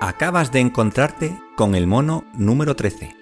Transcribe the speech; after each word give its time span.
Acabas 0.00 0.50
de 0.50 0.60
encontrarte 0.60 1.38
con 1.56 1.74
el 1.74 1.86
mono 1.86 2.24
número 2.34 2.74
13. 2.74 3.16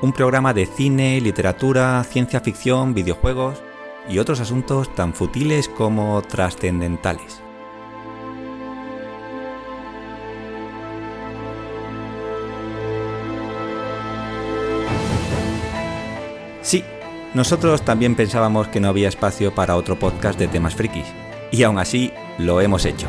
Un 0.00 0.12
programa 0.12 0.54
de 0.54 0.64
cine, 0.64 1.20
literatura, 1.20 2.02
ciencia 2.04 2.40
ficción, 2.40 2.94
videojuegos 2.94 3.60
y 4.08 4.18
otros 4.18 4.40
asuntos 4.40 4.94
tan 4.94 5.12
futiles 5.12 5.68
como 5.68 6.22
trascendentales. 6.22 7.42
Nosotros 17.34 17.82
también 17.82 18.16
pensábamos 18.16 18.68
que 18.68 18.80
no 18.80 18.88
había 18.88 19.08
espacio 19.08 19.54
para 19.54 19.76
otro 19.76 19.98
podcast 19.98 20.38
de 20.38 20.48
temas 20.48 20.74
frikis, 20.74 21.06
y 21.50 21.62
aún 21.62 21.78
así 21.78 22.12
lo 22.38 22.60
hemos 22.60 22.84
hecho. 22.84 23.08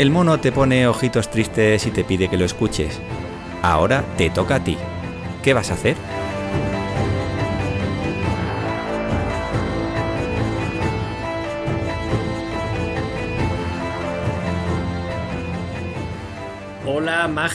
El 0.00 0.10
mono 0.10 0.40
te 0.40 0.50
pone 0.50 0.88
ojitos 0.88 1.30
tristes 1.30 1.86
y 1.86 1.90
te 1.90 2.04
pide 2.04 2.28
que 2.28 2.38
lo 2.38 2.46
escuches. 2.46 2.98
Ahora 3.60 4.02
te 4.16 4.30
toca 4.30 4.54
a 4.54 4.64
ti. 4.64 4.78
¿Qué 5.42 5.52
vas 5.52 5.70
a 5.70 5.74
hacer? 5.74 5.94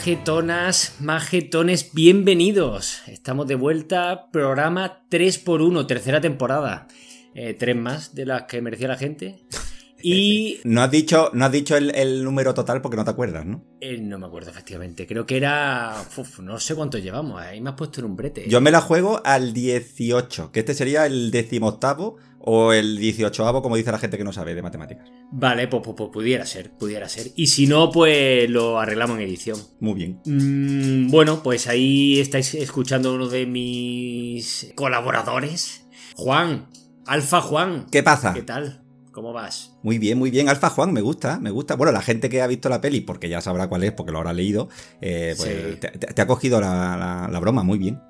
Hola, 0.06 0.12
magetonas, 0.14 0.96
magetones, 1.00 1.90
bienvenidos. 1.94 3.02
Estamos 3.08 3.48
de 3.48 3.56
vuelta, 3.56 4.30
programa 4.32 5.04
3x1, 5.10 5.88
tercera 5.88 6.22
temporada. 6.22 6.88
Eh, 7.34 7.56
tres 7.56 7.76
más 7.76 8.14
de 8.14 8.28
las 8.28 8.44
que 8.44 8.62
merecía 8.62 8.88
la 8.88 8.98
gente. 8.98 9.40
Y 10.08 10.60
No 10.66 10.84
has 10.84 10.92
dicho, 10.92 11.32
no 11.34 11.46
has 11.46 11.52
dicho 11.52 11.76
el, 11.76 11.90
el 11.96 12.24
número 12.24 12.54
total 12.54 12.80
porque 12.80 12.96
no 12.98 13.04
te 13.04 13.10
acuerdas, 13.10 13.44
¿no? 13.44 13.64
eh, 13.82 13.98
no 13.98 14.20
me 14.20 14.28
acuerdo 14.28 14.52
efectivamente, 14.52 15.08
creo 15.08 15.26
que 15.26 15.38
era... 15.38 15.96
uf, 16.16 16.42
no 16.42 16.60
sé 16.60 16.76
cuánto 16.76 17.00
llevamos, 17.00 17.42
ahí 17.42 17.60
me 17.60 17.72
has 17.72 17.76
puesto 17.76 18.02
en 18.02 18.06
un 18.06 18.16
brete. 18.16 18.48
Yo 18.48 18.62
me 18.62 18.70
la 18.70 18.82
juego 18.82 19.22
al 19.26 19.54
18, 19.54 20.52
que 20.52 20.60
este 20.60 20.76
sería 20.76 21.08
el 21.08 21.32
decimoctavo 21.32 22.18
o 22.46 22.74
el 22.74 23.00
18avo, 23.00 23.62
como 23.62 23.76
dice 23.76 23.92
la 23.92 23.98
gente 24.00 24.18
que 24.18 24.24
no 24.24 24.32
sabe 24.32 24.54
de 24.56 24.62
matemáticas. 24.62 25.10
Vale, 25.32 25.68
pues, 25.68 25.82
pues- 25.84 25.96
pues 25.98 26.10
pudiera 26.12 26.46
ser, 26.46 26.72
pudiera 26.78 27.10
ser. 27.10 27.28
Y 27.36 27.48
si 27.48 27.66
no, 27.68 27.92
pues 27.92 28.50
lo 28.50 28.80
arreglamos 28.80 29.18
en 29.18 29.24
edición. 29.24 29.60
Muy 29.80 29.94
bien. 29.96 30.22
Mm, 30.26 31.10
bueno, 31.12 31.42
pues 31.44 31.68
ahí 31.68 32.20
estáis 32.20 32.54
escuchando 32.56 33.14
uno 33.16 33.28
de 33.28 33.46
mis 33.46 34.72
colaboradores. 34.76 35.88
Juan, 36.16 36.68
Alfa 37.08 37.42
Juan. 37.42 37.88
¿Qué 37.92 38.04
pasa? 38.04 38.34
¿Qué 38.34 38.44
tal? 38.44 38.82
¿Cómo 39.12 39.32
vas? 39.32 39.78
Muy 39.82 39.98
bien, 39.98 40.18
muy 40.18 40.30
bien. 40.30 40.50
Alfa 40.50 40.70
Juan, 40.70 40.92
me 40.92 41.00
gusta, 41.00 41.40
me 41.40 41.50
gusta. 41.50 41.76
Bueno, 41.76 41.94
la 41.94 42.02
gente 42.02 42.28
que 42.30 42.42
ha 42.42 42.48
visto 42.48 42.68
la 42.68 42.82
peli, 42.82 43.00
porque 43.00 43.30
ya 43.30 43.40
sabrá 43.40 43.68
cuál 43.70 43.86
es, 43.86 43.94
porque 43.94 44.12
lo 44.12 44.18
habrá 44.18 44.34
leído, 44.34 44.68
eh, 45.00 45.34
pues 45.38 45.50
Sí. 45.50 45.80
te, 46.14 46.22
ha 46.22 46.28
cogido 46.28 46.60
la, 46.60 46.98
la- 46.98 47.30
la 47.32 47.40
broma, 47.40 47.64
muy 47.64 47.78
bien. 47.78 48.02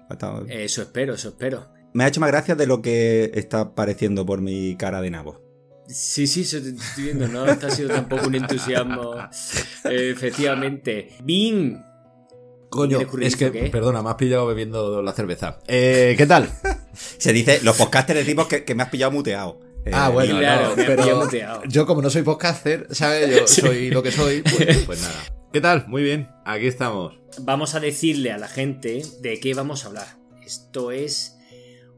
Eso 0.49 0.81
espero, 0.81 1.13
eso 1.13 1.29
espero. 1.29 1.67
Me 1.95 2.03
ha 2.03 2.07
hecho 2.09 2.19
más 2.19 2.29
gracia 2.29 2.55
de 2.55 2.67
lo 2.67 2.81
que 2.81 3.31
está 3.35 3.61
apareciendo 3.61 4.25
por 4.25 4.41
mi 4.41 4.75
cara 4.75 4.99
de 4.99 5.09
nabo. 5.09 5.41
Sí, 5.87 6.27
sí, 6.27 6.41
eso 6.41 6.61
te 6.61 6.71
estoy 6.71 7.05
viendo, 7.05 7.29
no 7.29 7.45
está 7.45 7.69
sido 7.71 7.87
tampoco 7.87 8.27
un 8.27 8.35
entusiasmo. 8.35 9.15
Eh, 9.85 10.09
efectivamente. 10.13 11.11
Bing, 11.23 11.77
Coño, 12.69 12.97
¿Tienes 12.97 13.07
currículum 13.07 13.27
es 13.27 13.35
que, 13.37 13.51
qué? 13.51 13.69
perdona, 13.69 14.03
me 14.03 14.09
has 14.09 14.15
pillado 14.15 14.45
bebiendo 14.45 15.01
la 15.01 15.13
cerveza. 15.13 15.59
Eh, 15.69 16.15
¿Qué 16.17 16.25
tal? 16.25 16.49
Se 16.93 17.31
dice, 17.31 17.61
los 17.63 17.77
podcasters 17.77 18.19
decimos 18.19 18.47
que, 18.47 18.65
que 18.65 18.75
me 18.75 18.83
has 18.83 18.89
pillado 18.89 19.13
muteado. 19.13 19.61
Eh, 19.85 19.91
ah, 19.93 20.09
bueno, 20.09 20.37
claro, 20.39 20.69
no, 20.71 20.75
me 20.75 20.83
pero 20.83 21.01
pillado 21.03 21.23
muteado. 21.23 21.61
yo 21.65 21.85
como 21.85 22.01
no 22.01 22.09
soy 22.09 22.23
podcaster, 22.23 22.87
¿sabes? 22.91 23.29
Yo 23.33 23.47
Sí. 23.47 23.61
soy 23.61 23.89
lo 23.91 24.03
que 24.03 24.11
soy, 24.11 24.41
pues, 24.41 24.79
pues 24.85 25.01
nada. 25.03 25.23
¿Qué 25.53 25.61
tal? 25.61 25.85
Muy 25.87 26.03
bien, 26.03 26.27
aquí 26.43 26.67
estamos. 26.67 27.13
vamos 27.39 27.73
a 27.73 27.79
decirle 27.79 28.33
a 28.33 28.37
la 28.37 28.49
gente 28.49 29.01
de 29.21 29.39
qué 29.39 29.53
vamos 29.53 29.85
a 29.85 29.87
hablar. 29.87 30.07
Esto 30.45 30.91
es 30.91 31.34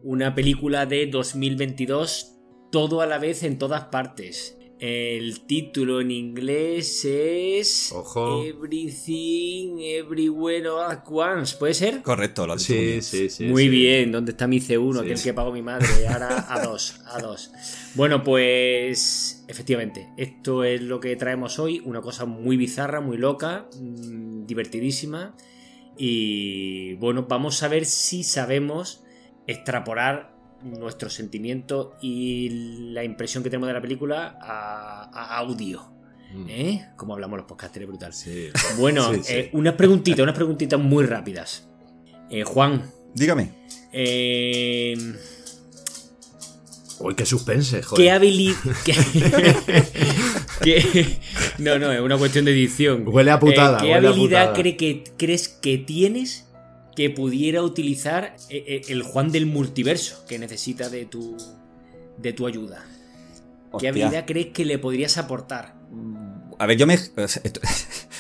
una 0.08 0.34
película 0.34 0.86
de 0.86 1.08
2022, 1.08 2.38
todo 2.72 3.02
a 3.02 3.06
la 3.06 3.18
vez 3.20 3.44
en 3.44 3.58
todas 3.58 3.86
partes. 3.88 4.58
El 4.80 5.42
título 5.42 6.00
en 6.00 6.12
inglés 6.12 7.04
es 7.04 7.92
Ojo. 7.92 8.42
Everything 8.42 9.80
Everywhere 9.80 10.70
All 10.70 10.92
at 10.92 11.04
Once, 11.12 11.58
¿puede 11.58 11.74
ser? 11.74 12.02
Correcto, 12.04 12.48
lo 12.48 12.54
has 12.54 12.66
dicho 12.66 12.80
muy 12.80 13.02
Sí, 13.02 13.18
sí, 13.18 13.30
sí. 13.30 13.46
Muy 13.48 13.64
sí. 13.64 13.70
bien, 13.70 14.14
¿dónde 14.14 14.32
está 14.32 14.48
mi 14.48 14.62
C1? 14.62 14.94
Sí, 14.94 15.00
aquel 15.00 15.18
sí. 15.18 15.24
que 15.26 15.34
pagó 15.34 15.52
mi 15.52 15.62
madre. 15.62 15.88
Ahora 16.08 16.46
a 16.48 16.66
dos, 16.66 17.02
a 17.08 17.20
dos. 17.20 17.52
Bueno, 17.96 18.24
pues 18.24 19.44
efectivamente, 19.50 20.08
esto 20.16 20.64
es 20.64 20.82
lo 20.82 21.02
que 21.02 21.18
traemos 21.18 21.60
hoy. 21.60 21.82
Una 21.84 22.00
cosa 22.00 22.24
muy 22.24 22.56
bizarra, 22.56 23.02
muy 23.02 23.18
loca, 23.18 23.68
mm, 23.78 24.46
divertidísima. 24.46 25.36
Y 25.98 26.94
bueno, 26.94 27.26
vamos 27.28 27.62
a 27.62 27.68
ver 27.68 27.84
si 27.86 28.24
sabemos 28.24 29.04
extrapolar 29.48 30.36
nuestros 30.64 31.14
sentimientos 31.14 31.90
y 32.02 32.50
la 32.92 33.04
impresión 33.04 33.44
que 33.44 33.50
tenemos 33.50 33.68
de 33.68 33.74
la 33.74 33.82
película 33.82 34.38
a, 34.42 35.10
a 35.14 35.38
audio. 35.38 35.92
Mm. 36.34 36.46
¿Eh? 36.50 36.90
Como 36.98 37.14
hablamos 37.14 37.38
los 37.38 37.48
podcasters, 37.48 37.88
brutal. 37.88 38.14
Sí. 38.14 38.50
Bueno, 38.78 39.14
Sí, 39.14 39.22
sí. 39.24 39.34
eh, 39.34 39.50
unas 39.54 39.76
preguntitas, 39.76 40.20
unas 40.22 40.36
preguntitas 40.36 40.80
muy 40.80 41.06
rápidas. 41.06 41.68
Eh, 42.30 42.44
Juan, 42.44 42.84
Dígame. 43.14 43.52
eh, 43.94 44.96
Uy, 47.00 47.14
qué 47.16 47.26
suspense, 47.28 47.78
¿qué 47.78 47.84
joder. 47.84 48.10
habilidad... 48.12 48.56
No, 51.60 51.78
no, 51.80 51.92
es 51.92 52.02
una 52.02 52.18
cuestión 52.18 52.46
de 52.46 52.52
edición. 52.52 53.04
Huele 53.08 53.32
a 53.32 53.40
putada, 53.40 53.78
¿Qué 53.80 53.92
huele 53.92 54.08
a 54.08 54.10
habilidad 54.12 54.42
putada. 54.50 54.54
cree 54.54 54.78
que, 54.78 55.04
crees 55.18 55.48
que 55.48 55.78
tienes 55.78 56.47
que 56.98 57.12
pudiera 57.12 57.62
utilizar 57.62 58.36
eh, 58.50 58.64
eh, 58.66 58.82
el 58.88 59.04
Juan 59.04 59.32
del 59.32 59.46
multiverso 59.46 60.26
que 60.28 60.40
necesita 60.40 60.90
de 60.90 61.06
tu, 61.06 61.38
de 62.18 62.34
tu 62.34 62.48
ayuda? 62.48 62.84
¿Qué 63.80 63.90
habilidad 63.90 64.26
crees 64.26 64.48
que 64.48 64.66
le 64.66 64.80
podrías 64.80 65.20
aportar? 65.20 65.76
A 66.58 66.66
ver, 66.66 66.76
yo 66.76 66.88
me. 66.88 66.98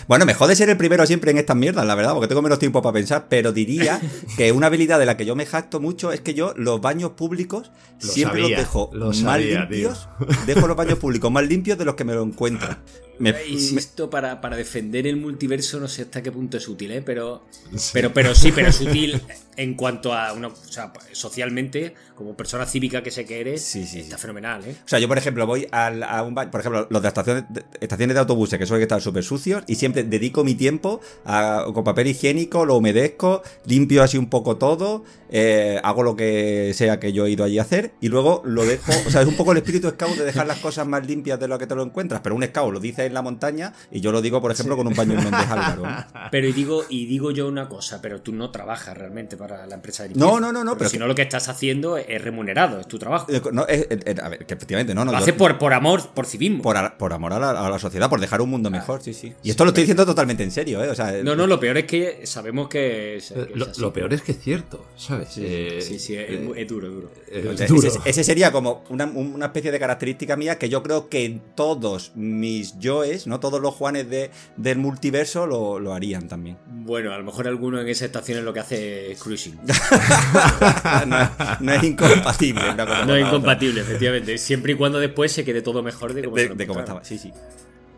Bueno, 0.07 0.25
me 0.25 0.33
jode 0.33 0.55
ser 0.55 0.69
el 0.69 0.77
primero 0.77 1.05
siempre 1.05 1.31
en 1.31 1.37
estas 1.37 1.57
mierdas, 1.57 1.85
la 1.85 1.93
verdad, 1.93 2.13
porque 2.13 2.29
tengo 2.29 2.41
menos 2.41 2.59
tiempo 2.59 2.81
para 2.81 2.93
pensar, 2.93 3.25
pero 3.27 3.51
diría 3.51 3.99
que 4.37 4.53
una 4.53 4.67
habilidad 4.67 4.99
de 4.99 5.05
la 5.05 5.17
que 5.17 5.25
yo 5.25 5.35
me 5.35 5.45
jacto 5.45 5.81
mucho 5.81 6.13
es 6.13 6.21
que 6.21 6.33
yo 6.33 6.53
los 6.55 6.79
baños 6.79 7.11
públicos 7.11 7.71
Lo 7.99 8.07
siempre 8.07 8.41
sabía, 8.41 8.57
los 8.57 8.65
dejo 8.65 8.89
lo 8.93 9.07
más 9.07 9.17
sabía, 9.17 9.61
limpios. 9.61 10.07
Dejo 10.45 10.65
los 10.67 10.77
baños 10.77 10.99
públicos 10.99 11.29
más 11.29 11.45
limpios 11.45 11.77
de 11.77 11.83
los 11.83 11.95
que 11.95 12.05
me 12.05 12.13
lo 12.13 12.23
encuentro. 12.23 12.77
Me- 13.19 13.33
me- 13.33 13.45
Insisto, 13.47 14.09
para, 14.09 14.39
para 14.41 14.55
defender 14.57 15.07
el 15.07 15.17
multiverso 15.17 15.79
no 15.79 15.87
sé 15.87 16.03
hasta 16.03 16.21
qué 16.21 16.31
punto 16.31 16.57
es 16.57 16.67
útil, 16.67 16.91
¿eh? 16.91 17.01
Pero, 17.01 17.45
pero, 17.93 18.13
pero 18.13 18.35
sí, 18.35 18.51
pero 18.53 18.69
es 18.69 18.79
útil 18.81 19.21
en 19.55 19.73
cuanto 19.73 20.13
a 20.13 20.33
una, 20.33 20.49
o 20.49 20.55
sea, 20.55 20.93
socialmente, 21.13 21.95
como 22.15 22.35
persona 22.37 22.65
cívica 22.65 23.01
que 23.01 23.09
sé 23.11 23.25
que 23.25 23.39
eres, 23.41 23.61
Sí, 23.63 23.85
sí, 23.87 23.99
está 24.01 24.17
sí. 24.17 24.21
fenomenal, 24.21 24.63
¿eh? 24.65 24.75
O 24.85 24.87
sea, 24.87 24.99
yo, 24.99 25.07
por 25.07 25.17
ejemplo, 25.17 25.45
voy 25.47 25.67
al- 25.71 26.03
a, 26.03 26.21
un 26.23 26.35
baño, 26.35 26.51
por 26.51 26.59
ejemplo, 26.61 26.87
los 26.89 27.01
de 27.01 27.07
estaciones 27.07 27.43
de, 27.49 27.63
estaciones 27.81 28.13
de 28.13 28.19
autobuses 28.19 28.59
que 28.59 28.65
suelen 28.65 28.83
estar 28.83 29.01
súper 29.01 29.23
sucios 29.23 29.63
y 29.67 29.75
siempre 29.75 30.03
dedico 30.03 30.43
mi 30.43 30.53
tiempo 30.55 31.01
a- 31.25 31.65
con 31.73 31.83
papel 31.83 32.07
higiénico, 32.07 32.65
lo 32.65 32.75
humedezco, 32.77 33.41
limpio 33.65 34.03
así 34.03 34.17
un 34.17 34.29
poco 34.29 34.57
todo, 34.57 35.03
eh, 35.29 35.79
hago 35.83 36.03
lo 36.03 36.15
que 36.15 36.71
sea 36.75 36.99
que 36.99 37.11
yo 37.11 37.25
he 37.25 37.31
ido 37.31 37.43
allí 37.43 37.57
a 37.59 37.63
hacer 37.63 37.93
y 37.99 38.09
luego 38.09 38.41
lo 38.45 38.63
dejo, 38.65 38.91
o 39.07 39.09
sea, 39.09 39.21
es 39.21 39.27
un 39.27 39.35
poco 39.35 39.51
el 39.53 39.57
espíritu 39.57 39.89
scout 39.89 40.15
de 40.17 40.23
dejar 40.25 40.45
las 40.47 40.59
cosas 40.59 40.85
más 40.87 41.05
limpias 41.05 41.39
de 41.39 41.47
lo 41.47 41.57
que 41.57 41.67
te 41.67 41.75
lo 41.75 41.83
encuentras, 41.83 42.21
pero 42.21 42.35
un 42.35 42.43
scout 42.43 42.71
lo 42.73 42.79
dice 42.79 43.06
en 43.07 43.13
la 43.13 43.21
montaña 43.21 43.73
y 43.91 43.99
yo 44.01 44.11
lo 44.11 44.21
digo, 44.21 44.41
por 44.41 44.51
ejemplo, 44.51 44.77
con 44.77 44.87
un 44.87 44.93
paño 44.93 45.13
en 45.17 45.23
Méndez 45.23 45.49
Álvaro. 45.49 45.83
Pero 46.31 46.47
y 46.47 46.51
digo, 46.53 46.83
y 46.89 47.05
digo 47.07 47.31
yo 47.31 47.47
una 47.47 47.67
cosa, 47.67 48.01
pero 48.01 48.21
tú 48.21 48.31
no 48.33 48.51
trabajas 48.51 48.97
realmente 48.97 49.37
para 49.37 49.65
la 49.65 49.75
empresa 49.75 50.03
de 50.03 50.09
limpieza. 50.09 50.31
No, 50.31 50.39
no, 50.39 50.51
no, 50.51 50.63
no, 50.63 50.71
Pero, 50.71 50.77
pero 50.79 50.89
si 50.89 50.97
no, 50.99 51.07
lo 51.07 51.15
que 51.15 51.23
estás 51.23 51.47
haciendo 51.49 51.97
es 51.97 52.21
remunerado, 52.21 52.79
es 52.79 52.87
tu 52.87 52.99
trabajo. 52.99 53.25
Eh, 53.31 53.41
no, 53.51 53.65
eh, 53.67 53.87
eh, 53.89 54.15
a 54.21 54.29
ver, 54.29 54.45
que 54.45 54.53
efectivamente, 54.53 54.93
no, 54.93 55.03
no. 55.05 55.11
lo 55.11 55.17
yo- 55.17 55.23
haces 55.23 55.33
por, 55.35 55.57
por 55.57 55.73
amor, 55.73 56.07
por 56.13 56.25
civismo. 56.25 56.61
por, 56.61 56.77
a- 56.77 56.97
por 56.97 57.13
amor 57.13 57.33
a 57.33 57.39
la, 57.39 57.49
a 57.65 57.69
la 57.69 57.79
sociedad, 57.79 58.09
por 58.09 58.19
dejar 58.19 58.41
un 58.41 58.49
mundo 58.49 58.69
mejor, 58.69 59.01
sí, 59.01 59.13
sí. 59.13 59.33
Y 59.43 59.49
esto 59.49 59.63
lo 59.63 59.69
estoy 59.69 59.83
diciendo 59.83 60.05
totalmente 60.05 60.43
en 60.43 60.51
serio, 60.51 60.83
¿eh? 60.83 60.89
O 60.89 60.95
sea, 60.95 61.11
No, 61.23 61.35
no, 61.35 61.47
lo 61.47 61.59
peor 61.59 61.77
es 61.77 61.85
que 61.85 62.25
sabemos 62.25 62.67
que 62.67 63.17
es, 63.17 63.31
que 63.31 63.41
es 63.41 63.77
Lo, 63.79 63.93
peor 63.93 64.13
es 64.13 64.21
que 64.21 64.33
es 64.33 64.39
cierto, 64.39 64.85
¿sabes? 64.95 65.29
Eh, 65.37 65.79
Sí, 65.81 65.99
sí, 65.99 66.15
es, 66.15 66.29
eh, 66.29 66.51
es 66.55 66.67
duro, 66.67 66.87
es 66.87 66.93
duro. 66.93 67.11
eh, 67.29 67.51
Ese, 67.53 67.65
duro. 67.67 67.89
ese 68.05 68.23
sería 68.23 68.51
como 68.51 68.83
una, 68.89 69.05
una 69.05 69.45
especie 69.47 69.71
de 69.71 69.79
característica 69.79 70.35
mía 70.35 70.57
que 70.57 70.69
yo 70.69 70.83
creo 70.83 71.07
que 71.09 71.25
en 71.25 71.41
todos 71.55 72.11
mis 72.15 72.77
Joes, 72.97 73.27
¿no? 73.27 73.39
Todos 73.39 73.61
los 73.61 73.73
Juanes 73.73 74.09
de, 74.09 74.31
del 74.55 74.77
multiverso 74.77 75.45
lo, 75.47 75.79
lo 75.79 75.93
harían 75.93 76.27
también. 76.27 76.57
Bueno, 76.67 77.13
a 77.13 77.17
lo 77.17 77.23
mejor 77.23 77.47
alguno 77.47 77.79
en 77.81 77.87
esa 77.87 78.05
estación 78.05 78.39
es 78.39 78.43
lo 78.43 78.53
que 78.53 78.59
hace 78.59 79.11
es 79.11 79.19
cruising. 79.21 79.57
no, 81.07 81.21
es, 81.21 81.29
no 81.61 81.73
es 81.73 81.83
incompatible. 81.83 82.69
una 82.71 82.85
cosa 82.85 82.99
con 82.99 83.07
No 83.07 83.15
es 83.15 83.21
otra. 83.23 83.27
incompatible, 83.27 83.81
efectivamente. 83.81 84.37
Siempre 84.37 84.73
y 84.73 84.75
cuando 84.75 84.99
después 84.99 85.31
se 85.31 85.43
quede 85.45 85.61
todo 85.61 85.83
mejor 85.83 86.13
de 86.13 86.23
cómo, 86.23 86.35
De, 86.35 86.43
se 86.43 86.49
lo 86.49 86.55
de 86.55 86.67
cómo 86.67 86.79
mostraron. 86.79 87.03
estaba, 87.03 87.19
sí, 87.21 87.31
sí. 87.31 87.33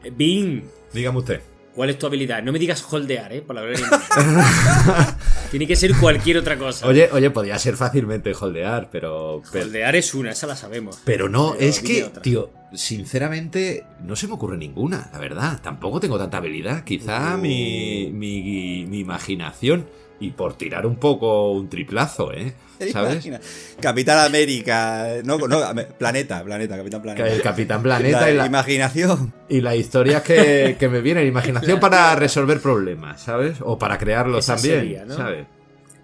Eh, 0.04 0.12
Bing, 0.16 0.64
Dígame 0.94 1.18
usted. 1.20 1.42
¿cuál 1.76 1.92
es 1.92 1.98
tu 2.00 2.08
habilidad? 2.08 2.44
No 2.44 2.52
me 2.52 2.60
digas 2.60 2.84
holdear, 2.92 3.32
¿eh? 3.32 3.42
Por 3.42 3.56
la 3.56 3.62
gloria. 3.62 3.88
Tiene 5.52 5.66
que 5.66 5.76
ser 5.76 5.96
cualquier 5.96 6.38
otra 6.38 6.58
cosa. 6.58 6.86
Oye, 6.88 7.10
oye, 7.12 7.30
podría 7.32 7.58
ser 7.58 7.76
fácilmente 7.76 8.34
holdear, 8.34 8.90
pero. 8.92 9.42
Pero, 9.52 9.66
holdear 9.66 9.96
es 9.96 10.14
una, 10.14 10.32
esa 10.32 10.48
la 10.48 10.56
sabemos. 10.56 11.00
pero 11.06 11.30
no, 11.30 11.54
Pero 11.58 11.66
es 11.70 11.80
que, 11.80 12.04
otra. 12.04 12.22
tío, 12.22 12.52
sinceramente, 12.74 13.86
no 14.04 14.16
se 14.16 14.28
me 14.28 14.34
ocurre 14.34 14.58
ninguna, 14.58 15.10
la 15.12 15.20
verdad. 15.20 15.60
Tampoco 15.62 16.00
tengo 16.00 16.18
tanta 16.18 16.38
habilidad. 16.38 16.84
Quizá 16.84 17.36
Uh. 17.36 17.38
mi, 17.40 18.10
mi, 18.14 18.86
mi 18.88 19.00
imaginación. 19.00 19.88
Y 20.22 20.32
por 20.32 20.56
tirar 20.58 20.86
un 20.86 20.98
poco 20.98 21.54
un 21.54 21.70
triplazo, 21.70 22.34
¿eh? 22.34 22.54
¿Sabes? 22.92 23.26
Imagina. 23.26 23.40
Capitán 23.80 24.20
América. 24.26 25.08
No, 25.24 25.38
no, 25.38 25.62
Planeta, 25.98 26.44
Planeta, 26.44 26.76
Capitán 26.76 27.02
Que 27.02 27.10
El 27.10 27.16
Planeta. 27.16 27.44
Capitán 27.44 27.82
Planeta 27.84 28.30
y 28.30 28.36
la, 28.36 28.46
imaginación. 28.46 29.34
y 29.48 29.62
la 29.62 29.78
historia 29.78 30.22
que, 30.22 30.76
que 30.78 30.90
me 30.90 31.00
viene, 31.00 31.24
imaginación 31.26 31.80
para 31.80 32.14
resolver 32.16 32.60
problemas, 32.62 33.22
¿sabes? 33.22 33.60
O 33.62 33.78
para 33.80 33.98
crearlos 33.98 34.44
Esa 34.44 34.56
también, 34.56 34.80
sería, 34.82 35.06
¿no? 35.06 35.16
¿sabes? 35.16 35.48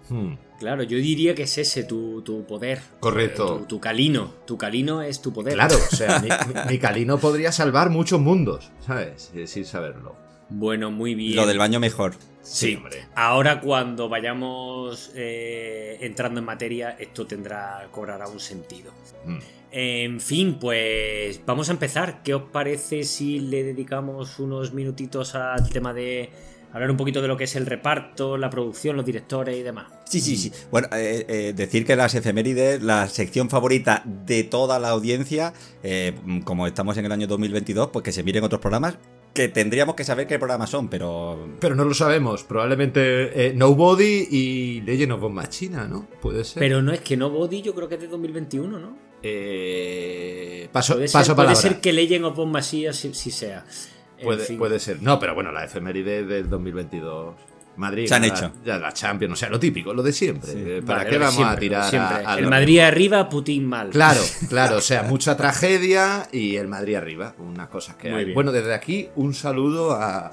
Hmm. 0.08 0.32
Claro, 0.58 0.82
yo 0.82 0.96
diría 0.98 1.34
que 1.34 1.42
es 1.42 1.58
ese 1.58 1.84
tu, 1.84 2.22
tu 2.22 2.44
poder. 2.46 2.80
Correcto. 3.00 3.58
Tu, 3.58 3.64
tu 3.66 3.80
calino. 3.80 4.32
Tu 4.46 4.56
calino 4.56 5.02
es 5.02 5.20
tu 5.20 5.32
poder. 5.32 5.54
Claro, 5.54 5.76
o 5.76 5.96
sea, 5.96 6.22
mi, 6.68 6.78
Calino 6.86 7.18
podría 7.18 7.52
salvar 7.52 7.90
muchos 7.90 8.20
mundos, 8.20 8.70
¿sabes? 8.86 9.32
Sin 9.46 9.64
saberlo. 9.64 10.16
Bueno, 10.48 10.90
muy 10.90 11.14
bien. 11.14 11.36
Lo 11.36 11.46
del 11.46 11.58
baño 11.58 11.80
mejor. 11.80 12.14
Sí, 12.42 12.76
hombre. 12.76 13.06
Ahora 13.16 13.60
cuando 13.60 14.08
vayamos 14.08 15.10
eh, 15.16 15.98
entrando 16.00 16.40
en 16.40 16.46
materia, 16.46 16.96
esto 16.98 17.26
tendrá, 17.26 17.88
cobrará 17.90 18.28
un 18.28 18.38
sentido. 18.38 18.92
Mm. 19.24 19.38
En 19.72 20.20
fin, 20.20 20.58
pues 20.60 21.40
vamos 21.44 21.68
a 21.68 21.72
empezar. 21.72 22.22
¿Qué 22.22 22.34
os 22.34 22.44
parece 22.44 23.02
si 23.02 23.40
le 23.40 23.64
dedicamos 23.64 24.38
unos 24.38 24.72
minutitos 24.72 25.34
al 25.34 25.68
tema 25.68 25.92
de 25.92 26.30
hablar 26.72 26.90
un 26.90 26.96
poquito 26.96 27.22
de 27.22 27.28
lo 27.28 27.36
que 27.36 27.44
es 27.44 27.56
el 27.56 27.66
reparto, 27.66 28.36
la 28.36 28.50
producción, 28.50 28.96
los 28.96 29.04
directores 29.06 29.56
y 29.56 29.62
demás? 29.62 29.86
Sí, 30.04 30.20
sí, 30.20 30.36
sí. 30.36 30.52
Bueno, 30.70 30.88
eh, 30.92 31.24
eh, 31.28 31.52
decir 31.54 31.84
que 31.84 31.96
las 31.96 32.14
efemérides, 32.14 32.82
la 32.82 33.08
sección 33.08 33.50
favorita 33.50 34.02
de 34.04 34.44
toda 34.44 34.78
la 34.78 34.90
audiencia, 34.90 35.52
eh, 35.82 36.14
como 36.44 36.66
estamos 36.66 36.96
en 36.96 37.06
el 37.06 37.12
año 37.12 37.26
2022, 37.26 37.90
pues 37.92 38.02
que 38.02 38.12
se 38.12 38.22
miren 38.22 38.44
otros 38.44 38.60
programas 38.60 38.98
que 39.36 39.48
tendríamos 39.48 39.94
que 39.94 40.02
saber 40.02 40.26
qué 40.26 40.38
programas 40.38 40.70
son, 40.70 40.88
pero 40.88 41.48
Pero 41.60 41.74
no 41.74 41.84
lo 41.84 41.92
sabemos. 41.94 42.42
Probablemente 42.42 43.48
eh, 43.48 43.52
Nobody 43.54 44.26
y 44.30 44.80
Legend 44.80 45.12
of 45.12 45.30
Machina, 45.30 45.86
¿no? 45.86 46.08
Puede 46.22 46.42
ser. 46.42 46.58
Pero 46.58 46.80
no 46.82 46.90
es 46.90 47.00
que 47.02 47.16
no 47.18 47.28
Body, 47.30 47.60
yo 47.60 47.74
creo 47.74 47.86
que 47.88 47.96
es 47.96 48.00
de 48.00 48.08
2021, 48.08 48.78
¿no? 48.80 48.96
Eh, 49.22 50.68
paso 50.72 50.94
Puede 50.94 51.06
paso 51.08 51.24
ser, 51.26 51.34
puede 51.34 51.48
palabra. 51.48 51.54
ser 51.60 51.80
que 51.80 51.92
Legend 51.92 52.24
of 52.24 52.36
Bomb 52.36 52.52
Machine 52.52 52.92
sí, 52.92 53.10
sí 53.12 53.30
sea. 53.30 53.64
En 54.18 54.24
Puede, 54.24 54.44
fin. 54.44 54.58
puede 54.58 54.78
ser. 54.80 55.02
No, 55.02 55.18
pero 55.18 55.34
bueno, 55.34 55.52
la 55.52 55.64
efeméride 55.64 56.24
del 56.24 56.48
2022. 56.48 57.34
Madrid. 57.76 58.06
Se 58.06 58.14
han 58.14 58.24
hecho. 58.24 58.52
Ya 58.64 58.78
la 58.78 58.90
Champions, 58.92 59.34
o 59.34 59.36
sea, 59.36 59.50
lo 59.50 59.60
típico, 59.60 59.92
lo 59.92 60.02
de 60.02 60.10
siempre. 60.12 60.50
Sí. 60.50 60.62
Eh, 60.66 60.82
¿Para 60.84 61.00
Vale, 61.00 61.10
qué 61.10 61.18
vamos 61.18 61.44
a 61.44 61.56
tirar 61.56 61.94
a, 61.94 62.32
a 62.32 62.38
El 62.38 62.46
Madrid 62.48 62.76
mismo? 62.76 62.86
arriba, 62.86 63.28
Putin 63.28 63.66
mal. 63.66 63.90
Claro, 63.90 64.20
claro, 64.48 64.76
o 64.78 64.80
sea, 64.80 65.02
mucha 65.02 65.36
tragedia 65.36 66.26
y 66.32 66.56
el 66.56 66.68
Madrid 66.68 66.94
arriba, 66.94 67.34
unas 67.38 67.68
cosas 67.68 67.96
que 67.96 68.08
Muy 68.08 68.18
hay. 68.20 68.24
bien. 68.24 68.34
Bueno, 68.34 68.50
desde 68.52 68.72
aquí 68.72 69.10
un 69.16 69.34
saludo 69.34 69.92
a, 69.92 70.30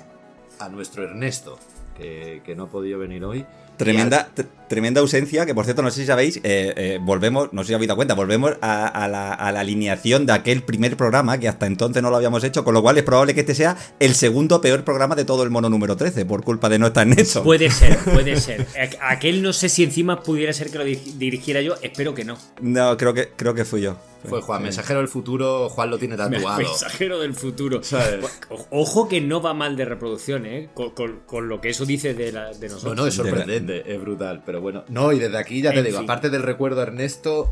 a 0.59 0.69
nuestro 0.69 1.03
Ernesto, 1.03 1.59
que, 1.97 2.41
que 2.45 2.55
no 2.55 2.63
ha 2.63 2.69
podido 2.69 2.97
venir 2.99 3.25
hoy. 3.25 3.45
tremenda, 3.75 4.29
tremenda 4.73 4.99
ausencia, 5.01 5.45
que 5.45 5.55
por 5.55 5.63
cierto, 5.65 5.81
no 5.81 5.89
sé 5.91 6.01
si 6.01 6.07
sabéis, 6.07 6.37
eh, 6.37 6.73
eh, 6.75 6.99
volvemos, 7.01 7.53
no 7.53 7.63
sé 7.63 7.69
si 7.69 7.73
habéis 7.75 7.87
dado 7.87 7.95
cuenta, 7.95 8.13
volvemos 8.15 8.53
a, 8.61 8.87
a 8.87 9.07
la, 9.07 9.33
a 9.33 9.51
la 9.51 9.59
alineación 9.61 10.25
de 10.25 10.33
aquel 10.33 10.63
primer 10.63 10.97
programa, 10.97 11.37
que 11.37 11.47
hasta 11.47 11.65
entonces 11.65 12.03
no 12.03 12.09
lo 12.09 12.17
habíamos 12.17 12.43
hecho, 12.43 12.63
con 12.63 12.73
lo 12.73 12.81
cual 12.81 12.97
es 12.97 13.03
probable 13.03 13.33
que 13.33 13.39
este 13.41 13.55
sea 13.55 13.77
el 13.99 14.15
segundo 14.15 14.59
peor 14.61 14.83
programa 14.83 15.15
de 15.15 15.25
todo 15.25 15.43
el 15.43 15.49
mono 15.49 15.69
número 15.69 15.95
13, 15.95 16.25
por 16.25 16.43
culpa 16.43 16.67
de 16.69 16.79
no 16.79 16.87
estar 16.87 17.07
en 17.07 17.17
eso. 17.19 17.43
Puede 17.43 17.69
ser, 17.69 17.97
puede 18.03 18.35
ser. 18.37 18.67
Aquel 19.01 19.41
no 19.41 19.53
sé 19.53 19.69
si 19.69 19.83
encima 19.83 20.21
pudiera 20.23 20.51
ser 20.53 20.69
que 20.71 20.77
lo 20.77 20.83
di- 20.83 20.95
dirigiera 21.17 21.61
yo, 21.61 21.75
espero 21.81 22.13
que 22.13 22.25
no. 22.25 22.37
No, 22.61 22.97
creo 22.97 23.13
que, 23.13 23.29
creo 23.35 23.53
que 23.53 23.65
fui 23.65 23.81
yo. 23.81 23.95
Fue 24.25 24.39
Juan, 24.41 24.59
Sí. 24.59 24.63
mensajero 24.63 24.99
del 24.99 25.09
futuro, 25.09 25.67
Juan 25.67 25.89
lo 25.89 25.97
tiene 25.97 26.15
tatuado. 26.17 26.57
Mensajero 26.59 27.19
del 27.19 27.33
futuro. 27.33 27.83
¿Sabes? 27.83 28.23
Ojo 28.71 29.09
que 29.09 29.19
no 29.19 29.41
va 29.41 29.53
mal 29.53 29.75
de 29.75 29.83
reproducción, 29.83 30.45
¿eh? 30.45 30.69
Con, 30.73 30.91
con- 30.91 31.19
con 31.25 31.49
lo 31.49 31.59
que 31.59 31.69
eso 31.69 31.85
dice 31.85 32.13
de, 32.13 32.31
la- 32.31 32.51
de 32.53 32.67
No, 32.69 32.75
nosotros. 32.75 32.95
no, 32.97 33.07
es 33.07 33.13
sorprendente, 33.15 33.83
es 33.93 33.99
brutal, 33.99 34.41
pero 34.45 34.61
bueno. 34.63 34.83
No, 34.89 35.11
y 35.13 35.19
desde 35.19 35.37
aquí 35.37 35.61
ya 35.61 35.71
te 35.71 35.79
En 35.79 35.85
digo, 35.85 35.97
fin. 35.99 36.05
aparte 36.09 36.29
del 36.31 36.41
recuerdo 36.41 36.79
a 36.79 36.83
Ernesto, 36.83 37.51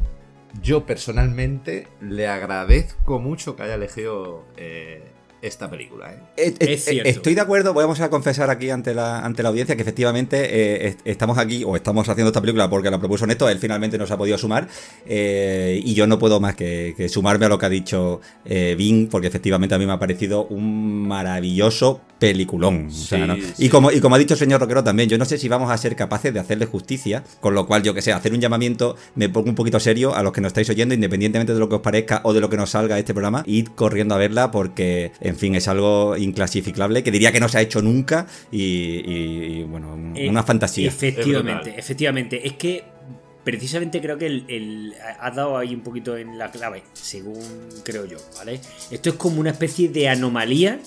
yo 0.63 0.85
personalmente 0.85 1.87
le 2.01 2.27
agradezco 2.27 3.19
mucho 3.19 3.55
que 3.55 3.63
haya 3.63 3.75
elegido 3.75 4.43
eh, 4.57 5.03
esta 5.41 5.69
película. 5.69 6.13
¿eh? 6.13 6.19
Eh, 6.37 6.55
Es 6.59 6.85
cierto. 6.85 7.09
Estoy 7.09 7.35
de 7.35 7.41
acuerdo, 7.41 7.73
vamos 7.73 7.99
a 8.01 8.09
confesar 8.09 8.49
aquí 8.49 8.69
ante 8.69 8.93
la, 8.93 9.19
ante 9.21 9.41
la 9.43 9.49
audiencia 9.49 9.75
que 9.75 9.81
efectivamente 9.81 10.37
eh, 10.39 10.87
est- 10.89 10.99
estamos 11.05 11.37
aquí 11.37 11.63
o 11.65 11.75
estamos 11.75 12.07
haciendo 12.09 12.27
esta 12.29 12.41
película 12.41 12.69
porque 12.69 12.91
la 12.91 12.99
propuso 12.99 13.25
Neto, 13.25 13.47
él 13.49 13.57
finalmente 13.59 13.97
nos 13.97 14.11
ha 14.11 14.17
podido 14.17 14.37
sumar 14.37 14.67
eh, 15.05 15.79
y 15.83 15.93
yo 15.95 16.05
no 16.05 16.19
puedo 16.19 16.39
más 16.39 16.55
que, 16.55 16.93
que 16.97 17.09
sumarme 17.09 17.45
a 17.45 17.49
lo 17.49 17.57
que 17.57 17.65
ha 17.65 17.69
dicho 17.69 18.21
eh, 18.45 18.75
Bing 18.77 19.09
porque 19.09 19.27
efectivamente 19.27 19.73
a 19.73 19.79
mí 19.79 19.85
me 19.85 19.93
ha 19.93 19.99
parecido 19.99 20.45
un 20.45 21.07
maravilloso 21.07 22.01
peliculón. 22.21 22.85
O 22.87 22.91
sea, 22.91 23.25
¿no? 23.25 23.35
sí. 23.35 23.41
Y, 23.65 23.69
como, 23.69 23.91
y 23.91 23.99
como 23.99 24.13
ha 24.15 24.19
dicho 24.19 24.35
el 24.35 24.39
señor 24.39 24.61
Roquero 24.61 24.83
también, 24.83 25.09
yo 25.09 25.17
no 25.17 25.25
sé 25.25 25.39
si 25.39 25.47
vamos 25.49 25.71
a 25.71 25.77
ser 25.77 25.95
capaces 25.95 26.31
de 26.31 26.39
hacerle 26.39 26.67
justicia, 26.67 27.23
con 27.39 27.55
lo 27.55 27.65
cual 27.65 27.81
yo 27.81 27.95
que 27.95 28.03
sé, 28.03 28.13
hacer 28.13 28.31
un 28.31 28.39
llamamiento, 28.39 28.95
me 29.15 29.27
pongo 29.27 29.49
un 29.49 29.55
poquito 29.55 29.79
serio 29.79 30.13
a 30.15 30.21
los 30.21 30.31
que 30.31 30.39
nos 30.39 30.49
estáis 30.51 30.69
oyendo, 30.69 30.93
independientemente 30.93 31.53
de 31.53 31.59
lo 31.59 31.67
que 31.67 31.75
os 31.75 31.81
parezca 31.81 32.21
o 32.23 32.31
de 32.33 32.39
lo 32.39 32.47
que 32.47 32.57
nos 32.57 32.69
salga 32.69 32.99
este 32.99 33.13
programa, 33.15 33.41
id 33.47 33.69
corriendo 33.75 34.13
a 34.13 34.19
verla 34.19 34.51
porque, 34.51 35.11
en 35.19 35.35
fin, 35.35 35.55
es 35.55 35.67
algo 35.67 36.15
inclasificable, 36.15 37.01
que 37.03 37.09
diría 37.09 37.31
que 37.31 37.39
no 37.39 37.49
se 37.49 37.57
ha 37.57 37.61
hecho 37.61 37.81
nunca 37.81 38.27
y, 38.51 38.61
y- 38.61 39.59
y, 39.61 39.63
bueno, 39.63 40.13
Eh, 40.15 40.29
una 40.29 40.43
fantasía. 40.43 40.87
Efectivamente, 40.89 41.73
efectivamente. 41.75 42.45
Es 42.47 42.53
que 42.53 42.83
precisamente 43.43 43.99
creo 44.01 44.17
que 44.19 44.27
el, 44.27 44.45
el- 44.47 44.93
ha 45.19 45.31
dado 45.31 45.57
ahí 45.57 45.73
un 45.73 45.81
poquito 45.81 46.15
en 46.17 46.37
la 46.37 46.51
clave, 46.51 46.83
según 46.93 47.41
creo 47.83 48.05
yo, 48.05 48.17
¿vale? 48.37 48.59
Esto 48.91 49.09
es 49.09 49.15
como 49.15 49.39
una 49.39 49.49
especie 49.49 49.89
de 49.89 50.07
anomalía 50.09 50.79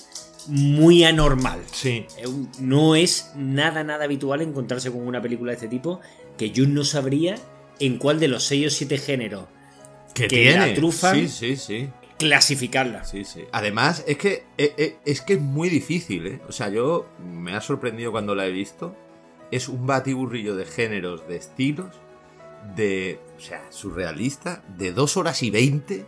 muy 0.47 1.03
anormal. 1.03 1.61
Sí. 1.71 2.05
Eh, 2.17 2.25
No 2.59 2.95
es 2.95 3.31
nada, 3.35 3.83
nada 3.83 4.05
habitual 4.05 4.41
encontrarse 4.41 4.91
con 4.91 5.05
una 5.07 5.21
película 5.21 5.51
de 5.51 5.55
este 5.55 5.67
tipo 5.67 5.99
que 6.37 6.51
yo 6.51 6.67
no 6.67 6.83
sabría 6.83 7.35
en 7.79 7.97
cuál 7.97 8.19
de 8.19 8.27
los 8.27 8.43
6 8.45 8.67
o 8.67 8.69
7 8.69 8.97
géneros 8.97 9.45
¿Qué 10.13 10.27
Que 10.27 10.51
la 10.55 10.73
trufan. 10.73 11.15
Sí, 11.15 11.27
sí, 11.27 11.55
sí. 11.57 11.89
clasificarla. 12.17 13.03
Sí, 13.03 13.25
sí. 13.25 13.43
Además, 13.51 14.03
es 14.07 14.17
que 14.17 14.45
eh, 14.57 14.73
eh, 14.77 14.97
es 15.05 15.21
que 15.21 15.33
es 15.33 15.41
muy 15.41 15.67
difícil, 15.69 16.25
¿eh? 16.27 16.41
O 16.47 16.53
sea, 16.53 16.69
yo 16.69 17.07
me 17.19 17.53
ha 17.53 17.59
sorprendido 17.61 18.11
cuando 18.11 18.33
la 18.33 18.45
he 18.47 18.51
visto. 18.51 18.95
Es 19.51 19.67
un 19.67 19.85
batiburrillo 19.85 20.55
de 20.55 20.65
géneros, 20.65 21.27
de 21.27 21.35
estilos, 21.35 21.93
de. 22.75 23.19
O 23.37 23.41
sea, 23.41 23.61
surrealista, 23.71 24.63
de 24.77 24.93
dos 24.93 25.17
horas 25.17 25.43
y 25.43 25.51
veinte 25.51 26.05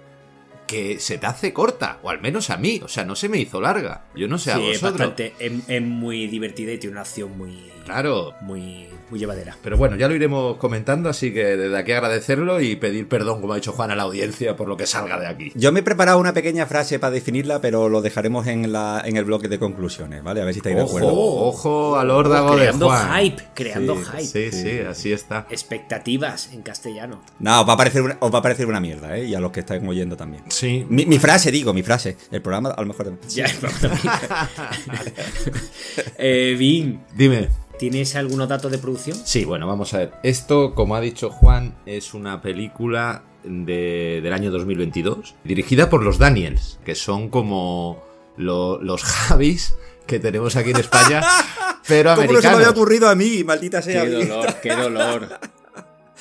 que 0.67 1.00
se 1.00 1.17
te 1.17 1.25
hace 1.25 1.53
corta, 1.53 2.00
o 2.03 2.09
al 2.09 2.21
menos 2.21 2.50
a 2.50 2.57
mí. 2.57 2.79
O 2.83 2.88
sea, 2.88 3.05
no 3.05 3.15
se 3.15 3.29
me 3.29 3.39
hizo 3.39 3.59
larga. 3.62 4.05
Yo 4.15 4.27
no 4.27 4.38
sé 4.38 4.51
a 4.51 4.57
Sí, 4.57 4.67
es 4.67 4.81
vosotros. 4.81 5.07
bastante, 5.07 5.33
es, 5.39 5.51
es 5.67 5.81
muy 5.81 6.27
divertida 6.27 6.74
y 6.74 6.77
tiene 6.77 6.91
una 6.93 7.01
acción 7.01 7.36
muy, 7.38 7.71
Claro. 7.88 8.34
muy, 8.41 8.88
muy 9.10 9.20
llevadera. 9.20 9.56
Pero 9.63 9.77
bueno, 9.77 9.96
ya 9.96 10.08
lo 10.08 10.15
iremos 10.15 10.58
comentando, 10.58 11.10
así 11.10 11.34
que 11.34 11.44
desde 11.56 11.77
aquí 11.77 11.94
agradecerlo 11.94 12.60
y 12.60 12.75
pedir 12.75 13.08
perdón, 13.08 13.39
como 13.41 13.53
ha 13.53 13.56
dicho 13.56 13.72
Juan, 13.72 13.91
a 13.91 13.96
la 13.96 14.03
audiencia 14.03 14.56
por 14.58 14.67
lo 14.67 14.75
que 14.75 14.86
salga 14.86 15.17
de 15.20 15.27
aquí. 15.27 15.51
Yo 15.56 15.72
me 15.72 15.79
he 15.79 15.84
preparado 15.84 16.20
una 16.20 16.34
pequeña 16.34 16.65
frase 16.65 17.00
para 17.00 17.12
definirla, 17.12 17.62
pero 17.62 17.88
lo 17.89 18.01
dejaremos 18.01 18.46
en, 18.48 18.72
la, 18.74 19.01
en 19.06 19.15
el 19.15 19.24
bloque 19.25 19.48
de 19.48 19.58
conclusiones, 19.58 20.22
¿vale? 20.24 20.41
A 20.41 20.46
ver 20.46 20.53
si 20.53 20.60
estáis 20.60 20.75
de 20.75 20.82
acuerdo. 20.82 21.08
Ojo, 21.08 21.48
ojo 21.48 21.98
al 21.98 22.12
órdago 22.12 22.51
de 22.51 22.58
creando 22.58 22.88
Juan. 22.88 23.20
hype, 23.22 23.44
creando 23.53 23.96
Sí, 23.96 24.01
hype. 24.12 24.25
Sí, 24.25 24.51
sí, 24.51 24.79
así 24.79 25.13
está. 25.13 25.48
Expectativas 25.50 26.51
en 26.53 26.62
castellano. 26.62 27.22
No, 27.39 27.62
os 27.62 27.70
va, 27.70 27.74
a 27.74 27.77
parecer 27.77 28.01
una, 28.01 28.17
os 28.20 28.34
va 28.34 28.39
a 28.39 28.41
parecer 28.41 28.67
una 28.67 28.79
mierda, 28.82 29.17
¿eh? 29.17 29.25
Y 29.25 29.36
a 29.36 29.39
los 29.39 29.51
que 29.51 29.62
estáis 29.62 29.82
oyendo 29.88 30.17
también. 30.17 30.44
Sí. 30.50 30.86
Mi, 30.89 31.06
mi 31.06 31.20
frase, 31.20 31.51
digo, 31.51 31.74
mi 31.74 31.84
frase. 31.84 32.17
El 32.32 32.41
programa 32.41 32.70
a 32.72 32.82
lo 32.82 32.88
mejor... 32.88 33.17
Ya, 33.29 33.46
eh, 36.17 36.56
Vin, 36.58 37.01
Dime. 37.15 37.50
¿Tienes 37.79 38.15
algunos 38.15 38.48
datos 38.50 38.72
de 38.72 38.77
producción? 38.77 39.17
Sí, 39.24 39.46
bueno, 39.46 39.67
vamos 39.67 39.93
a 39.93 40.00
ver. 40.00 40.12
Esto, 40.24 40.74
como 40.75 40.96
ha 40.96 41.01
dicho 41.01 41.29
Juan, 41.29 41.75
es 41.86 42.13
una 42.13 42.41
película 42.41 43.24
de- 43.43 44.19
del 44.22 44.34
año 44.34 44.51
2022, 44.51 45.36
dirigida 45.43 45.89
por 45.89 46.03
los 46.03 46.17
Daniels, 46.17 46.79
que 46.86 46.96
son 46.96 47.29
como 47.29 48.03
lo- 48.38 48.81
los 48.81 49.03
Javis 49.03 49.75
que 50.05 50.19
tenemos 50.19 50.55
aquí 50.55 50.69
en 50.72 50.77
España, 50.77 51.22
pero 51.88 52.15
¿Cómo 52.15 52.22
no 52.24 52.27
se 52.27 52.34
me 52.34 52.38
había 52.39 52.50
americanos. 52.50 52.77
ocurrido 52.77 53.10
a 53.10 53.15
mí, 53.15 53.43
maldita 53.43 53.81
sea? 53.81 54.03
Qué 54.03 54.10
dolor, 54.10 54.55
qué 54.63 54.75
dolor. 54.75 55.39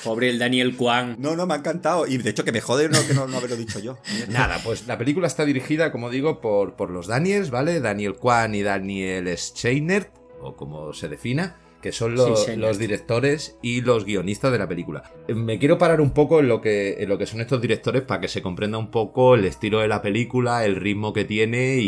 Pobre 0.03 0.29
el 0.29 0.37
Daniel 0.37 0.75
Kwan. 0.77 1.15
No, 1.17 1.35
no, 1.35 1.47
me 1.47 1.55
ha 1.55 1.57
encantado. 1.57 2.05
Y 2.05 2.17
de 2.17 2.29
hecho 2.29 2.43
que 2.43 2.51
me 2.51 2.61
jode 2.61 2.87
no, 2.87 2.99
que 3.07 3.15
no, 3.15 3.27
no 3.27 3.37
haberlo 3.37 3.55
dicho 3.55 3.79
yo. 3.79 3.97
Nada, 4.29 4.61
pues 4.63 4.85
la 4.85 4.95
película 4.97 5.25
está 5.25 5.43
dirigida, 5.43 5.91
como 5.91 6.11
digo, 6.11 6.39
por, 6.39 6.75
por 6.75 6.91
los 6.91 7.07
Daniels, 7.07 7.49
¿vale? 7.49 7.79
Daniel 7.81 8.15
Kwan 8.15 8.53
y 8.53 8.61
Daniel 8.61 9.27
Scheiner, 9.35 10.11
o 10.41 10.55
como 10.55 10.93
se 10.93 11.07
defina 11.09 11.57
que 11.81 11.91
son 11.91 12.15
los, 12.15 12.45
Sí, 12.45 12.55
los 12.55 12.79
directores 12.79 13.55
y 13.61 13.81
los 13.81 14.03
guionistas 14.03 14.51
de 14.51 14.57
la 14.57 14.67
película. 14.67 15.03
Me 15.27 15.59
quiero 15.59 15.77
parar 15.77 16.01
un 16.01 16.09
poco 16.09 16.39
en 16.39 16.47
lo, 16.47 16.59
que, 16.59 16.95
en 17.03 17.07
lo 17.07 17.19
que 17.19 17.27
son 17.27 17.39
estos 17.39 17.61
directores 17.61 18.01
para 18.01 18.19
que 18.19 18.27
se 18.27 18.41
comprenda 18.41 18.79
un 18.79 18.89
poco 18.89 19.35
el 19.35 19.45
estilo 19.45 19.79
de 19.79 19.87
la 19.87 20.01
película, 20.01 20.65
el 20.65 20.75
ritmo 20.75 21.13
que 21.13 21.23
tiene 21.23 21.75
y, 21.77 21.83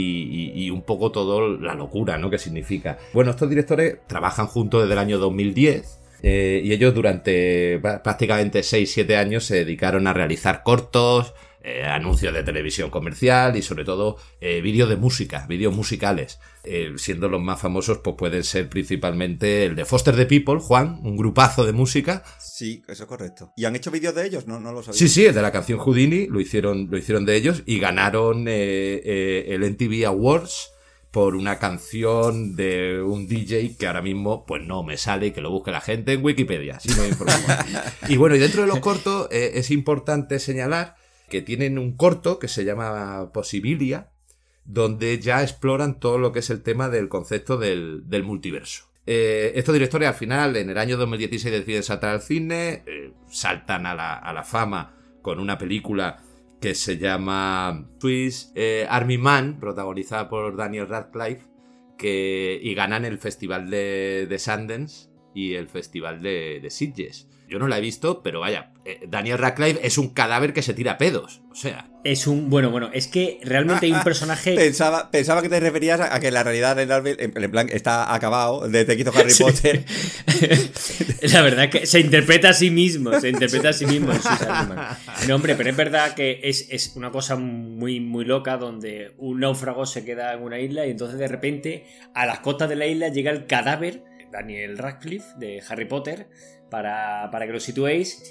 y- 0.53 0.63
y 0.65 0.69
un 0.69 0.83
poco 0.83 1.11
todo 1.11 1.57
la 1.57 1.73
locura, 1.73 2.19
¿no? 2.19 2.29
Que 2.29 2.37
significa. 2.37 2.99
Bueno, 3.13 3.31
estos 3.31 3.49
directores 3.49 3.97
trabajan 4.05 4.45
juntos 4.45 4.81
desde 4.83 4.93
el 4.93 4.99
año 4.99 5.17
2010. 5.17 5.99
eh, 6.21 6.61
y 6.63 6.71
ellos 6.71 6.93
durante 6.93 7.81
prá- 7.81 8.01
prácticamente 8.03 8.59
6-7 8.61 9.15
años 9.15 9.45
se 9.45 9.55
dedicaron 9.55 10.05
a 10.05 10.13
realizar 10.13 10.61
cortos, 10.63 11.33
eh, 11.61 11.83
anuncios 11.83 12.33
de 12.33 12.43
televisión 12.43 12.89
comercial 12.89 13.55
y 13.57 13.61
sobre 13.61 13.83
todo 13.83 14.17
eh, 14.39 14.61
vídeos 14.61 14.87
de 14.89 14.95
música, 14.95 15.45
vídeos 15.47 15.75
musicales. 15.75 16.39
Eh, 16.63 16.93
siendo 16.97 17.29
los 17.29 17.41
más 17.41 17.59
famosos, 17.59 17.99
pues 17.99 18.15
pueden 18.17 18.43
ser 18.43 18.69
principalmente 18.69 19.65
el 19.65 19.75
de 19.75 19.85
Foster 19.85 20.15
the 20.15 20.25
People, 20.25 20.59
Juan, 20.59 20.99
un 21.03 21.17
grupazo 21.17 21.65
de 21.65 21.73
música. 21.73 22.23
Sí, 22.39 22.83
eso 22.87 23.03
es 23.03 23.09
correcto. 23.09 23.53
¿Y 23.55 23.65
han 23.65 23.75
hecho 23.75 23.91
vídeos 23.91 24.15
de 24.15 24.25
ellos? 24.25 24.47
No, 24.47 24.59
no 24.59 24.71
lo 24.71 24.83
sabía. 24.83 24.97
Sí, 24.97 25.09
sí, 25.09 25.25
el 25.25 25.33
de 25.33 25.41
la 25.41 25.51
canción 25.51 25.79
Houdini, 25.79 26.27
lo 26.27 26.39
hicieron, 26.39 26.87
lo 26.89 26.97
hicieron 26.97 27.25
de 27.25 27.35
ellos 27.35 27.63
y 27.65 27.79
ganaron 27.79 28.45
eh, 28.47 29.45
el 29.49 29.69
MTV 29.69 30.05
Awards 30.05 30.71
por 31.11 31.35
una 31.35 31.57
canción 31.57 32.55
de 32.55 33.01
un 33.01 33.27
DJ 33.27 33.75
que 33.77 33.87
ahora 33.87 34.01
mismo 34.01 34.45
pues 34.45 34.61
no 34.63 34.83
me 34.83 34.97
sale 34.97 35.27
y 35.27 35.31
que 35.31 35.41
lo 35.41 35.49
busque 35.49 35.71
la 35.71 35.81
gente 35.81 36.13
en 36.13 36.23
Wikipedia, 36.23 36.79
si 36.79 36.89
no 36.89 37.17
problema. 37.17 37.65
y 38.07 38.17
bueno, 38.17 38.35
y 38.35 38.39
dentro 38.39 38.61
de 38.61 38.67
los 38.67 38.79
cortos 38.79 39.27
eh, 39.31 39.51
es 39.55 39.71
importante 39.71 40.39
señalar 40.39 40.95
que 41.29 41.41
tienen 41.41 41.77
un 41.77 41.95
corto 41.95 42.39
que 42.39 42.47
se 42.47 42.65
llama 42.65 43.31
Posibilia, 43.33 44.09
donde 44.65 45.19
ya 45.19 45.41
exploran 45.41 45.99
todo 45.99 46.17
lo 46.17 46.31
que 46.31 46.39
es 46.39 46.49
el 46.49 46.61
tema 46.61 46.89
del 46.89 47.09
concepto 47.09 47.57
del, 47.57 48.03
multiverso. 48.23 48.85
Eh, 49.05 49.53
estos 49.55 49.73
directores 49.73 50.07
al 50.07 50.13
final, 50.13 50.55
en 50.57 50.69
el 50.69 50.77
año 50.77 50.97
2016, 50.97 51.51
deciden 51.51 51.83
saltar 51.83 52.11
al 52.11 52.21
cine, 52.21 52.83
eh, 52.85 53.13
saltan 53.29 53.85
a 53.85 53.95
la, 53.95 54.43
fama 54.43 54.95
con 55.21 55.39
una 55.39 55.57
película 55.57 56.23
que 56.61 56.75
se 56.75 56.97
llama 56.97 57.89
Swiss 57.99 58.51
eh, 58.55 58.85
Army 58.89 59.17
Man, 59.17 59.59
protagonizada 59.59 60.29
por 60.29 60.55
Daniel 60.55 60.87
Radcliffe, 60.87 61.47
que, 61.97 62.59
y 62.61 62.75
ganan 62.75 63.05
el 63.05 63.17
festival 63.17 63.69
de, 63.69 64.35
Sundance 64.37 65.09
y 65.33 65.55
el 65.55 65.67
festival 65.67 66.21
de, 66.21 66.59
de 66.61 66.69
Sitges. 66.69 67.27
Yo 67.47 67.57
no 67.57 67.67
la 67.67 67.79
he 67.79 67.81
visto, 67.81 68.21
pero 68.21 68.41
vaya, 68.41 68.71
Daniel 69.07 69.37
Radcliffe 69.37 69.85
es 69.85 69.97
un 69.97 70.09
cadáver 70.09 70.53
que 70.53 70.61
se 70.61 70.73
tira 70.73 70.97
pedos. 70.97 71.41
O 71.51 71.55
sea, 71.55 71.89
Es 72.03 72.27
un. 72.27 72.49
Bueno, 72.49 72.71
bueno, 72.71 72.89
es 72.93 73.07
que 73.07 73.39
realmente 73.43 73.85
hay 73.85 73.91
un 73.91 74.03
personaje. 74.03 74.55
Pensaba, 74.55 75.11
pensaba 75.11 75.41
que 75.41 75.49
te 75.49 75.59
referías 75.59 75.99
a, 75.99 76.19
que 76.19 76.31
la 76.31 76.43
realidad 76.43 76.75
de 76.75 76.85
Marvel, 76.85 77.17
en, 77.19 77.51
plan, 77.51 77.67
está 77.69 78.13
acabado 78.13 78.67
desde 78.67 78.95
que 78.95 79.01
hizo 79.01 79.11
Harry 79.17 79.31
Sí. 79.39 79.43
Potter. 79.43 79.83
La 81.33 81.41
verdad 81.41 81.65
es 81.65 81.71
que 81.71 81.85
se 81.85 81.99
interpreta 81.99 82.49
a 82.49 82.53
sí 82.53 82.71
mismo, 82.71 83.19
se 83.19 83.29
interpreta 83.29 83.69
a 83.69 83.73
sí 83.73 83.85
mismo 83.85 84.11
en. 84.13 84.19
No, 85.27 85.35
hombre, 85.35 85.55
pero 85.55 85.69
es 85.69 85.75
verdad 85.75 86.13
que 86.13 86.39
es, 86.43 86.67
es 86.69 86.93
una 86.95 87.11
cosa 87.11 87.35
muy, 87.35 87.99
muy 87.99 88.25
loca 88.25 88.57
donde 88.57 89.13
un 89.17 89.39
náufrago 89.41 89.85
se 89.85 90.05
queda 90.05 90.33
en 90.33 90.41
una 90.43 90.59
isla 90.59 90.85
y 90.85 90.91
entonces 90.91 91.19
de 91.19 91.27
repente 91.27 91.85
a 92.13 92.25
las 92.25 92.39
costas 92.39 92.69
de 92.69 92.75
la 92.75 92.85
isla 92.85 93.09
llega 93.09 93.31
el 93.31 93.45
cadáver, 93.45 94.03
Daniel 94.31 94.77
Radcliffe, 94.77 95.27
de 95.37 95.61
Harry 95.67 95.85
Potter, 95.85 96.29
para, 96.69 97.29
para 97.31 97.45
que 97.45 97.53
lo 97.53 97.59
situéis. 97.59 98.23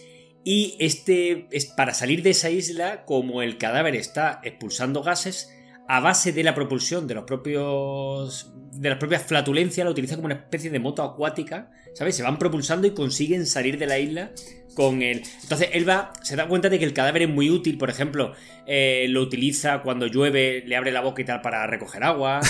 Y 0.44 0.76
este 0.78 1.48
es 1.50 1.66
para 1.66 1.94
salir 1.94 2.22
de 2.22 2.30
esa 2.30 2.50
isla, 2.50 3.04
como 3.04 3.42
el 3.42 3.58
cadáver 3.58 3.96
está 3.96 4.40
expulsando 4.44 5.02
gases, 5.02 5.52
a 5.88 6.00
base 6.00 6.32
de 6.32 6.44
la 6.44 6.54
propulsión 6.54 7.06
de 7.06 7.14
los 7.14 7.24
propios. 7.24 8.52
De 8.78 8.88
las 8.90 8.98
propias 8.98 9.22
flatulencias, 9.24 9.84
la 9.84 9.90
utiliza 9.90 10.14
como 10.14 10.26
una 10.26 10.36
especie 10.36 10.70
de 10.70 10.78
moto 10.78 11.02
acuática, 11.02 11.70
¿sabes? 11.94 12.16
Se 12.16 12.22
van 12.22 12.38
propulsando 12.38 12.86
y 12.86 12.92
consiguen 12.92 13.46
salir 13.46 13.78
de 13.78 13.86
la 13.86 13.98
isla 13.98 14.30
con 14.74 15.02
el. 15.02 15.22
Entonces 15.42 15.70
él 15.72 15.88
va. 15.88 16.12
se 16.22 16.36
da 16.36 16.46
cuenta 16.46 16.68
de 16.68 16.78
que 16.78 16.84
el 16.84 16.92
cadáver 16.92 17.22
es 17.22 17.28
muy 17.28 17.50
útil, 17.50 17.76
por 17.78 17.90
ejemplo, 17.90 18.34
eh, 18.66 19.06
lo 19.08 19.22
utiliza 19.22 19.82
cuando 19.82 20.06
llueve, 20.06 20.62
le 20.64 20.76
abre 20.76 20.92
la 20.92 21.00
boca 21.00 21.22
y 21.22 21.24
tal 21.24 21.40
para 21.40 21.66
recoger 21.66 22.04
agua. 22.04 22.40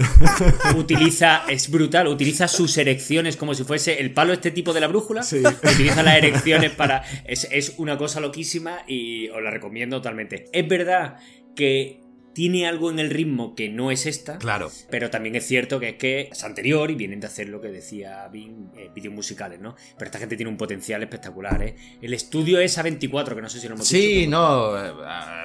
utiliza. 0.76 1.42
es 1.48 1.70
brutal, 1.70 2.08
utiliza 2.08 2.48
sus 2.48 2.78
erecciones 2.78 3.36
como 3.36 3.54
si 3.54 3.64
fuese 3.64 4.00
el 4.00 4.12
palo 4.12 4.32
este 4.32 4.50
tipo 4.50 4.72
de 4.72 4.80
la 4.80 4.86
brújula. 4.86 5.20
Utiliza 5.20 6.02
las 6.02 6.16
erecciones 6.22 6.70
para. 6.70 7.02
Es, 7.26 7.46
es 7.50 7.74
una 7.76 7.98
cosa 7.98 8.20
loquísima 8.20 8.78
y 8.86 9.28
os 9.28 9.42
la 9.42 9.50
recomiendo 9.50 9.98
totalmente. 9.98 10.46
Es 10.52 10.66
verdad 10.66 11.16
que 11.54 12.07
tiene 12.38 12.68
algo 12.68 12.88
en 12.92 13.00
el 13.00 13.10
ritmo 13.10 13.56
que 13.56 13.68
no 13.68 13.90
es 13.90 14.06
esta. 14.06 14.38
claro. 14.38 14.70
Pero 14.88 15.10
también 15.10 15.34
es 15.34 15.44
cierto 15.44 15.80
que 15.80 15.88
es 15.88 15.94
que 15.96 16.28
es 16.30 16.44
anterior 16.44 16.88
y 16.88 16.94
vienen 16.94 17.18
de 17.18 17.26
hacer 17.26 17.48
lo 17.48 17.60
que 17.60 17.66
decía 17.66 18.28
Vin, 18.28 18.70
eh, 18.76 18.92
vídeos 18.94 19.12
musicales, 19.12 19.58
¿no? 19.60 19.74
Pero 19.98 20.06
esta 20.06 20.20
gente 20.20 20.36
tiene 20.36 20.48
un 20.48 20.56
potencial 20.56 21.02
espectacular, 21.02 21.60
¿eh? 21.64 21.74
El 22.00 22.14
estudio 22.14 22.60
es 22.60 22.78
A24, 22.78 23.34
que 23.34 23.42
no 23.42 23.48
sé 23.48 23.58
si 23.58 23.66
lo 23.66 23.74
hemos 23.74 23.88
Sí, 23.88 24.18
dicho. 24.18 24.30
no, 24.30 24.78
eh, 24.78 24.92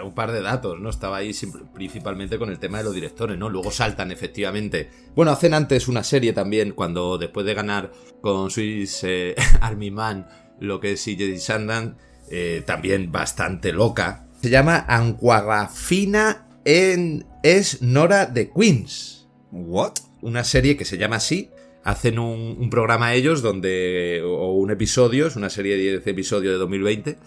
un 0.04 0.14
par 0.14 0.32
de 0.32 0.42
datos, 0.44 0.80
¿no? 0.80 0.92
Estaba 0.92 1.18
ahí 1.18 1.32
principalmente 1.74 2.38
con 2.38 2.52
el 2.52 2.60
tema 2.60 2.78
de 2.78 2.84
los 2.84 2.94
directores, 2.94 3.40
¿no? 3.40 3.50
Luego 3.50 3.72
saltan, 3.72 4.12
efectivamente. 4.12 4.92
Bueno, 5.16 5.32
hacen 5.32 5.56
antes 5.56 5.88
una 5.88 6.04
serie 6.04 6.32
también, 6.32 6.74
cuando 6.74 7.18
después 7.18 7.44
de 7.44 7.56
ganar 7.56 7.92
con 8.22 8.52
Swiss 8.52 9.04
eh, 9.04 9.34
Army 9.62 9.90
Man 9.90 10.28
lo 10.60 10.80
que 10.80 10.92
es 10.92 11.04
CJ 11.04 11.40
Sundance, 11.40 11.96
eh, 12.30 12.62
también 12.68 13.12
bastante 13.12 13.74
loca. 13.74 14.28
Se 14.44 14.52
llama 14.52 14.86
Anguagafina 14.88 16.50
en 16.66 17.26
es 17.44 17.82
Nora 17.82 18.26
de 18.26 18.50
Queens 18.50 19.28
¿What? 19.52 19.94
una 20.22 20.44
serie 20.44 20.78
que 20.78 20.86
se 20.86 20.98
llama 20.98 21.18
así. 21.18 21.50
Hacen 21.84 22.18
un, 22.18 22.58
un 22.60 22.70
programa 22.70 23.14
ellos 23.14 23.42
donde. 23.42 24.22
o 24.26 24.54
un 24.54 24.72
episodio, 24.72 25.28
es 25.28 25.36
una 25.36 25.50
serie 25.50 25.76
de 25.76 25.82
10 25.92 26.08
episodios 26.08 26.54
de 26.54 26.58
2020. 26.58 27.18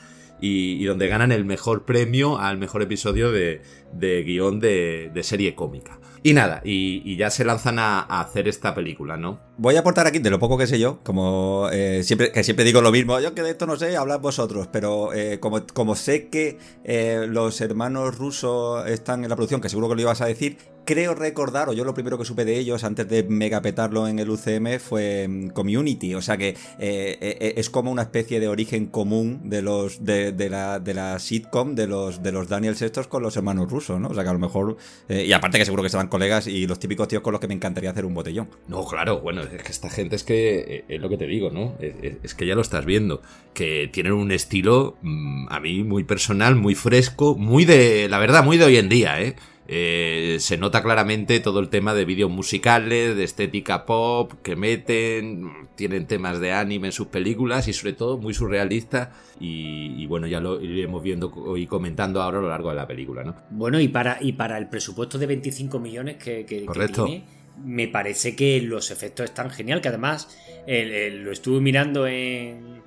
Y, 0.41 0.83
y 0.83 0.85
donde 0.85 1.09
ganan 1.09 1.33
el 1.33 1.45
mejor 1.47 1.87
premio 1.87 2.39
al 2.39 2.59
mejor 2.59 2.83
episodio 2.83 3.33
de, 3.33 3.63
de 3.95 4.23
guion 4.23 4.61
de, 4.61 5.11
de 5.15 5.23
serie 5.23 5.55
cómica. 5.55 5.99
Y 6.23 6.35
nada, 6.35 6.61
y, 6.63 7.01
y 7.11 7.17
ya 7.17 7.31
se 7.31 7.45
lanzan 7.45 7.79
a, 7.79 8.01
a 8.01 8.21
hacer 8.21 8.47
esta 8.47 8.75
película, 8.75 9.17
¿no? 9.17 9.41
Voy 9.59 9.75
a 9.77 9.81
aportar 9.81 10.07
aquí 10.07 10.19
de 10.19 10.29
lo 10.29 10.39
poco 10.39 10.59
que 10.59 10.67
sé 10.67 10.79
yo, 10.79 10.99
como 11.03 11.71
eh, 11.73 12.03
siempre, 12.03 12.31
que 12.31 12.45
siempre 12.45 12.63
digo 12.63 12.83
lo 12.83 12.93
mismo, 12.93 13.19
yo 13.21 13.35
que 13.35 13.41
de 13.43 13.53
esto 13.53 13.65
no 13.65 13.77
sé, 13.77 13.97
hablad 13.97 14.21
vosotros, 14.21 14.69
pero 14.71 15.15
eh, 15.15 15.41
como, 15.41 15.67
como 15.73 15.97
sé 15.97 16.29
que 16.29 16.59
eh, 16.85 17.25
los 17.27 17.63
hermanos 17.63 18.19
rusos 18.19 18.87
están 18.87 19.25
en 19.25 19.31
la 19.31 19.37
producción, 19.37 19.63
que 19.63 19.71
seguro 19.71 19.89
que 19.89 19.95
lo 19.95 20.03
ibas 20.03 20.21
a 20.21 20.27
decir, 20.27 20.59
creo 20.85 21.15
recordar, 21.15 21.71
o 21.71 21.73
yo 21.73 21.87
lo 21.87 21.95
primero 21.95 22.19
que 22.19 22.27
supe 22.27 22.45
de 22.45 22.59
ellos 22.59 22.85
antes 22.85 23.09
de 23.09 23.23
megapetarlo 23.23 24.07
en 24.07 24.19
el 24.19 24.29
UCM 24.29 24.79
fue 24.79 25.27
mm, 25.27 25.49
Community, 25.49 26.15
o 26.15 26.21
sea 26.21 26.37
que 26.37 26.55
es 26.79 27.71
como 27.71 27.91
una 27.91 28.03
especie 28.03 28.41
de 28.41 28.49
origen 28.49 28.85
común 28.87 29.41
de 29.49 29.63
los 29.63 30.05
de, 30.05 30.35
la, 30.51 30.81
de 30.81 30.93
la 30.93 31.19
sitcom 31.19 31.75
de 31.75 31.87
los 31.87 32.23
de 32.23 32.31
los 32.31 32.49
Daniels 32.49 32.83
estos 32.83 33.09
con 33.09 33.23
los 33.23 33.37
hermanos 33.39 33.71
rusos, 33.71 33.99
¿no? 33.99 34.09
O 34.09 34.15
sea 34.15 34.23
que 34.23 34.29
a 34.29 34.35
lo 34.35 34.39
mejor, 34.39 34.77
y 35.09 35.33
aparte 35.33 35.59
que 35.59 35.65
seguro 35.65 35.83
que 35.83 35.89
serán 35.89 36.09
colegas 36.09 36.47
y 36.47 36.67
los 36.67 36.79
típicos 36.79 37.09
tíos 37.09 37.23
con 37.23 37.33
los 37.33 37.41
que 37.41 37.49
me 37.49 37.55
encantaría 37.55 37.91
hacer 37.91 38.05
un 38.05 38.13
botellón. 38.13 38.51
No, 38.69 38.85
claro, 38.85 39.21
bueno, 39.21 39.46
es 39.53 39.63
que 39.63 39.73
esta 39.73 39.91
gente 39.91 40.17
es 40.17 40.23
que, 40.25 40.59
eh, 40.59 40.85
es 40.89 41.01
lo 41.01 41.09
que 41.09 41.17
te 41.17 41.27
digo, 41.27 41.51
¿no? 41.51 41.75
Es, 41.81 42.35
que 42.35 42.47
ya 42.47 42.55
lo 42.55 42.61
estás 42.61 42.85
viendo, 42.85 43.23
que 43.55 43.89
tienen 43.93 44.13
un 44.13 44.31
estilo, 44.33 44.97
mm, 45.03 45.47
a 45.51 45.61
mí, 45.61 45.83
muy 45.85 46.05
personal, 46.05 46.57
muy 46.57 46.75
fresco, 46.75 47.37
muy 47.37 47.65
de, 47.65 48.09
la 48.09 48.19
verdad, 48.19 48.45
muy 48.45 48.59
de 48.59 48.65
hoy 48.65 48.77
en 48.77 48.89
día, 48.89 49.21
¿eh? 49.23 49.37
Eh, 49.69 50.37
se 50.39 50.59
nota 50.59 50.81
claramente 50.81 51.41
todo 51.41 51.59
el 51.59 51.69
tema 51.71 51.93
de 51.93 52.05
vídeos 52.05 52.31
musicales, 52.31 53.17
de 53.17 53.25
estética 53.25 53.85
pop, 53.85 54.33
que 54.45 54.55
meten, 54.55 55.51
tienen 55.75 56.07
temas 56.07 56.39
de 56.39 56.53
anime 56.53 56.87
en 56.89 56.93
sus 56.93 57.09
películas 57.09 57.67
y 57.67 57.73
sobre 57.73 57.93
todo 57.95 58.17
muy 58.17 58.33
surrealista 58.33 59.13
y, 59.41 60.01
y 60.01 60.07
bueno, 60.07 60.29
ya 60.29 60.39
lo 60.39 60.61
iremos 60.63 61.03
viendo 61.03 61.57
y 61.57 61.67
comentando 61.67 62.23
ahora 62.23 62.39
a 62.39 62.43
lo 62.43 62.49
largo 62.49 62.71
de 62.71 62.77
la 62.77 62.87
película, 62.87 63.25
¿no? 63.25 63.35
Bueno, 63.51 63.81
y 63.81 63.89
para, 63.89 64.19
y 64.21 64.35
para 64.35 64.57
el 64.57 64.69
presupuesto 64.69 65.19
de 65.19 65.27
25 65.27 65.81
millones 65.81 66.17
que, 66.17 66.47
que- 66.47 66.61
que 66.61 66.65
Correcto. 66.67 67.05
tiene, 67.07 67.25
me 67.65 67.89
parece 67.89 68.35
que 68.37 68.61
los 68.61 68.91
efectos 68.91 69.25
están 69.25 69.51
genial. 69.51 69.81
Que 69.81 69.89
además 69.89 70.29
lo 70.67 71.33
estuve 71.33 71.61
mirando 71.61 72.07
en. 72.07 72.83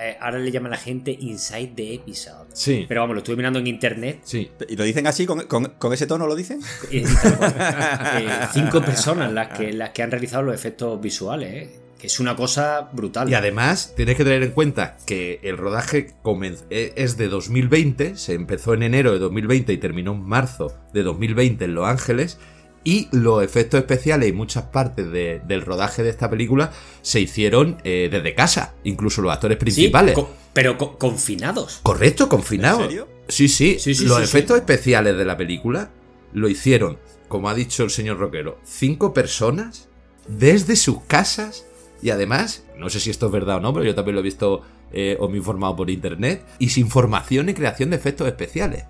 eh, 0.00 0.16
ahora 0.20 0.38
le 0.38 0.50
llaman 0.50 0.72
a 0.72 0.76
la 0.76 0.80
gente 0.82 1.10
Inside 1.18 1.72
the 1.74 1.94
Episode. 1.94 2.46
Sí, 2.52 2.84
Pero 2.88 3.00
vamos, 3.00 3.14
lo 3.14 3.18
estuve 3.18 3.36
mirando 3.36 3.58
en 3.58 3.66
internet. 3.66 4.20
sí. 4.24 4.50
¿Y 4.68 4.76
lo 4.76 4.84
dicen 4.84 5.06
así, 5.06 5.26
con, 5.26 5.40
con- 5.46 5.72
con 5.78 5.92
ese 5.92 6.06
tono 6.06 6.26
lo 6.26 6.34
dicen? 6.36 6.60
cual. 6.90 7.04
Eh, 8.22 8.28
cinco 8.52 8.80
personas 8.80 9.32
las 9.32 9.56
que, 9.58 9.72
las 9.72 9.90
que 9.90 10.02
han 10.02 10.10
realizado 10.10 10.42
los 10.42 10.54
efectos 10.54 11.00
visuales, 11.00 11.52
¿eh? 11.52 11.80
que 11.98 12.06
es 12.06 12.20
una 12.20 12.36
cosa 12.36 12.90
brutal. 12.92 13.28
Y 13.28 13.34
además, 13.34 13.92
tienes 13.96 14.16
que 14.16 14.22
tener 14.22 14.44
en 14.44 14.52
cuenta 14.52 14.96
que 15.04 15.40
el 15.42 15.56
rodaje 15.56 16.14
eh, 16.70 16.92
es 16.94 17.16
de 17.16 17.26
2020, 17.28 18.16
se 18.16 18.34
empezó 18.34 18.74
en 18.74 18.84
enero 18.84 19.12
de 19.12 19.18
2020 19.18 19.72
y 19.72 19.78
terminó 19.78 20.12
en 20.12 20.22
marzo 20.22 20.72
de 20.94 21.02
2020 21.02 21.64
en 21.64 21.74
Los 21.74 21.86
Ángeles. 21.88 22.38
Y 22.88 23.06
los 23.12 23.42
efectos 23.44 23.78
especiales 23.80 24.30
y 24.30 24.32
muchas 24.32 24.64
partes 24.64 25.10
de- 25.12 25.42
del 25.46 25.60
rodaje 25.60 26.02
de 26.02 26.08
esta 26.08 26.30
película 26.30 26.72
se 27.02 27.20
hicieron 27.20 27.76
eh, 27.84 28.08
desde 28.10 28.34
casa, 28.34 28.74
incluso 28.82 29.20
los 29.20 29.30
actores 29.30 29.56
Sí, 29.56 29.60
principales. 29.60 30.14
co- 30.14 30.30
Pero 30.54 30.78
co- 30.78 30.96
confinados. 30.96 31.80
Correcto, 31.82 32.30
confinado. 32.30 32.78
¿En 32.80 32.86
serio? 32.86 33.08
Sí, 33.28 33.48
sí. 33.48 33.76
Sí, 33.78 33.94
sí, 33.94 34.06
Los 34.06 34.16
sí, 34.18 34.24
efectos 34.24 34.56
especiales 34.56 35.18
de 35.18 35.24
la 35.26 35.36
película 35.36 35.90
lo 36.32 36.48
hicieron, 36.48 36.98
como 37.28 37.50
ha 37.50 37.54
dicho 37.54 37.84
el 37.84 37.90
señor 37.90 38.16
Roquero, 38.18 38.58
cinco 38.64 39.12
personas 39.12 39.88
desde 40.26 40.74
sus 40.74 41.02
casas 41.02 41.66
y 42.00 42.08
además, 42.08 42.64
no 42.78 42.88
sé 42.88 43.00
si 43.00 43.10
esto 43.10 43.26
es 43.26 43.32
verdad 43.32 43.56
o 43.56 43.60
no, 43.60 43.74
pero 43.74 43.84
yo 43.84 43.94
también 43.94 44.14
lo 44.14 44.20
he 44.20 44.24
visto 44.24 44.62
eh, 44.92 45.18
o 45.20 45.28
me 45.28 45.34
he 45.34 45.38
informado 45.38 45.76
por 45.76 45.90
internet, 45.90 46.42
y 46.58 46.70
sin 46.70 46.88
formación 46.88 47.50
y 47.50 47.54
creación 47.54 47.90
de 47.90 47.96
efectos 47.96 48.26
especiales. 48.26 48.84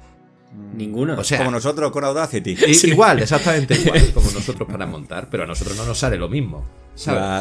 Ninguno. 0.75 1.15
O 1.19 1.25
sea, 1.25 1.39
Como 1.39 1.51
nosotros 1.51 1.91
con 1.91 2.05
Audacity. 2.05 2.57
Igual, 2.85 3.21
exactamente 3.21 3.75
igual, 3.85 4.13
como 4.15 4.31
nosotros 4.31 4.69
para 4.71 4.87
montar, 4.87 5.29
pero 5.31 5.43
a 5.43 5.47
nosotros 5.47 5.77
no 5.77 5.85
nos 5.85 5.99
sale 5.99 6.17
lo 6.17 6.29
mismo. 6.29 6.65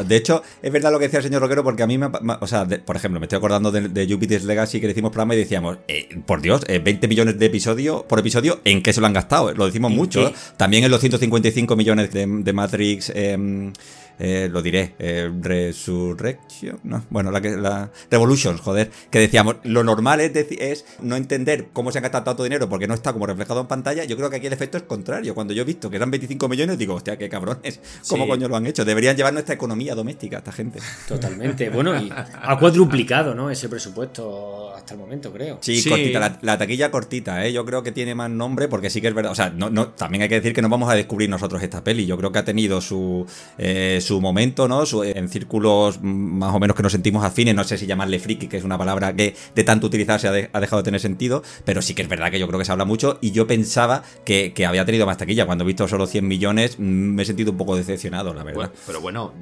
de 0.05 0.15
hecho, 0.15 0.43
es 0.61 0.71
verdad 0.71 0.91
lo 0.91 0.99
que 0.99 1.05
decía 1.05 1.19
el 1.19 1.23
señor 1.25 1.41
Roquero, 1.41 1.63
porque 1.63 1.83
a 1.83 1.87
mí 1.87 1.97
me. 1.97 2.09
O 2.41 2.47
sea, 2.47 2.65
de- 2.65 2.79
por 2.79 2.95
ejemplo, 2.95 3.19
me 3.19 3.25
estoy 3.25 3.37
acordando 3.37 3.71
de, 3.71 3.87
de 3.89 4.07
Jupiter's 4.11 4.43
Legacy 4.43 4.79
que 4.81 4.87
le 4.87 4.91
hicimos 4.91 5.11
programa 5.11 5.35
y 5.35 5.37
decíamos, 5.37 5.77
eh, 5.87 6.19
por 6.25 6.41
Dios, 6.41 6.61
eh, 6.67 6.79
20 6.79 7.07
millones 7.07 7.39
de 7.39 7.45
episodios 7.45 8.03
por 8.03 8.19
episodio, 8.19 8.59
¿en 8.65 8.83
qué 8.83 8.91
se 8.93 8.99
lo 9.01 9.07
han 9.07 9.13
gastado? 9.13 9.53
Lo 9.53 9.65
decimos 9.65 9.91
¿En 9.91 9.97
mucho. 9.97 10.29
qué? 10.31 10.35
También 10.57 10.83
en 10.83 10.91
los 10.91 10.99
155 10.99 11.75
millones 11.75 12.11
de, 12.11 12.27
de 12.27 12.53
Matrix. 12.53 13.11
em, 13.15 13.71
eh, 14.19 14.49
lo 14.51 14.61
diré, 14.61 14.95
eh, 14.99 15.29
Resurrection, 15.41 16.79
no, 16.83 17.03
bueno, 17.09 17.31
la 17.31 17.41
que 17.41 17.55
la 17.57 17.91
Revolutions, 18.09 18.59
joder, 18.61 18.89
que 19.09 19.19
decíamos, 19.19 19.57
lo 19.63 19.83
normal 19.83 20.19
es, 20.21 20.31
es 20.35 20.85
no 21.01 21.15
entender 21.15 21.67
cómo 21.73 21.91
se 21.91 21.99
han 21.99 22.03
gastado 22.03 22.23
tanto 22.25 22.43
dinero 22.43 22.67
porque 22.69 22.87
no 22.87 22.93
está 22.93 23.13
como 23.13 23.25
reflejado 23.25 23.61
en 23.61 23.67
pantalla. 23.67 24.03
Yo 24.05 24.15
creo 24.17 24.29
que 24.29 24.37
aquí 24.37 24.47
el 24.47 24.53
efecto 24.53 24.77
es 24.77 24.83
contrario. 24.83 25.33
Cuando 25.35 25.53
yo 25.53 25.61
he 25.61 25.65
visto 25.65 25.89
que 25.89 25.95
eran 25.97 26.11
25 26.11 26.47
millones, 26.49 26.77
digo, 26.77 26.95
hostia, 26.95 27.17
qué 27.17 27.29
cabrones, 27.29 27.79
¿cómo 28.09 28.23
Sí. 28.25 28.29
coño 28.29 28.47
lo 28.47 28.55
han 28.55 28.65
hecho? 28.67 28.85
Deberían 28.85 29.15
llevar 29.15 29.33
nuestra 29.33 29.55
economía 29.55 29.95
doméstica 29.95 30.37
esta 30.39 30.51
gente. 30.51 30.79
Totalmente. 31.07 31.69
Bueno, 31.69 31.99
y 32.01 32.11
ha 32.11 32.57
cuadruplicado, 32.59 33.33
¿no? 33.35 33.49
Ese 33.49 33.69
presupuesto 33.69 34.73
hasta 34.75 34.93
el 34.93 34.99
momento, 34.99 35.31
creo. 35.31 35.59
Sí, 35.61 35.81
Sí. 35.81 35.89
cortita, 35.89 36.19
la, 36.19 36.39
la 36.41 36.57
taquilla 36.57 36.91
cortita, 36.91 37.45
¿eh? 37.45 37.53
Yo 37.53 37.65
creo 37.65 37.83
que 37.83 37.91
tiene 37.91 38.15
más 38.15 38.29
nombre 38.29 38.67
porque 38.67 38.89
sí 38.89 39.01
que 39.01 39.07
es 39.07 39.13
verdad. 39.13 39.31
O 39.31 39.35
sea, 39.35 39.49
no, 39.49 39.69
no, 39.69 39.89
también 39.89 40.23
hay 40.23 40.29
que 40.29 40.35
decir 40.35 40.53
que 40.53 40.61
no 40.61 40.69
vamos 40.69 40.89
a 40.89 40.95
descubrir 40.95 41.29
nosotros 41.29 41.61
esta 41.61 41.83
peli. 41.83 42.05
Yo 42.05 42.17
creo 42.17 42.31
que 42.31 42.39
ha 42.39 42.45
tenido 42.45 42.81
su, 42.81 43.25
eh, 43.57 43.99
su 44.07 44.21
momento, 44.21 44.67
¿no? 44.67 44.83
En 45.03 45.29
círculos 45.29 45.99
más 46.01 46.53
o 46.53 46.59
menos 46.59 46.75
que 46.75 46.83
nos 46.83 46.91
sentimos 46.91 47.23
afines. 47.23 47.53
No 47.55 47.63
sé 47.63 47.77
si 47.77 47.85
llamarle 47.85 48.19
friki, 48.19 48.47
que 48.47 48.57
es 48.57 48.63
una 48.63 48.77
palabra 48.77 49.15
que 49.15 49.35
de 49.55 49.63
tanto 49.63 49.87
utilizarse 49.87 50.27
ha, 50.27 50.49
ha 50.51 50.59
dejado 50.59 50.81
de 50.81 50.85
tener 50.85 50.99
sentido. 50.99 51.43
Pero 51.65 51.81
sí 51.81 51.93
que 51.93 52.01
es 52.01 52.09
verdad 52.09 52.31
que 52.31 52.39
yo 52.39 52.47
creo 52.47 52.59
que 52.59 52.65
se 52.65 52.71
habla 52.71 52.85
mucho. 52.85 53.19
Y 53.21 53.31
yo 53.31 53.47
pensaba 53.47 54.03
que, 54.25 54.53
había 54.67 54.85
tenido 54.85 55.05
más 55.05 55.17
taquilla. 55.17 55.45
Cuando 55.45 55.63
he 55.63 55.67
visto 55.67 55.87
solo 55.87 56.07
100 56.07 56.27
millones, 56.27 56.79
mm, 56.79 56.83
me 56.83 57.23
he 57.23 57.25
sentido 57.25 57.51
un 57.51 57.57
poco 57.57 57.75
decepcionado, 57.75 58.33
la 58.33 58.43
verdad. 58.43 58.71
Pero 58.85 59.01
bueno, 59.01 59.33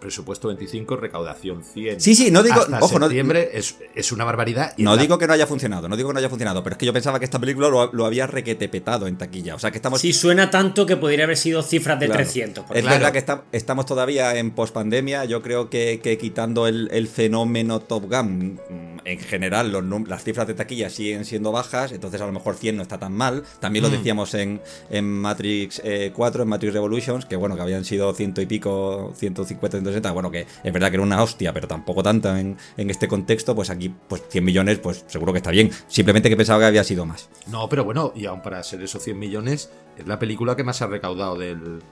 presupuesto 0.00 0.48
25, 0.48 0.96
recaudación 0.96 1.64
100. 1.64 2.00
Sí, 2.00 2.14
sí, 2.14 2.30
no 2.30 2.42
digo- 2.42 2.60
Hasta 2.60 2.78
ojo, 2.80 2.98
no- 2.98 3.06
septiembre 3.06 3.50
es, 3.54 3.76
es 3.94 4.12
una 4.12 4.24
barbaridad. 4.24 4.74
y 4.76 4.82
No 4.82 4.94
la- 4.96 5.02
digo 5.02 5.18
que 5.18 5.26
no 5.26 5.32
haya 5.32 5.46
funcionado, 5.46 5.88
no 5.88 5.96
digo 5.96 6.08
que 6.10 6.14
no 6.14 6.18
haya 6.20 6.28
funcionado, 6.28 6.62
pero 6.62 6.74
es 6.74 6.78
que 6.78 6.86
yo 6.86 6.92
pensaba 6.92 7.18
que 7.18 7.24
esta 7.24 7.38
película 7.38 7.68
lo, 7.68 7.92
lo 7.92 8.06
había 8.06 8.26
requetepetado 8.26 9.06
en 9.06 9.16
taquilla. 9.18 9.54
O 9.54 9.58
sea, 9.58 9.70
que 9.70 9.78
estamos 9.78 10.00
Sí, 10.00 10.12
suena 10.12 10.50
tanto 10.50 10.86
que 10.86 10.96
podría 10.96 11.24
haber 11.24 11.36
sido 11.36 11.62
cifras 11.62 11.98
de 12.00 12.06
Claro. 12.06 12.18
300. 12.22 12.64
por 12.64 12.76
Es 12.76 12.84
verdad 12.84 13.12
que 13.12 13.18
está- 13.18 13.44
estamos 13.52 13.86
todavía 13.86 14.36
en 14.38 14.50
pospandemia. 14.52 15.24
Yo 15.24 15.42
creo 15.42 15.68
que, 15.70 16.00
que 16.02 16.18
quitando 16.18 16.66
el, 16.66 16.88
el 16.92 17.08
fenómeno 17.08 17.80
Top 17.80 18.04
Gun, 18.10 18.60
mm, 18.68 18.98
en 19.04 19.18
general 19.20 19.72
los 19.72 19.84
las 20.08 20.22
cifras 20.22 20.46
de 20.46 20.54
taquilla 20.54 20.90
siguen 20.90 21.24
siendo 21.24 21.50
bajas. 21.52 21.92
Entonces, 21.92 22.20
a 22.20 22.26
lo 22.26 22.32
mejor 22.32 22.54
100 22.56 22.76
no 22.76 22.82
está 22.82 22.98
tan 22.98 23.12
mal. 23.12 23.42
También 23.60 23.82
lo 23.82 23.88
Mm. 23.88 23.92
decíamos 23.92 24.34
en, 24.34 24.60
en 24.90 25.04
Matrix 25.10 25.80
eh, 25.84 26.12
4, 26.14 26.42
en 26.42 26.48
Matrix 26.48 26.72
Revolutions, 26.74 27.24
que 27.26 27.36
bueno, 27.36 27.56
que 27.56 27.62
habían 27.62 27.84
sido 27.84 28.12
ciento 28.14 28.40
y 28.40 28.46
pico, 28.46 29.12
150, 29.16 29.78
160. 29.92 30.12
Bueno, 30.12 30.30
que 30.30 30.46
es 30.62 30.72
verdad 30.72 30.88
que 30.88 30.96
era 30.96 31.02
una 31.02 31.22
hostia, 31.22 31.52
pero 31.52 31.68
tampoco 31.68 32.02
tanta 32.02 32.40
en, 32.40 32.56
en 32.76 32.90
este 32.90 33.08
contexto. 33.08 33.54
Pues 33.54 33.70
aquí, 33.70 33.94
pues 34.08 34.22
100 34.28 34.44
millones, 34.44 34.78
pues 34.78 35.04
seguro 35.06 35.32
que 35.32 35.38
está 35.38 35.50
bien. 35.50 35.70
Simplemente 35.86 36.28
que 36.28 36.36
pensaba 36.36 36.60
que 36.60 36.66
había 36.66 36.84
sido 36.84 37.06
más. 37.06 37.28
No, 37.46 37.68
pero 37.68 37.84
bueno, 37.84 38.12
y 38.14 38.26
aún 38.26 38.42
para 38.42 38.62
ser 38.62 38.82
esos 38.82 39.02
100 39.02 39.18
millones, 39.18 39.70
es 39.96 40.06
la 40.06 40.18
película 40.18 40.56
que 40.56 40.64
más 40.64 40.82
ha 40.82 40.86
recaudado 40.86 41.36
del, 41.36 41.82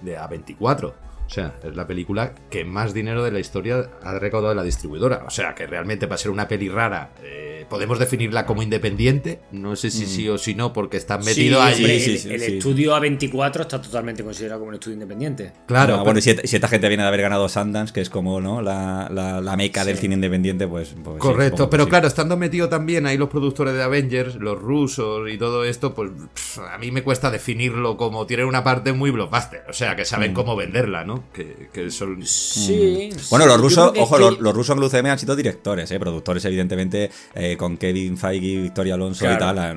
de 0.00 0.18
A24. 0.18 0.92
O 1.26 1.30
sea, 1.30 1.54
es 1.62 1.74
la 1.74 1.86
película 1.86 2.34
que 2.50 2.64
más 2.64 2.92
dinero 2.92 3.24
de 3.24 3.32
la 3.32 3.40
historia 3.40 3.90
ha 4.02 4.18
recaudado 4.18 4.54
la 4.54 4.62
distribuidora. 4.62 5.24
O 5.26 5.30
sea, 5.30 5.54
que 5.54 5.66
realmente 5.66 6.06
para 6.06 6.18
ser 6.18 6.30
una 6.30 6.46
peli 6.46 6.68
rara, 6.68 7.10
eh, 7.22 7.63
podemos 7.68 7.98
definirla 7.98 8.46
como 8.46 8.62
independiente. 8.62 9.40
No 9.52 9.76
sé 9.76 9.90
si 9.90 10.06
sí 10.06 10.28
o 10.28 10.38
si 10.38 10.54
no, 10.54 10.72
porque 10.72 10.96
están 10.96 11.22
Sí, 11.22 11.30
metidos 11.30 11.62
allí. 11.62 11.84
sí, 12.00 12.10
el, 12.12 12.18
sí, 12.18 12.28
el 12.30 12.40
sí. 12.40 12.56
estudio 12.58 12.96
A24 12.96 13.60
está 13.62 13.80
totalmente 13.80 14.22
considerado 14.24 14.60
como 14.60 14.68
un 14.70 14.74
estudio 14.74 14.94
independiente. 14.94 15.52
Claro, 15.66 15.94
Ah, 15.94 15.96
pero- 15.98 16.04
bueno, 16.04 16.18
y 16.18 16.22
si, 16.22 16.34
si 16.44 16.56
esta 16.56 16.68
gente 16.68 16.88
viene 16.88 17.02
de 17.02 17.08
haber 17.08 17.22
ganado 17.22 17.48
Sundance, 17.48 17.92
que 17.92 18.00
es 18.00 18.10
como 18.10 18.40
¿no? 18.40 18.62
la, 18.62 19.08
la, 19.12 19.40
la 19.40 19.56
meca 19.56 19.84
del 19.84 19.96
cine 19.98 20.14
independiente, 20.14 20.66
pues. 20.68 20.94
pues 21.02 21.18
Correcto, 21.18 21.68
pero 21.70 21.88
claro, 21.88 22.06
estando 22.06 22.36
metido 22.36 22.68
también 22.68 23.06
ahí 23.06 23.16
los 23.16 23.28
productores 23.28 23.74
de 23.74 23.82
Avengers, 23.82 24.36
los 24.36 24.58
rusos 24.60 25.30
y 25.30 25.38
todo 25.38 25.64
esto, 25.64 25.94
pues 25.94 26.10
pff, 26.34 26.58
a 26.58 26.78
mí 26.78 26.90
me 26.90 27.02
cuesta 27.02 27.30
definirlo 27.30 27.96
como 27.96 28.26
tiene 28.26 28.44
una 28.44 28.62
parte 28.64 28.92
muy 28.92 29.10
blockbuster, 29.10 29.62
o 29.68 29.72
sea, 29.72 29.96
que 29.96 30.04
saben 30.04 30.32
Mm. 30.32 30.34
cómo 30.34 30.56
venderla, 30.56 31.04
¿no? 31.04 31.24
Que, 31.32 31.68
que 31.72 31.90
son... 31.90 32.24
Sí. 32.26 33.10
Bueno, 33.30 33.46
los 33.46 33.60
rusos, 33.60 33.92
ojo, 33.98 34.16
que- 34.16 34.20
los, 34.22 34.40
los 34.40 34.54
rusos 34.54 34.76
en 34.76 34.82
UCM 34.82 35.06
han 35.10 35.18
sido 35.18 35.34
directores, 35.36 35.90
¿eh? 35.90 35.98
productores, 35.98 36.44
evidentemente, 36.44 37.10
eh, 37.34 37.53
con 37.56 37.76
Kevin 37.76 38.16
Feige, 38.18 38.60
Victoria 38.62 38.94
Alonso 38.94 39.24
y 39.32 39.38
tal. 39.38 39.76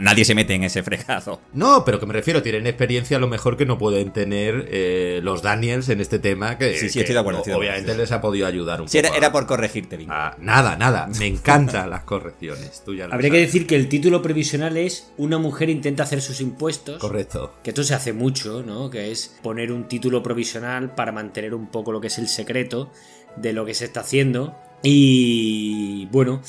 nadie 0.00 0.24
se 0.24 0.34
mete 0.34 0.54
en 0.54 0.64
ese 0.64 0.82
fregado. 0.82 1.40
No, 1.52 1.84
pero 1.84 1.98
que 2.00 2.06
me 2.06 2.12
refiero, 2.14 2.42
tienen 2.42 2.66
experiencia 2.66 3.16
a 3.16 3.20
lo 3.20 3.28
mejor 3.28 3.56
que 3.56 3.66
no 3.66 3.78
pueden 3.78 4.12
tener 4.12 4.66
eh, 4.70 5.20
los 5.22 5.42
Daniels 5.42 5.88
en 5.88 6.00
este 6.00 6.18
tema, 6.18 6.58
que, 6.58 6.74
Sí, 6.78 6.88
sí, 6.88 6.94
que 6.94 7.00
estoy 7.00 7.14
de 7.14 7.20
acuerdo, 7.20 7.38
estoy 7.40 7.50
de 7.52 7.54
acuerdo, 7.56 7.72
obviamente 7.72 7.96
les 8.00 8.12
ha 8.12 8.20
podido 8.20 8.46
ayudar 8.46 8.80
un 8.80 8.88
Sí, 8.88 8.98
era, 8.98 9.08
poco. 9.08 9.14
a- 9.16 9.18
era 9.18 9.32
por 9.32 9.46
corregirte, 9.46 9.96
Vin. 9.96 10.08
nada, 10.08 10.76
nada, 10.76 11.08
me 11.18 11.26
encantan 11.26 11.90
las 11.90 12.04
correcciones, 12.04 12.82
tú 12.84 12.94
ya 12.94 13.06
lo 13.06 13.14
Habría 13.14 13.30
que 13.30 13.38
decir 13.38 13.66
que 13.66 13.76
el 13.76 13.88
título 13.88 14.22
previsional 14.22 14.76
es 14.76 15.12
Una 15.16 15.38
mujer 15.38 15.68
intenta 15.70 16.02
hacer 16.04 16.20
sus 16.22 16.40
impuestos. 16.40 16.98
Correcto. 16.98 17.54
Que 17.62 17.70
esto 17.70 17.82
se 17.84 17.94
hace 17.94 18.12
mucho, 18.12 18.62
¿no? 18.62 18.90
Que 18.90 19.10
es 19.12 19.36
poner 19.42 19.70
un 19.72 19.88
título 19.88 20.22
provisional 20.22 20.94
para 20.94 21.12
mantener 21.12 21.54
un 21.54 21.68
poco 21.70 21.92
lo 21.92 22.00
que 22.00 22.06
es 22.08 22.18
el 22.18 22.28
secreto 22.28 22.90
de 23.36 23.52
lo 23.52 23.64
que 23.64 23.74
se 23.74 23.84
está 23.84 24.00
haciendo. 24.00 24.56
Y 24.82 26.06
bueno, 26.06 26.42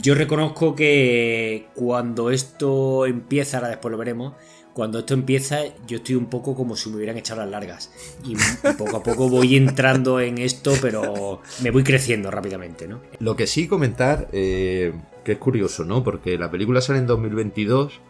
yo 0.00 0.14
reconozco 0.14 0.74
que 0.74 1.68
cuando 1.74 2.30
esto 2.30 3.06
empieza, 3.06 3.58
ahora 3.58 3.70
después 3.70 3.90
lo 3.92 3.98
veremos, 3.98 4.34
cuando 4.72 4.98
esto 4.98 5.14
empieza 5.14 5.60
yo 5.86 5.96
estoy 5.96 6.16
un 6.16 6.26
poco 6.26 6.54
como 6.54 6.76
si 6.76 6.90
me 6.90 6.96
hubieran 6.96 7.16
echado 7.16 7.40
las 7.40 7.50
largas. 7.50 7.90
Y, 8.24 8.36
poco 8.76 8.98
a 8.98 9.02
poco 9.02 9.28
voy 9.28 9.56
entrando 9.56 10.20
en 10.20 10.38
esto, 10.38 10.74
pero 10.82 11.40
me 11.62 11.70
voy 11.70 11.82
creciendo 11.82 12.30
rápidamente, 12.30 12.86
¿no? 12.86 13.00
Lo 13.18 13.36
que 13.36 13.46
sí 13.46 13.66
comentar, 13.66 14.28
eh, 14.32 14.92
que 15.24 15.32
es 15.32 15.38
curioso, 15.38 15.84
¿no? 15.84 16.04
Porque 16.04 16.38
la 16.38 16.50
película 16.50 16.80
sale 16.80 16.98
en 16.98 17.06
2022, 17.06 18.00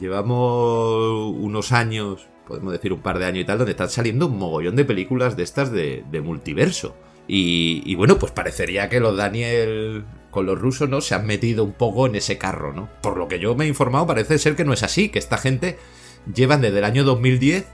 llevamos 0.00 1.34
unos 1.36 1.72
años, 1.72 2.26
podemos 2.48 2.72
decir 2.72 2.92
un 2.92 3.00
par 3.00 3.18
de 3.18 3.26
años 3.26 3.42
y 3.42 3.44
tal, 3.44 3.58
donde 3.58 3.72
están 3.72 3.90
saliendo 3.90 4.26
un 4.26 4.38
mogollón 4.38 4.74
de 4.74 4.86
películas 4.86 5.36
de 5.36 5.42
estas 5.42 5.70
de, 5.70 6.02
de 6.10 6.20
multiverso. 6.22 6.96
Y, 7.28 7.82
y 7.84 7.94
bueno, 7.94 8.18
pues 8.18 8.32
parecería 8.32 8.88
que 8.88 9.00
los 9.00 9.16
Daniel 9.16 10.04
con 10.36 10.44
los 10.46 10.58
rusos, 10.60 10.88
¿no? 10.88 11.00
Se 11.00 11.14
han 11.14 11.26
metido 11.26 11.64
un 11.64 11.72
poco 11.72 12.06
en 12.06 12.14
ese 12.14 12.36
carro, 12.36 12.72
¿no? 12.74 12.88
Por 13.02 13.16
lo 13.16 13.26
que 13.26 13.38
yo 13.38 13.54
me 13.54 13.64
he 13.64 13.68
informado, 13.68 14.06
parece 14.06 14.38
ser 14.38 14.54
que 14.54 14.64
no 14.66 14.74
es 14.74 14.82
así, 14.82 15.08
que 15.08 15.18
esta 15.18 15.38
gente 15.38 15.78
llevan 16.32 16.60
desde 16.60 16.76
el 16.78 16.84
año 16.84 17.04
2010 17.04 17.64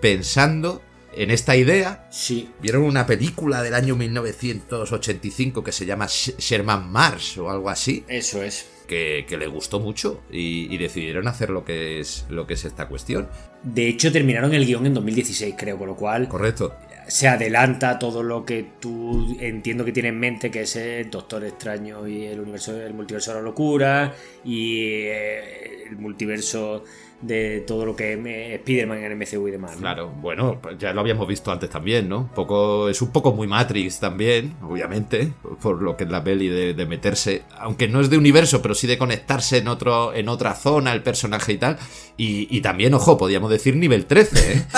pensando 0.00 0.82
en 1.14 1.30
esta 1.30 1.56
idea 1.56 2.06
Sí, 2.10 2.50
Vieron 2.60 2.82
una 2.82 3.06
película 3.06 3.62
del 3.62 3.74
año 3.74 3.96
1985 3.96 5.62
que 5.64 5.72
se 5.72 5.86
llama 5.86 6.06
Sh- 6.06 6.36
Sherman 6.38 6.90
Mars 6.90 7.38
o 7.38 7.50
algo 7.50 7.70
así, 7.70 8.04
eso 8.08 8.42
es. 8.42 8.66
que, 8.88 9.24
que 9.28 9.36
les 9.36 9.48
gustó 9.48 9.80
mucho 9.80 10.20
y, 10.30 10.72
y 10.74 10.78
decidieron 10.78 11.28
hacer 11.28 11.50
lo 11.50 11.64
que 11.64 12.00
es 12.00 12.26
lo 12.28 12.46
que 12.46 12.54
es 12.54 12.64
esta 12.64 12.88
cuestión. 12.88 13.28
De 13.62 13.88
hecho, 13.88 14.10
terminaron 14.12 14.52
el 14.54 14.66
guion 14.66 14.86
en 14.86 14.94
2016, 14.94 15.54
creo, 15.56 15.78
con 15.78 15.86
lo 15.88 15.96
cual 15.96 16.28
Correcto. 16.28 16.74
Se 17.08 17.28
adelanta 17.28 17.98
todo 17.98 18.22
lo 18.22 18.44
que 18.44 18.66
tú 18.80 19.36
entiendo 19.40 19.84
que 19.84 19.92
tienes 19.92 20.10
en 20.10 20.20
mente, 20.20 20.50
que 20.50 20.62
es 20.62 20.76
el 20.76 21.10
Doctor 21.10 21.44
Extraño 21.44 22.06
y 22.06 22.24
el 22.24 22.40
universo, 22.40 22.80
el 22.80 22.94
multiverso 22.94 23.32
de 23.32 23.36
la 23.38 23.42
locura 23.42 24.14
y 24.44 24.78
eh, 24.78 25.84
el 25.88 25.96
multiverso 25.96 26.84
de 27.22 27.60
todo 27.66 27.86
lo 27.86 27.94
que 27.96 28.14
es 28.14 28.18
Spider-Man 28.60 28.98
en 28.98 29.12
el 29.12 29.16
MCU 29.16 29.48
y 29.48 29.52
demás. 29.52 29.76
Claro, 29.76 30.08
bueno, 30.08 30.58
pues 30.60 30.76
ya 30.76 30.92
lo 30.92 31.00
habíamos 31.00 31.26
visto 31.26 31.50
antes 31.52 31.70
también, 31.70 32.08
¿no? 32.08 32.28
Poco, 32.34 32.88
es 32.88 33.00
un 33.00 33.12
poco 33.12 33.32
muy 33.32 33.46
Matrix 33.46 34.00
también, 34.00 34.56
obviamente, 34.62 35.32
por 35.62 35.80
lo 35.80 35.96
que 35.96 36.04
es 36.04 36.10
la 36.10 36.22
peli 36.22 36.48
de, 36.48 36.74
de 36.74 36.86
meterse, 36.86 37.42
aunque 37.58 37.88
no 37.88 38.00
es 38.00 38.10
de 38.10 38.18
universo, 38.18 38.60
pero 38.60 38.74
sí 38.74 38.86
de 38.86 38.98
conectarse 38.98 39.58
en 39.58 39.68
otro, 39.68 40.12
en 40.12 40.28
otra 40.28 40.54
zona, 40.54 40.92
el 40.92 41.02
personaje 41.02 41.52
y 41.52 41.58
tal. 41.58 41.78
Y, 42.16 42.46
y 42.56 42.60
también, 42.60 42.94
ojo, 42.94 43.16
podríamos 43.16 43.50
decir 43.50 43.76
nivel 43.76 44.06
13, 44.06 44.52
¿eh? 44.52 44.66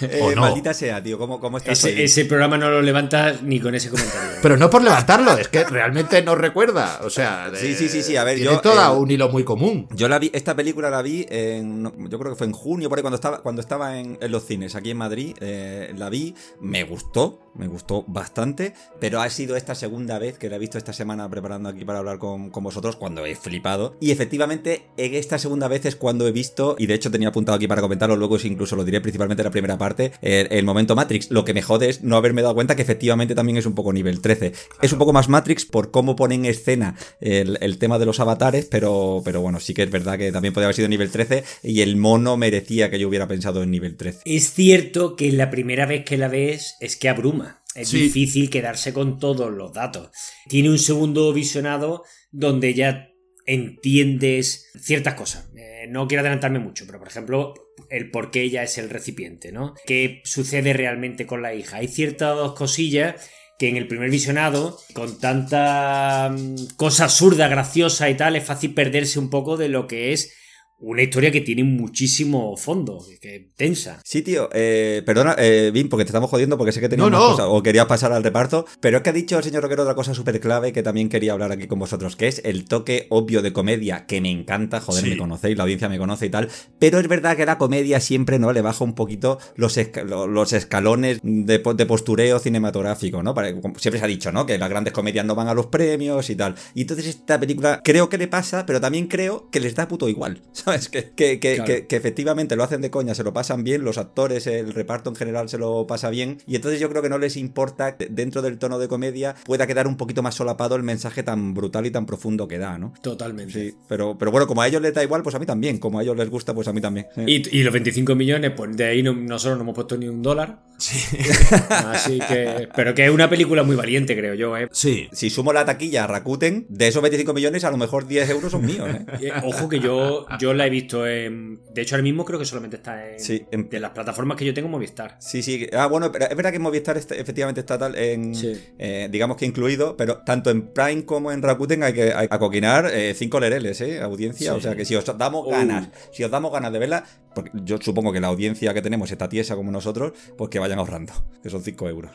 Eh, 0.00 0.20
¿O 0.22 0.30
no? 0.32 0.42
Maldita 0.42 0.74
sea, 0.74 1.02
tío, 1.02 1.18
¿cómo, 1.18 1.40
cómo 1.40 1.58
estás 1.58 1.82
hoy? 1.84 1.92
Ese, 1.92 2.04
ese 2.04 2.24
programa 2.24 2.58
no 2.58 2.70
lo 2.70 2.82
levantas 2.82 3.42
ni 3.42 3.60
con 3.60 3.74
ese 3.74 3.88
comentario. 3.88 4.32
Pero 4.42 4.56
no 4.56 4.68
por 4.68 4.82
levantarlo, 4.82 5.36
es 5.38 5.48
que 5.48 5.64
realmente 5.64 6.20
no 6.22 6.34
recuerda. 6.34 7.00
O 7.04 7.10
sea, 7.10 7.50
Sí, 7.54 7.74
sí, 7.74 7.88
sí, 7.88 8.02
sí, 8.02 8.16
a 8.16 8.24
ver, 8.24 8.36
tiene 8.36 8.52
yo, 8.52 8.60
toda 8.60 8.88
eh, 8.92 8.96
un 8.96 9.10
hilo 9.10 9.28
muy 9.28 9.44
común. 9.44 9.88
Yo 9.94 10.08
la 10.08 10.18
vi, 10.18 10.30
esta 10.34 10.54
película 10.54 10.90
la 10.90 11.02
vi 11.02 11.24
en, 11.28 11.84
yo 12.10 12.18
creo 12.18 12.32
que 12.32 12.36
fue 12.36 12.46
en 12.46 12.52
junio, 12.52 12.88
por 12.88 12.98
ahí 12.98 13.02
cuando 13.02 13.16
estaba, 13.16 13.42
cuando 13.42 13.60
estaba 13.60 13.98
en, 13.98 14.18
en 14.20 14.30
los 14.32 14.44
cines 14.44 14.74
aquí 14.74 14.90
en 14.90 14.96
Madrid, 14.98 15.36
eh, 15.40 15.92
la 15.96 16.10
vi, 16.10 16.34
me 16.60 16.84
gustó, 16.84 17.40
me 17.54 17.68
gustó 17.68 18.04
bastante, 18.06 18.74
pero 19.00 19.20
ha 19.20 19.30
sido 19.30 19.56
esta 19.56 19.74
segunda 19.74 20.18
vez 20.18 20.38
que 20.38 20.48
la 20.48 20.56
he 20.56 20.58
visto 20.58 20.78
esta 20.78 20.92
semana 20.92 21.28
preparando 21.28 21.68
aquí 21.68 21.84
para 21.84 22.00
hablar 22.00 22.18
con, 22.18 22.50
vosotros 22.50 22.96
cuando 22.96 23.24
he 23.26 23.34
flipado. 23.34 23.96
Y 24.00 24.10
efectivamente, 24.10 24.86
en 24.96 25.14
esta 25.14 25.38
segunda 25.38 25.68
vez 25.68 25.84
es 25.86 25.96
cuando 25.96 26.26
he 26.26 26.32
visto, 26.32 26.76
y 26.78 26.86
de 26.86 26.94
hecho 26.94 27.10
tenía 27.10 27.28
apuntado 27.28 27.56
aquí 27.56 27.68
para 27.68 27.82
comentarlo, 27.82 28.16
luego 28.16 28.38
incluso 28.42 28.76
lo 28.76 28.84
diré 28.84 29.00
principalmente 29.00 29.42
en 29.42 29.44
la 29.44 29.50
primera 29.50 29.78
parte, 29.78 30.12
el, 30.22 30.64
momento 30.64 30.96
Matrix. 30.96 31.30
Lo 31.30 31.44
que 31.44 31.54
me 31.54 31.62
jode 31.62 31.88
es 31.88 32.02
no 32.02 32.16
haberme 32.16 32.42
dado 32.42 32.54
cuenta 32.54 32.74
que 32.74 32.82
efectivamente 32.82 33.34
también 33.34 33.58
es 33.58 33.66
un 33.66 33.74
poco 33.74 33.92
nivel 33.92 34.20
13. 34.20 34.52
Es 34.82 34.92
un 34.92 34.98
poco 34.98 35.12
más 35.12 35.28
Matrix 35.28 35.66
por 35.66 35.90
cómo 35.90 36.16
pone 36.16 36.34
en 36.34 36.46
escena 36.46 36.96
el, 37.20 37.78
tema 37.78 37.98
de 37.98 38.06
los 38.06 38.20
avatares, 38.20 38.66
pero, 38.66 39.22
pero 39.24 39.40
bueno, 39.40 39.60
sí 39.60 39.74
que 39.74 39.82
es 39.82 39.90
verdad 39.90 40.18
que 40.18 40.32
también 40.32 40.54
podría 40.54 40.66
haber 40.66 40.76
sido 40.76 40.88
nivel 40.88 41.10
13 41.10 41.44
y 41.62 41.82
el 41.82 41.96
mono 41.96 42.36
merecía 42.36 42.90
que 42.90 42.98
yo 42.98 43.08
hubiera 43.08 43.28
pensado 43.28 43.62
en 43.62 43.70
nivel 43.70 43.96
13. 43.96 44.22
Es 44.24 44.52
cierto 44.52 45.16
que 45.16 45.30
la 45.32 45.50
primera 45.50 45.86
vez 45.86 46.04
que 46.04 46.16
la 46.16 46.28
ves 46.28 46.76
es 46.80 46.96
que 46.96 47.08
abruma. 47.08 47.43
Es 47.74 47.90
difícil 47.90 48.50
quedarse 48.50 48.92
con 48.92 49.18
todos 49.18 49.52
los 49.52 49.72
datos. 49.72 50.10
Tiene 50.48 50.70
un 50.70 50.78
segundo 50.78 51.32
visionado 51.32 52.04
donde 52.30 52.74
ya 52.74 53.08
entiendes 53.46 54.70
ciertas 54.80 55.14
cosas. 55.14 55.50
Eh, 55.56 55.86
no 55.88 56.06
quiero 56.06 56.20
adelantarme 56.20 56.58
mucho, 56.58 56.86
pero 56.86 56.98
por 56.98 57.08
ejemplo, 57.08 57.54
el 57.90 58.10
por 58.10 58.30
qué 58.30 58.42
ella 58.42 58.62
es 58.62 58.78
el 58.78 58.90
recipiente, 58.90 59.52
¿no? 59.52 59.74
¿Qué 59.86 60.22
sucede 60.24 60.72
realmente 60.72 61.26
con 61.26 61.42
la 61.42 61.54
hija? 61.54 61.78
Hay 61.78 61.88
ciertas 61.88 62.52
cosillas 62.52 63.28
que 63.58 63.68
en 63.68 63.76
el 63.76 63.86
primer 63.86 64.10
visionado, 64.10 64.78
con 64.94 65.18
tanta 65.20 66.30
mm, 66.30 66.76
cosa 66.76 67.04
absurda, 67.04 67.48
graciosa 67.48 68.10
y 68.10 68.16
tal, 68.16 68.36
es 68.36 68.44
fácil 68.44 68.74
perderse 68.74 69.18
un 69.18 69.30
poco 69.30 69.56
de 69.56 69.68
lo 69.68 69.86
que 69.86 70.12
es 70.12 70.34
una 70.78 71.02
historia 71.02 71.30
que 71.30 71.40
tiene 71.40 71.64
muchísimo 71.64 72.56
fondo, 72.56 73.04
que 73.20 73.50
tensa. 73.56 74.00
Sí, 74.04 74.22
tío, 74.22 74.50
eh, 74.52 75.02
perdona, 75.06 75.34
eh, 75.38 75.70
Vin, 75.72 75.88
porque 75.88 76.04
te 76.04 76.10
estamos 76.10 76.28
jodiendo 76.28 76.58
porque 76.58 76.72
sé 76.72 76.80
que 76.80 76.88
tenías 76.88 77.10
no, 77.10 77.36
o 77.36 77.62
querías 77.62 77.86
pasar 77.86 78.12
al 78.12 78.22
reparto, 78.22 78.66
pero 78.80 78.98
es 78.98 79.02
que 79.02 79.10
ha 79.10 79.12
dicho 79.12 79.38
el 79.38 79.44
señor 79.44 79.62
Roquero 79.62 79.82
otra 79.82 79.94
cosa 79.94 80.14
súper 80.14 80.40
clave 80.40 80.72
que 80.72 80.82
también 80.82 81.08
quería 81.08 81.32
hablar 81.32 81.52
aquí 81.52 81.66
con 81.66 81.78
vosotros, 81.78 82.16
que 82.16 82.28
es 82.28 82.42
el 82.44 82.64
toque 82.64 83.06
obvio 83.10 83.40
de 83.40 83.52
comedia, 83.52 84.06
que 84.06 84.20
me 84.20 84.30
encanta, 84.30 84.80
joder, 84.80 85.06
me 85.06 85.16
conocéis, 85.16 85.56
la 85.56 85.62
audiencia 85.62 85.88
me 85.88 85.98
conoce 85.98 86.26
y 86.26 86.30
tal, 86.30 86.48
pero 86.78 86.98
es 86.98 87.08
verdad 87.08 87.36
que 87.36 87.46
la 87.46 87.56
comedia 87.58 88.00
siempre, 88.00 88.38
¿no? 88.38 88.52
Le 88.52 88.60
baja 88.60 88.84
un 88.84 88.94
poquito 88.94 89.38
los, 89.56 89.78
los 90.04 90.52
escalones 90.52 91.20
de, 91.22 91.58
postureo 91.86 92.38
cinematográfico, 92.38 93.22
¿no? 93.22 93.34
siempre 93.78 93.98
se 93.98 94.04
ha 94.04 94.08
dicho, 94.08 94.32
¿no? 94.32 94.46
Que 94.46 94.58
las 94.58 94.68
grandes 94.68 94.92
comedias 94.92 95.24
no 95.24 95.34
van 95.34 95.48
a 95.48 95.54
los 95.54 95.66
premios 95.66 96.28
y 96.30 96.36
tal. 96.36 96.54
Y 96.74 96.82
entonces 96.82 97.06
esta 97.06 97.38
película 97.38 97.80
creo 97.82 98.08
que 98.08 98.18
le 98.18 98.28
pasa, 98.28 98.66
pero 98.66 98.80
también 98.80 99.06
creo 99.06 99.48
que 99.50 99.60
les 99.60 99.74
da 99.74 99.88
puto 99.88 100.08
igual. 100.08 100.42
¿Sabes? 100.64 100.88
Que, 100.88 101.12
que, 101.14 101.86
efectivamente 101.90 102.56
lo 102.56 102.64
hacen 102.64 102.80
de 102.80 102.90
coña, 102.90 103.14
se 103.14 103.22
lo 103.22 103.32
pasan 103.32 103.64
bien, 103.64 103.84
los 103.84 103.98
actores, 103.98 104.46
el 104.46 104.72
reparto 104.72 105.10
en 105.10 105.16
general 105.16 105.48
se 105.48 105.58
lo 105.58 105.86
pasa 105.86 106.10
bien, 106.10 106.38
y 106.46 106.56
entonces 106.56 106.80
yo 106.80 106.88
creo 106.88 107.02
que 107.02 107.08
no 107.08 107.18
les 107.18 107.36
importa 107.36 107.96
que 107.96 108.06
dentro 108.06 108.42
del 108.42 108.58
tono 108.58 108.78
de 108.78 108.88
comedia 108.88 109.34
pueda 109.44 109.66
quedar 109.66 109.86
un 109.86 109.96
poquito 109.96 110.22
más 110.22 110.34
solapado 110.34 110.76
el 110.76 110.82
mensaje 110.82 111.22
tan 111.22 111.54
brutal 111.54 111.86
y 111.86 111.90
tan 111.90 112.06
profundo 112.06 112.48
que 112.48 112.58
da, 112.58 112.78
¿no? 112.78 112.94
Totalmente. 113.02 113.52
Sí, 113.52 113.76
pero, 113.88 114.16
pero 114.18 114.30
bueno, 114.30 114.46
como 114.46 114.62
a 114.62 114.68
ellos 114.68 114.82
les 114.82 114.94
da 114.94 115.02
igual, 115.02 115.22
pues 115.22 115.34
a 115.34 115.38
mí 115.38 115.46
también, 115.46 115.78
como 115.78 115.98
a 115.98 116.02
ellos 116.02 116.16
les 116.16 116.30
gusta, 116.30 116.54
pues 116.54 116.68
a 116.68 116.72
mí 116.72 116.80
también. 116.80 117.06
Y, 117.26 117.62
los 117.62 117.72
25 117.72 118.14
millones, 118.14 118.52
pues 118.56 118.76
de 118.76 118.84
ahí 118.84 119.02
nosotros 119.02 119.56
no 119.56 119.62
hemos 119.62 119.74
puesto 119.74 119.96
ni 119.96 120.08
un 120.08 120.22
dólar. 120.22 120.58
Sí. 120.78 121.16
Así 121.68 122.18
que. 122.18 122.68
Pero 122.74 122.94
que 122.94 123.04
es 123.04 123.10
una 123.10 123.30
película 123.30 123.62
muy 123.62 123.76
valiente, 123.76 124.16
creo 124.16 124.34
yo, 124.34 124.56
¿eh? 124.56 124.68
Sí. 124.72 125.08
Si 125.12 125.30
sumo 125.30 125.52
la 125.52 125.64
taquilla 125.64 126.04
a 126.04 126.06
Rakuten, 126.06 126.66
de 126.68 126.88
esos 126.88 127.02
25 127.02 127.32
millones, 127.32 127.64
a 127.64 127.70
lo 127.70 127.76
mejor 127.76 128.06
10 128.06 128.30
euros 128.30 128.52
son 128.52 128.66
míos, 128.66 128.88
¿eh? 128.88 129.04
eh 129.20 129.32
ojo 129.44 129.68
que 129.68 129.80
yo, 129.80 130.26
yo 130.38 130.53
la 130.54 130.66
he 130.66 130.70
visto 130.70 131.06
en. 131.06 131.60
De 131.72 131.82
hecho, 131.82 131.94
ahora 131.94 132.02
mismo 132.02 132.24
creo 132.24 132.38
que 132.38 132.44
solamente 132.44 132.76
está 132.76 133.10
en. 133.10 133.20
Sí, 133.20 133.44
en... 133.50 133.68
De 133.68 133.80
las 133.80 133.90
plataformas 133.90 134.36
que 134.36 134.44
yo 134.44 134.54
tengo, 134.54 134.68
Movistar. 134.68 135.16
Sí, 135.20 135.42
sí. 135.42 135.66
Ah, 135.72 135.86
bueno, 135.86 136.10
pero 136.12 136.26
es 136.26 136.36
verdad 136.36 136.52
que 136.52 136.58
Movistar 136.58 136.96
efectivamente 136.96 137.60
está 137.60 137.78
tal 137.78 137.96
en. 137.96 138.32
Eh, 138.78 139.08
digamos 139.10 139.36
que 139.36 139.46
incluido, 139.46 139.96
pero 139.96 140.18
tanto 140.18 140.50
en 140.50 140.68
Prime 140.68 141.04
como 141.04 141.32
en 141.32 141.42
Rakuten 141.42 141.82
hay 141.82 141.92
que 141.92 142.12
acoquinar 142.12 142.90
5 143.14 143.40
lereles, 143.40 143.80
¿eh? 143.80 144.00
Audiencia. 144.00 144.54
O 144.54 144.60
sea 144.60 144.74
que 144.74 144.84
si 144.84 144.94
os 144.94 145.04
damos 145.18 145.48
ganas, 145.48 145.88
si 146.12 146.24
os 146.24 146.30
damos 146.30 146.52
ganas 146.52 146.72
de 146.72 146.78
verla, 146.78 147.04
porque 147.34 147.50
yo 147.64 147.78
supongo 147.80 148.12
que 148.12 148.20
la 148.20 148.28
audiencia 148.28 148.72
que 148.72 148.80
tenemos 148.80 149.10
está 149.10 149.28
tiesa 149.28 149.56
como 149.56 149.70
nosotros, 149.70 150.12
pues 150.38 150.50
que 150.50 150.58
vayan 150.58 150.78
ahorrando, 150.78 151.12
que 151.42 151.50
son 151.50 151.62
5 151.62 151.88
euros. 151.88 152.12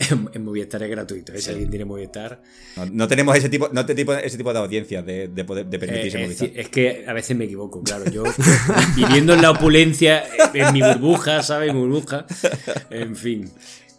en, 0.34 0.44
Movistar 0.44 0.82
es 0.82 0.90
gratuito, 0.90 1.32
¿eh? 1.32 1.40
si 1.40 1.50
alguien 1.50 1.70
tiene 1.70 1.84
Movistar. 1.84 2.42
No, 2.92 3.06
tenemos 3.06 3.36
ese 3.36 3.48
tipo, 3.48 3.68
no 3.72 3.84
tipo, 3.86 4.14
ese 4.14 4.36
tipo 4.36 4.52
de 4.52 4.58
audiencia 4.58 5.02
de, 5.02 5.28
de, 5.28 5.44
poder, 5.44 5.66
de 5.66 5.78
permitirse 5.78 6.18
eh, 6.18 6.22
Movistar. 6.22 6.50
Es 6.54 6.68
que 6.68 7.04
a 7.06 7.12
veces 7.12 7.36
me 7.36 7.41
equivoco, 7.44 7.82
claro. 7.82 8.04
Yo 8.10 8.24
viviendo 8.96 9.34
en 9.34 9.42
la 9.42 9.50
opulencia, 9.50 10.24
en 10.52 10.72
mi 10.72 10.82
burbuja, 10.82 11.42
¿sabes? 11.42 11.72
Mi 11.72 11.80
burbuja. 11.80 12.26
En 12.90 13.16
fin. 13.16 13.50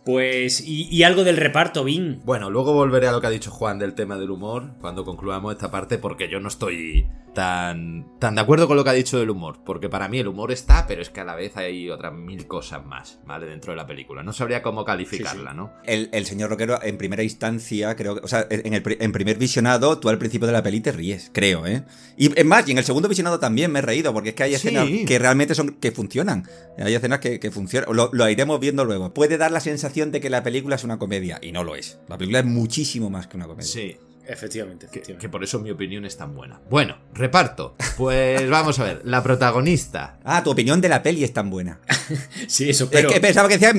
Pues, 0.03 0.61
y, 0.65 1.01
algo 1.03 1.23
del 1.23 1.37
reparto, 1.37 1.85
Vin. 1.85 2.21
Bueno, 2.25 2.49
luego 2.49 2.73
volveré 2.73 3.07
a 3.07 3.13
lo 3.13 3.21
que 3.21 3.27
ha 3.27 3.29
dicho 3.29 3.51
Juan 3.51 3.79
del 3.79 3.93
tema 3.93 4.17
del 4.17 4.31
humor, 4.31 4.71
cuando 4.81 5.05
concluamos 5.05 5.53
esta 5.53 5.71
parte, 5.71 5.97
porque 5.97 6.29
yo 6.29 6.41
no 6.41 6.49
estoy 6.49 7.07
tan, 7.33 8.19
tan 8.19 8.35
de 8.35 8.41
acuerdo 8.41 8.67
con 8.67 8.75
lo 8.75 8.83
que 8.83 8.89
ha 8.89 8.93
dicho 8.93 9.17
del 9.17 9.29
humor, 9.29 9.59
porque 9.65 9.87
para 9.87 10.09
mí 10.09 10.19
el 10.19 10.27
humor 10.27 10.51
está, 10.51 10.85
pero 10.87 11.01
es 11.01 11.09
que 11.09 11.21
a 11.21 11.23
la 11.23 11.35
vez 11.35 11.55
hay 11.55 11.89
otras 11.89 12.13
mil 12.13 12.47
cosas 12.47 12.85
más, 12.85 13.19
¿vale? 13.25 13.45
Dentro 13.45 13.71
de 13.71 13.77
la 13.77 13.87
película. 13.87 14.23
No 14.23 14.33
sabría 14.33 14.61
cómo 14.61 14.83
calificarla, 14.83 15.53
¿no? 15.53 15.71
El, 15.85 16.25
señor 16.25 16.49
Roquero, 16.49 16.83
en 16.83 16.97
primera 16.97 17.23
instancia, 17.23 17.95
creo 17.95 18.15
que, 18.15 18.25
o 18.25 18.27
sea, 18.27 18.45
en, 18.49 18.73
el, 18.73 18.83
en 18.99 19.11
primer 19.13 19.37
visionado, 19.37 19.99
tú 19.99 20.09
al 20.09 20.17
principio 20.17 20.47
de 20.47 20.53
la 20.53 20.63
peli 20.63 20.81
te 20.81 20.91
ríes, 20.91 21.31
creo, 21.33 21.65
¿eh? 21.65 21.85
Y 22.17 22.37
es 22.37 22.45
más, 22.45 22.67
y 22.67 22.73
en 22.73 22.77
el 22.77 22.83
segundo 22.83 23.07
visionado 23.07 23.39
también 23.39 23.71
me 23.71 23.79
he 23.79 23.81
reído, 23.81 24.13
porque 24.13 24.29
es 24.29 24.35
que 24.35 24.43
hay 24.43 24.53
escenas 24.53 24.85
que 25.07 25.17
realmente 25.17 25.55
son, 25.55 25.69
que 25.79 25.93
funcionan. 25.93 26.45
Hay 26.77 26.93
escenas 26.93 27.19
que, 27.19 27.39
que 27.39 27.51
funcionan. 27.51 27.95
Lo, 27.95 28.09
lo 28.11 28.29
iremos 28.29 28.59
viendo 28.59 28.83
luego. 28.83 29.13
Puede 29.13 29.37
dar 29.37 29.51
la 29.51 29.61
sensación 29.61 29.92
de 29.93 30.19
que 30.19 30.29
la 30.29 30.43
película 30.43 30.75
es 30.75 30.83
una 30.83 30.97
comedia, 30.97 31.39
y 31.41 31.51
no 31.51 31.63
lo 31.63 31.75
es. 31.75 31.99
La 32.07 32.17
película 32.17 32.39
es 32.39 32.45
muchísimo 32.45 33.09
más 33.09 33.27
que 33.27 33.37
una 33.37 33.47
comedia. 33.47 33.69
Sí. 33.71 33.97
Efectivamente, 34.25 34.87
Que, 34.87 35.27
por 35.27 35.43
eso 35.43 35.59
mi 35.59 35.69
opinión 35.69 36.05
es 36.05 36.15
tan 36.15 36.33
buena. 36.33 36.61
Bueno, 36.69 36.97
reparto. 37.13 37.75
Pues 37.97 38.49
vamos 38.49 38.79
a 38.79 38.85
ver, 38.85 39.01
la 39.03 39.21
protagonista. 39.21 40.17
Ah, 40.23 40.41
tu 40.43 40.51
opinión 40.51 40.79
de 40.79 40.87
la 40.87 41.03
peli 41.03 41.25
es 41.25 41.33
tan 41.33 41.49
buena. 41.49 41.81
sí, 42.47 42.69
eso, 42.69 42.89
pero... 42.89 43.09
Es 43.09 43.15
que 43.15 43.19
pensaba 43.19 43.49
que 43.49 43.57
decía 43.57 43.73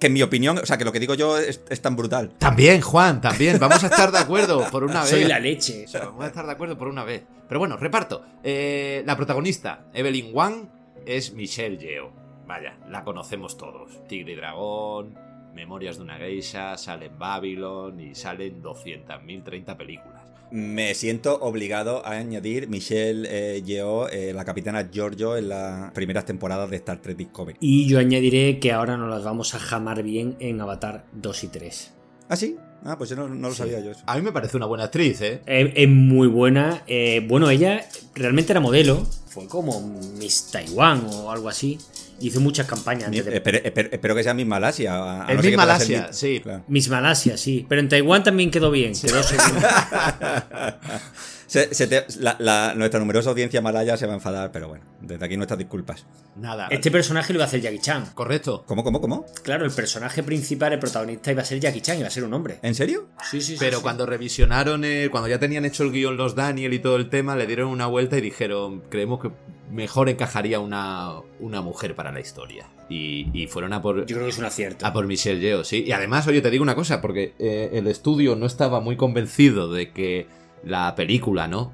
que 0.00 0.10
mi 0.10 0.22
opinión, 0.22 0.58
o 0.58 0.66
sea, 0.66 0.78
que 0.78 0.84
lo 0.84 0.90
que 0.90 0.98
digo 0.98 1.14
yo 1.14 1.38
es, 1.38 1.80
tan 1.80 1.94
brutal. 1.94 2.32
También, 2.38 2.80
Juan, 2.80 3.20
también. 3.20 3.58
Vamos 3.60 3.84
a 3.84 3.86
estar 3.86 4.10
de 4.10 4.18
acuerdo 4.18 4.68
por 4.70 4.82
una 4.82 5.00
vez. 5.02 5.10
Soy 5.10 5.24
la 5.24 5.38
leche. 5.38 5.86
vamos 5.92 6.24
a 6.24 6.26
estar 6.26 6.44
de 6.44 6.52
acuerdo 6.52 6.76
por 6.76 6.88
una 6.88 7.04
vez. 7.04 7.22
Pero 7.48 7.60
bueno, 7.60 7.76
reparto. 7.76 8.24
Eh, 8.42 9.04
la 9.06 9.16
protagonista, 9.16 9.86
Evelyn 9.94 10.30
Wang, 10.32 10.68
es 11.06 11.32
Michelle 11.34 11.78
Yeoh. 11.78 12.10
Vaya, 12.46 12.76
la 12.90 13.04
conocemos 13.04 13.56
todos. 13.56 14.06
Tigre 14.08 14.32
y 14.32 14.36
Dragón, 14.36 15.16
Memorias 15.54 15.96
de 15.96 16.02
una 16.02 16.16
geisha, 16.16 16.76
salen 16.76 17.18
Babylon 17.18 18.00
y 18.00 18.14
salen 18.14 18.62
200.030 18.62 19.76
películas. 19.76 20.22
Me 20.50 20.94
siento 20.94 21.38
obligado 21.40 22.04
a 22.06 22.12
añadir 22.12 22.68
Michelle 22.68 23.26
eh, 23.28 23.62
Yeoh, 23.62 24.08
eh, 24.08 24.32
la 24.32 24.44
capitana 24.44 24.88
Giorgio, 24.92 25.36
en 25.36 25.48
las 25.48 25.92
primeras 25.92 26.26
temporadas 26.26 26.70
de 26.70 26.76
Star 26.76 27.00
Trek 27.00 27.16
Discovery. 27.16 27.56
Y 27.60 27.88
yo 27.88 27.98
añadiré 27.98 28.60
que 28.60 28.72
ahora 28.72 28.96
nos 28.96 29.10
las 29.10 29.24
vamos 29.24 29.54
a 29.54 29.58
jamar 29.58 30.02
bien 30.02 30.36
en 30.40 30.60
Avatar 30.60 31.06
2 31.12 31.44
y 31.44 31.48
3. 31.48 31.94
¿Ah, 32.28 32.36
sí? 32.36 32.56
Ah, 32.84 32.98
pues 32.98 33.10
yo 33.10 33.16
no, 33.16 33.28
lo 33.28 33.54
sabía 33.54 33.80
yo. 33.80 33.92
Eso. 33.92 34.02
A 34.06 34.16
mí 34.16 34.22
me 34.22 34.32
parece 34.32 34.56
una 34.56 34.66
buena 34.66 34.84
actriz, 34.84 35.20
¿eh? 35.22 35.40
Es, 35.46 35.88
muy 35.88 36.28
buena. 36.28 36.82
Eh, 36.86 37.24
bueno, 37.26 37.48
ella 37.48 37.84
realmente 38.14 38.52
era 38.52 38.60
modelo. 38.60 39.06
Fue 39.26 39.48
como 39.48 39.80
Miss 40.18 40.50
Taiwan 40.52 41.06
o 41.06 41.30
algo 41.30 41.48
así. 41.48 41.78
Hizo 42.20 42.40
muchas 42.40 42.66
campañas. 42.66 43.10
espero, 43.12 44.14
que 44.14 44.22
sea 44.22 44.34
Miss 44.34 44.46
Malasia. 44.46 45.26
Es 45.28 45.42
Miss 45.42 45.56
Malasia, 45.56 46.12
sí. 46.12 46.42
Miss 46.68 46.88
Malasia, 46.88 47.36
sí. 47.36 47.66
Pero 47.68 47.80
en 47.80 47.88
Taiwán 47.88 48.22
también 48.22 48.50
quedó 48.50 48.70
bien. 48.70 48.92
Quedó 48.94 49.20
nuestra 52.74 53.00
numerosa 53.00 53.30
audiencia 53.30 53.60
malaya 53.60 53.96
se 53.96 54.06
va 54.06 54.12
a 54.12 54.16
enfadar, 54.16 54.52
pero 54.52 54.68
bueno, 54.68 54.84
desde 55.00 55.24
aquí 55.24 55.36
nuestras 55.36 55.58
disculpas. 55.58 56.06
Nada. 56.36 56.68
Este 56.70 56.90
personaje 56.90 57.32
lo 57.32 57.38
iba 57.38 57.44
a 57.44 57.48
hacer 57.48 57.60
Jackie 57.60 57.80
Chan. 57.80 58.06
Correcto. 58.14 58.64
¿Cómo, 58.66 58.82
cómo, 58.84 59.00
cómo? 59.00 59.26
Claro, 59.42 59.64
el 59.64 59.72
personaje 59.72 60.22
principal, 60.22 60.72
el 60.72 60.78
protagonista, 60.78 61.30
iba 61.30 61.42
a 61.42 61.44
ser 61.44 61.60
Jackie 61.60 61.80
Chan, 61.80 61.98
iba 61.98 62.08
a 62.08 62.10
ser 62.10 62.24
un 62.24 62.34
hombre. 62.34 62.58
¿En 62.62 62.74
serio? 62.74 63.08
Sí, 63.30 63.40
sí, 63.40 63.52
sí. 63.52 63.56
Pero 63.58 63.82
cuando 63.82 64.06
revisionaron, 64.06 64.84
cuando 65.10 65.28
ya 65.28 65.38
tenían 65.38 65.64
hecho 65.64 65.84
el 65.84 65.92
guion 65.92 66.16
los 66.16 66.34
Daniel 66.34 66.74
y 66.74 66.78
todo 66.78 66.96
el 66.96 67.08
tema, 67.08 67.36
le 67.36 67.46
dieron 67.46 67.68
una 67.68 67.86
vuelta 67.86 68.18
y 68.18 68.20
dijeron, 68.20 68.82
creemos 68.88 69.20
que 69.20 69.30
mejor 69.70 70.08
encajaría 70.08 70.60
una, 70.60 71.20
una 71.40 71.60
mujer 71.60 71.94
para 71.94 72.12
la 72.12 72.20
historia. 72.20 72.68
Y, 72.88 73.46
fueron 73.48 73.72
a 73.72 73.82
por. 73.82 74.06
Yo 74.06 74.14
creo 74.14 74.26
que 74.26 74.30
es 74.30 74.38
un 74.38 74.44
acierto. 74.44 74.86
A 74.86 74.92
por 74.92 75.06
Michelle 75.06 75.40
Yeoh, 75.40 75.64
sí. 75.64 75.84
Y 75.86 75.92
además, 75.92 76.26
oye, 76.26 76.40
te 76.40 76.50
digo 76.50 76.62
una 76.62 76.74
cosa, 76.74 77.00
porque 77.00 77.34
eh, 77.38 77.70
el 77.72 77.86
estudio 77.86 78.36
no 78.36 78.46
estaba 78.46 78.80
muy 78.80 78.96
convencido 78.96 79.72
de 79.72 79.90
que 79.90 80.26
la 80.66 80.94
película, 80.94 81.48
¿no? 81.48 81.72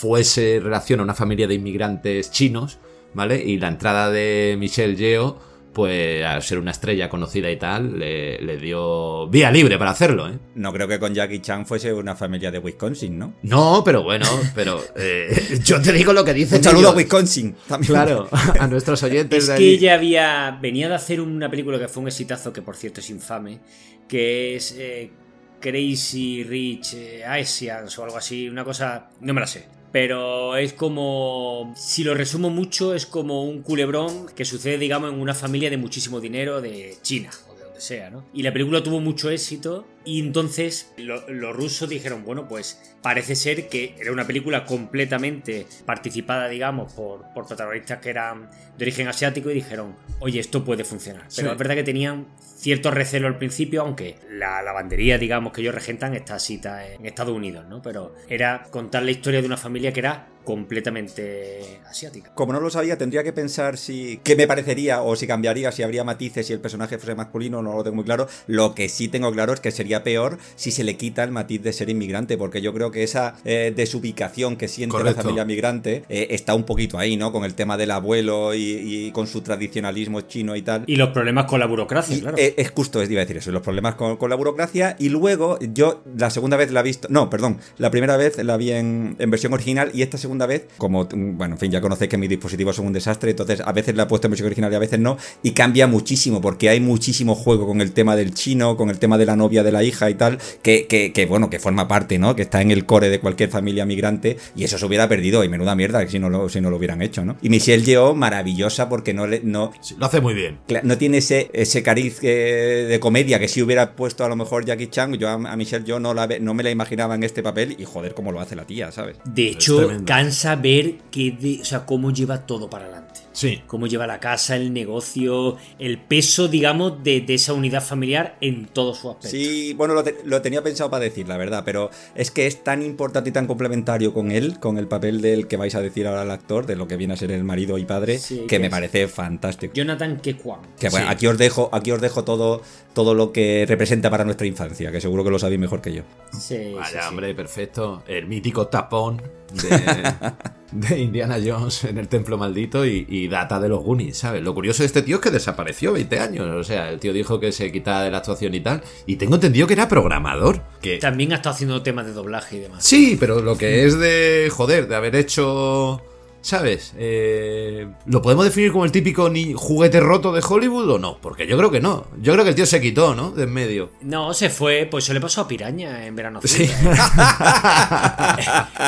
Fuese 0.00 0.60
relación 0.62 1.00
a 1.00 1.04
una 1.04 1.14
familia 1.14 1.46
de 1.46 1.54
inmigrantes 1.54 2.30
chinos, 2.30 2.78
¿vale? 3.14 3.42
Y 3.42 3.58
la 3.58 3.68
entrada 3.68 4.10
de 4.10 4.56
Michelle 4.58 4.96
Yeoh 4.96 5.48
pues 5.78 6.24
al 6.24 6.42
ser 6.42 6.58
una 6.58 6.72
estrella 6.72 7.08
conocida 7.08 7.48
y 7.52 7.56
tal, 7.56 8.00
le, 8.00 8.40
le 8.42 8.56
dio 8.56 9.28
vía 9.28 9.48
libre 9.52 9.78
para 9.78 9.92
hacerlo, 9.92 10.28
¿eh? 10.28 10.36
No 10.56 10.72
creo 10.72 10.88
que 10.88 10.98
con 10.98 11.14
Jackie 11.14 11.40
Chan 11.40 11.66
fuese 11.66 11.92
una 11.92 12.16
familia 12.16 12.50
de 12.50 12.58
Wisconsin, 12.58 13.16
¿no? 13.16 13.34
No, 13.42 13.82
pero 13.84 14.02
bueno, 14.02 14.26
pero 14.56 14.82
eh, 14.96 15.60
yo 15.64 15.80
te 15.80 15.92
digo 15.92 16.12
lo 16.12 16.24
que 16.24 16.34
dice. 16.34 16.56
Un 16.56 16.64
saludo 16.64 16.88
a 16.88 16.94
Wisconsin. 16.96 17.54
También. 17.68 17.92
Claro, 17.92 18.28
a 18.58 18.66
nuestros 18.66 19.00
oyentes 19.04 19.38
Es 19.44 19.46
de 19.46 19.52
que 19.54 19.56
allí. 19.62 19.74
ella 19.74 19.94
había. 19.94 20.58
venía 20.60 20.88
de 20.88 20.96
hacer 20.96 21.20
una 21.20 21.48
película 21.48 21.78
que 21.78 21.86
fue 21.86 22.02
un 22.02 22.08
exitazo, 22.08 22.52
que 22.52 22.62
por 22.62 22.74
cierto 22.74 22.98
es 22.98 23.10
infame, 23.10 23.60
que 24.08 24.56
es 24.56 24.74
eh, 24.76 25.12
Crazy 25.60 26.44
Rich 26.44 26.96
Asians 27.26 27.98
o 27.98 28.04
algo 28.04 28.16
así, 28.16 28.48
una 28.48 28.64
cosa. 28.64 29.10
no 29.20 29.34
me 29.34 29.40
la 29.40 29.46
sé. 29.46 29.66
Pero 29.92 30.56
es 30.56 30.74
como. 30.74 31.72
Si 31.76 32.04
lo 32.04 32.14
resumo 32.14 32.50
mucho, 32.50 32.94
es 32.94 33.06
como 33.06 33.44
un 33.44 33.62
culebrón 33.62 34.26
que 34.34 34.44
sucede, 34.44 34.78
digamos, 34.78 35.12
en 35.12 35.20
una 35.20 35.34
familia 35.34 35.70
de 35.70 35.78
muchísimo 35.78 36.20
dinero 36.20 36.60
de 36.60 36.96
China 37.02 37.30
o 37.48 37.54
de 37.54 37.64
donde 37.64 37.80
sea, 37.80 38.10
¿no? 38.10 38.26
Y 38.34 38.42
la 38.42 38.52
película 38.52 38.82
tuvo 38.82 39.00
mucho 39.00 39.30
éxito. 39.30 39.86
Y 40.08 40.20
entonces 40.20 40.90
lo- 40.96 41.28
los 41.28 41.54
rusos 41.54 41.86
dijeron, 41.86 42.24
bueno, 42.24 42.48
pues 42.48 42.80
parece 43.02 43.36
ser 43.36 43.68
que 43.68 43.94
era 44.00 44.10
una 44.10 44.26
película 44.26 44.64
completamente 44.64 45.66
participada, 45.84 46.48
digamos, 46.48 46.94
por, 46.94 47.24
por 47.34 47.46
protagonistas 47.46 47.98
que 47.98 48.08
eran 48.08 48.48
de 48.78 48.84
origen 48.84 49.06
asiático 49.08 49.50
y 49.50 49.54
dijeron, 49.54 49.94
oye, 50.20 50.40
esto 50.40 50.64
puede 50.64 50.84
funcionar. 50.84 51.24
Pero 51.36 51.48
Sí. 51.48 51.52
es 51.52 51.58
verdad 51.58 51.74
que 51.74 51.82
tenían 51.84 52.26
cierto 52.56 52.90
recelo 52.90 53.26
al 53.28 53.36
principio, 53.36 53.82
aunque 53.82 54.16
la 54.30 54.62
lavandería, 54.62 55.18
digamos, 55.18 55.52
que 55.52 55.60
ellos 55.60 55.74
regentan 55.74 56.14
está 56.14 56.36
asita 56.36 56.86
en 56.88 57.04
Estados 57.04 57.36
Unidos, 57.36 57.66
¿no? 57.68 57.82
Pero 57.82 58.14
era 58.30 58.62
contar 58.70 59.02
la 59.02 59.10
historia 59.10 59.40
de 59.42 59.46
una 59.46 59.58
familia 59.58 59.92
que 59.92 60.00
era 60.00 60.26
completamente 60.44 61.80
asiática. 61.86 62.32
Como 62.34 62.52
no 62.54 62.60
lo 62.60 62.70
sabía, 62.70 62.96
tendría 62.96 63.22
que 63.22 63.32
pensar 63.34 63.76
si 63.76 64.18
qué 64.24 64.34
me 64.34 64.46
parecería 64.46 65.02
o 65.02 65.14
si 65.14 65.26
cambiaría, 65.26 65.70
si 65.72 65.82
habría 65.82 66.04
matices, 66.04 66.46
si 66.46 66.52
el 66.54 66.60
personaje 66.60 66.96
fuese 66.98 67.14
masculino, 67.14 67.60
no 67.62 67.74
lo 67.76 67.84
tengo 67.84 67.96
muy 67.96 68.04
claro. 68.04 68.26
Lo 68.46 68.74
que 68.74 68.88
sí 68.88 69.08
tengo 69.08 69.30
claro 69.30 69.52
es 69.52 69.60
que 69.60 69.70
sería 69.98 70.02
peor 70.02 70.38
si 70.56 70.70
se 70.70 70.84
le 70.84 70.96
quita 70.96 71.24
el 71.24 71.30
matiz 71.30 71.62
de 71.62 71.72
ser 71.72 71.88
inmigrante, 71.90 72.36
porque 72.38 72.60
yo 72.60 72.72
creo 72.72 72.90
que 72.90 73.02
esa 73.02 73.36
eh, 73.44 73.72
desubicación 73.74 74.56
que 74.56 74.68
siente 74.68 74.92
Correcto. 74.92 75.16
la 75.18 75.22
familia 75.22 75.44
migrante 75.44 76.04
eh, 76.08 76.28
está 76.30 76.54
un 76.54 76.64
poquito 76.64 76.98
ahí, 76.98 77.16
¿no? 77.16 77.32
Con 77.32 77.44
el 77.44 77.54
tema 77.54 77.76
del 77.76 77.90
abuelo 77.90 78.54
y, 78.54 78.60
y 79.06 79.10
con 79.12 79.26
su 79.26 79.40
tradicionalismo 79.42 80.22
chino 80.22 80.56
y 80.56 80.62
tal. 80.62 80.84
Y 80.86 80.96
los 80.96 81.10
problemas 81.10 81.46
con 81.46 81.60
la 81.60 81.66
burocracia, 81.66 82.16
Y, 82.16 82.20
claro. 82.20 82.36
eh, 82.38 82.54
es 82.56 82.70
justo, 82.70 83.02
es 83.02 83.10
iba 83.10 83.20
a 83.20 83.24
decir 83.24 83.36
eso, 83.38 83.50
los 83.52 83.62
problemas 83.62 83.94
con, 83.94 84.16
con 84.16 84.30
la 84.30 84.36
burocracia. 84.36 84.96
Y 84.98 85.08
luego, 85.08 85.58
yo 85.60 86.02
la 86.16 86.30
segunda 86.30 86.56
vez 86.56 86.70
la 86.70 86.80
he 86.80 86.82
visto, 86.84 87.08
no, 87.10 87.28
perdón, 87.30 87.58
la 87.78 87.90
primera 87.90 88.16
vez 88.16 88.42
la 88.42 88.56
vi 88.56 88.72
en, 88.72 89.16
en 89.18 89.30
versión 89.30 89.52
original 89.52 89.90
y 89.94 90.02
esta 90.02 90.18
segunda 90.18 90.46
vez, 90.46 90.66
como, 90.76 91.04
mm, 91.04 91.36
bueno, 91.38 91.54
en 91.54 91.58
fin, 91.58 91.70
ya 91.70 91.80
conocéis 91.80 92.10
que 92.10 92.18
mis 92.18 92.28
dispositivos 92.28 92.76
son 92.76 92.86
un 92.86 92.92
desastre, 92.92 93.30
entonces 93.30 93.60
a 93.64 93.72
veces 93.72 93.94
la 93.96 94.04
he 94.04 94.06
puesto 94.06 94.26
en 94.26 94.32
versión 94.32 94.46
original 94.46 94.72
y 94.72 94.76
a 94.76 94.78
veces 94.78 94.98
no, 94.98 95.16
y 95.42 95.52
cambia 95.52 95.86
muchísimo, 95.86 96.40
porque 96.40 96.68
hay 96.68 96.80
muchísimo 96.80 97.34
juego 97.34 97.66
con 97.66 97.80
el 97.80 97.92
tema 97.92 98.16
del 98.16 98.34
chino, 98.34 98.76
con 98.76 98.90
el 98.90 98.98
tema 98.98 99.18
de 99.18 99.26
la 99.26 99.36
novia 99.36 99.62
de 99.62 99.72
la 99.72 99.77
hija 99.82 100.10
y 100.10 100.14
tal, 100.14 100.38
que, 100.62 100.86
que, 100.86 101.12
que, 101.12 101.26
bueno, 101.26 101.50
que 101.50 101.58
forma 101.58 101.88
parte, 101.88 102.18
¿no? 102.18 102.34
Que 102.36 102.42
está 102.42 102.60
en 102.62 102.70
el 102.70 102.84
core 102.86 103.08
de 103.08 103.20
cualquier 103.20 103.50
familia 103.50 103.84
migrante 103.86 104.36
y 104.56 104.64
eso 104.64 104.78
se 104.78 104.86
hubiera 104.86 105.08
perdido, 105.08 105.44
y 105.44 105.48
menuda 105.48 105.74
mierda 105.74 106.06
si 106.08 106.18
no 106.18 106.30
lo, 106.30 106.48
si 106.48 106.60
no 106.60 106.70
lo 106.70 106.76
hubieran 106.76 107.02
hecho, 107.02 107.24
¿no? 107.24 107.36
Y 107.42 107.48
Michelle 107.50 107.84
Yeoh, 107.84 108.14
maravillosa, 108.14 108.88
porque 108.88 109.14
no 109.14 109.26
le, 109.26 109.40
no, 109.42 109.72
Sí, 109.80 109.94
lo 109.98 110.06
hace 110.06 110.20
muy 110.20 110.34
bien. 110.34 110.58
No 110.82 110.98
tiene 110.98 111.18
ese, 111.18 111.50
ese 111.52 111.82
cariz 111.82 112.18
eh, 112.22 112.86
de 112.88 113.00
comedia 113.00 113.38
que 113.38 113.48
si 113.48 113.62
hubiera 113.62 113.94
puesto 113.96 114.24
a 114.24 114.28
lo 114.28 114.36
mejor 114.36 114.64
Jackie 114.64 114.88
Chan. 114.88 115.14
Yo 115.14 115.28
a, 115.28 115.32
a 115.34 115.56
Michelle 115.56 115.84
yo 115.84 115.98
no, 116.00 116.14
la, 116.14 116.26
no 116.40 116.54
me 116.54 116.62
la 116.62 116.70
imaginaba 116.70 117.14
en 117.14 117.22
este 117.22 117.42
papel 117.42 117.76
y 117.78 117.84
joder 117.84 118.14
cómo 118.14 118.32
lo 118.32 118.40
hace 118.40 118.56
la 118.56 118.66
tía, 118.66 118.92
¿sabes? 118.92 119.16
De 119.24 119.48
hecho, 119.48 119.90
cansa 120.04 120.56
ver 120.56 120.96
que 121.10 121.30
de- 121.32 121.58
o 121.62 121.64
sea, 121.64 121.84
cómo 121.86 122.10
lleva 122.12 122.46
todo 122.46 122.68
para 122.70 122.84
adelante. 122.86 123.20
Sí. 123.38 123.62
Cómo 123.68 123.86
lleva 123.86 124.06
la 124.08 124.18
casa, 124.18 124.56
el 124.56 124.72
negocio, 124.72 125.56
el 125.78 125.98
peso, 125.98 126.48
digamos, 126.48 127.04
de, 127.04 127.20
de 127.20 127.34
esa 127.34 127.52
unidad 127.52 127.82
familiar 127.84 128.36
en 128.40 128.66
todo 128.66 128.94
su 128.94 129.10
aspecto. 129.10 129.28
Sí, 129.28 129.74
bueno, 129.74 129.94
lo, 129.94 130.02
te- 130.02 130.16
lo 130.24 130.42
tenía 130.42 130.62
pensado 130.62 130.90
para 130.90 131.04
decir, 131.04 131.28
la 131.28 131.36
verdad, 131.36 131.62
pero 131.64 131.90
es 132.16 132.32
que 132.32 132.48
es 132.48 132.64
tan 132.64 132.82
importante 132.82 133.30
y 133.30 133.32
tan 133.32 133.46
complementario 133.46 134.12
con 134.12 134.32
él, 134.32 134.58
con 134.58 134.76
el 134.76 134.88
papel 134.88 135.20
del 135.20 135.46
que 135.46 135.56
vais 135.56 135.74
a 135.76 135.80
decir 135.80 136.08
ahora 136.08 136.22
al 136.22 136.30
actor, 136.32 136.66
de 136.66 136.74
lo 136.74 136.88
que 136.88 136.96
viene 136.96 137.14
a 137.14 137.16
ser 137.16 137.30
el 137.30 137.44
marido 137.44 137.78
y 137.78 137.84
padre, 137.84 138.18
Sí, 138.18 138.40
que 138.40 138.46
que 138.46 138.58
me 138.58 138.66
es- 138.66 138.70
parece 138.72 139.06
fantástico. 139.06 139.72
Jonathan 139.74 140.16
Kekwan. 140.20 140.60
Que 140.78 140.88
bueno, 140.88 141.06
Sí. 141.06 141.12
aquí 141.12 141.26
os 141.28 141.38
dejo, 141.38 141.68
aquí 141.72 141.92
os 141.92 142.00
dejo 142.00 142.24
todo, 142.24 142.62
todo 142.92 143.14
lo 143.14 143.30
que 143.32 143.64
representa 143.68 144.10
para 144.10 144.24
nuestra 144.24 144.48
infancia, 144.48 144.90
que 144.90 145.00
seguro 145.00 145.22
que 145.22 145.30
lo 145.30 145.38
sabéis 145.38 145.60
mejor 145.60 145.80
que 145.80 145.92
yo. 145.94 146.02
Sí, 146.32 146.38
sí, 146.56 146.72
Vaya, 146.74 147.02
sí. 147.02 147.08
hombre, 147.08 147.34
perfecto. 147.36 148.02
El 148.08 148.26
mítico 148.26 148.66
tapón 148.66 149.22
de, 149.52 150.32
de 150.72 150.98
Indiana 150.98 151.38
Jones 151.44 151.84
en 151.84 151.98
el 151.98 152.08
templo 152.08 152.36
maldito 152.38 152.84
y, 152.86 153.06
y 153.08 153.28
data 153.28 153.58
de 153.60 153.68
los 153.68 153.82
Goonies, 153.82 154.18
¿sabes? 154.18 154.42
Lo 154.42 154.54
curioso 154.54 154.82
de 154.82 154.86
este 154.86 155.02
tío 155.02 155.16
es 155.16 155.22
que 155.22 155.30
desapareció 155.30 155.92
20 155.92 156.20
años. 156.20 156.46
O 156.48 156.64
sea, 156.64 156.90
el 156.90 157.00
tío 157.00 157.12
dijo 157.12 157.40
que 157.40 157.52
se 157.52 157.72
quitaba 157.72 158.02
de 158.02 158.10
la 158.10 158.18
actuación 158.18 158.54
y 158.54 158.60
tal. 158.60 158.82
Y 159.06 159.16
tengo 159.16 159.36
entendido 159.36 159.66
que 159.66 159.74
era 159.74 159.88
programador. 159.88 160.62
Que... 160.80 160.98
También 160.98 161.32
ha 161.32 161.36
estado 161.36 161.54
haciendo 161.54 161.82
temas 161.82 162.06
de 162.06 162.12
doblaje 162.12 162.56
y 162.56 162.60
demás. 162.60 162.84
Sí, 162.84 163.16
pero 163.18 163.40
lo 163.40 163.56
que 163.56 163.84
es 163.84 163.98
de, 163.98 164.50
joder, 164.52 164.88
de 164.88 164.94
haber 164.96 165.16
hecho... 165.16 166.02
¿Sabes? 166.40 166.94
Eh, 166.96 167.88
¿Lo 168.06 168.22
podemos 168.22 168.44
definir 168.44 168.72
como 168.72 168.84
el 168.84 168.92
típico 168.92 169.28
ni 169.28 169.52
juguete 169.54 170.00
roto 170.00 170.32
de 170.32 170.42
Hollywood 170.46 170.90
o 170.90 170.98
no? 170.98 171.18
Porque 171.20 171.46
yo 171.46 171.56
creo 171.58 171.70
que 171.70 171.80
no. 171.80 172.06
Yo 172.22 172.32
creo 172.32 172.44
que 172.44 172.50
el 172.50 172.56
tío 172.56 172.66
se 172.66 172.80
quitó, 172.80 173.14
¿no? 173.14 173.32
De 173.32 173.44
en 173.44 173.52
medio. 173.52 173.90
No, 174.02 174.32
se 174.34 174.50
fue, 174.50 174.86
pues 174.90 175.04
eso 175.04 175.12
le 175.14 175.20
pasó 175.20 175.42
a 175.42 175.48
Piraña 175.48 176.06
en 176.06 176.14
verano. 176.14 176.40
Sí. 176.44 176.70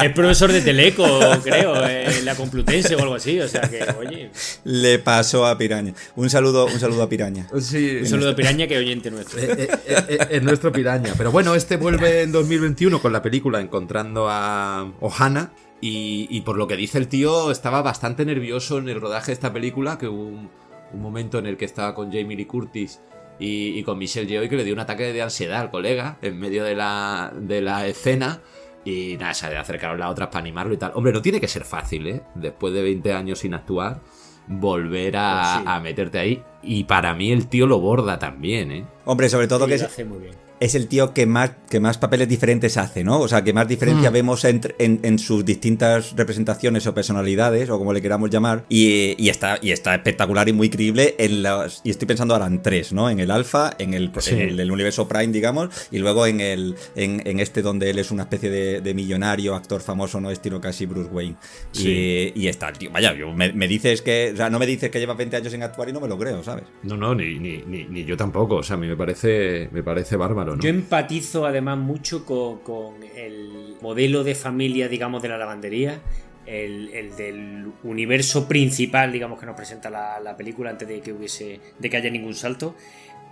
Es 0.02 0.12
profesor 0.12 0.52
de 0.52 0.60
Teleco, 0.60 1.04
creo, 1.42 1.84
en 1.86 2.24
la 2.24 2.34
Complutense 2.34 2.94
o 2.94 3.00
algo 3.00 3.14
así. 3.14 3.40
O 3.40 3.48
sea 3.48 3.62
que, 3.62 3.82
oye, 3.98 4.30
Le 4.64 4.98
pasó 4.98 5.46
a 5.46 5.58
Piraña. 5.58 5.94
Un 6.16 6.30
saludo, 6.30 6.66
un 6.66 6.78
saludo 6.78 7.02
a 7.02 7.08
Piraña. 7.08 7.48
Sí, 7.60 7.98
un 8.00 8.06
saludo 8.06 8.30
a 8.30 8.36
Piraña 8.36 8.66
que 8.66 8.78
oyente 8.78 9.10
nuestro. 9.10 9.40
Eh, 9.40 9.56
eh, 9.58 9.68
eh, 9.86 10.04
eh, 10.08 10.28
es 10.30 10.42
nuestro 10.42 10.72
piraña. 10.72 11.14
Pero 11.16 11.32
bueno, 11.32 11.54
este 11.54 11.76
vuelve 11.76 12.22
en 12.22 12.32
2021 12.32 13.00
con 13.00 13.12
la 13.12 13.22
película 13.22 13.60
Encontrando 13.60 14.28
a 14.28 14.92
Ohana. 15.00 15.52
Y, 15.80 16.26
y 16.30 16.42
por 16.42 16.58
lo 16.58 16.66
que 16.66 16.76
dice 16.76 16.98
el 16.98 17.08
tío, 17.08 17.50
estaba 17.50 17.80
bastante 17.82 18.24
nervioso 18.26 18.78
en 18.78 18.88
el 18.88 19.00
rodaje 19.00 19.28
de 19.28 19.32
esta 19.34 19.52
película. 19.52 19.96
Que 19.98 20.08
hubo 20.08 20.24
un, 20.24 20.50
un 20.92 21.00
momento 21.02 21.38
en 21.38 21.46
el 21.46 21.56
que 21.56 21.64
estaba 21.64 21.94
con 21.94 22.12
Jamie 22.12 22.36
Lee 22.36 22.44
Curtis 22.44 23.00
y, 23.38 23.78
y 23.78 23.82
con 23.82 23.96
Michelle 23.98 24.26
Yeoh 24.26 24.48
que 24.48 24.56
le 24.56 24.64
dio 24.64 24.74
un 24.74 24.80
ataque 24.80 25.12
de 25.12 25.22
ansiedad 25.22 25.60
al 25.60 25.70
colega 25.70 26.18
en 26.20 26.38
medio 26.38 26.64
de 26.64 26.74
la, 26.74 27.32
de 27.34 27.62
la 27.62 27.86
escena. 27.86 28.40
Y 28.84 29.16
nada, 29.18 29.34
se 29.34 29.46
acercaron 29.46 29.98
las 30.00 30.10
otras 30.10 30.28
para 30.28 30.40
animarlo 30.40 30.72
y 30.74 30.76
tal. 30.78 30.92
Hombre, 30.94 31.12
no 31.12 31.20
tiene 31.22 31.40
que 31.40 31.48
ser 31.48 31.64
fácil, 31.64 32.06
¿eh? 32.06 32.22
Después 32.34 32.72
de 32.74 32.82
20 32.82 33.12
años 33.12 33.38
sin 33.38 33.52
actuar, 33.54 34.00
volver 34.48 35.16
a, 35.16 35.40
Pues 35.54 35.64
sí. 35.64 35.64
a 35.66 35.80
meterte 35.80 36.18
ahí. 36.18 36.42
Y 36.62 36.84
para 36.84 37.14
mí 37.14 37.32
el 37.32 37.46
tío 37.48 37.66
lo 37.66 37.78
borda 37.80 38.18
también, 38.18 38.70
¿eh? 38.72 38.84
Hombre, 39.04 39.28
sobre 39.28 39.48
todo 39.48 39.64
Sí, 39.64 39.72
que 39.72 39.78
lo 39.78 39.84
es, 39.86 39.92
hace 39.92 40.04
muy 40.04 40.18
bien. 40.18 40.34
es 40.60 40.74
el 40.74 40.86
tío 40.88 41.14
que 41.14 41.24
más, 41.26 41.52
que 41.70 41.80
más 41.80 41.96
papeles 41.98 42.28
diferentes 42.28 42.76
hace, 42.76 43.02
¿no? 43.02 43.18
O 43.18 43.28
sea, 43.28 43.42
que 43.42 43.52
más 43.54 43.66
diferencia 43.66 44.10
Hmm. 44.10 44.12
vemos 44.12 44.44
entre- 44.44 44.74
en, 44.78 45.00
en 45.02 45.18
sus 45.18 45.44
distintas 45.44 46.14
representaciones 46.16 46.86
o 46.86 46.94
personalidades, 46.94 47.70
o 47.70 47.78
como 47.78 47.92
le 47.94 48.02
queramos 48.02 48.28
llamar, 48.30 48.66
y, 48.68 49.16
y 49.18 49.30
está, 49.30 49.58
y 49.62 49.70
está 49.72 49.94
espectacular 49.94 50.48
y 50.50 50.52
muy 50.52 50.68
creíble 50.68 51.14
en 51.18 51.42
los... 51.42 51.80
Y 51.82 51.90
estoy 51.90 52.06
pensando 52.06 52.34
ahora 52.34 52.46
en 52.46 52.60
tres, 52.62 52.92
¿no? 52.92 53.08
En 53.08 53.18
el 53.20 53.30
Alpha, 53.30 53.72
en 53.78 53.94
el, 53.94 54.12
Sí. 54.20 54.34
en 54.34 54.40
el, 54.40 54.60
el 54.60 54.70
universo 54.70 55.08
Prime, 55.08 55.28
digamos, 55.32 55.70
y 55.90 55.98
luego 55.98 56.26
en 56.26 56.40
el 56.40 56.76
en, 56.94 57.22
en 57.26 57.40
este 57.40 57.62
donde 57.62 57.88
él 57.90 57.98
es 57.98 58.10
una 58.10 58.24
especie 58.24 58.50
de, 58.50 58.80
de 58.82 58.94
millonario, 58.94 59.54
actor 59.56 59.80
famoso, 59.80 60.20
¿no? 60.20 60.30
Estilo 60.30 60.60
casi 60.60 60.84
Bruce 60.84 61.10
Wayne. 61.10 61.36
Sí. 61.72 62.32
Y, 62.36 62.42
y 62.42 62.48
está 62.48 62.68
el 62.68 62.76
tío, 62.78 62.90
vaya, 62.92 63.14
yo- 63.14 63.32
me, 63.32 63.50
me 63.54 63.66
dices 63.66 64.02
que... 64.02 64.30
O 64.34 64.36
sea, 64.36 64.50
no 64.50 64.58
me 64.58 64.66
dices 64.66 64.90
que 64.90 64.98
lleva 65.00 65.14
20 65.14 65.36
años 65.36 65.50
sin 65.52 65.62
actuar 65.62 65.88
y 65.88 65.92
no 65.94 66.00
me 66.00 66.06
lo 66.08 66.18
creo, 66.18 66.44
¿sabes? 66.44 66.49
No, 66.82 66.96
no, 66.96 67.14
ni, 67.14 67.38
ni, 67.38 67.58
ni, 67.66 67.84
ni 67.84 68.04
yo 68.04 68.16
tampoco. 68.16 68.56
O 68.56 68.62
sea, 68.62 68.76
a 68.76 68.78
mí 68.78 68.86
me 68.86 68.96
parece, 68.96 69.68
me 69.72 69.82
parece 69.82 70.16
bárbaro, 70.16 70.56
¿no? 70.56 70.62
Yo 70.62 70.68
empatizo 70.70 71.46
además 71.46 71.78
mucho 71.78 72.24
con, 72.24 72.58
con 72.60 73.02
el 73.16 73.76
modelo 73.80 74.24
de 74.24 74.34
familia, 74.34 74.88
digamos, 74.88 75.22
de 75.22 75.28
la 75.28 75.38
lavandería. 75.38 76.00
El, 76.46 76.88
el 76.94 77.14
del 77.16 77.70
universo 77.84 78.48
principal, 78.48 79.12
digamos, 79.12 79.38
que 79.38 79.46
nos 79.46 79.54
presenta 79.54 79.88
la, 79.90 80.18
la 80.20 80.36
película 80.36 80.70
antes 80.70 80.88
de 80.88 81.00
que 81.00 81.12
hubiese. 81.12 81.60
de 81.78 81.90
que 81.90 81.96
haya 81.96 82.10
ningún 82.10 82.34
salto. 82.34 82.74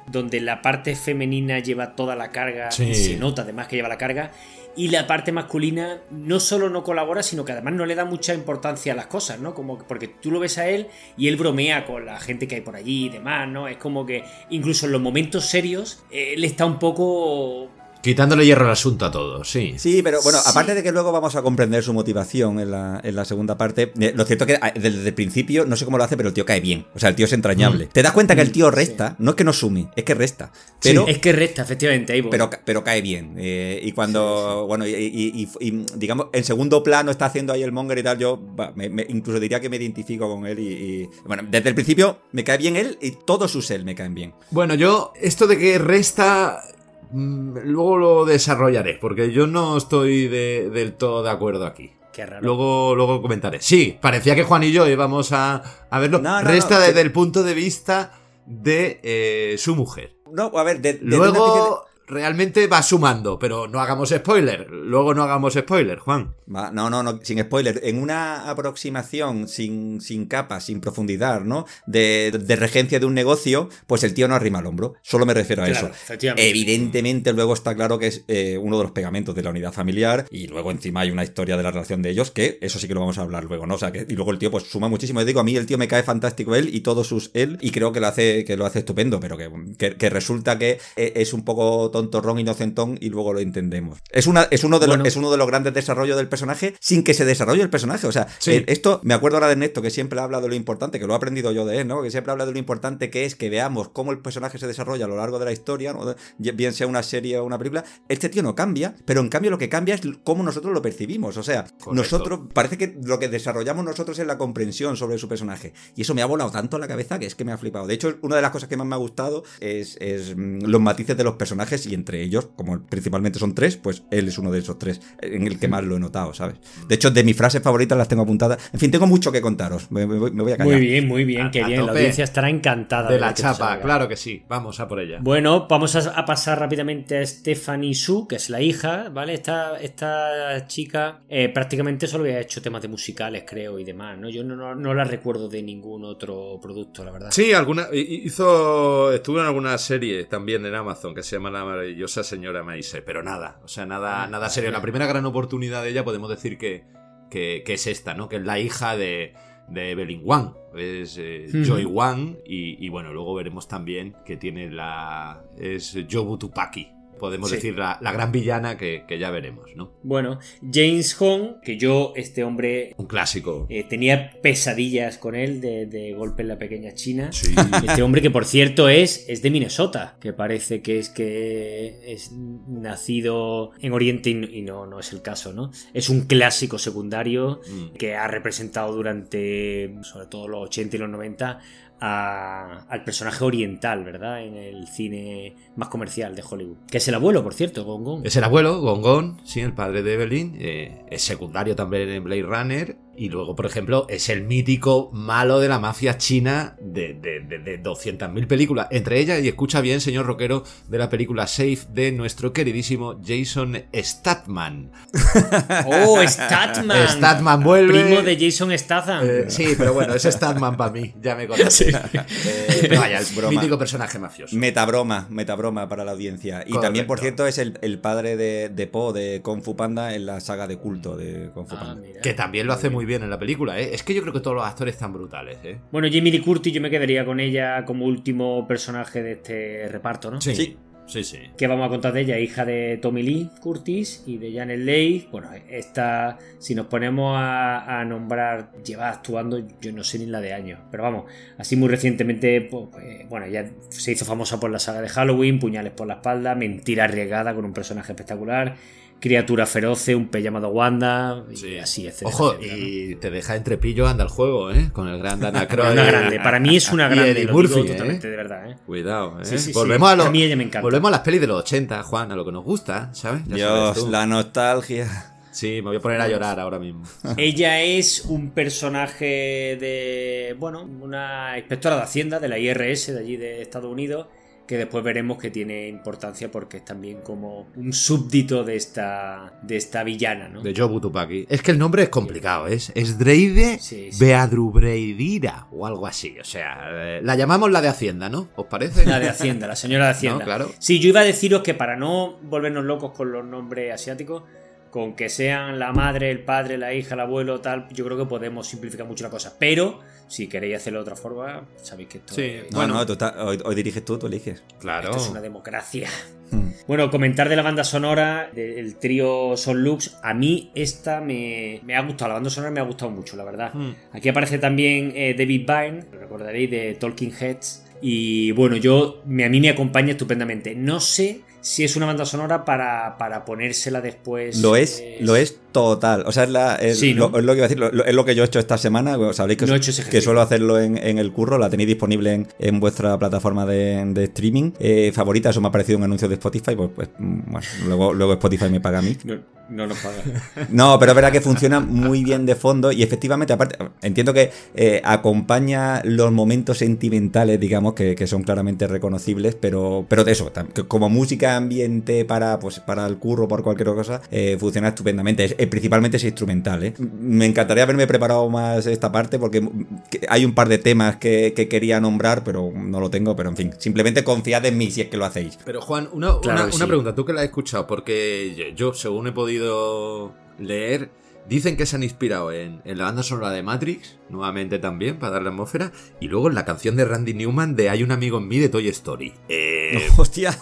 Donde 0.06 0.40
la 0.40 0.62
parte 0.62 0.96
femenina 0.96 1.58
lleva 1.58 1.94
toda 1.94 2.16
la 2.16 2.30
carga 2.30 2.70
Sí. 2.70 2.84
y 2.84 2.94
se 2.94 3.16
nota 3.18 3.42
además 3.42 3.68
que 3.68 3.76
lleva 3.76 3.88
la 3.88 3.98
carga. 3.98 4.30
Y 4.78 4.90
la 4.90 5.08
parte 5.08 5.32
masculina 5.32 6.02
no 6.08 6.38
solo 6.38 6.70
no 6.70 6.84
colabora, 6.84 7.24
sino 7.24 7.44
que 7.44 7.50
además 7.50 7.74
no 7.74 7.84
le 7.84 7.96
da 7.96 8.04
mucha 8.04 8.32
importancia 8.32 8.92
a 8.92 8.96
las 8.96 9.08
cosas, 9.08 9.40
¿no? 9.40 9.52
Como 9.52 9.76
porque 9.76 10.06
tú 10.06 10.30
lo 10.30 10.38
ves 10.38 10.56
a 10.56 10.68
él 10.68 10.86
y 11.16 11.26
él 11.26 11.34
bromea 11.34 11.84
con 11.84 12.06
la 12.06 12.20
gente 12.20 12.46
que 12.46 12.54
hay 12.54 12.60
por 12.60 12.76
allí 12.76 13.06
y 13.06 13.08
demás, 13.08 13.48
¿no? 13.48 13.66
Es 13.66 13.76
como 13.76 14.06
que 14.06 14.22
incluso 14.50 14.86
en 14.86 14.92
los 14.92 15.00
momentos 15.00 15.46
serios, 15.46 16.04
él 16.12 16.44
está 16.44 16.64
un 16.64 16.78
poco 16.78 17.68
Quitándole 18.02 18.46
hierro 18.46 18.64
al 18.66 18.72
asunto 18.72 19.04
a 19.06 19.10
todos, 19.10 19.50
sí. 19.50 19.74
Sí, 19.76 20.02
pero 20.02 20.22
bueno, 20.22 20.38
Sí. 20.38 20.44
aparte 20.50 20.74
de 20.74 20.82
que 20.82 20.92
luego 20.92 21.10
vamos 21.12 21.34
a 21.36 21.42
comprender 21.42 21.82
su 21.82 21.92
motivación 21.92 22.60
en 22.60 22.70
la, 22.70 23.00
en 23.02 23.16
la 23.16 23.24
segunda 23.24 23.58
parte, 23.58 23.92
eh, 23.98 24.12
lo 24.14 24.24
cierto 24.24 24.44
es 24.44 24.52
que 24.52 24.58
ah, 24.62 24.72
desde 24.74 25.08
el 25.08 25.14
principio, 25.14 25.66
no 25.66 25.76
sé 25.76 25.84
cómo 25.84 25.98
lo 25.98 26.04
hace, 26.04 26.16
pero 26.16 26.28
el 26.28 26.34
tío 26.34 26.44
cae 26.46 26.60
bien. 26.60 26.86
O 26.94 26.98
sea, 26.98 27.08
el 27.08 27.16
tío 27.16 27.26
es 27.26 27.32
entrañable. 27.32 27.86
Mm. 27.86 27.88
Te 27.90 28.02
das 28.02 28.12
cuenta 28.12 28.34
que 28.36 28.42
el 28.42 28.52
tío 28.52 28.68
Sí. 28.70 28.74
resta, 28.76 29.16
no 29.18 29.30
es 29.30 29.36
que 29.36 29.44
no 29.44 29.52
sume, 29.52 29.88
es 29.96 30.04
que 30.04 30.14
resta. 30.14 30.52
Pero, 30.82 31.06
Es 31.08 31.18
que 31.18 31.32
resta, 31.32 31.62
efectivamente, 31.62 32.12
ahí 32.12 32.22
pero, 32.22 32.50
pero 32.64 32.84
cae 32.84 33.02
bien. 33.02 33.34
Eh, 33.36 33.80
y 33.82 33.92
cuando, 33.92 34.66
bueno, 34.68 34.86
y, 34.86 34.90
y- 34.94 35.48
y- 35.60 35.68
y, 35.68 35.86
digamos, 35.96 36.26
en 36.32 36.44
segundo 36.44 36.82
plano 36.82 37.10
está 37.10 37.26
haciendo 37.26 37.52
ahí 37.52 37.62
el 37.62 37.72
monger 37.72 37.98
y 37.98 38.02
tal, 38.04 38.18
yo 38.18 38.40
va, 38.58 38.72
me- 38.76 38.88
me- 38.88 39.06
incluso 39.08 39.40
diría 39.40 39.60
que 39.60 39.68
me 39.68 39.76
identifico 39.76 40.28
con 40.28 40.46
él. 40.46 40.58
Y, 40.60 40.68
y- 40.68 41.10
bueno, 41.26 41.42
desde 41.50 41.68
el 41.68 41.74
principio 41.74 42.18
me 42.32 42.44
cae 42.44 42.58
bien 42.58 42.76
él 42.76 42.96
y 43.02 43.10
todos 43.26 43.50
sus 43.50 43.70
él 43.72 43.84
me 43.84 43.94
caen 43.94 44.14
bien. 44.14 44.34
Bueno, 44.50 44.74
yo, 44.74 45.12
esto 45.20 45.46
de 45.48 45.58
que 45.58 45.78
resta, 45.78 46.62
mm, 46.64 46.77
luego 47.12 47.96
lo 47.96 48.24
desarrollaré, 48.24 48.98
porque 49.00 49.32
yo 49.32 49.46
no 49.46 49.76
estoy 49.76 50.28
de- 50.28 50.70
del 50.70 50.94
todo 50.94 51.22
de 51.22 51.30
acuerdo 51.30 51.66
aquí. 51.66 51.92
Qué 52.12 52.26
raro. 52.26 52.42
Luego, 52.44 52.94
luego 52.96 53.22
comentaré. 53.22 53.60
Sí, 53.60 53.96
parecía 54.00 54.34
que 54.34 54.42
Juan 54.42 54.64
y 54.64 54.72
yo 54.72 54.86
íbamos 54.88 55.30
a, 55.32 55.62
a 55.88 55.98
verlo. 56.00 56.18
No, 56.18 56.42
no, 56.42 56.48
resta 56.48 56.74
no, 56.76 56.80
desde 56.80 56.94
que- 56.94 57.00
el 57.02 57.12
punto 57.12 57.42
de 57.42 57.54
vista 57.54 58.12
de 58.46 59.00
eh, 59.02 59.54
su 59.58 59.76
mujer. 59.76 60.16
No, 60.32 60.50
a 60.58 60.62
ver, 60.64 60.80
de, 60.80 60.94
de- 60.94 60.98
Luego, 61.02 61.84
realmente 62.08 62.66
va 62.66 62.82
sumando, 62.82 63.38
pero 63.38 63.68
no 63.68 63.80
hagamos 63.80 64.10
spoiler. 64.10 64.68
Luego 64.70 65.14
no 65.14 65.22
hagamos 65.22 65.54
spoiler, 65.54 65.98
Juan. 65.98 66.34
Va, 66.54 66.70
No, 66.72 66.88
no, 66.90 67.02
no, 67.02 67.20
sin 67.22 67.38
spoiler. 67.40 67.80
En 67.84 68.00
una 68.00 68.48
aproximación 68.50 69.48
sin, 69.48 70.00
sin 70.00 70.26
capa, 70.26 70.60
sin 70.60 70.80
profundidad, 70.80 71.42
¿no? 71.42 71.66
De, 71.86 72.30
de 72.32 72.56
regencia 72.56 72.98
de 73.00 73.06
un 73.06 73.14
negocio, 73.14 73.68
pues 73.86 74.02
el 74.04 74.14
tío 74.14 74.28
no 74.28 74.34
arrima 74.34 74.60
el 74.60 74.66
hombro. 74.66 74.94
Solo 75.02 75.26
me 75.26 75.34
refiero 75.34 75.62
a 75.62 75.66
Claro, 75.66 75.88
eso. 75.88 75.94
efectivamente. 75.94 76.48
Evidentemente, 76.48 77.32
luego 77.32 77.52
está 77.54 77.74
claro 77.74 77.98
que 77.98 78.06
es 78.08 78.24
eh, 78.28 78.58
uno 78.60 78.78
de 78.78 78.84
los 78.84 78.92
pegamentos 78.92 79.34
de 79.34 79.42
la 79.42 79.50
unidad 79.50 79.72
familiar. 79.72 80.26
Y 80.30 80.46
luego 80.46 80.70
encima 80.70 81.00
hay 81.00 81.10
una 81.10 81.24
historia 81.24 81.56
de 81.56 81.62
la 81.62 81.70
relación 81.70 82.02
de 82.02 82.10
ellos, 82.10 82.30
que 82.30 82.58
eso 82.62 82.78
sí 82.78 82.88
que 82.88 82.94
lo 82.94 83.00
vamos 83.00 83.18
a 83.18 83.22
hablar 83.22 83.44
luego, 83.44 83.66
¿no? 83.66 83.74
O 83.74 83.78
sea, 83.78 83.92
que, 83.92 84.06
y 84.08 84.14
luego 84.14 84.30
el 84.30 84.38
tío, 84.38 84.50
pues 84.50 84.64
suma 84.64 84.88
muchísimo. 84.88 85.20
Yo 85.20 85.26
digo, 85.26 85.40
a 85.40 85.44
mí 85.44 85.56
el 85.56 85.66
tío 85.66 85.76
me 85.78 85.88
cae 85.88 86.02
fantástico 86.02 86.54
él 86.54 86.70
y 86.74 86.80
todos 86.80 87.06
sus 87.06 87.30
él, 87.34 87.58
y 87.60 87.70
creo 87.70 87.92
que 87.92 88.00
lo 88.00 88.06
hace, 88.06 88.44
que 88.44 88.56
lo 88.56 88.64
hace 88.64 88.78
estupendo, 88.80 89.20
pero 89.20 89.36
que, 89.36 89.50
que- 89.76 89.96
que 89.96 90.10
resulta 90.10 90.58
que 90.58 90.78
eh, 90.96 91.12
es 91.16 91.32
un 91.32 91.44
poco 91.44 91.90
tontorrón, 91.98 92.38
inocentón, 92.38 92.96
y 93.00 93.10
luego 93.10 93.32
lo 93.32 93.40
entendemos. 93.40 93.98
Es, 94.10 94.26
una, 94.26 94.42
es, 94.50 94.64
uno 94.64 94.78
de 94.78 94.86
Bueno. 94.86 95.02
los, 95.04 95.08
es 95.12 95.16
uno 95.16 95.30
de 95.30 95.36
los 95.36 95.46
grandes 95.46 95.74
desarrollos 95.74 96.16
del 96.16 96.28
personaje 96.28 96.74
sin 96.80 97.02
que 97.04 97.14
se 97.14 97.24
desarrolle 97.24 97.62
el 97.62 97.70
personaje. 97.70 98.06
O 98.06 98.12
sea, 98.12 98.28
Sí. 98.38 98.52
eh, 98.52 98.64
esto 98.68 99.00
me 99.02 99.14
acuerdo 99.14 99.36
ahora 99.36 99.46
de 99.48 99.52
Ernesto, 99.54 99.82
que 99.82 99.90
siempre 99.90 100.20
habla 100.20 100.40
de 100.40 100.48
lo 100.48 100.54
importante, 100.54 100.98
que 101.00 101.06
lo 101.06 101.12
he 101.12 101.16
aprendido 101.16 101.50
yo 101.52 101.66
de 101.66 101.80
él, 101.80 101.88
¿no? 101.88 102.02
Que 102.02 102.10
siempre 102.10 102.30
habla 102.32 102.46
de 102.46 102.52
lo 102.52 102.58
importante 102.58 103.10
que 103.10 103.24
es 103.24 103.34
que 103.34 103.50
veamos 103.50 103.88
cómo 103.88 104.12
el 104.12 104.20
personaje 104.20 104.58
se 104.58 104.66
desarrolla 104.66 105.04
a 105.06 105.08
lo 105.08 105.16
largo 105.16 105.38
de 105.38 105.44
la 105.46 105.52
historia, 105.52 105.92
¿no? 105.92 106.14
bien 106.38 106.72
sea 106.72 106.86
una 106.86 107.02
serie 107.02 107.38
o 107.38 107.44
una 107.44 107.58
película. 107.58 107.84
Este 108.08 108.28
tío 108.28 108.42
no 108.42 108.54
cambia, 108.54 108.94
pero 109.04 109.20
en 109.20 109.28
cambio 109.28 109.50
lo 109.50 109.58
que 109.58 109.68
cambia 109.68 109.94
es 109.94 110.00
cómo 110.24 110.42
nosotros 110.42 110.72
lo 110.72 110.82
percibimos. 110.82 111.36
O 111.36 111.42
sea, 111.42 111.64
Correcto. 111.64 111.94
nosotros, 111.94 112.40
parece 112.52 112.78
que 112.78 112.96
lo 113.04 113.18
que 113.18 113.28
desarrollamos 113.28 113.84
nosotros 113.84 114.18
es 114.18 114.26
la 114.26 114.38
comprensión 114.38 114.96
sobre 114.96 115.18
su 115.18 115.28
personaje. 115.28 115.72
Y 115.96 116.02
eso 116.02 116.14
me 116.14 116.22
ha 116.22 116.26
volado 116.26 116.50
tanto 116.50 116.76
a 116.76 116.80
la 116.80 116.88
cabeza 116.88 117.18
que 117.18 117.26
es 117.26 117.34
que 117.34 117.44
me 117.44 117.52
ha 117.52 117.58
flipado. 117.58 117.86
De 117.86 117.94
hecho, 117.94 118.16
una 118.22 118.36
de 118.36 118.42
las 118.42 118.50
cosas 118.50 118.68
que 118.68 118.76
más 118.76 118.86
me 118.86 118.94
ha 118.94 118.98
gustado 118.98 119.44
es, 119.60 119.96
es, 120.00 120.36
mm, 120.36 120.64
los 120.66 120.80
matices 120.80 121.16
de 121.16 121.24
los 121.24 121.36
personajes 121.36 121.86
y 121.88 121.94
entre 121.94 122.22
ellos, 122.22 122.48
como 122.56 122.80
principalmente 122.86 123.38
son 123.38 123.54
tres, 123.54 123.76
pues 123.76 124.02
él 124.10 124.28
es 124.28 124.38
uno 124.38 124.50
de 124.50 124.58
esos 124.60 124.78
tres 124.78 125.00
en 125.20 125.46
el 125.46 125.58
que 125.58 125.68
más 125.68 125.82
lo 125.84 125.96
he 125.96 126.00
notado, 126.00 126.34
¿sabes? 126.34 126.56
De 126.88 126.94
hecho, 126.94 127.10
de 127.10 127.24
mis 127.24 127.36
frases 127.36 127.62
favoritas 127.62 127.96
las 127.98 128.08
tengo 128.08 128.22
apuntadas. 128.22 128.70
En 128.72 128.80
fin, 128.80 128.90
tengo 128.90 129.06
mucho 129.06 129.32
que 129.32 129.40
contaros. 129.40 129.90
Me, 129.90 130.06
me 130.06 130.18
voy- 130.18 130.30
me 130.30 130.42
voy 130.42 130.52
a 130.52 130.56
callar. 130.56 130.72
Muy 130.74 130.80
bien, 130.86 131.06
muy 131.08 131.24
bien, 131.24 131.46
A- 131.46 131.50
qué 131.50 131.62
a 131.62 131.66
bien. 131.66 131.86
La 131.86 131.92
audiencia 131.92 132.24
estará 132.24 132.50
encantada. 132.50 133.10
De 133.10 133.18
la 133.18 133.34
que 133.34 133.42
esto 133.42 133.54
chapa, 133.54 133.80
claro 133.80 134.08
que 134.08 134.16
sí. 134.16 134.42
Vamos 134.48 134.80
a 134.80 134.88
por 134.88 135.00
ella. 135.00 135.18
Bueno, 135.20 135.66
vamos 135.68 135.94
a, 135.96 136.10
a 136.18 136.24
pasar 136.24 136.58
rápidamente 136.60 137.18
a 137.18 137.26
Stephanie 137.26 137.94
Su, 137.94 138.26
que 138.28 138.36
es 138.36 138.50
la 138.50 138.60
hija, 138.60 139.08
¿vale? 139.10 139.34
Esta, 139.34 139.78
esta 139.80 140.66
chica 140.66 141.20
eh, 141.28 141.48
prácticamente 141.48 142.06
solo 142.06 142.24
había 142.24 142.40
hecho 142.40 142.60
temas 142.62 142.82
de 142.82 142.88
musicales, 142.88 143.44
creo, 143.46 143.78
y 143.78 143.84
demás, 143.84 144.18
¿no? 144.18 144.28
Yo 144.28 144.42
no, 144.44 144.56
no, 144.56 144.74
no 144.74 144.94
la 144.94 145.04
recuerdo 145.04 145.48
de 145.48 145.62
ningún 145.62 146.04
otro 146.04 146.58
producto, 146.60 147.04
la 147.04 147.10
verdad. 147.12 147.30
Sí, 147.30 147.52
alguna, 147.52 147.88
hi- 147.92 148.22
hizo, 148.24 149.12
estuvo 149.12 149.40
en 149.40 149.46
alguna 149.46 149.76
serie 149.78 150.24
también 150.24 150.64
en 150.66 150.74
Amazon 150.74 151.14
que 151.14 151.22
se 151.22 151.36
llama 151.36 151.50
La 151.50 151.64
maravillosa 151.78 152.24
señora 152.24 152.62
Maise, 152.62 153.02
pero 153.02 153.22
nada, 153.22 153.60
o 153.62 153.68
sea, 153.68 153.86
nada, 153.86 154.24
Ah, 154.24 154.26
nada 154.28 154.48
serio. 154.48 154.70
La 154.70 154.82
primera 154.82 155.06
gran 155.06 155.24
oportunidad 155.26 155.82
de 155.82 155.90
ella 155.90 156.04
podemos 156.04 156.28
decir 156.28 156.58
que, 156.58 156.84
que, 157.30 157.62
que 157.64 157.74
es 157.74 157.86
esta, 157.86 158.14
¿no? 158.14 158.28
Que 158.28 158.36
es 158.36 158.42
la 158.42 158.58
hija 158.58 158.96
de, 158.96 159.34
de 159.68 159.90
Evelyn 159.92 160.20
Wang, 160.24 160.54
es 160.76 161.16
eh. 161.18 161.46
Joy 161.64 161.84
Wang, 161.84 162.38
y, 162.44 162.84
y 162.84 162.88
bueno, 162.88 163.12
luego 163.12 163.34
veremos 163.34 163.68
también 163.68 164.16
que 164.24 164.36
tiene 164.36 164.70
la... 164.70 165.42
es 165.58 165.96
Jobu 166.10 166.36
Tupaki, 166.38 166.90
podemos 167.18 167.50
Sí. 167.50 167.56
decir 167.56 167.78
la, 167.78 167.98
la 168.00 168.12
gran 168.12 168.32
villana 168.32 168.76
que, 168.78 169.04
que 169.06 169.18
ya 169.18 169.30
veremos, 169.30 169.66
¿no? 169.76 169.92
Bueno, 170.02 170.38
James 170.72 171.14
Hong, 171.14 171.60
que 171.62 171.76
yo, 171.76 172.12
este 172.16 172.44
hombre, 172.44 172.94
Un 172.96 173.06
clásico. 173.06 173.66
eh, 173.68 173.84
tenía 173.84 174.32
pesadillas 174.42 175.18
con 175.18 175.34
él 175.34 175.60
de, 175.60 175.86
de 175.86 176.14
golpe 176.14 176.42
en 176.42 176.48
la 176.48 176.58
pequeña 176.58 176.94
China. 176.94 177.30
Sí. 177.32 177.54
Este 177.88 178.02
hombre 178.02 178.22
que 178.22 178.30
por 178.30 178.44
cierto 178.44 178.88
es, 178.88 179.24
es 179.28 179.42
de 179.42 179.50
Minnesota, 179.50 180.16
que 180.20 180.32
parece 180.32 180.80
que 180.82 180.98
es 180.98 181.08
que 181.10 182.00
es 182.06 182.30
nacido 182.32 183.72
en 183.80 183.92
Oriente 183.92 184.30
y, 184.30 184.58
y 184.58 184.62
no, 184.62 184.86
no 184.86 185.00
es 185.00 185.12
el 185.12 185.22
caso, 185.22 185.52
¿no? 185.52 185.70
Es 185.94 186.08
un 186.08 186.22
clásico 186.22 186.78
secundario 186.78 187.60
Mm. 187.68 187.96
que 187.98 188.14
ha 188.14 188.28
representado 188.28 188.92
durante, 188.94 189.94
sobre 190.02 190.26
todo 190.26 190.48
los 190.48 190.62
80 190.68 190.96
y 190.96 190.98
los 191.00 191.08
90, 191.10 191.58
a- 192.00 192.84
al 192.88 193.04
personaje 193.04 193.44
oriental, 193.44 194.04
¿verdad? 194.04 194.42
En 194.44 194.56
el 194.56 194.86
cine 194.88 195.54
más 195.76 195.88
comercial 195.88 196.34
de 196.34 196.42
Hollywood. 196.48 196.76
Que 196.90 196.98
es 196.98 197.08
el 197.08 197.14
abuelo, 197.14 197.42
por 197.42 197.54
cierto, 197.54 197.84
Gong 197.84 198.04
Gong. 198.04 198.26
Es 198.26 198.36
el 198.36 198.44
abuelo, 198.44 198.80
Gongon, 198.80 199.40
sí, 199.44 199.60
el 199.60 199.72
padre 199.74 200.02
de 200.02 200.14
Evelyn. 200.14 200.56
eh, 200.60 201.04
es 201.10 201.22
secundario 201.22 201.74
también 201.76 202.08
en 202.08 202.24
Blade 202.24 202.42
Runner. 202.42 202.96
Y 203.18 203.30
luego, 203.30 203.56
por 203.56 203.66
ejemplo, 203.66 204.06
es 204.08 204.28
el 204.28 204.44
mítico 204.44 205.10
malo 205.12 205.58
de 205.58 205.68
la 205.68 205.78
mafia 205.80 206.18
china 206.18 206.76
de, 206.80 207.14
de, 207.14 207.40
de, 207.40 207.58
de 207.58 207.82
200.000 207.82 208.46
películas. 208.46 208.86
Entre 208.92 209.18
ellas, 209.18 209.42
y 209.42 209.48
escucha 209.48 209.80
bien, 209.80 210.00
señor 210.00 210.24
rockero, 210.26 210.62
de 210.86 210.98
la 210.98 211.08
película 211.08 211.46
Safe 211.48 211.78
de 211.90 212.12
nuestro 212.12 212.52
queridísimo 212.52 213.20
Jason 213.26 213.76
Statman. 213.92 214.92
¡Oh, 215.86 216.20
Statman! 216.26 217.08
Statman 217.08 217.62
vuelve. 217.62 218.04
Primo 218.04 218.22
de 218.22 218.38
Jason 218.38 218.76
Statham. 218.78 219.26
Eh, 219.26 219.44
sí, 219.48 219.74
pero 219.76 219.92
bueno, 219.94 220.14
es 220.14 220.22
Statman 220.22 220.76
para 220.76 220.92
mí, 220.92 221.12
ya 221.20 221.34
me 221.34 221.46
conoces. 221.46 221.96
Eh, 222.48 222.86
pero 222.88 223.00
vaya, 223.00 223.18
el 223.18 223.24
Broma. 223.34 223.50
mítico 223.50 223.78
personaje 223.78 224.18
mafioso. 224.18 224.54
Metabroma, 224.56 225.26
metabroma 225.30 225.88
para 225.88 226.04
la 226.04 226.12
audiencia. 226.12 226.58
Y 226.60 226.70
Correcto. 226.70 226.80
también, 226.80 227.06
por 227.06 227.18
cierto, 227.20 227.46
es 227.46 227.58
el, 227.58 227.78
el 227.82 227.98
padre 228.00 228.36
de, 228.36 228.68
de 228.68 228.86
Po 228.86 229.12
de 229.12 229.40
Kung 229.42 229.62
Fu 229.62 229.76
Panda 229.76 230.14
en 230.14 230.26
la 230.26 230.40
saga 230.40 230.66
de 230.66 230.76
culto 230.78 231.16
de 231.16 231.50
Kung 231.52 231.66
Fu 231.68 231.74
Ah, 231.76 231.80
Panda. 231.80 232.02
Que 232.22 232.34
también 232.34 232.66
lo 232.66 232.72
hace 232.72 232.90
muy 232.90 233.04
bien 233.04 233.07
en 233.16 233.30
la 233.30 233.38
película, 233.38 233.78
¿eh? 233.78 233.90
Es 233.92 234.02
que 234.02 234.14
yo 234.14 234.22
creo 234.22 234.32
que 234.32 234.40
todos 234.40 234.56
los 234.56 234.66
actores 234.66 234.94
están 234.94 235.12
brutales, 235.12 235.58
¿eh? 235.64 235.78
Bueno, 235.90 236.08
Jamie 236.10 236.32
Lee 236.32 236.40
Curtis, 236.40 236.72
yo 236.72 236.80
me 236.80 236.90
quedaría 236.90 237.24
con 237.24 237.40
ella 237.40 237.84
como 237.84 238.04
último 238.04 238.66
personaje 238.66 239.22
de 239.22 239.32
este 239.32 239.88
reparto, 239.88 240.30
¿no? 240.30 240.40
Sí. 240.40 240.76
sí, 241.06 241.24
sí. 241.24 241.38
¿Qué 241.56 241.66
vamos 241.66 241.86
a 241.86 241.88
contar 241.88 242.12
de 242.12 242.20
ella? 242.20 242.38
Hija 242.38 242.64
de 242.64 242.98
Tommy 243.00 243.22
Lee 243.22 243.50
Curtis 243.60 244.22
y 244.26 244.38
de 244.38 244.52
Janet 244.52 244.80
Leigh. 244.80 245.28
Bueno, 245.32 245.48
esta, 245.68 246.38
si 246.58 246.74
nos 246.74 246.86
ponemos 246.86 247.34
a, 247.36 248.00
a 248.00 248.04
nombrar, 248.04 248.72
lleva 248.84 249.08
actuando, 249.08 249.66
yo 249.80 249.92
no 249.92 250.04
sé 250.04 250.18
ni 250.18 250.26
la 250.26 250.40
de 250.40 250.52
años, 250.52 250.80
pero 250.90 251.02
vamos, 251.02 251.24
así 251.56 251.76
muy 251.76 251.88
recientemente, 251.88 252.60
pues, 252.60 252.88
pues, 252.92 253.28
bueno, 253.28 253.46
ya 253.46 253.70
se 253.88 254.12
hizo 254.12 254.24
famosa 254.24 254.60
por 254.60 254.70
la 254.70 254.78
saga 254.78 255.00
de 255.00 255.08
Halloween, 255.08 255.58
Puñales 255.58 255.92
por 255.92 256.06
la 256.06 256.14
espalda, 256.14 256.54
Mentira 256.54 257.04
arriesgada 257.04 257.54
con 257.54 257.64
un 257.64 257.72
personaje 257.72 258.12
espectacular, 258.12 258.76
Criatura 259.20 259.66
feroce, 259.66 260.14
un 260.14 260.28
pez 260.28 260.44
llamado 260.44 260.68
Wanda, 260.68 261.44
y 261.50 261.56
Sí. 261.56 261.76
así, 261.78 262.06
etcétera, 262.06 262.30
Ojo, 262.30 262.52
etcétera, 262.54 262.76
¿no? 262.76 262.86
y 262.86 263.14
te 263.16 263.30
deja 263.30 263.56
entre 263.56 263.76
pillo 263.76 264.06
anda 264.06 264.22
el 264.22 264.30
juego, 264.30 264.70
¿eh? 264.70 264.90
Con 264.92 265.08
el 265.08 265.18
gran 265.18 265.40
Dan 265.40 265.56
Aykroyd. 265.56 265.90
Una 265.92 266.04
grande, 266.04 266.38
para 266.40 266.60
mí 266.60 266.76
es 266.76 266.92
una 266.92 267.06
Y 267.06 267.10
grande, 267.10 267.30
Eddie 267.32 267.44
lo 267.46 267.52
Murphy, 267.52 267.74
digo 267.74 267.84
¿eh? 267.86 267.90
totalmente 267.90 268.30
de 268.30 268.36
verdad, 268.36 268.70
¿eh? 268.70 268.76
Cuidado, 268.86 269.40
¿eh? 269.40 269.44
Sí, 269.44 269.58
sí, 269.58 269.64
sí. 269.66 269.72
volvemos, 269.72 270.08
A 270.10 270.16
lo- 270.16 270.22
A 270.24 270.30
mí 270.30 270.42
ella 270.44 270.54
me 270.56 270.62
encanta. 270.64 270.82
volvemos 270.82 271.08
a 271.08 271.12
las 271.12 271.20
pelis 271.20 271.40
de 271.40 271.46
los 271.48 271.58
80, 271.60 272.02
Juan, 272.04 272.30
a 272.30 272.36
lo 272.36 272.44
que 272.44 272.52
nos 272.52 272.64
gusta, 272.64 273.12
¿sabes? 273.12 273.42
Ya 273.46 273.58
sabes 273.68 273.94
Dios, 273.94 274.04
tú. 274.04 274.10
la 274.12 274.26
nostalgia. 274.26 275.34
Sí, 275.50 275.76
me 275.82 275.88
voy 275.88 275.96
a 275.96 276.00
poner 276.00 276.20
a 276.20 276.28
llorar 276.28 276.60
ahora 276.60 276.78
mismo. 276.78 277.02
Ella 277.36 277.80
es 277.82 278.20
un 278.26 278.50
personaje 278.50 279.76
de, 279.80 280.54
bueno, 280.58 280.82
una 280.82 281.54
inspectora 281.58 281.96
de 281.96 282.02
Hacienda 282.02 282.38
de 282.38 282.48
la 282.48 282.58
IRS 282.58 283.12
de 283.14 283.18
allí 283.18 283.36
de 283.36 283.62
Estados 283.62 283.90
Unidos, 283.90 284.26
que 284.68 284.76
después 284.76 285.02
veremos 285.02 285.38
que 285.38 285.50
tiene 285.50 285.88
importancia 285.88 286.50
porque 286.50 286.76
es 286.76 286.84
también 286.84 287.22
como 287.22 287.68
un 287.74 287.94
súbdito 287.94 288.62
de 288.64 288.76
esta, 288.76 289.54
de 289.62 289.78
esta 289.78 290.04
villana, 290.04 290.50
¿no? 290.50 290.60
De 290.60 290.74
Jobu 290.76 291.00
Tupaki. 291.00 291.46
Es 291.48 291.62
que 291.62 291.70
el 291.70 291.78
nombre 291.78 292.02
es 292.02 292.10
complicado, 292.10 292.66
¿es? 292.66 292.92
Es 292.94 293.18
Dreide 293.18 293.78
Sí, 293.78 294.12
sí. 294.12 294.22
Beadrubreidira 294.22 295.66
o 295.72 295.86
algo 295.86 296.06
así. 296.06 296.38
O 296.38 296.44
sea, 296.44 296.88
eh, 296.90 297.20
la 297.22 297.34
llamamos 297.34 297.70
la 297.70 297.80
de 297.80 297.88
Hacienda, 297.88 298.28
¿no? 298.28 298.50
¿Os 298.56 298.66
parece? 298.66 299.06
La 299.06 299.18
de 299.18 299.30
Hacienda, 299.30 299.66
la 299.66 299.74
señora 299.74 300.04
de 300.04 300.10
Hacienda. 300.12 300.40
No, 300.40 300.44
claro. 300.44 300.70
Sí, 300.78 300.98
yo 301.00 301.08
iba 301.08 301.20
a 301.20 301.24
deciros 301.24 301.62
que 301.62 301.72
para 301.72 301.96
no 301.96 302.38
volvernos 302.42 302.84
locos 302.84 303.12
con 303.12 303.32
los 303.32 303.46
nombres 303.46 303.92
asiáticos, 303.94 304.42
con 304.90 305.14
que 305.16 305.30
sean 305.30 305.78
la 305.78 305.92
madre, 305.92 306.30
el 306.30 306.44
padre, 306.44 306.76
la 306.76 306.92
hija, 306.92 307.14
el 307.14 307.20
abuelo, 307.20 307.60
tal, 307.60 307.88
yo 307.90 308.04
creo 308.04 308.18
que 308.18 308.26
podemos 308.26 308.66
simplificar 308.66 309.06
mucho 309.06 309.24
la 309.24 309.30
cosa. 309.30 309.56
Pero, 309.58 310.00
si 310.28 310.46
queréis 310.46 310.76
hacerlo 310.76 311.00
de 311.00 311.02
otra 311.02 311.16
forma, 311.16 311.66
sabéis 311.82 312.08
que 312.08 312.18
esto 312.18 312.34
Sí, 312.34 312.42
es- 312.42 312.70
No, 312.70 312.78
Bueno. 312.78 312.94
no, 312.94 313.06
tú 313.06 313.12
estás- 313.14 313.34
hoy, 313.38 313.58
hoy 313.64 313.74
diriges 313.74 314.04
tú, 314.04 314.18
tú 314.18 314.26
eliges. 314.26 314.62
Claro. 314.78 315.10
esto 315.10 315.22
es 315.22 315.28
una 315.30 315.40
democracia. 315.40 316.08
Hmm. 316.50 316.70
Bueno, 316.86 317.10
comentar 317.10 317.50
de 317.50 317.56
la 317.56 317.62
banda 317.62 317.84
sonora 317.84 318.50
del 318.54 318.96
trío 318.96 319.54
Son 319.58 319.84
Lux. 319.84 320.16
A 320.22 320.32
mí 320.32 320.70
esta 320.74 321.20
me, 321.20 321.82
me 321.84 321.94
ha 321.94 322.00
gustado, 322.00 322.28
la 322.28 322.34
banda 322.36 322.48
sonora 322.48 322.70
me 322.70 322.80
ha 322.80 322.84
gustado 322.84 323.10
mucho, 323.10 323.36
la 323.36 323.44
verdad. 323.44 323.74
Mm. 323.74 323.90
Aquí 324.12 324.30
aparece 324.30 324.58
también 324.58 325.12
eh, 325.14 325.34
David 325.36 325.66
Byrne, 325.66 326.06
lo 326.10 326.18
recordaréis 326.18 326.70
de 326.70 326.94
Talking 326.94 327.34
Heads. 327.38 327.84
Y 328.00 328.52
bueno, 328.52 328.76
yo 328.78 329.22
me, 329.26 329.44
a 329.44 329.50
mí 329.50 329.60
me 329.60 329.68
acompaña 329.68 330.12
estupendamente. 330.12 330.74
No 330.74 331.00
sé 331.00 331.42
si 331.60 331.84
es 331.84 331.96
una 331.96 332.06
banda 332.06 332.24
sonora 332.24 332.64
para, 332.64 333.16
para 333.18 333.44
ponérsela 333.44 334.00
después. 334.00 334.58
Lo 334.60 334.76
es, 334.76 335.00
eh, 335.00 335.18
lo 335.20 335.36
es 335.36 335.58
total. 335.72 336.24
O 336.26 336.32
sea, 336.32 336.44
es, 336.44 336.50
la- 336.50 336.76
es 336.76 336.98
Sí, 336.98 337.14
¿no? 337.14 337.28
lo, 337.28 337.38
es 337.38 337.44
lo 337.44 337.52
que 337.52 337.58
iba 337.58 337.64
a 337.66 337.68
decir, 337.68 337.78
lo- 337.78 337.90
lo- 337.92 338.04
es 338.04 338.14
lo 338.14 338.24
que 338.24 338.34
yo 338.34 338.42
he 338.42 338.46
hecho 338.46 338.58
esta 338.58 338.78
semana. 338.78 339.16
Sabréis 339.32 339.58
que, 339.58 339.66
No 339.66 339.74
he 339.74 339.76
su- 339.82 339.90
hecho 339.90 340.02
ese 340.02 340.10
que 340.10 340.20
suelo 340.20 340.40
hacerlo 340.40 340.80
en, 340.80 340.96
en 340.98 341.18
el 341.18 341.32
curro, 341.32 341.58
la 341.58 341.68
tenéis 341.70 341.88
disponible 341.88 342.32
en, 342.32 342.48
en 342.58 342.80
vuestra 342.80 343.18
plataforma 343.18 343.66
de, 343.66 344.04
de 344.14 344.24
streaming 344.24 344.72
eh, 344.78 345.12
favorita. 345.14 345.50
Eso 345.50 345.60
me 345.60 345.68
ha 345.68 345.72
parecido 345.72 345.98
un 345.98 346.04
anuncio 346.04 346.28
de 346.28 346.34
Spotify, 346.34 346.74
pues, 346.76 346.90
pues, 346.94 347.08
bueno, 347.18 347.66
luego, 347.86 348.14
luego 348.14 348.32
Spotify 348.34 348.68
me 348.70 348.80
paga 348.80 348.98
a 349.00 349.02
mí. 349.02 349.16
No, 349.24 349.36
no 349.68 349.86
nos 349.86 349.98
paga. 349.98 350.22
No, 350.70 350.98
pero 350.98 351.12
es 351.12 351.16
verdad 351.16 351.32
que 351.32 351.40
funciona 351.42 351.80
muy 351.80 352.24
bien 352.24 352.46
de 352.46 352.54
fondo 352.54 352.90
y 352.90 353.02
efectivamente, 353.02 353.52
aparte, 353.52 353.76
entiendo 354.02 354.32
que 354.32 354.50
eh, 354.74 355.02
acompaña 355.04 356.00
los 356.04 356.32
momentos 356.32 356.78
sentimentales, 356.78 357.60
digamos, 357.60 357.92
que, 357.94 358.14
que 358.14 358.26
son 358.26 358.42
claramente 358.42 358.86
reconocibles, 358.86 359.54
pero, 359.54 360.06
pero 360.08 360.24
de 360.24 360.32
eso, 360.32 360.50
como 360.88 361.08
música 361.10 361.47
ambiente 361.56 362.24
para, 362.24 362.58
pues, 362.58 362.80
para 362.80 363.06
el 363.06 363.18
curro, 363.18 363.48
por 363.48 363.62
cualquier 363.62 363.88
cosa, 363.88 364.20
eh, 364.30 364.56
funciona 364.58 364.88
estupendamente. 364.88 365.44
Es, 365.44 365.54
eh, 365.58 365.66
principalmente 365.66 366.16
es 366.18 366.24
instrumental, 366.24 366.84
¿eh? 366.84 366.94
Me 366.98 367.46
encantaría 367.46 367.82
haberme 367.84 368.06
preparado 368.06 368.48
más 368.48 368.86
esta 368.86 369.10
parte 369.12 369.38
porque 369.38 369.60
mm, 369.60 369.86
hay 370.28 370.44
un 370.44 370.54
par 370.54 370.68
de 370.68 370.78
temas 370.78 371.16
que, 371.16 371.52
que 371.54 371.68
quería 371.68 372.00
nombrar, 372.00 372.44
pero 372.44 372.70
no 372.74 373.00
lo 373.00 373.10
tengo, 373.10 373.34
pero 373.36 373.48
en 373.50 373.56
fin, 373.56 373.70
simplemente 373.78 374.24
confiad 374.24 374.64
en 374.66 374.76
mí 374.78 374.90
si 374.90 375.00
es 375.02 375.08
que 375.08 375.16
lo 375.16 375.24
hacéis. 375.24 375.58
Pero 375.64 375.80
Juan, 375.80 376.08
una, 376.12 376.38
Claro 376.40 376.60
una- 376.62 376.70
que 376.70 376.76
una 376.76 376.84
sí. 376.84 376.88
pregunta, 376.88 377.14
tú 377.14 377.24
que 377.24 377.32
la 377.32 377.40
has 377.40 377.46
escuchado, 377.46 377.86
porque 377.86 378.72
yo, 378.76 378.92
según 378.94 379.26
he 379.28 379.32
podido 379.32 380.32
leer, 380.58 381.10
dicen 381.48 381.76
que 381.76 381.86
se 381.86 381.96
han 381.96 382.02
inspirado 382.02 382.52
en, 382.52 382.82
en 382.84 382.98
la 382.98 383.04
banda 383.04 383.22
sonora 383.22 383.50
de 383.50 383.62
Matrix, 383.62 384.16
nuevamente 384.28 384.78
también, 384.78 385.18
para 385.18 385.32
darle 385.32 385.48
atmósfera, 385.48 385.92
y 386.20 386.28
luego 386.28 386.48
en 386.48 386.54
la 386.54 386.64
canción 386.64 386.96
de 386.96 387.04
Randy 387.04 387.34
Newman 387.34 387.74
de 387.74 387.88
Hay 387.90 388.02
un 388.02 388.12
amigo 388.12 388.38
en 388.38 388.48
mí 388.48 388.58
de 388.58 388.68
Toy 388.68 388.88
Story. 388.88 389.32
Eh, 389.48 390.08
Hostia, 390.16 390.56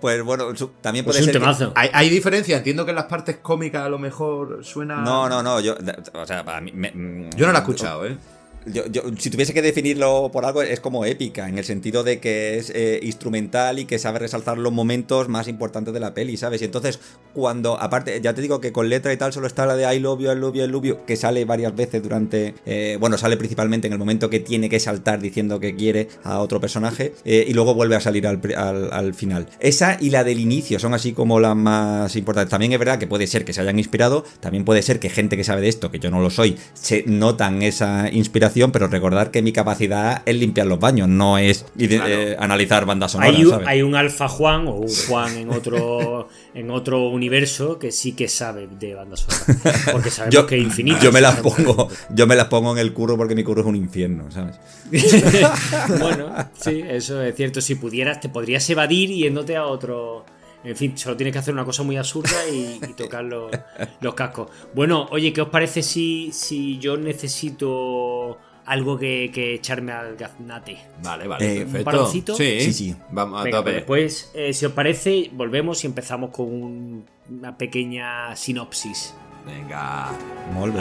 pues 0.00 0.22
bueno, 0.22 0.46
también 0.80 1.04
Pues 1.04 1.18
puede 1.18 1.32
ser. 1.32 1.42
que- 1.42 1.72
hay, 1.74 1.90
hay 1.92 2.08
diferencia, 2.10 2.56
entiendo 2.58 2.84
que 2.84 2.90
en 2.90 2.96
las 2.96 3.06
partes 3.06 3.36
cómicas 3.38 3.84
a 3.84 3.88
lo 3.88 3.98
mejor 3.98 4.64
suena... 4.64 4.96
No, 5.02 5.28
no, 5.28 5.42
no, 5.42 5.60
yo, 5.60 5.74
o 6.14 6.26
sea, 6.26 6.44
para 6.44 6.60
mí, 6.60 6.72
me- 6.72 6.92
mm, 6.92 7.30
Yo 7.36 7.46
no 7.46 7.52
la 7.52 7.58
he 7.58 7.62
escuchado, 7.62 8.06
¿eh? 8.06 8.16
Si 9.18 9.30
tuviese 9.30 9.54
que 9.54 9.62
definirlo 9.62 10.30
por 10.32 10.44
algo, 10.44 10.62
es 10.62 10.80
como 10.80 11.04
épica, 11.04 11.48
en 11.48 11.58
el 11.58 11.64
sentido 11.64 12.04
de 12.04 12.20
que 12.20 12.58
es 12.58 12.70
eh, 12.74 13.00
instrumental 13.02 13.78
y 13.78 13.84
que 13.84 13.98
sabe 13.98 14.18
resaltar 14.18 14.58
los 14.58 14.72
momentos 14.72 15.28
más 15.28 15.48
importantes 15.48 15.94
de 15.94 16.00
la 16.00 16.14
peli, 16.14 16.36
¿sabes? 16.36 16.62
Y 16.62 16.64
entonces, 16.64 16.98
cuando, 17.34 17.80
aparte, 17.80 18.20
ya 18.20 18.34
te 18.34 18.42
digo 18.42 18.60
que 18.60 18.72
con 18.72 18.88
letra 18.88 19.12
y 19.12 19.16
tal 19.16 19.32
solo 19.32 19.46
está 19.46 19.66
la 19.66 19.76
de 19.76 19.94
I 19.94 19.98
love 20.00 20.20
you, 20.20 20.30
I 20.30 20.34
love 20.36 20.54
you, 20.54 20.62
I 20.64 20.66
love 20.68 20.84
you, 20.84 20.98
que 21.06 21.16
sale 21.16 21.44
varias 21.44 21.74
veces 21.74 22.02
durante. 22.02 22.54
eh, 22.66 22.96
bueno, 23.00 23.16
sale 23.18 23.36
principalmente 23.36 23.86
en 23.86 23.92
el 23.92 23.98
momento 23.98 24.28
que 24.30 24.40
tiene 24.40 24.68
que 24.68 24.80
saltar 24.80 25.20
diciendo 25.20 25.60
que 25.60 25.74
quiere 25.76 26.08
a 26.24 26.40
otro 26.40 26.60
personaje, 26.60 27.14
eh, 27.24 27.44
y 27.46 27.52
luego 27.54 27.74
vuelve 27.74 27.96
a 27.96 28.00
salir 28.00 28.26
al, 28.26 28.40
al- 28.56 28.92
al 28.92 29.14
final. 29.14 29.46
Esa 29.60 29.96
y 30.00 30.10
la 30.10 30.24
del 30.24 30.40
inicio 30.40 30.78
son 30.78 30.94
así 30.94 31.12
como 31.12 31.40
las 31.40 31.56
más 31.56 32.16
importantes. 32.16 32.50
También 32.50 32.72
es 32.72 32.78
verdad 32.78 32.98
que 32.98 33.06
puede 33.06 33.26
ser 33.26 33.44
que 33.44 33.52
se 33.52 33.60
hayan 33.60 33.78
inspirado, 33.78 34.24
también 34.40 34.64
puede 34.64 34.82
ser 34.82 34.98
que 35.00 35.08
gente 35.10 35.36
que 35.36 35.44
sabe 35.44 35.60
de 35.62 35.68
esto, 35.68 35.90
que 35.90 35.98
yo 35.98 36.10
no 36.10 36.20
lo 36.20 36.30
soy, 36.30 36.56
se 36.74 37.04
notan 37.06 37.62
esa 37.62 38.08
inspiración, 38.10 38.57
pero 38.72 38.88
recordar 38.88 39.30
que 39.30 39.40
mi 39.42 39.52
capacidad 39.52 40.22
es 40.26 40.34
limpiar 40.36 40.66
los 40.66 40.78
baños, 40.80 41.08
no 41.08 41.38
es 41.38 41.64
Claro. 41.76 42.04
eh, 42.08 42.36
analizar 42.38 42.84
bandas 42.86 43.12
sonoras. 43.12 43.34
Hay, 43.36 43.44
un- 43.44 43.50
¿sabes? 43.50 43.68
hay 43.68 43.82
un 43.82 43.94
Alfa 43.94 44.28
Juan 44.28 44.66
o 44.68 44.72
un 44.72 44.88
Juan 45.08 45.36
en 45.36 45.50
otro 45.50 46.28
en 46.54 46.70
otro 46.70 47.08
universo 47.08 47.78
que 47.78 47.92
sí 47.92 48.12
que 48.12 48.26
sabe 48.28 48.68
de 48.80 48.94
bandas 48.94 49.20
sonoras. 49.20 49.84
Porque 49.92 50.10
sabemos 50.10 50.34
Yo, 50.34 50.46
que 50.46 50.56
es 50.56 50.62
infinito. 50.64 50.98
yo 51.02 51.12
me 51.12 51.20
las 51.20 51.36
pongo, 51.40 51.88
yo 52.10 52.26
me 52.26 52.34
las 52.36 52.46
pongo 52.48 52.72
en 52.72 52.78
el 52.78 52.92
curro 52.92 53.16
porque 53.16 53.34
mi 53.34 53.44
curro 53.44 53.60
es 53.62 53.66
un 53.66 53.76
infierno, 53.76 54.30
¿sabes? 54.30 54.56
bueno, 56.00 56.34
sí, 56.58 56.82
eso 56.88 57.22
es 57.22 57.34
cierto. 57.36 57.60
Si 57.60 57.74
pudieras, 57.76 58.20
te 58.20 58.28
podrías 58.28 58.68
evadir 58.70 59.10
yéndote 59.10 59.56
a 59.56 59.66
otro. 59.66 60.24
En 60.64 60.74
fin, 60.74 60.98
solo 60.98 61.16
tienes 61.16 61.32
que 61.32 61.38
hacer 61.38 61.54
una 61.54 61.64
cosa 61.64 61.84
muy 61.84 61.96
absurda 61.96 62.32
y, 62.52 62.80
y 62.82 62.92
tocar 62.94 63.24
los, 63.24 63.50
los 64.00 64.14
cascos. 64.14 64.50
Bueno, 64.74 65.06
oye, 65.12 65.32
¿qué 65.32 65.40
os 65.40 65.48
parece 65.50 65.82
si, 65.84 66.30
si 66.32 66.78
yo 66.78 66.96
necesito 66.96 68.38
algo 68.68 68.98
que, 68.98 69.30
que 69.32 69.54
echarme 69.54 69.92
al 69.92 70.16
gaznate? 70.16 70.76
Vale, 71.02 71.26
vale, 71.26 71.44
Eh, 71.52 71.58
perfecto. 71.60 71.84
paroncito? 71.84 72.34
Sí, 72.34 72.60
Sí, 72.60 72.72
sí. 72.72 72.96
Vamos 73.10 73.40
a 73.40 73.44
Venga, 73.44 73.58
tope. 73.58 73.70
pues 73.82 74.28
después, 74.28 74.30
eh, 74.34 74.52
si 74.52 74.66
os 74.66 74.72
parece, 74.72 75.30
volvemos 75.32 75.82
y 75.84 75.86
empezamos 75.86 76.30
con 76.30 76.46
un- 76.46 77.04
una 77.30 77.56
pequeña 77.56 78.34
sinopsis. 78.36 79.14
Venga. 79.46 80.10
Molt 80.54 80.74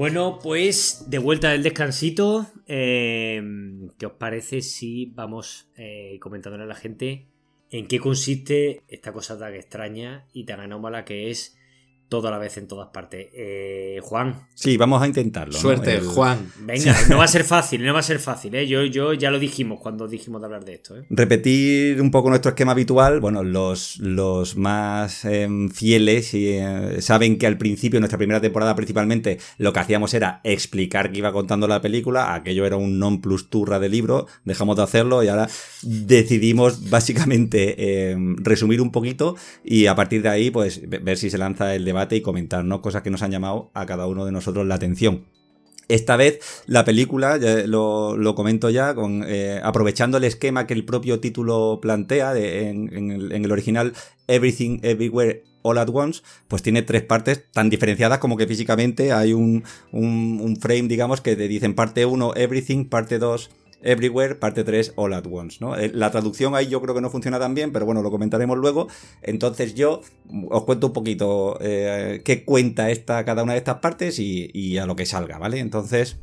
Bueno, 0.00 0.38
pues 0.42 1.04
de 1.08 1.18
vuelta 1.18 1.50
del 1.50 1.62
descansito, 1.62 2.46
eh, 2.66 3.42
¿qué 3.98 4.06
os 4.06 4.12
parece 4.12 4.62
si 4.62 5.12
vamos 5.14 5.70
eh, 5.76 6.18
comentándole 6.20 6.64
a 6.64 6.66
la 6.66 6.74
gente 6.74 7.26
en 7.70 7.86
qué 7.86 8.00
consiste 8.00 8.82
esta 8.88 9.12
cosa 9.12 9.38
tan 9.38 9.54
extraña 9.54 10.26
y 10.32 10.46
tan 10.46 10.60
anómala 10.60 11.04
que 11.04 11.30
es 11.30 11.59
toda 12.10 12.30
la 12.30 12.36
vez 12.36 12.58
en 12.58 12.68
todas 12.68 12.88
partes? 12.88 13.28
Eh, 13.32 13.98
Juan, 14.02 14.46
Sí, 14.54 14.76
vamos 14.76 15.00
a 15.00 15.06
intentarlo. 15.06 15.54
¿no? 15.54 15.58
Suerte, 15.58 15.94
El- 15.94 16.04
Juan. 16.04 16.52
venga, 16.58 16.94
no 17.08 17.16
va 17.16 17.24
a 17.24 17.28
ser 17.28 17.44
fácil, 17.44 17.82
no 17.86 17.94
va 17.94 18.00
a 18.00 18.02
ser 18.02 18.18
fácil, 18.18 18.54
¿eh? 18.54 18.66
Yo, 18.66 18.84
yo 18.84 19.14
ya 19.14 19.30
lo 19.30 19.38
dijimos 19.38 19.78
cuando 19.80 20.06
dijimos 20.06 20.42
de 20.42 20.44
hablar 20.44 20.64
de 20.66 20.74
esto, 20.74 20.98
¿eh? 20.98 21.04
Repetir 21.08 22.02
un 22.02 22.10
poco 22.10 22.28
nuestro 22.28 22.50
esquema 22.50 22.72
habitual. 22.72 23.20
Bueno, 23.20 23.42
los, 23.42 23.98
los 24.00 24.56
más 24.56 25.24
em, 25.24 25.70
fieles 25.70 26.34
eh, 26.34 26.96
saben 27.00 27.38
que 27.38 27.46
al 27.46 27.56
principio, 27.56 27.96
en 27.96 28.02
nuestra 28.02 28.18
primera 28.18 28.40
temporada 28.40 28.74
principalmente, 28.74 29.38
lo 29.56 29.72
que 29.72 29.78
hacíamos 29.80 30.12
era 30.12 30.40
explicar 30.44 31.10
que 31.12 31.18
iba 31.18 31.32
contando 31.32 31.66
la 31.68 31.80
película. 31.80 32.34
Aquello 32.34 32.66
era 32.66 32.76
un 32.76 32.98
non 32.98 33.20
plus 33.22 33.48
turra 33.48 33.78
de 33.78 33.88
libro. 33.88 34.26
Dejamos 34.44 34.76
de 34.76 34.82
hacerlo 34.82 35.22
y 35.22 35.28
ahora 35.28 35.48
decidimos 35.82 36.90
básicamente 36.90 38.16
resumir 38.38 38.80
un 38.80 38.90
poquito 38.90 39.36
y 39.64 39.86
a 39.86 39.94
partir 39.94 40.22
de 40.22 40.28
ahí, 40.28 40.50
pues 40.50 40.82
ve- 40.88 40.98
ver 40.98 41.16
si 41.16 41.30
se 41.30 41.38
lanza 41.38 41.74
el 41.74 41.84
debate 41.84 41.99
y 42.10 42.20
comentar, 42.22 42.64
¿no? 42.64 42.82
Cosas 42.82 43.02
que 43.02 43.10
nos 43.10 43.22
han 43.22 43.30
llamado 43.30 43.70
a 43.74 43.86
cada 43.86 44.06
uno 44.06 44.24
de 44.24 44.32
nosotros 44.32 44.66
la 44.66 44.76
atención. 44.76 45.24
Esta 45.88 46.16
vez 46.16 46.62
la 46.66 46.84
película, 46.84 47.36
lo, 47.66 48.16
lo 48.16 48.34
comento 48.36 48.70
ya, 48.70 48.94
eh, 49.26 49.60
aprovechando 49.62 50.18
el 50.18 50.24
esquema 50.24 50.66
que 50.66 50.74
el 50.74 50.84
propio 50.84 51.18
título 51.18 51.80
plantea 51.82 52.36
en, 52.36 52.96
en 52.96 53.44
el, 53.44 53.50
original 53.50 53.92
Everything 54.28 54.78
Everywhere 54.82 55.42
All 55.62 55.78
at 55.78 55.88
Once, 55.92 56.22
pues 56.46 56.62
tiene 56.62 56.82
tres 56.82 57.02
partes 57.02 57.44
tan 57.50 57.70
diferenciadas 57.70 58.20
como 58.20 58.36
que 58.36 58.46
físicamente 58.46 59.10
hay 59.10 59.32
un, 59.32 59.64
un, 59.90 60.40
un 60.40 60.56
frame, 60.56 60.86
digamos, 60.86 61.20
que 61.20 61.34
te 61.34 61.48
dicen 61.48 61.74
parte 61.74 62.06
1 62.06 62.34
Everything, 62.36 62.84
parte 62.84 63.18
2 63.18 63.50
Everywhere, 63.82 64.34
parte 64.34 64.64
3 64.64 64.92
All 64.96 65.14
at 65.14 65.24
Once, 65.30 65.58
¿no? 65.60 65.76
Eh, 65.76 65.90
La 65.94 66.10
traducción 66.10 66.54
ahí 66.54 66.68
yo 66.68 66.80
creo 66.80 66.94
que 66.94 67.00
no 67.00 67.10
funciona 67.10 67.38
tan 67.38 67.54
bien, 67.54 67.72
pero 67.72 67.86
bueno, 67.86 68.02
lo 68.02 68.10
comentaremos 68.10 68.58
luego. 68.58 68.88
Entonces 69.22 69.74
yo 69.74 70.00
os 70.50 70.64
cuento 70.64 70.88
un 70.88 70.92
poquito 70.92 71.58
eh, 71.60 72.22
qué 72.24 72.44
cuenta 72.44 72.90
esta, 72.90 73.24
cada 73.24 73.42
una 73.42 73.52
de 73.52 73.58
estas 73.58 73.76
partes 73.76 74.18
y, 74.18 74.50
y 74.52 74.78
a 74.78 74.86
lo 74.86 74.96
que 74.96 75.06
salga, 75.06 75.38
¿vale? 75.38 75.58
Entonces, 75.60 76.18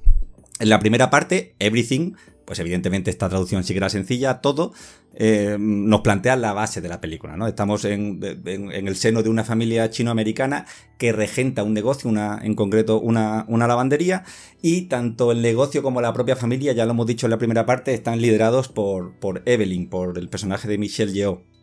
En 0.59 0.69
la 0.69 0.79
primera 0.79 1.09
parte, 1.11 1.53
Everything, 1.59 2.13
pues 2.47 2.59
evidentemente 2.59 3.11
esta 3.11 3.27
traducción 3.27 3.65
sí 3.65 3.73
que 3.73 3.79
era 3.79 3.89
sencilla, 3.89 4.39
todo, 4.39 4.71
eh, 5.15 5.57
nos 5.59 5.99
plantea 5.99 6.37
la 6.37 6.53
base 6.53 6.79
de 6.79 6.87
la 6.87 7.01
película, 7.01 7.35
¿no? 7.35 7.45
Estamos 7.45 7.83
en, 7.83 8.21
el 8.23 8.95
seno 8.95 9.21
de 9.21 9.27
una 9.27 9.43
familia 9.43 9.89
chinoamericana 9.89 10.65
que 10.97 11.11
regenta 11.11 11.63
un 11.63 11.73
negocio, 11.73 12.09
en 12.09 12.55
concreto 12.55 13.01
una, 13.01 13.43
una, 13.49 13.67
lavandería, 13.67 14.23
y 14.61 14.83
tanto 14.83 15.33
el 15.33 15.41
negocio 15.41 15.83
como 15.83 15.99
la 15.99 16.13
propia 16.13 16.37
familia, 16.37 16.71
ya 16.71 16.85
lo 16.85 16.91
hemos 16.91 17.05
dicho 17.05 17.25
en 17.25 17.31
la 17.31 17.37
primera 17.37 17.65
parte, 17.65 17.93
están 17.93 18.21
liderados 18.21 18.69
por, 18.69 19.19
por 19.19 19.41
Evelyn, 19.45 19.89
por 19.89 20.17
el 20.17 20.29
personaje 20.29 20.69
de 20.69 20.77
Michelle 20.77 21.11
Yeoh. 21.11 21.56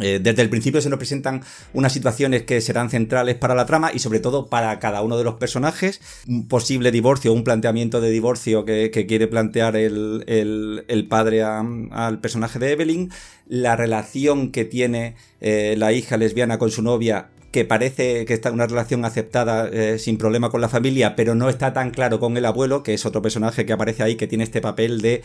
Eh, 0.00 0.18
desde 0.20 0.42
el 0.42 0.50
principio 0.50 0.80
se 0.80 0.90
nos 0.90 0.98
presentan 0.98 1.42
unas 1.72 1.92
situaciones 1.92 2.42
que 2.42 2.60
serán 2.60 2.90
centrales 2.90 3.36
para 3.36 3.54
la 3.54 3.64
trama 3.64 3.92
y 3.92 4.00
sobre 4.00 4.18
todo 4.18 4.46
para 4.46 4.78
cada 4.80 5.02
uno 5.02 5.16
de 5.16 5.24
los 5.24 5.34
personajes. 5.34 6.00
Un 6.26 6.48
posible 6.48 6.90
divorcio, 6.90 7.32
un 7.32 7.44
planteamiento 7.44 8.00
de 8.00 8.10
divorcio 8.10 8.64
que, 8.64 8.90
quiere 9.06 9.28
plantear 9.28 9.76
el, 9.76 11.06
padre 11.08 11.42
al 11.42 12.20
personaje 12.20 12.58
de 12.58 12.72
Evelyn. 12.72 13.10
La 13.46 13.76
relación 13.76 14.50
que 14.50 14.64
tiene 14.64 15.16
eh, 15.40 15.74
la 15.76 15.92
hija 15.92 16.16
lesbiana 16.16 16.58
con 16.58 16.70
su 16.70 16.82
novia 16.82 17.28
que 17.54 17.64
parece 17.64 18.24
que 18.24 18.34
está 18.34 18.48
en 18.48 18.56
una 18.56 18.66
relación 18.66 19.04
aceptada 19.04 19.68
eh, 19.72 20.00
sin 20.00 20.18
problema 20.18 20.50
con 20.50 20.60
la 20.60 20.68
familia, 20.68 21.14
pero 21.14 21.36
no 21.36 21.48
está 21.48 21.72
tan 21.72 21.92
claro 21.92 22.18
con 22.18 22.36
el 22.36 22.46
abuelo, 22.46 22.82
que 22.82 22.94
es 22.94 23.06
otro 23.06 23.22
personaje 23.22 23.64
que 23.64 23.72
aparece 23.72 24.02
ahí, 24.02 24.16
que 24.16 24.26
tiene 24.26 24.42
este 24.42 24.60
papel 24.60 25.00
de, 25.00 25.22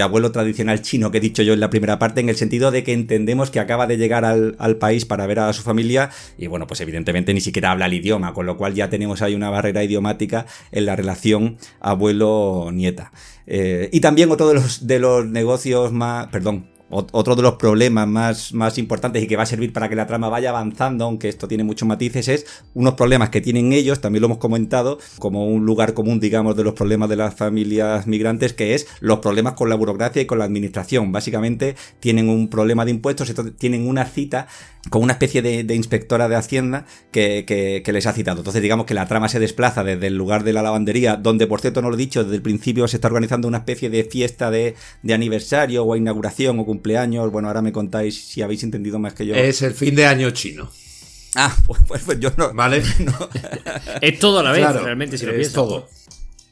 abuelo 0.00 0.30
tradicional 0.30 0.80
chino 0.80 1.10
que 1.10 1.18
he 1.18 1.20
dicho 1.20 1.42
yo 1.42 1.54
en 1.54 1.58
la 1.58 1.70
primera 1.70 1.98
parte, 1.98 2.20
en 2.20 2.28
el 2.28 2.36
sentido 2.36 2.70
de 2.70 2.84
que 2.84 2.92
entendemos 2.92 3.50
que 3.50 3.58
acaba 3.58 3.88
de 3.88 3.96
llegar 3.96 4.24
al, 4.24 4.76
país 4.78 5.04
para 5.06 5.26
ver 5.26 5.40
a 5.40 5.52
su 5.52 5.62
familia 5.62 6.10
y 6.38 6.46
bueno, 6.46 6.68
pues 6.68 6.80
evidentemente 6.80 7.34
ni 7.34 7.40
siquiera 7.40 7.72
habla 7.72 7.86
el 7.86 7.94
idioma, 7.94 8.32
con 8.32 8.46
lo 8.46 8.56
cual 8.56 8.74
ya 8.74 8.88
tenemos 8.88 9.20
ahí 9.20 9.34
una 9.34 9.50
barrera 9.50 9.82
idiomática 9.82 10.46
en 10.70 10.86
la 10.86 10.94
relación 10.94 11.58
abuelo-nieta. 11.80 13.10
Eh, 13.48 13.90
y 13.92 13.98
también 14.00 14.30
otro 14.30 14.46
de 14.46 14.54
los, 14.54 14.86
de 14.86 15.00
los 15.00 15.26
negocios 15.26 15.90
más, 15.90 16.28
perdón, 16.28 16.71
otro 16.92 17.34
de 17.34 17.42
los 17.42 17.54
problemas 17.54 18.06
más, 18.06 18.52
más 18.52 18.76
importantes 18.76 19.22
y 19.22 19.26
que 19.26 19.36
va 19.36 19.44
a 19.44 19.46
servir 19.46 19.72
para 19.72 19.88
que 19.88 19.96
la 19.96 20.06
trama 20.06 20.28
vaya 20.28 20.50
avanzando, 20.50 21.04
aunque 21.06 21.28
esto 21.28 21.48
tiene 21.48 21.64
muchos 21.64 21.88
matices, 21.88 22.28
es 22.28 22.46
unos 22.74 22.94
problemas 22.94 23.30
que 23.30 23.40
tienen 23.40 23.72
ellos, 23.72 24.00
también 24.00 24.20
lo 24.20 24.26
hemos 24.26 24.38
comentado, 24.38 24.98
como 25.18 25.46
un 25.46 25.64
lugar 25.64 25.94
común, 25.94 26.20
digamos, 26.20 26.54
de 26.54 26.64
los 26.64 26.74
problemas 26.74 27.08
de 27.08 27.16
las 27.16 27.34
familias 27.34 28.06
migrantes, 28.06 28.52
que 28.52 28.74
es 28.74 28.86
los 29.00 29.20
problemas 29.20 29.54
con 29.54 29.70
la 29.70 29.74
burocracia 29.74 30.20
y 30.20 30.26
con 30.26 30.38
la 30.38 30.44
administración. 30.44 31.12
Básicamente 31.12 31.76
tienen 31.98 32.28
un 32.28 32.48
problema 32.48 32.84
de 32.84 32.90
impuestos, 32.90 33.32
tienen 33.58 33.88
una 33.88 34.04
cita 34.04 34.46
con 34.90 35.02
una 35.02 35.12
especie 35.12 35.42
de, 35.42 35.74
inspectora 35.74 36.28
de 36.28 36.36
Hacienda 36.36 36.86
que, 37.10 37.82
les 37.86 38.06
ha 38.06 38.12
citado. 38.12 38.38
Entonces 38.38 38.62
digamos 38.62 38.86
que 38.86 38.94
la 38.94 39.06
trama 39.06 39.28
se 39.28 39.38
desplaza 39.38 39.84
desde 39.84 40.08
el 40.08 40.16
lugar 40.16 40.44
de 40.44 40.52
la 40.52 40.62
lavandería, 40.62 41.16
donde 41.16 41.46
por 41.46 41.60
cierto 41.60 41.82
no 41.82 41.88
lo 41.88 41.94
he 41.94 41.98
dicho, 41.98 42.24
desde 42.24 42.36
el 42.36 42.42
principio 42.42 42.88
se 42.88 42.96
está 42.96 43.08
organizando 43.08 43.48
una 43.48 43.58
especie 43.58 43.90
de 43.90 44.04
fiesta 44.04 44.50
de, 44.50 44.74
de 45.02 45.14
aniversario 45.14 45.84
o 45.84 45.96
inauguración 45.96 46.58
o 46.58 46.66
cumpleaños. 46.66 46.81
Bueno, 46.82 47.48
ahora 47.48 47.62
me 47.62 47.72
contáis 47.72 48.24
si 48.24 48.42
habéis 48.42 48.62
entendido 48.62 48.98
más 48.98 49.14
que 49.14 49.26
yo. 49.26 49.34
Es 49.34 49.62
el 49.62 49.74
fin 49.74 49.94
de 49.94 50.06
año 50.06 50.30
chino. 50.30 50.70
Ah, 51.34 51.54
pues, 51.66 51.80
pues, 51.86 52.02
pues 52.04 52.20
yo 52.20 52.30
no. 52.36 52.52
Vale. 52.52 52.82
es 54.00 54.18
todo 54.18 54.40
a 54.40 54.42
la 54.42 54.52
vez, 54.52 54.82
realmente, 54.82 55.18
si 55.18 55.26
lo 55.26 55.32
piensas. 55.32 55.54
todo. 55.54 55.88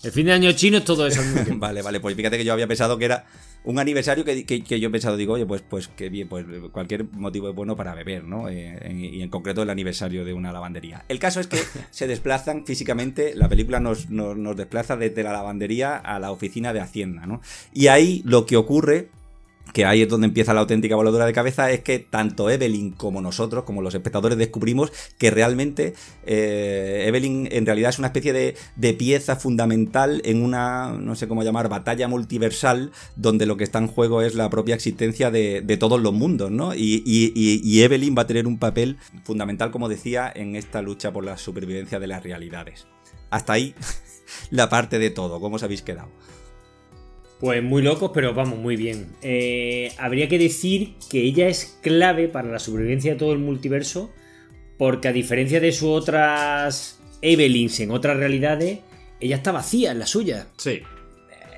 El 0.03 0.13
fin 0.13 0.27
de 0.27 0.33
año 0.33 0.53
chino 0.53 0.79
es 0.79 0.85
todo 0.85 1.07
eso. 1.07 1.21
vale, 1.57 1.83
vale, 1.83 2.01
pues 2.01 2.17
fíjate 2.17 2.39
que 2.39 2.45
yo 2.45 2.55
había 2.55 2.67
pensado 2.67 2.97
que 2.97 3.05
era 3.05 3.27
un 3.65 3.79
aniversario 3.79 4.25
que, 4.25 4.63
yo 4.63 4.89
he 4.89 4.91
pensado, 4.91 5.19
digo, 5.19 5.35
oye, 5.35 5.45
pues, 5.45 5.63
pues 5.63 5.89
que 5.89 6.09
bien, 6.09 6.27
pues 6.27 6.47
cualquier 6.73 7.05
motivo 7.13 7.51
es 7.51 7.55
bueno 7.55 7.77
para 7.77 7.95
beber, 7.95 8.25
¿no? 8.25 8.49
Eh, 8.49 8.79
y 8.91 9.21
en 9.21 9.29
concreto 9.29 9.63
el 9.63 9.69
aniversario 9.69 10.25
de 10.25 10.33
una 10.33 10.53
lavandería. 10.53 11.05
El 11.09 11.19
caso 11.19 11.41
es 11.41 11.47
que 11.47 11.59
se 11.91 12.07
desplazan 12.07 12.65
físicamente, 12.65 13.35
la 13.35 13.51
película 13.51 13.79
nos, 13.79 14.09
nos, 14.09 14.39
nos 14.39 14.57
desplaza 14.57 14.97
desde 14.97 15.23
la 15.23 15.33
lavandería 15.33 15.97
a 15.97 16.19
la 16.19 16.31
oficina 16.31 16.73
de 16.73 16.81
Hacienda, 16.81 17.27
¿no? 17.27 17.43
Y 17.75 17.89
ahí 17.89 18.23
lo 18.25 18.47
que 18.47 18.57
ocurre 18.57 19.11
que 19.73 19.85
ahí 19.85 20.03
es 20.03 20.09
donde 20.09 20.27
empieza 20.27 20.55
la 20.55 20.61
auténtica 20.61 20.97
voladura 20.97 21.27
de 21.27 21.33
cabeza, 21.33 21.71
es 21.71 21.81
que 21.81 21.99
tanto 21.99 22.51
Evelyn 22.51 22.93
como 22.93 23.21
nosotros, 23.21 23.65
como 23.65 23.83
los 23.83 23.95
espectadores, 23.95 24.39
descubrimos 24.39 24.93
que 25.19 25.31
realmente 25.31 25.95
eh, 26.25 27.05
Evelyn 27.07 27.49
en 27.51 27.67
realidad 27.67 27.91
es 27.91 27.99
una 27.99 28.09
especie 28.09 28.33
de, 28.33 28.55
pieza 28.95 29.37
fundamental 29.37 30.21
en 30.25 30.43
una, 30.43 30.93
no 30.93 31.15
sé 31.15 31.29
cómo 31.29 31.43
llamar, 31.43 31.69
batalla 31.69 32.09
multiversal, 32.09 32.91
donde 33.17 33.47
lo 33.47 33.57
que 33.57 33.65
está 33.65 33.79
en 33.79 33.87
juego 33.87 34.21
es 34.21 34.35
la 34.35 34.51
propia 34.51 34.75
existencia 34.75 35.31
de, 35.31 35.77
todos 35.79 36.03
los 36.03 36.13
mundos, 36.13 36.51
¿no? 36.51 36.75
Y, 36.75 37.03
y 37.05 37.83
Evelyn 37.83 38.15
va 38.17 38.23
a 38.23 38.27
tener 38.27 38.47
un 38.47 38.59
papel 38.59 38.99
fundamental, 39.25 39.71
como 39.71 39.89
decía, 39.89 40.31
en 40.35 40.57
esta 40.57 40.83
lucha 40.83 41.13
por 41.13 41.25
la 41.25 41.39
supervivencia 41.39 41.99
de 41.99 42.07
las 42.07 42.23
realidades. 42.23 42.87
Hasta 43.31 43.55
ahí 43.55 43.75
la 44.51 44.69
parte 44.69 44.99
de 44.99 45.11
todo, 45.11 45.41
¿cómo 45.41 45.57
os 45.57 45.63
habéis 45.63 45.83
quedado? 45.83 46.11
Pues 47.41 47.63
muy 47.63 47.81
locos, 47.81 48.11
pero 48.13 48.35
vamos, 48.35 48.59
muy 48.59 48.77
bien. 48.77 49.07
Eh, 49.23 49.93
habría 49.97 50.29
que 50.29 50.39
decir 50.39 50.95
que 51.11 51.23
ella 51.23 51.49
es 51.49 51.79
clave 51.81 52.29
para 52.29 52.51
la 52.51 52.59
supervivencia 52.59 53.13
de 53.13 53.19
todo 53.19 53.33
el 53.33 53.39
multiverso, 53.39 54.13
porque 54.77 55.09
a 55.09 55.13
diferencia 55.13 55.59
de 55.59 55.73
sus 55.73 55.89
otras 55.89 57.01
Evelyns 57.23 57.81
en 57.81 57.93
otras 57.93 58.19
realidades, 58.19 58.81
ella 59.21 59.37
está 59.37 59.53
vacía 59.53 59.93
en 59.93 60.01
la 60.01 60.07
suya. 60.07 60.49
Sí. 60.59 60.71
Eh, 60.71 60.83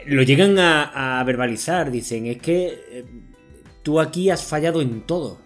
lo 0.07 0.23
llegan 0.23 0.57
a, 0.61 1.21
verbalizar, 1.27 1.91
dicen, 1.91 2.27
es 2.27 2.39
que 2.39 2.67
eh, 2.67 3.05
tú 3.83 3.99
aquí 3.99 4.31
has 4.31 4.45
fallado 4.45 4.83
en 4.83 5.01
todo. 5.01 5.41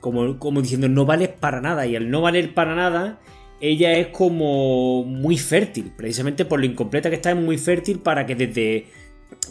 como, 0.00 0.38
como 0.38 0.62
diciendo, 0.62 0.88
no 0.88 1.04
vales 1.04 1.28
para 1.28 1.60
nada, 1.60 1.86
y 1.86 1.96
al 1.96 2.10
no 2.10 2.22
valer 2.22 2.54
para 2.54 2.74
nada 2.74 3.20
ella 3.62 3.92
es 3.92 4.08
como 4.08 5.04
muy 5.04 5.38
fértil, 5.38 5.92
precisamente 5.96 6.44
por 6.44 6.58
lo 6.58 6.66
incompleta 6.66 7.08
que 7.10 7.16
está, 7.16 7.30
es 7.30 7.36
muy 7.36 7.58
fértil 7.58 8.00
para 8.00 8.26
que 8.26 8.34
desde 8.34 8.86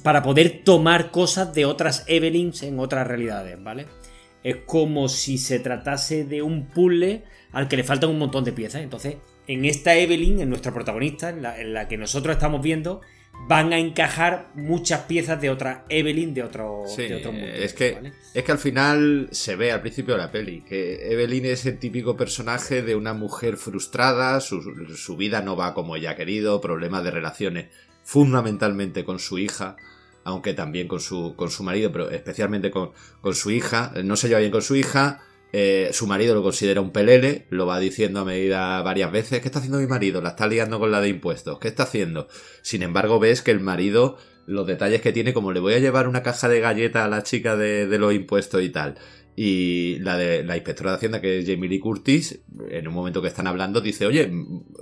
para 0.03 0.23
poder 0.23 0.61
tomar 0.63 1.11
cosas 1.11 1.53
de 1.53 1.65
otras 1.65 2.03
Evelyns 2.07 2.63
en 2.63 2.79
otras 2.79 3.07
realidades, 3.07 3.61
¿vale? 3.61 3.87
Es 4.43 4.57
como 4.65 5.09
si 5.09 5.37
se 5.37 5.59
tratase 5.59 6.23
de 6.23 6.41
un 6.41 6.67
puzzle 6.67 7.23
al 7.51 7.67
que 7.67 7.77
le 7.77 7.83
faltan 7.83 8.09
un 8.09 8.17
montón 8.17 8.43
de 8.43 8.53
piezas. 8.53 8.81
Entonces, 8.81 9.17
en 9.47 9.65
esta 9.65 9.95
Evelyn, 9.95 10.41
en 10.41 10.49
nuestra 10.49 10.73
protagonista, 10.73 11.29
en 11.29 11.73
la, 11.73 11.87
que 11.87 11.97
nosotros 11.97 12.35
estamos 12.35 12.61
viendo, 12.61 13.01
van 13.47 13.73
a 13.73 13.77
encajar 13.77 14.49
muchas 14.55 15.01
piezas 15.01 15.41
de 15.41 15.49
otra 15.49 15.85
Evelyn 15.89 16.33
de 16.33 16.43
otro, 16.43 16.85
mundo. 17.31 17.47
Es 17.47 17.73
que, 17.73 18.11
es 18.33 18.43
que 18.43 18.51
al 18.51 18.57
final 18.57 19.29
se 19.31 19.55
ve 19.55 19.71
al 19.71 19.81
principio 19.81 20.15
de 20.15 20.21
la 20.21 20.31
peli 20.31 20.61
que 20.61 21.11
Evelyn 21.11 21.45
es 21.45 21.65
el 21.65 21.79
típico 21.79 22.15
personaje 22.15 22.81
de 22.81 22.95
una 22.95 23.13
mujer 23.13 23.57
frustrada, 23.57 24.39
su, 24.41 24.61
su 24.95 25.17
vida 25.17 25.41
no 25.41 25.55
va 25.55 25.73
como 25.73 25.95
ella 25.95 26.11
ha 26.11 26.15
querido, 26.15 26.61
problemas 26.61 27.03
de 27.03 27.11
relaciones 27.11 27.65
fundamentalmente 28.03 29.03
con 29.03 29.19
su 29.19 29.37
hija, 29.37 29.75
aunque 30.23 30.53
también 30.53 30.87
con 30.87 30.99
su, 30.99 31.35
con 31.35 31.49
su 31.49 31.63
marido, 31.63 31.91
pero 31.91 32.09
especialmente 32.09 32.71
con, 32.71 32.91
con 33.21 33.35
su 33.35 33.51
hija. 33.51 33.93
No 34.03 34.15
se 34.15 34.27
lleva 34.27 34.39
bien 34.39 34.51
con 34.51 34.61
su 34.61 34.75
hija. 34.75 35.21
Eh, 35.53 35.89
su 35.91 36.07
marido 36.07 36.33
lo 36.33 36.43
considera 36.43 36.79
un 36.79 36.91
pelele, 36.91 37.45
lo 37.49 37.65
va 37.65 37.79
diciendo 37.79 38.21
a 38.21 38.25
medida 38.25 38.81
varias 38.83 39.11
veces. 39.11 39.41
¿Qué 39.41 39.47
está 39.47 39.59
haciendo 39.59 39.79
mi 39.79 39.87
marido? 39.87 40.21
La 40.21 40.29
está 40.29 40.47
liando 40.47 40.79
con 40.79 40.91
la 40.91 41.01
de 41.01 41.09
impuestos. 41.09 41.59
¿Qué 41.59 41.67
está 41.67 41.83
haciendo? 41.83 42.27
Sin 42.61 42.83
embargo, 42.83 43.19
ves 43.19 43.41
que 43.41 43.51
el 43.51 43.59
marido, 43.59 44.17
los 44.45 44.65
detalles 44.65 45.01
que 45.01 45.11
tiene, 45.11 45.33
como 45.33 45.51
le 45.51 45.59
voy 45.59 45.73
a 45.73 45.79
llevar 45.79 46.07
una 46.07 46.23
caja 46.23 46.47
de 46.47 46.61
galletas 46.61 47.03
a 47.03 47.09
la 47.09 47.23
chica 47.23 47.57
de, 47.57 47.85
de 47.87 47.99
los 47.99 48.13
impuestos 48.13 48.63
y 48.63 48.69
tal. 48.69 48.95
Y 49.35 49.97
la 49.99 50.17
de 50.17 50.43
la 50.43 50.57
inspectora 50.57 50.91
de 50.91 50.97
Hacienda, 50.97 51.21
que 51.21 51.39
es 51.39 51.45
Jamie 51.47 51.69
Lee 51.69 51.79
Curtis, 51.79 52.41
en 52.69 52.87
un 52.87 52.93
momento 52.93 53.21
que 53.21 53.29
están 53.29 53.47
hablando, 53.47 53.79
dice, 53.79 54.05
oye, 54.05 54.29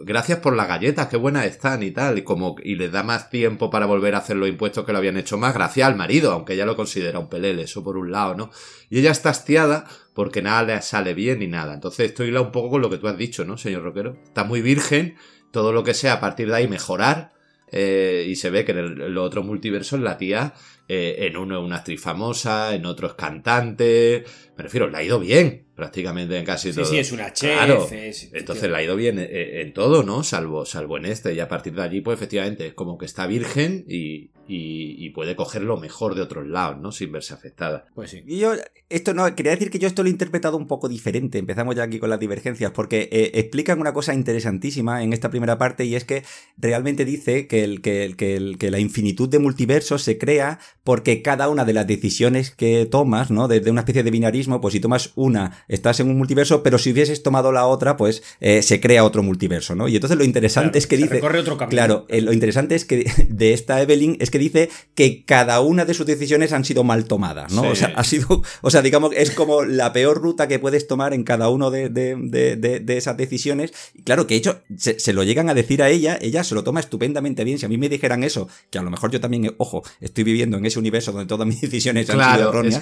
gracias 0.03 0.39
por 0.39 0.55
las 0.55 0.67
galletas, 0.67 1.07
qué 1.07 1.17
buenas 1.17 1.45
están 1.45 1.83
y 1.83 1.91
tal. 1.91 2.17
Y 2.17 2.23
como, 2.23 2.55
y 2.63 2.75
les 2.75 2.91
da 2.91 3.03
más 3.03 3.29
tiempo 3.29 3.69
para 3.69 3.85
volver 3.85 4.15
a 4.15 4.19
hacer 4.19 4.37
los 4.37 4.49
impuestos 4.49 4.85
que 4.85 4.91
lo 4.91 4.97
habían 4.97 5.17
hecho 5.17 5.37
más, 5.37 5.53
gracias 5.53 5.87
al 5.87 5.95
marido, 5.95 6.31
aunque 6.31 6.53
ella 6.53 6.65
lo 6.65 6.75
considera 6.75 7.19
un 7.19 7.29
pelele, 7.29 7.63
eso 7.63 7.83
por 7.83 7.95
un 7.95 8.11
lado, 8.11 8.35
¿no? 8.35 8.49
Y 8.89 8.99
ella 8.99 9.11
está 9.11 9.29
hastiada 9.29 9.85
porque 10.13 10.41
nada 10.41 10.63
le 10.63 10.81
sale 10.81 11.13
bien 11.13 11.39
ni 11.39 11.47
nada. 11.47 11.73
Entonces 11.73 12.07
estoy 12.07 12.35
un 12.35 12.51
poco 12.51 12.71
con 12.71 12.81
lo 12.81 12.89
que 12.89 12.97
tú 12.97 13.07
has 13.07 13.17
dicho, 13.17 13.45
¿no, 13.45 13.57
señor 13.57 13.83
Roquero? 13.83 14.17
Está 14.25 14.43
muy 14.43 14.61
virgen, 14.61 15.15
todo 15.51 15.71
lo 15.71 15.83
que 15.83 15.93
sea 15.93 16.13
a 16.13 16.19
partir 16.19 16.47
de 16.49 16.55
ahí 16.55 16.67
mejorar. 16.67 17.33
Eh, 17.71 18.25
y 18.27 18.35
se 18.35 18.49
ve 18.49 18.65
que 18.65 18.71
en 18.71 18.79
el, 18.79 19.17
otro 19.17 19.43
multiverso 19.43 19.97
la 19.97 20.17
tía 20.17 20.53
eh, 20.89 21.27
en 21.27 21.37
uno 21.37 21.59
es 21.59 21.63
una 21.63 21.77
actriz 21.77 22.01
famosa, 22.01 22.75
en 22.75 22.85
otro 22.85 23.07
es 23.07 23.13
cantante. 23.13 24.25
Me 24.57 24.63
refiero, 24.63 24.89
le 24.89 24.97
ha 24.97 25.03
ido 25.03 25.19
bien 25.19 25.68
prácticamente 25.79 26.37
en 26.37 26.43
casi 26.43 26.73
todo. 26.73 26.83
Sí, 26.83 26.91
sí, 26.91 26.97
es 26.99 27.11
una 27.13 27.31
chef. 27.31 27.55
Claro. 27.55 27.87
Entonces 27.89 28.69
le 28.69 28.75
ha 28.75 28.83
ido 28.83 28.97
bien 28.97 29.17
eh, 29.17 29.61
en, 29.61 29.73
todo, 29.73 30.03
¿no? 30.03 30.23
Salvo, 30.23 30.65
salvo 30.65 30.97
en 30.97 31.05
este. 31.05 31.33
Y 31.33 31.39
a 31.39 31.47
partir 31.47 31.73
de 31.73 31.81
allí, 31.81 32.01
pues 32.01 32.17
efectivamente, 32.17 32.67
es 32.67 32.73
como 32.73 32.97
que 32.97 33.05
está 33.05 33.27
virgen 33.27 33.85
y, 33.87 34.31
y, 34.49 35.09
puede 35.11 35.35
coger 35.35 35.61
lo 35.61 35.77
mejor 35.77 36.15
de 36.15 36.21
otros 36.21 36.47
lados, 36.47 36.79
¿no? 36.79 36.91
Sin 36.91 37.11
verse 37.11 37.33
afectada. 37.33 37.85
Pues 37.93 38.11
sí. 38.11 38.23
Y 38.25 38.39
yo, 38.39 38.53
esto 38.89 39.13
no, 39.13 39.35
quería 39.35 39.51
decir 39.51 39.69
que 39.69 39.79
yo 39.79 39.87
esto 39.87 40.01
lo 40.01 40.07
he 40.07 40.11
interpretado 40.11 40.57
un 40.57 40.67
poco 40.67 40.89
diferente. 40.89 41.37
Empezamos 41.37 41.75
ya 41.75 41.83
aquí 41.83 41.99
con 41.99 42.09
las 42.09 42.19
divergencias, 42.19 42.71
porque 42.71 43.09
eh, 43.11 43.31
explican 43.35 43.79
una 43.79 43.93
cosa 43.93 44.13
interesantísima 44.13 45.03
en 45.03 45.13
esta 45.13 45.29
primera 45.29 45.57
parte 45.57 45.85
y 45.85 45.95
es 45.95 46.03
que 46.03 46.23
realmente 46.57 47.05
dice 47.05 47.47
que, 47.47 47.63
el, 47.63 47.81
que, 47.81 48.05
el, 48.05 48.15
que, 48.15 48.35
el, 48.35 48.57
que 48.57 48.71
la 48.71 48.79
infinitud 48.79 49.29
de 49.29 49.39
multiversos 49.39 50.01
se 50.01 50.17
crea 50.17 50.59
porque 50.83 51.21
cada 51.21 51.49
una 51.49 51.65
de 51.65 51.73
las 51.73 51.85
decisiones 51.85 52.51
que 52.51 52.87
tomas, 52.87 53.29
¿no? 53.29 53.47
Desde 53.47 53.71
una 53.71 53.81
especie 53.81 54.03
de 54.03 54.11
binarismo, 54.11 54.61
pues 54.61 54.73
si 54.73 54.79
tomas 54.79 55.11
una 55.15 55.63
estás 55.69 55.99
en 55.99 56.09
un 56.09 56.17
multiverso, 56.17 56.63
pero 56.63 56.77
si 56.77 56.91
hubieses 56.91 57.23
tomado 57.23 57.51
la 57.51 57.65
otra, 57.65 57.95
pues 57.95 58.23
eh, 58.41 58.61
se 58.61 58.81
crea 58.81 59.05
otro 59.05 59.23
multiverso, 59.23 59.75
¿no? 59.75 59.87
Y 59.87 59.95
entonces 59.95 60.17
lo 60.17 60.25
interesante 60.25 60.77
es 60.77 60.87
que 60.87 60.97
dice... 60.97 61.21
otro 61.21 61.57
camino. 61.57 61.69
Claro, 61.69 62.05
eh, 62.09 62.21
lo 62.21 62.33
interesante 62.33 62.75
es 62.75 62.83
que 62.83 63.09
de 63.29 63.53
esta 63.53 63.81
Evelyn 63.81 64.17
es 64.19 64.31
que 64.31 64.39
dice 64.39 64.69
que 64.95 65.23
cada 65.23 65.61
una 65.61 65.85
de 65.85 65.93
sus 65.93 66.05
decisiones 66.05 66.51
han 66.51 66.65
sido 66.65 66.83
mal 66.83 67.05
tomadas, 67.05 67.53
¿no? 67.53 67.61
O 67.61 67.75
sea, 67.75 67.93
ha 67.95 68.03
sido, 68.03 68.41
o 68.61 68.69
sea, 68.69 68.81
digamos, 68.81 69.13
es 69.15 69.31
como 69.31 69.63
la 69.63 69.93
peor 69.93 70.21
ruta 70.21 70.47
que 70.47 70.59
puedes 70.59 70.87
tomar 70.87 71.13
en 71.13 71.23
cada 71.23 71.49
uno 71.49 71.71
de, 71.71 71.89
de, 71.89 72.97
esas 72.97 73.15
decisiones. 73.15 73.71
Y 73.93 74.01
claro, 74.01 74.27
que 74.27 74.35
hecho, 74.35 74.61
se, 74.75 74.99
se, 74.99 75.13
lo 75.13 75.23
llegan 75.23 75.49
a 75.49 75.53
decir 75.53 75.83
a 75.83 75.89
ella, 75.89 76.17
ella 76.21 76.43
se 76.43 76.55
lo 76.55 76.63
toma 76.63 76.79
estupendamente 76.79 77.43
bien. 77.43 77.59
Si 77.59 77.65
a 77.65 77.69
mí 77.69 77.77
me 77.77 77.87
dijeran 77.87 78.23
eso, 78.23 78.49
que 78.71 78.79
a 78.79 78.81
lo 78.81 78.89
mejor 78.89 79.11
yo 79.11 79.21
también, 79.21 79.53
ojo, 79.57 79.83
estoy 80.01 80.23
viviendo 80.23 80.57
en 80.57 80.65
ese 80.65 80.79
universo 80.79 81.11
donde 81.11 81.27
todas 81.27 81.47
mis 81.47 81.61
decisiones 81.61 82.09
han 82.09 82.35
sido 82.35 82.49
erróneas. 82.49 82.81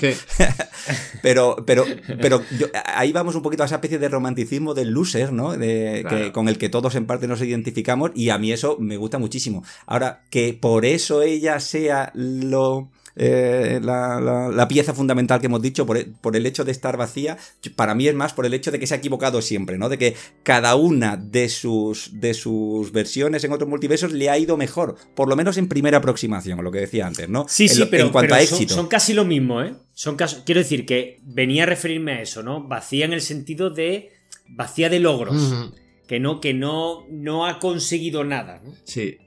pero, 1.22 1.64
pero, 1.66 1.86
pero 2.22 2.42
ahí 2.86 3.12
vamos 3.12 3.36
un 3.36 3.42
poquito 3.42 3.64
a 3.64 3.66
esa 3.66 3.76
especie 3.76 4.00
de 4.00 4.10
romanticismo 4.10 4.74
del 4.74 4.90
loser, 4.90 5.34
¿no? 5.34 5.58
que, 5.58 6.32
con 6.34 6.48
el 6.48 6.58
que 6.58 6.70
todos 6.70 6.96
en 6.96 7.06
parte 7.06 7.28
nos 7.28 7.42
identificamos 7.42 8.12
y 8.16 8.30
a 8.30 8.38
mí 8.38 8.52
eso 8.52 8.78
me 8.80 8.98
gusta 8.98 9.18
muchísimo. 9.18 9.64
Ahora, 9.86 10.24
que 10.30 10.54
por 10.54 10.86
eso 10.86 11.22
ella 11.22 11.60
sea 11.60 12.12
lo 12.14 12.90
eh, 13.20 13.80
la, 13.82 14.68
pieza 14.68 14.94
fundamental 14.94 15.40
que 15.40 15.48
hemos 15.48 15.62
dicho 15.62 15.86
por, 15.86 16.06
por, 16.22 16.36
el 16.36 16.46
hecho 16.46 16.64
de 16.64 16.72
estar 16.72 16.98
vacía, 16.98 17.38
para 17.76 17.96
mí 17.96 18.08
es 18.08 18.14
más 18.14 18.34
por 18.34 18.46
el 18.46 18.54
hecho 18.54 18.72
de 18.72 18.80
que 18.80 18.86
se 18.86 18.94
ha 18.94 18.98
equivocado 18.98 19.42
siempre, 19.42 19.78
¿no? 19.78 19.90
De 19.90 19.98
que 19.98 20.16
cada 20.44 20.76
una 20.76 21.18
de 21.18 21.50
sus, 21.50 22.20
de 22.20 22.34
sus 22.34 22.92
versiones 22.92 23.44
en 23.44 23.52
otros 23.52 23.70
multiversos 23.70 24.12
le 24.12 24.30
ha 24.30 24.38
ido 24.38 24.56
mejor, 24.56 24.96
por 25.16 25.28
lo 25.28 25.36
menos 25.36 25.58
en 25.58 25.68
primera 25.68 25.98
aproximación, 25.98 26.64
lo 26.64 26.72
que 26.72 26.80
decía 26.80 27.08
antes, 27.08 27.28
¿no? 27.28 27.46
Sí, 27.50 27.68
sí, 27.68 27.84
pero, 27.90 28.06
en 28.06 28.12
cuanto 28.12 28.36
a 28.36 28.42
éxito. 28.42 28.74
Son, 28.74 28.88
casi 28.88 29.14
lo 29.14 29.26
mismo, 29.26 29.62
¿eh? 29.64 29.74
Son 29.94 30.16
quiero 30.16 30.62
decir 30.62 30.86
que 30.86 31.20
venía 31.24 31.64
a 31.64 31.66
referirme 31.66 32.14
a 32.14 32.22
eso, 32.22 32.44
¿no? 32.44 32.68
Vacía 32.68 33.06
en 33.06 33.14
el 33.14 33.22
sentido 33.22 33.72
de 33.72 34.12
vacía 34.48 34.90
de 34.90 35.00
logros. 35.00 35.72
Que 36.08 36.22
no, 36.22 36.40
que 36.40 36.54
no, 36.54 37.06
no 37.10 37.46
ha 37.46 37.60
conseguido 37.60 38.24
nada. 38.24 38.62
¿no? 38.64 38.74
Sí. 38.86 39.18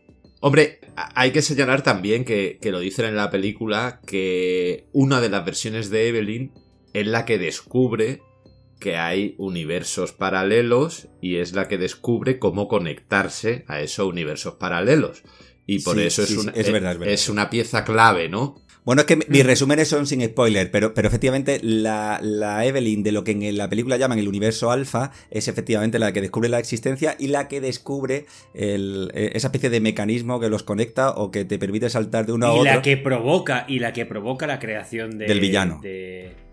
Hombre, 0.40 0.80
hay 0.96 1.32
que 1.32 1.42
señalar 1.42 1.82
también 1.82 2.24
que, 2.24 2.58
lo 2.64 2.80
dicen 2.80 3.04
en 3.04 3.16
la 3.16 3.30
película 3.30 4.00
que 4.06 4.86
una 4.92 5.20
de 5.20 5.28
las 5.28 5.44
versiones 5.44 5.90
de 5.90 6.08
Evelyn 6.08 6.52
es 6.94 7.06
la 7.06 7.24
que 7.26 7.38
descubre 7.38 8.22
que 8.80 8.96
hay 8.96 9.34
universos 9.36 10.12
paralelos 10.12 11.08
y 11.20 11.36
es 11.36 11.52
la 11.52 11.68
que 11.68 11.76
descubre 11.76 12.38
cómo 12.38 12.68
conectarse 12.68 13.64
a 13.68 13.82
esos 13.82 14.06
universos 14.06 14.54
paralelos. 14.54 15.22
Y 15.66 15.80
por 15.80 16.00
eso 16.00 16.22
es, 16.22 16.30
es 17.04 17.28
una 17.28 17.50
pieza 17.50 17.84
clave, 17.84 18.30
¿no? 18.30 18.62
Bueno, 18.90 19.02
es 19.02 19.06
que 19.06 19.24
mis 19.28 19.46
resúmenes 19.46 19.86
son 19.86 20.04
sin 20.08 20.20
spoiler, 20.20 20.68
pero, 20.72 20.94
pero 20.94 21.06
efectivamente 21.06 21.60
la, 21.62 22.18
la, 22.20 22.66
Evelyn 22.66 23.04
de 23.04 23.12
lo 23.12 23.22
que 23.22 23.30
en 23.30 23.56
la 23.56 23.68
película 23.68 23.96
llaman 23.96 24.18
el 24.18 24.26
universo 24.26 24.72
alfa 24.72 25.12
es 25.30 25.46
efectivamente 25.46 26.00
la 26.00 26.12
que 26.12 26.20
descubre 26.20 26.48
la 26.48 26.58
existencia 26.58 27.14
y 27.16 27.28
la 27.28 27.46
que 27.46 27.60
descubre 27.60 28.26
el, 28.52 29.12
e, 29.14 29.30
esa 29.34 29.46
especie 29.46 29.70
de 29.70 29.80
mecanismo 29.80 30.40
que 30.40 30.48
los 30.48 30.64
conecta 30.64 31.10
o 31.10 31.30
que 31.30 31.44
te 31.44 31.56
permite 31.56 31.88
saltar 31.88 32.26
de 32.26 32.32
uno 32.32 32.46
a 32.46 32.50
otro. 32.50 32.62
Y 32.64 32.66
la 32.66 32.82
que 32.82 32.96
provoca, 32.96 33.64
y 33.68 33.78
la 33.78 33.92
que 33.92 34.06
provoca 34.06 34.48
la 34.48 34.58
creación 34.58 35.18
del 35.18 35.38
villano. 35.38 35.80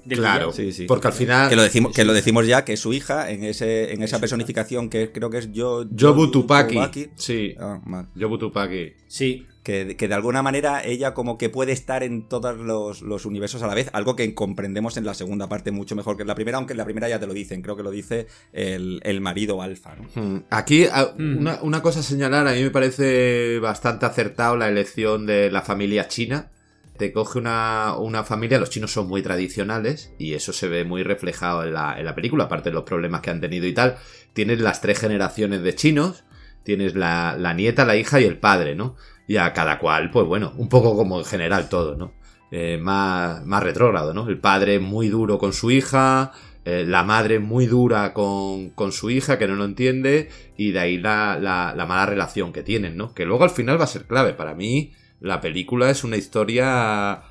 claro, 0.08 0.54
sí, 0.54 0.72
sí. 0.72 0.86
porque 0.86 1.08
al 1.08 1.14
final... 1.14 1.50
Que 1.50 1.56
lo, 1.56 1.64
decimos, 1.64 1.92
que 1.92 2.06
lo 2.06 2.14
decimos 2.14 2.46
ya, 2.46 2.64
que 2.64 2.74
es 2.74 2.80
su 2.80 2.94
hija, 2.94 3.32
en, 3.32 3.46
ese, 3.46 3.94
en 3.94 4.04
esa 4.04 4.20
personificación 4.20 4.92
que 4.92 5.12
creo 5.12 5.32
que 5.32 5.40
es 5.40 5.52
yo... 5.54 5.90
Yobutupaki. 5.90 7.10
Sí. 7.16 7.56
Ah, 7.60 8.06
Yobutupaki. 8.14 8.94
Sí 9.08 9.48
que, 9.68 10.08
de 10.08 10.14
alguna 10.14 10.42
manera 10.42 10.82
ella 10.86 11.14
como 11.14 11.38
que 11.38 11.50
puede 11.50 11.74
estar 11.74 12.02
en 12.02 12.30
todos 12.30 12.58
los, 12.58 13.26
universos 13.26 13.62
a 13.64 13.68
la 13.68 13.76
vez, 13.76 13.90
algo 13.92 14.16
que 14.16 14.34
comprendemos 14.34 14.96
en 14.96 15.04
la 15.04 15.14
segunda 15.14 15.50
parte 15.50 15.72
mucho 15.72 15.94
mejor 15.94 16.16
que 16.16 16.22
en 16.22 16.28
la 16.30 16.36
primera, 16.36 16.58
aunque 16.58 16.72
en 16.72 16.78
la 16.78 16.86
primera 16.86 17.10
ya 17.10 17.20
te 17.20 17.28
lo 17.28 17.34
dicen, 17.34 17.62
creo 17.62 17.76
que 17.76 17.84
lo 17.84 17.92
dice 17.92 18.28
el, 18.54 19.20
marido 19.20 19.62
alfa. 19.62 19.96
Hmm. 20.16 20.44
Aquí 20.52 20.86
hmm. 20.86 21.48
una, 21.62 21.82
cosa 21.82 22.00
a 22.00 22.04
señalar, 22.04 22.48
a 22.48 22.54
mí 22.54 22.64
me 22.64 22.70
parece 22.70 23.60
bastante 23.60 24.06
acertado 24.06 24.56
la 24.56 24.70
elección 24.70 25.26
de 25.26 25.52
la 25.52 25.62
familia 25.62 26.08
china. 26.08 26.50
Te 26.98 27.12
coge 27.12 27.38
una, 27.38 28.24
familia, 28.26 28.60
los 28.60 28.70
chinos 28.70 28.94
son 28.94 29.08
muy 29.08 29.22
tradicionales 29.22 30.14
y 30.18 30.34
eso 30.34 30.54
se 30.54 30.70
ve 30.70 30.86
muy 30.86 31.04
reflejado 31.04 31.66
en 31.66 31.74
la, 31.74 32.00
en 32.00 32.06
la 32.06 32.16
película, 32.16 32.46
aparte 32.46 32.70
de 32.70 32.74
los 32.74 32.86
problemas 32.86 33.20
que 33.20 33.32
han 33.32 33.42
tenido 33.42 33.68
y 33.68 33.74
tal. 33.74 33.98
Tienes 34.32 34.62
las 34.62 34.80
tres 34.80 34.98
generaciones 34.98 35.62
de 35.62 35.76
chinos, 35.76 36.24
tienes 36.64 36.96
la, 36.96 37.36
la 37.38 37.54
nieta, 37.54 37.84
la 37.84 37.98
hija 37.98 38.22
y 38.22 38.24
el 38.24 38.38
padre, 38.38 38.74
¿no? 38.74 38.96
Y 39.28 39.38
a 39.38 39.54
cada 39.54 39.78
cual, 39.78 40.10
pues 40.10 40.26
bueno, 40.26 40.54
un 40.58 40.70
poco 40.70 40.96
como 40.96 41.20
en 41.20 41.26
general 41.26 41.70
todo, 41.70 41.96
¿no? 41.96 42.14
Eh, 42.50 42.78
más, 42.82 43.46
más 43.46 43.62
retrógrado, 43.62 44.14
¿no? 44.14 44.28
El 44.30 44.40
padre 44.40 44.80
muy 44.80 45.10
duro 45.10 45.38
con 45.38 45.52
su 45.52 45.70
hija, 45.70 46.32
eh, 46.64 46.86
la 46.88 47.04
madre 47.04 47.40
muy 47.40 47.66
dura 47.66 48.14
con, 48.14 48.70
con, 48.70 48.94
su 48.94 49.10
hija 49.10 49.38
que 49.38 49.48
no 49.48 49.56
lo 49.56 49.66
entiende 49.66 50.30
y 50.56 50.72
de 50.72 50.80
ahí 50.80 50.98
la, 50.98 51.38
la, 51.40 51.86
mala 51.86 52.06
relación 52.06 52.54
que 52.54 52.64
tienen, 52.64 52.96
¿no? 52.96 53.14
Que 53.14 53.26
luego 53.26 53.44
al 53.44 53.50
final 53.50 53.80
va 53.80 53.84
a 53.84 53.88
ser 53.88 54.06
clave. 54.06 54.34
Para 54.34 54.54
mí 54.54 54.94
la 55.20 55.42
película 55.42 55.90
es 55.90 56.06
una 56.06 56.16
historia 56.16 57.24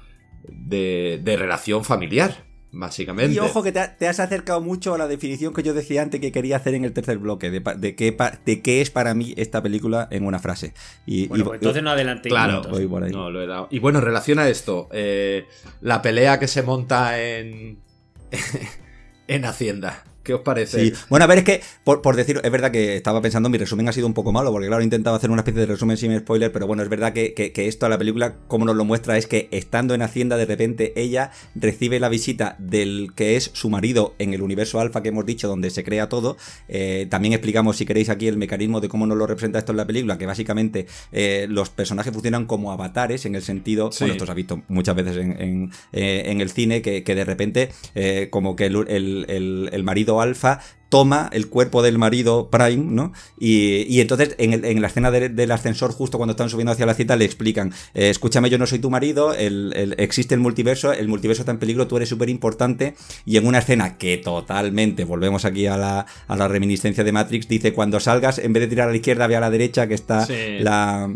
de, 0.49 1.21
de 1.23 1.37
relación 1.37 1.83
familiar 1.85 2.45
básicamente. 2.79 3.35
Y 3.35 3.39
ojo 3.39 3.63
que 3.63 3.73
te, 3.73 4.07
has 4.07 4.21
acercado 4.21 4.61
mucho 4.61 4.95
a 4.95 4.99
la 4.99 5.09
definición 5.09 5.53
que 5.53 5.63
yo 5.63 5.75
decía 5.75 6.03
antes 6.03 6.21
que 6.21 6.33
quería 6.33 6.57
hacer 6.57 6.75
en 6.75 6.85
el 6.85 6.93
tercer 6.93 7.19
bloque, 7.19 7.51
de, 7.51 7.61
de, 7.61 7.95
qué, 7.95 8.17
de 8.45 8.63
qué 8.63 8.81
es 8.81 8.91
para 8.91 9.15
mí 9.15 9.35
esta 9.37 9.63
película 9.63 10.09
en 10.11 10.25
una 10.25 10.39
frase. 10.39 10.75
Y, 11.07 11.29
bueno, 11.29 11.45
pues 11.45 11.59
entonces 11.61 11.83
no 11.83 11.91
adelante. 11.91 12.29
Claro, 12.29 12.63
voy 12.69 12.87
por 12.87 13.05
ahí. 13.05 13.13
No, 13.13 13.31
lo 13.31 13.43
he 13.43 13.47
dado. 13.47 13.69
Y 13.71 13.79
bueno, 13.79 14.01
relaciona 14.01 14.49
esto, 14.49 14.89
eh, 14.93 15.47
la 15.81 16.03
pelea 16.03 16.39
que 16.39 16.49
se 16.49 16.63
monta 16.63 17.21
en, 17.21 17.79
en 19.29 19.45
Hacienda. 19.45 20.05
¿Qué 20.27 20.35
os 20.35 20.41
parece? 20.41 20.81
Sí. 20.81 20.93
Bueno, 21.09 21.23
a 21.23 21.29
ver, 21.29 21.39
es 21.39 21.45
que, 21.45 21.61
por, 21.85 22.03
por 22.03 22.17
decir, 22.17 22.41
es 22.43 22.51
verdad 22.51 22.73
que 22.73 22.97
estaba 22.97 23.23
pensando, 23.23 23.49
mi 23.49 23.59
resumen 23.59 23.89
ha 23.89 23.93
sido 23.93 24.09
un 24.09 24.13
poco 24.13 24.33
malo, 24.33 24.51
porque 24.51 24.67
claro, 24.67 24.81
he 24.81 24.85
intentado 24.85 25.15
hacer 25.15 25.31
una 25.31 25.43
especie 25.43 25.61
de 25.61 25.67
resumen 25.67 25.97
sin 25.97 26.19
spoiler, 26.19 26.51
pero 26.51 26.67
bueno, 26.67 26.83
es 26.83 26.89
verdad 26.89 27.13
que, 27.13 27.33
que, 27.33 27.69
esto 27.69 27.87
a 27.87 27.89
la 27.89 27.97
película, 27.97 28.35
como 28.49 28.65
nos 28.65 28.75
lo 28.75 28.85
muestra, 28.85 29.17
es 29.19 29.29
que 29.29 29.49
estando 29.53 29.95
en 29.95 30.03
Hacienda, 30.03 30.37
de 30.37 30.45
repente 30.45 30.93
ella 30.97 31.31
recibe 31.55 32.01
la 32.01 32.09
visita 32.09 32.57
del 32.59 33.13
que 33.15 33.37
es 33.37 33.53
su 33.55 33.71
marido 33.71 34.17
en 34.19 34.35
el 34.35 34.43
universo 34.43 34.81
alfa 34.81 35.01
que 35.01 35.11
hemos 35.11 35.25
dicho, 35.25 35.47
donde 35.47 35.71
se 35.71 35.85
crea 35.85 36.09
todo. 36.09 36.37
Eh, 36.69 37.07
también 37.09 37.33
explicamos, 37.33 37.77
si 37.77 37.87
queréis, 37.87 38.09
aquí 38.09 38.27
el 38.27 38.37
mecanismo 38.37 38.81
de 38.81 38.89
cómo 38.89 39.07
nos 39.07 39.17
lo 39.17 39.29
representa 39.29 39.61
esto 39.61 39.71
en 39.71 39.77
la 39.77 39.87
película, 39.87 40.19
que 40.19 40.27
básicamente 40.27 40.89
eh, 41.13 41.47
los 41.49 41.71
personajes 41.71 42.13
funcionan 42.13 42.47
como 42.47 42.73
avatares, 42.73 43.27
en 43.27 43.37
el 43.37 43.43
sentido, 43.43 43.91
bueno, 44.01 44.15
esto 44.15 44.27
se 44.27 44.33
ha 44.33 44.35
visto 44.35 44.61
muchas 44.67 44.97
veces 44.97 45.19
en, 45.19 45.71
eh, 45.93 46.35
el 46.37 46.51
cine, 46.51 46.83
que, 46.83 47.03
de 47.03 47.25
repente, 47.25 47.71
como 48.31 48.57
que 48.57 48.67
el, 48.67 49.71
el 49.73 49.85
marido 49.85 50.16
alfa 50.21 50.61
toma 50.89 51.29
el 51.33 51.49
cuerpo 51.49 51.83
del 51.83 51.99
marido 51.99 52.49
Prime, 52.51 52.85
¿no? 52.93 53.13
Y, 53.39 54.01
entonces 54.01 54.35
en, 54.39 54.81
la 54.81 54.87
escena 54.87 55.11
del 55.11 55.51
ascensor, 55.51 55.93
justo 55.93 56.19
cuando 56.19 56.33
están 56.33 56.51
subiendo 56.51 56.73
hacia 56.73 56.87
la 56.87 56.95
cita, 56.95 57.17
le 57.17 57.25
explican, 57.25 57.73
eh, 57.95 58.11
escúchame, 58.11 58.51
yo 58.51 58.59
no 58.59 58.67
soy 58.67 58.79
tu 58.79 58.91
marido, 58.91 59.35
el, 59.35 59.95
existe 59.99 60.35
el 60.35 60.41
multiverso, 60.41 60.93
el 60.93 61.09
multiverso 61.09 61.43
está 61.43 61.53
en 61.53 61.59
peligro, 61.59 61.87
tú 61.87 61.97
eres 61.97 62.09
súper 62.09 62.29
importante, 62.29 62.95
y 63.25 63.37
en 63.37 63.47
una 63.47 63.59
escena 63.59 63.97
que 63.99 64.19
totalmente, 64.19 65.05
volvemos 65.05 65.45
aquí 65.45 65.67
a 65.67 65.77
la, 65.77 66.07
a 66.29 66.37
la, 66.37 66.49
reminiscencia 66.49 67.05
de 67.05 67.13
Matrix, 67.13 67.49
dice, 67.49 67.73
cuando 67.73 68.01
salgas, 68.01 68.39
en 68.39 68.53
vez 68.53 68.63
de 68.63 68.69
tirar 68.69 68.89
a 68.89 68.91
la 68.91 68.97
izquierda, 68.97 69.27
ve 69.27 69.37
a 69.37 69.41
la 69.41 69.51
derecha, 69.51 69.87
que 69.87 69.95
está 69.95 70.27
la... 70.61 71.11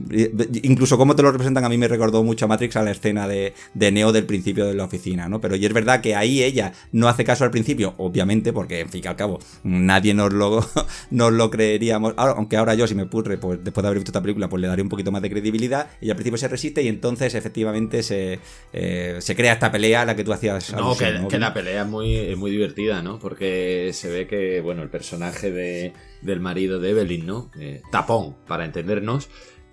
Incluso 0.63 0.99
como 0.99 1.15
te 1.15 1.23
lo 1.23 1.31
representan, 1.31 1.65
a 1.65 1.69
mí 1.69 1.79
me 1.79 1.89
recordó 1.89 2.23
mucho 2.25 2.47
a 2.47 2.49
Matrix 2.49 2.77
a 2.77 2.83
la 2.83 2.91
escena 2.91 3.29
de, 3.29 3.55
de 3.75 3.93
Neo 3.93 4.13
del 4.13 4.27
principio 4.27 4.67
de 4.67 4.75
la 4.75 4.85
oficina, 4.85 5.29
¿no? 5.29 5.41
Pero 5.41 5.57
y 5.57 5.65
es 5.65 5.73
verdad 5.73 6.01
que 6.01 6.15
ahí 6.15 6.43
ella 6.43 6.73
no 6.93 7.09
hace 7.09 7.25
caso 7.25 7.45
al 7.45 7.51
principio, 7.51 7.95
obviamente, 7.99 8.53
porque, 8.53 8.81
en 8.81 8.89
fin, 8.89 9.07
al 9.07 9.17
cabo, 9.17 9.39
nadie 9.63 10.15
nos 10.15 10.33
lo, 10.33 10.65
nos 11.11 11.33
lo 11.33 11.51
creeríamos. 11.51 12.15
aunque 12.17 12.57
ahora 12.57 12.75
yo, 12.75 12.87
si 12.87 12.95
me 12.95 13.07
purre, 13.07 13.39
pues 13.39 13.63
después 13.63 13.83
de 13.83 13.89
haber 13.89 13.99
visto 13.99 14.11
esta 14.11 14.23
película, 14.23 14.49
pues 14.49 14.61
le 14.61 14.69
daré 14.69 14.83
un 14.83 14.89
poquito 14.89 15.13
más 15.13 15.23
de 15.23 15.31
credibilidad. 15.31 15.89
Y 16.01 16.11
al 16.11 16.17
principio 16.17 16.39
se 16.39 16.49
resiste 16.49 16.83
y 16.83 16.89
entonces 16.89 17.35
efectivamente 17.35 18.03
se, 18.03 18.39
eh, 18.73 19.17
se 19.21 19.37
crea 19.37 19.53
esta 19.53 19.71
pelea 19.71 20.03
a 20.03 20.05
la 20.05 20.17
que 20.17 20.25
tú 20.25 20.33
hacías. 20.33 20.73
No, 20.73 20.97
que, 20.97 21.39
la 21.39 21.55
pelea 21.55 21.83
es 21.83 21.89
muy, 21.89 22.37
muy 22.37 22.51
divertida, 22.51 23.03
¿no? 23.03 23.19
Porque 23.19 23.91
se 23.93 24.11
ve 24.11 24.27
que, 24.27 24.61
bueno, 24.61 24.83
el 24.83 24.91
personaje 24.91 25.51
de, 25.51 25.93
del 26.23 26.41
marido 26.41 26.81
de 26.81 26.91
Evelyn, 26.91 27.27
¿no? 27.27 27.51
Eh, 27.59 27.83
tapón, 27.91 28.37
para 28.47 28.65
entendernos. 28.65 29.29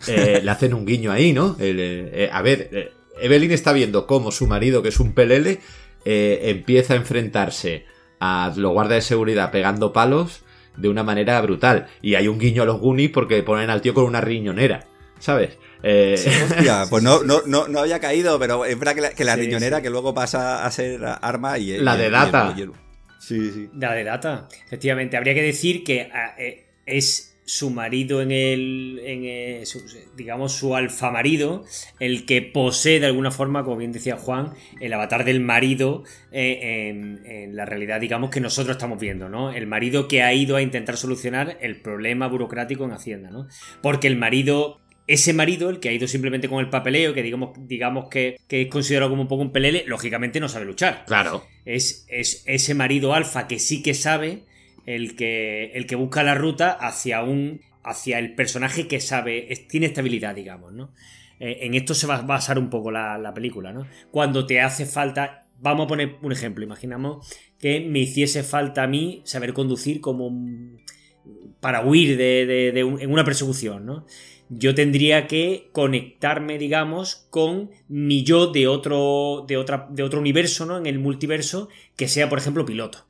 Eh, 0.07 0.41
le 0.43 0.51
hacen 0.51 0.73
un 0.73 0.85
guiño 0.85 1.11
ahí, 1.11 1.33
¿no? 1.33 1.57
a 1.57 2.41
ver, 2.41 2.93
Evelyn 3.19 3.51
está 3.51 3.73
viendo 3.73 4.05
cómo 4.05 4.31
su 4.31 4.47
marido, 4.47 4.83
que 4.83 4.89
es 4.89 4.99
un 4.99 5.13
pelele, 5.13 5.59
empieza 6.05 6.93
a 6.93 6.97
enfrentarse 6.97 7.85
a 8.19 8.53
los 8.55 8.71
guardas 8.71 8.95
de 8.97 9.01
seguridad 9.01 9.51
pegando 9.51 9.93
palos 9.93 10.43
de 10.75 10.89
una 10.89 11.03
manera 11.03 11.41
brutal. 11.41 11.87
Y 12.01 12.15
hay 12.15 12.27
un 12.27 12.39
guiño 12.39 12.63
a 12.63 12.65
los 12.65 12.79
Goonies 12.79 13.11
porque 13.11 13.41
ponen 13.43 13.69
al 13.69 13.81
tío 13.81 13.93
con 13.93 14.05
una 14.05 14.21
riñonera. 14.21 14.85
¿Sabes? 15.19 15.57
Eh... 15.83 16.15
hostia, 16.49 16.85
pues 16.89 17.03
no, 17.03 17.23
no, 17.23 17.41
no, 17.45 17.79
había 17.79 17.99
caído, 17.99 18.37
pero 18.39 18.65
es 18.65 18.77
verdad 18.77 19.13
que 19.15 19.23
la, 19.23 19.35
riñonera 19.35 19.81
que 19.81 19.89
luego 19.89 20.13
pasa 20.13 20.65
a 20.65 20.71
ser 20.71 21.01
arma 21.03 21.57
y... 21.57 21.77
La 21.79 21.97
de 21.97 22.09
data. 22.09 22.55
sí, 23.19 23.51
sí. 23.51 23.69
La 23.73 23.93
de 23.93 24.03
data. 24.03 24.47
Efectivamente, 24.65 25.17
habría 25.17 25.33
que 25.33 25.43
decir 25.43 25.83
que 25.83 26.09
ah, 26.13 26.35
eh, 26.37 26.67
es 26.85 27.36
su 27.47 27.69
marido 27.69 28.21
en 28.21 28.31
el, 28.33 29.01
en 29.05 29.23
el 29.23 29.63
digamos, 30.17 30.51
su 30.51 30.75
alfa 30.75 31.11
marido, 31.11 31.63
el 31.97 32.25
que 32.25 32.41
posee 32.41 32.99
de 32.99 33.05
alguna 33.05 33.31
forma, 33.31 33.63
como 33.63 33.77
bien 33.77 33.93
decía 33.93 34.17
Juan, 34.17 34.51
el 34.81 34.91
avatar 34.91 35.23
del 35.23 35.39
marido 35.39 36.03
eh, 36.33 36.89
en, 36.89 37.55
la 37.55 37.65
realidad, 37.65 38.01
digamos, 38.01 38.31
que 38.31 38.41
nosotros 38.41 38.75
estamos 38.75 38.99
viendo, 38.99 39.29
¿no? 39.29 39.53
El 39.53 39.65
marido 39.65 40.09
que 40.09 40.23
ha 40.23 40.33
ido 40.33 40.57
a 40.57 40.61
intentar 40.61 40.97
solucionar 40.97 41.57
el 41.61 41.79
problema 41.81 42.27
burocrático 42.27 42.83
en 42.83 42.91
Hacienda, 42.91 43.31
¿no? 43.31 43.47
Porque 43.81 44.07
el 44.07 44.17
marido 44.17 44.81
ese 45.07 45.31
marido, 45.31 45.69
el 45.69 45.79
que 45.79 45.87
ha 45.87 45.93
ido 45.93 46.05
simplemente 46.05 46.49
con 46.49 46.59
el 46.59 46.69
papeleo, 46.69 47.13
que 47.13 47.23
digamos, 47.23 47.51
digamos 47.65 48.09
que, 48.09 48.41
es 48.49 48.67
considerado 48.67 49.09
como 49.09 49.21
un 49.21 49.29
poco 49.29 49.41
un 49.41 49.53
pelele, 49.53 49.85
lógicamente 49.87 50.41
no 50.41 50.49
sabe 50.49 50.65
luchar. 50.65 51.05
Claro. 51.07 51.45
Es, 51.63 52.05
es 52.09 52.43
ese 52.45 52.73
marido 52.73 53.13
alfa 53.13 53.47
que 53.47 53.57
sí 53.57 53.81
que 53.81 53.93
sabe 53.93 54.43
el 54.87 55.15
que, 55.15 55.65
el 55.75 55.85
que 55.85 55.95
busca 55.95 56.23
la 56.23 56.33
ruta 56.33 56.71
hacia 56.71 57.21
un 57.21 57.61
hacia 57.87 58.19
el 58.19 58.35
personaje 58.35 58.87
que 58.87 58.99
sabe, 58.99 59.47
tiene 59.69 59.85
estabilidad, 59.85 60.35
digamos, 60.35 60.73
¿no? 60.73 60.91
Eh, 61.39 61.59
en 61.61 61.73
esto 61.73 61.93
se 61.93 62.05
va 62.05 62.17
a 62.17 62.21
basar 62.21 62.59
un 62.59 62.69
poco 62.69 62.91
la, 62.91 63.31
película, 63.33 63.71
¿no? 63.71 63.87
Cuando 64.11 64.45
te 64.45 64.59
hace 64.59 64.85
falta, 64.85 65.47
vamos 65.61 65.85
a 65.85 65.87
poner 65.87 66.15
un 66.21 66.33
ejemplo, 66.33 66.65
imaginamos 66.65 67.33
que 67.59 67.79
me 67.79 67.99
hiciese 67.99 68.43
falta 68.43 68.83
a 68.83 68.87
mí 68.87 69.21
saber 69.23 69.53
conducir 69.53 70.01
como 70.01 70.31
para 71.61 71.85
huir 71.85 72.17
de, 72.17 72.77
en 72.77 73.11
una 73.11 73.23
persecución, 73.23 73.85
¿no? 73.85 74.05
Yo 74.49 74.75
tendría 74.75 75.27
que 75.27 75.69
conectarme, 75.71 76.57
digamos, 76.57 77.27
con 77.29 77.71
mi 77.87 78.23
yo 78.23 78.47
de 78.47 78.67
otro, 78.67 79.45
de 79.47 79.55
otra, 79.55 79.87
de 79.89 80.03
otro 80.03 80.19
universo, 80.19 80.65
¿no? 80.65 80.77
En 80.77 80.87
el 80.87 80.99
multiverso, 80.99 81.69
que 81.95 82.09
sea, 82.09 82.27
por 82.27 82.39
ejemplo, 82.39 82.65
piloto. 82.65 83.07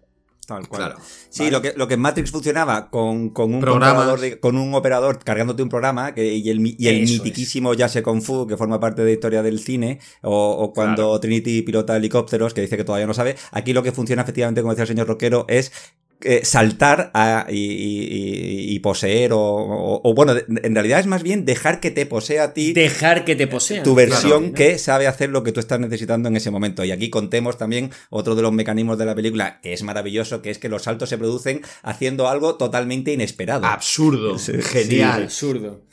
Tal 0.48 0.66
cual. 0.70 0.96
Sí, 1.30 1.52
lo, 1.52 1.62
que, 1.62 1.74
lo 1.76 1.90
que 1.90 1.96
en 1.96 2.00
Matrix 2.00 2.32
funcionaba 2.32 2.90
con, 2.90 3.32
con 3.32 3.54
un 3.54 3.68
operador 3.68 4.40
con 4.40 4.58
un 4.58 4.74
operador 4.76 5.20
cargándote 5.20 5.62
un 5.62 5.68
programa 5.68 6.14
que, 6.14 6.36
y 6.36 6.50
el, 6.50 6.66
y 6.66 6.88
el 6.88 7.02
mitiquísimo 7.02 7.74
Yase 7.74 8.02
Kung 8.02 8.22
Fu, 8.22 8.48
que 8.48 8.56
forma 8.56 8.80
parte 8.80 9.02
de 9.02 9.08
la 9.08 9.14
historia 9.14 9.44
del 9.44 9.60
cine, 9.60 10.00
o, 10.22 10.72
cuando 10.74 11.20
Trinity 11.20 11.64
pilota 11.64 11.98
helicópteros, 11.98 12.54
que 12.54 12.62
dice 12.62 12.78
que 12.78 12.86
todavía 12.86 13.06
no 13.06 13.14
sabe. 13.14 13.36
Aquí 13.52 13.74
lo 13.74 13.84
que 13.84 13.92
funciona 13.92 14.22
efectivamente, 14.22 14.62
como 14.62 14.72
decía 14.72 14.84
el 14.84 14.88
señor 14.88 15.08
Roquero, 15.08 15.44
es 15.50 15.74
eh, 16.22 16.42
saltar 16.44 17.12
y, 17.50 18.80
poseer 18.80 19.32
o, 19.34 20.14
bueno, 20.16 20.34
en 20.48 20.74
realidad 20.74 21.00
es 21.00 21.08
más 21.08 21.24
bien 21.24 21.46
dejar 21.46 21.80
que 21.80 21.92
te 21.92 22.06
posea 22.06 22.44
a 22.44 22.54
ti. 22.54 22.74
Dejar 22.74 23.26
que 23.26 23.36
te 23.36 23.48
posea. 23.48 23.84
Tu 23.84 23.96
versión 23.96 24.54
que 24.54 24.78
sabe 24.78 25.08
hacer 25.08 25.30
lo 25.30 25.44
que 25.44 25.52
tú 25.52 25.60
estás 25.60 25.80
necesitando 25.80 26.30
en 26.30 26.36
ese 26.36 26.52
momento. 26.52 26.84
Y 26.84 26.92
aquí 26.92 27.10
contemos 27.10 27.58
también 27.58 27.92
otro 28.10 28.36
de 28.36 28.42
los 28.42 28.52
mecanismos 28.52 28.98
de 28.98 29.06
la 29.06 29.16
película 29.16 29.60
que 29.62 29.74
es 29.74 29.84
maravilloso, 29.84 30.42
que 30.42 30.50
es 30.50 30.60
que 30.60 30.70
los 30.70 30.84
saltos 30.84 31.10
se 31.10 31.18
producen 31.18 31.62
haciendo 31.84 32.28
algo 32.28 32.56
totalmente 32.56 33.12
inesperado. 33.14 33.66
Absurdo. 33.66 34.38
Genial. 34.38 35.24
absurdo. 35.24 35.84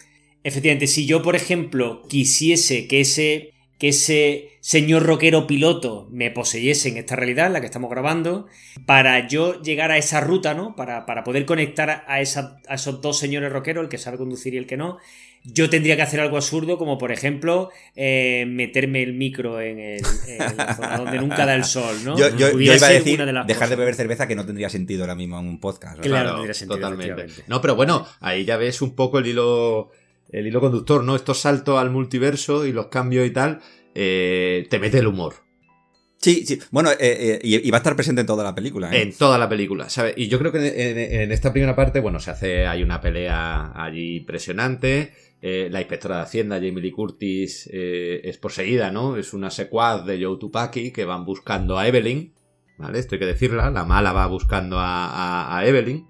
Efectivamente, 0.43 0.87
si 0.87 1.07
yo, 1.07 1.23
por 1.23 1.37
ejemplo, 1.37 2.03
quisiese 2.09 2.87
que 2.87 3.01
ese 3.01 3.54
que 3.79 3.89
ese 3.89 4.51
señor 4.61 5.03
rockero 5.05 5.47
piloto 5.47 6.09
me 6.11 6.31
poseyese 6.31 6.89
en 6.89 6.97
esta 6.97 7.17
realidad, 7.17 7.49
en 7.49 7.55
la 7.55 7.61
que 7.61 7.67
estamos 7.67 7.91
grabando, 7.91 8.47
para 8.87 9.27
yo 9.27 9.61
llegar 9.63 9.91
a 9.91 9.99
esa 9.99 10.21
ruta, 10.21 10.55
¿no? 10.55 10.77
Para, 10.77 11.07
para 11.07 11.25
poder 11.25 11.45
conectar 11.45 12.05
a, 12.07 12.21
esos 12.21 13.01
dos 13.03 13.19
señores 13.19 13.53
rockeros, 13.53 13.83
el 13.83 13.91
que 13.91 13.99
sabe 13.99 14.17
conducir 14.17 14.55
y 14.55 14.59
el 14.59 14.67
que 14.67 14.77
no, 14.77 14.99
yo 15.45 15.69
tendría 15.69 15.97
que 15.97 16.03
hacer 16.03 16.21
algo 16.21 16.37
absurdo, 16.37 16.79
como 16.79 16.97
por 16.97 17.13
ejemplo 17.13 17.71
eh, 17.95 18.47
meterme 18.49 19.03
el 19.03 19.13
micro 19.13 19.61
en, 19.61 19.79
el, 19.79 20.03
la 20.57 20.75
zona 20.75 20.97
donde 20.97 21.19
nunca 21.19 21.45
da 21.45 21.55
el 21.55 21.65
sol, 21.65 21.97
¿no? 22.03 22.17
Yo, 22.17 22.59
iba 22.59 22.75
a 22.75 22.89
decir 22.89 23.23
dejar 23.47 23.69
de 23.69 23.77
beber 23.77 23.95
cerveza 23.95 24.27
que 24.27 24.37
no 24.37 24.47
tendría 24.47 24.71
sentido 24.71 25.03
ahora 25.03 25.15
mismo 25.15 25.39
en 25.39 25.47
un 25.47 25.61
podcast. 25.61 26.01
Claro, 26.01 26.31
no 26.31 26.35
tendría 26.37 26.55
sentido. 26.55 26.81
Totalmente. 26.81 27.43
No, 27.49 27.61
pero 27.61 27.77
bueno, 27.77 28.07
ahí 28.21 28.47
ya 28.47 28.57
ves 28.57 28.81
un 28.81 28.95
poco 28.95 29.19
el 29.19 29.27
hilo 29.27 29.91
el 30.35 30.47
hilo 30.49 30.61
conductor, 30.61 31.05
¿no? 31.05 31.15
Estos 31.15 31.39
saltos 31.39 31.79
al 31.79 31.91
multiverso 31.91 32.67
y 32.67 32.73
los 32.73 32.89
cambios 32.89 33.27
y 33.27 33.31
tal, 33.31 33.61
eh, 33.95 34.67
te 34.69 34.79
mete 34.79 34.99
el 34.99 35.07
humor. 35.07 35.35
Sí, 36.19 36.45
sí. 36.47 36.59
Bueno, 36.71 36.91
eh, 36.91 36.97
eh, 37.01 37.41
y, 37.43 37.71
va 37.71 37.77
a 37.77 37.81
estar 37.81 37.95
presente 37.95 38.23
en 38.23 38.27
toda 38.27 38.43
la 38.43 38.55
película. 38.55 38.91
En 38.95 39.13
toda 39.13 39.39
la 39.39 39.49
película, 39.49 39.91
¿sabes? 39.91 40.15
Y 40.17 40.29
yo 40.29 40.39
creo 40.39 40.53
que 40.53 41.23
en, 41.23 41.31
esta 41.33 41.53
primera 41.53 41.77
parte, 41.77 42.01
bueno, 42.01 42.19
se 42.19 42.31
hace, 42.31 42.67
hay 42.67 42.83
una 42.83 43.01
pelea 43.01 43.73
allí 43.75 44.17
impresionante. 44.17 45.13
la 45.43 45.81
inspectora 45.81 46.17
de 46.17 46.23
Hacienda, 46.23 46.57
Jamie 46.57 46.81
Lee 46.81 46.91
Curtis, 46.91 47.69
es 47.71 48.39
poseída, 48.39 48.91
¿no? 48.91 49.19
Es 49.19 49.35
una 49.35 49.51
secuaz 49.51 50.07
de 50.07 50.25
Joe 50.25 50.39
Tupaki 50.39 50.93
que 50.93 51.05
van 51.05 51.27
buscando 51.27 51.79
a 51.79 51.87
Evelyn, 51.87 52.33
¿vale? 52.79 52.99
Esto 52.99 53.17
hay 53.17 53.19
que 53.19 53.27
decirla, 53.27 53.71
la 53.71 53.85
mala 53.85 54.15
va 54.15 54.27
buscando 54.27 54.79
a 54.81 55.63
Evelyn. 55.67 56.07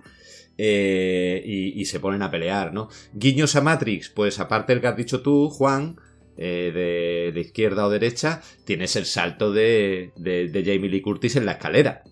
Eh, 0.57 1.43
y, 1.45 1.85
se 1.85 2.01
ponen 2.01 2.23
a 2.23 2.31
pelear, 2.31 2.73
¿no? 2.73 2.89
Guiños 3.13 3.57
a 3.57 3.61
Matrix, 3.61 4.09
pues 4.09 4.39
aparte 4.39 4.73
del 4.73 4.81
que 4.81 4.87
has 4.87 4.97
dicho 4.97 5.21
tú, 5.21 5.51
Juan, 5.51 5.97
eh, 6.37 7.33
de, 7.35 7.41
izquierda 7.41 7.87
o 7.87 7.91
derecha, 7.91 8.41
tienes 8.65 8.95
el 8.97 9.07
salto 9.07 9.53
de, 9.53 10.13
Jamie 10.17 10.89
Lee 10.89 11.01
Curtis 11.01 11.37
en 11.37 11.47
la 11.47 11.53
escalera. 11.53 12.03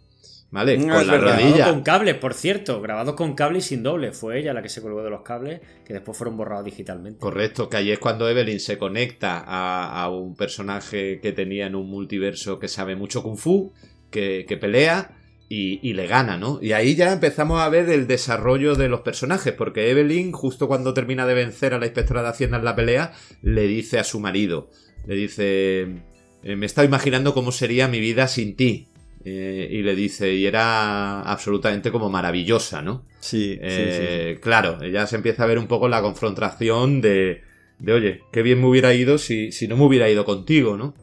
¿Vale? 0.50 0.76
con 0.76 1.06
la 1.06 1.16
rodilla. 1.16 1.70
con 1.70 1.82
cables, 1.82 2.16
por 2.16 2.34
cierto, 2.34 2.82
grabado 2.82 3.16
con 3.16 3.34
cable 3.34 3.60
y 3.60 3.62
sin 3.62 3.82
doble. 3.82 4.12
Fue 4.12 4.38
ella 4.38 4.52
la 4.52 4.60
que 4.60 4.68
se 4.68 4.82
colgó 4.82 5.02
de 5.02 5.08
los 5.08 5.22
cables, 5.22 5.62
que 5.86 5.94
después 5.94 6.18
fueron 6.18 6.36
borrados 6.36 6.66
digitalmente. 6.66 7.18
Correcto, 7.18 7.70
que 7.70 7.78
ahí 7.78 7.90
es 7.90 7.98
cuando 7.98 8.28
Evelyn 8.28 8.60
se 8.60 8.76
conecta 8.76 9.42
a, 9.46 10.10
un 10.10 10.36
personaje 10.36 11.20
que 11.20 11.32
tenía 11.32 11.68
en 11.68 11.74
un 11.74 11.88
multiverso 11.88 12.58
que 12.58 12.68
sabe 12.68 12.96
mucho 12.96 13.22
kung 13.22 13.38
fu, 13.38 13.72
que, 14.10 14.44
que 14.46 14.58
pelea 14.58 15.21
y, 15.54 15.92
le 15.92 16.06
gana, 16.06 16.38
¿no? 16.38 16.58
Y 16.62 16.72
ahí 16.72 16.94
ya 16.94 17.12
empezamos 17.12 17.60
a 17.60 17.68
ver 17.68 17.90
el 17.90 18.06
desarrollo 18.06 18.74
de 18.74 18.88
los 18.88 19.02
personajes, 19.02 19.52
porque 19.52 19.90
Evelyn, 19.90 20.32
justo 20.32 20.66
cuando 20.66 20.94
termina 20.94 21.26
de 21.26 21.34
vencer 21.34 21.74
a 21.74 21.78
la 21.78 21.84
inspectora 21.84 22.22
de 22.22 22.28
Hacienda 22.28 22.56
en 22.56 22.64
la 22.64 22.74
pelea, 22.74 23.12
le 23.42 23.66
dice 23.66 23.98
a 23.98 24.04
su 24.04 24.18
marido, 24.18 24.70
le 25.06 25.14
dice, 25.14 25.82
eh, 26.42 26.56
me 26.56 26.64
estaba 26.64 26.86
imaginando 26.86 27.34
cómo 27.34 27.52
sería 27.52 27.86
mi 27.86 28.00
vida 28.00 28.28
sin 28.28 28.56
ti. 28.56 28.88
Eh, 29.24 29.68
y 29.70 29.82
le 29.82 29.94
dice, 29.94 30.32
y 30.32 30.46
era 30.46 31.20
absolutamente 31.20 31.92
como 31.92 32.08
maravillosa, 32.08 32.80
¿no? 32.80 33.06
Sí, 33.20 33.56
eh, 33.60 34.38
Claro, 34.40 34.82
ella 34.82 35.06
se 35.06 35.16
empieza 35.16 35.44
a 35.44 35.46
ver 35.46 35.58
un 35.58 35.68
poco 35.68 35.86
la 35.86 36.00
confrontación 36.00 37.02
de, 37.02 37.42
de 37.78 37.92
oye, 37.92 38.20
qué 38.32 38.42
bien 38.42 38.58
me 38.60 38.68
hubiera 38.68 38.94
ido 38.94 39.18
si, 39.18 39.52
si 39.52 39.68
no 39.68 39.76
me 39.76 39.84
hubiera 39.84 40.08
ido 40.08 40.24
contigo, 40.24 40.76
¿no? 40.78 40.94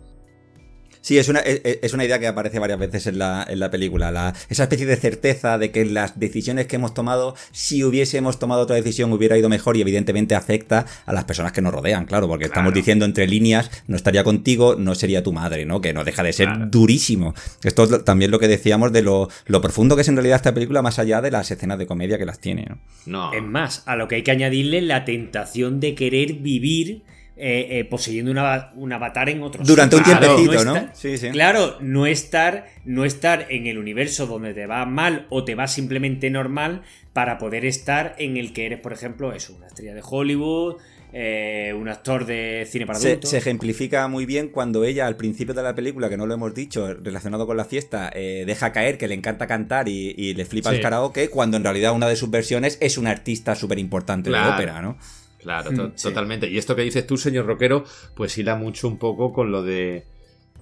Sí, 1.02 1.18
es 1.18 1.30
una, 1.30 1.40
es 1.40 1.94
una 1.94 2.06
idea 2.06 2.20
que 2.20 2.28
aparece 2.28 2.60
varias 2.60 2.80
veces 2.80 3.08
en 3.08 3.20
la, 3.20 3.46
en 3.48 3.60
la 3.60 3.72
película. 3.72 4.12
La, 4.12 4.34
esa 4.50 4.64
especie 4.64 4.86
de 4.86 4.96
certeza 4.98 5.58
de 5.58 5.72
que 5.72 5.86
las 5.86 6.20
decisiones 6.20 6.68
que 6.68 6.76
hemos 6.76 6.94
tomado, 6.94 7.36
si 7.52 7.84
hubiésemos 7.84 8.40
tomado 8.40 8.62
otra 8.62 8.76
decisión, 8.76 9.12
hubiera 9.14 9.38
ido 9.38 9.50
mejor 9.50 9.78
y 9.78 9.82
evidentemente 9.82 10.36
afecta 10.36 10.86
a 11.06 11.14
las 11.14 11.24
personas 11.24 11.52
que 11.52 11.62
nos 11.62 11.74
rodean, 11.74 12.06
claro, 12.06 12.28
porque 12.28 12.46
estamos 12.46 12.74
diciendo 12.74 13.06
entre 13.06 13.28
líneas, 13.28 13.72
no 13.88 13.96
estaría 13.96 14.24
contigo, 14.24 14.76
no 14.76 14.96
sería 14.96 15.24
tu 15.24 15.32
madre, 15.32 15.66
¿no? 15.66 15.82
Que 15.82 15.94
no 15.94 16.04
deja 16.04 16.24
de 16.24 16.34
ser 16.34 16.70
durísimo. 16.70 17.34
Esto 17.64 17.84
es 17.84 18.04
también 18.04 18.32
lo 18.32 18.40
que 18.40 18.48
decíamos 18.48 18.92
de 18.92 19.02
lo, 19.02 19.30
lo, 19.46 19.62
profundo 19.62 19.96
que 19.96 20.02
es 20.02 20.08
en 20.08 20.16
realidad 20.16 20.38
esta 20.38 20.54
película, 20.54 20.82
más 20.82 21.00
allá 21.00 21.22
de 21.22 21.32
las 21.32 21.50
escenas 21.52 21.80
de 21.80 21.88
comedia 21.88 22.18
que 22.18 22.26
las 22.26 22.40
tiene, 22.40 22.66
¿no? 22.70 22.78
no. 23.06 23.34
Es 23.34 23.44
más, 23.44 23.84
a 23.86 23.96
lo 23.96 24.08
que 24.08 24.16
hay 24.16 24.24
que 24.24 24.32
añadirle 24.32 24.82
la 24.82 25.06
tentación 25.06 25.80
de 25.80 25.96
querer 25.96 26.34
vivir 26.34 27.04
eh, 27.42 27.80
eh, 27.80 27.86
poseyendo 27.86 28.32
una, 28.32 28.74
un 28.76 28.92
avatar 28.92 29.30
en 29.30 29.42
otro 29.42 29.64
Durante 29.64 29.96
un 29.96 30.04
tiempecito, 30.04 30.66
¿no? 30.66 30.90
Sí, 30.92 31.18
sí. 31.18 31.30
Claro, 31.30 31.78
no 31.80 32.06
estar, 32.06 32.68
no 32.84 33.06
estar 33.06 33.48
en 33.50 33.66
el 33.66 33.78
universo 33.78 34.28
donde 34.28 34.54
te 34.54 34.66
va 34.66 34.86
mal 34.86 35.26
o 35.30 35.46
te 35.46 35.56
va 35.56 35.68
simplemente 35.68 36.30
normal 36.30 36.82
para 37.14 37.38
poder 37.38 37.64
estar 37.64 38.14
en 38.18 38.36
el 38.36 38.52
que 38.52 38.66
eres, 38.66 38.82
por 38.82 38.92
ejemplo, 38.92 39.32
eso, 39.32 39.56
una 39.56 39.68
estrella 39.68 39.94
de 39.94 40.02
Hollywood, 40.04 40.82
eh, 41.14 41.74
un 41.80 41.88
actor 41.88 42.26
de 42.26 42.68
cine 42.70 42.86
para 42.86 43.00
adultos. 43.00 43.30
Se, 43.30 43.38
ejemplifica 43.38 44.06
muy 44.10 44.26
bien 44.26 44.50
cuando 44.50 44.84
ella, 44.84 45.08
al 45.08 45.16
principio 45.16 45.54
de 45.54 45.64
la 45.64 45.74
película, 45.74 46.10
que 46.10 46.18
no 46.18 46.26
lo 46.26 46.34
hemos 46.34 46.54
dicho, 46.54 46.94
relacionado 46.94 47.48
con 47.48 47.56
la 47.56 47.64
fiesta, 47.64 48.12
deja 48.14 48.74
caer 48.74 48.98
que 48.98 49.08
le 49.08 49.16
encanta 49.16 49.48
cantar 49.48 49.88
y, 49.88 50.34
le 50.34 50.44
flipa 50.44 50.72
el 50.72 50.82
karaoke, 50.82 51.30
cuando 51.30 51.56
en 51.56 51.64
realidad 51.64 51.94
una 51.94 52.10
de 52.10 52.18
sus 52.18 52.30
versiones 52.30 52.78
es 52.82 52.98
una 52.98 53.12
artista 53.12 53.56
súper 53.56 53.80
importante 53.80 54.30
de 54.30 54.38
ópera, 54.38 54.82
¿no? 54.82 54.98
Claro, 55.40 55.72
mm, 55.72 55.92
totalmente. 56.02 56.50
Y 56.50 56.58
esto 56.58 56.76
que 56.76 56.82
dices 56.84 57.08
tú, 57.08 57.18
señor 57.18 57.46
rockero, 57.46 57.84
pues 58.14 58.38
hila 58.38 58.56
mucho 58.56 58.88
un 58.88 58.98
poco 58.98 59.34
con 59.34 59.52
lo 59.52 59.64
de 59.64 60.06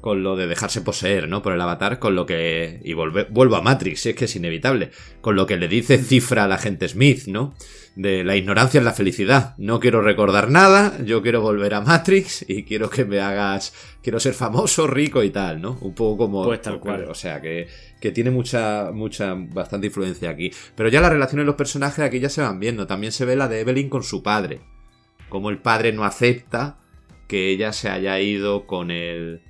con 0.02 0.24
lo 0.24 0.36
de 0.36 0.48
dejarse 0.48 0.82
poseer, 0.82 1.28
¿no? 1.28 1.41
Por 1.41 1.54
el 1.54 1.62
avatar, 1.62 2.00
con 2.00 2.16
lo 2.16 2.26
que... 2.26 2.80
Y 2.84 2.93
vuelvo 2.93 3.56
a 3.56 3.62
Matrix, 3.62 4.06
es 4.06 4.16
que 4.16 4.26
es 4.26 4.36
inevitable. 4.36 4.91
Con 5.22 5.36
lo 5.36 5.45
que 5.45 5.58
le 5.58 5.68
dice 5.68 5.98
cifra 5.98 6.43
al 6.43 6.52
agente 6.52 6.88
Smith, 6.88 7.26
¿no? 7.28 7.56
De 7.95 8.24
la 8.24 8.36
ignorancia 8.36 8.78
es 8.78 8.84
la 8.84 8.93
felicidad. 8.93 9.56
No 9.58 9.80
quiero 9.80 10.02
recordar 10.02 10.52
nada, 10.52 10.98
yo 11.04 11.24
quiero 11.24 11.41
volver 11.41 11.74
a 11.74 11.82
Matrix 11.82 12.45
y 12.48 12.64
quiero 12.64 12.89
que 12.89 13.06
me 13.06 13.20
hagas... 13.20 13.74
Quiero 14.04 14.20
ser 14.20 14.36
famoso, 14.36 14.88
rico 14.88 15.24
y 15.24 15.32
tal, 15.32 15.62
¿no? 15.62 15.78
Un 15.82 15.93
poco 15.93 16.26
como... 16.26 16.43
Pues 16.43 16.62
tal 16.62 16.80
cual. 16.80 17.06
O 17.10 17.16
sea, 17.16 17.41
que, 17.41 17.68
que 18.00 18.12
tiene 18.12 18.30
mucha, 18.30 18.91
mucha, 18.93 19.34
bastante 19.36 19.88
influencia 19.88 20.30
aquí. 20.30 20.52
Pero 20.76 20.89
ya 20.89 21.02
las 21.02 21.12
relaciones 21.12 21.43
de 21.43 21.48
los 21.48 21.56
personajes 21.56 22.00
aquí 22.00 22.20
ya 22.20 22.30
se 22.30 22.41
van 22.41 22.60
viendo. 22.60 22.88
También 22.88 23.12
se 23.12 23.26
ve 23.26 23.36
la 23.36 23.48
de 23.48 23.62
Evelyn 23.62 23.89
con 23.89 24.04
su 24.04 24.22
padre. 24.24 24.62
Como 25.28 25.50
el 25.50 25.58
padre 25.58 25.91
no 25.91 26.06
acepta 26.06 26.78
que 27.28 27.50
ella 27.50 27.74
se 27.74 27.89
haya 27.89 28.20
ido 28.22 28.66
con 28.66 28.91
el 28.91 29.41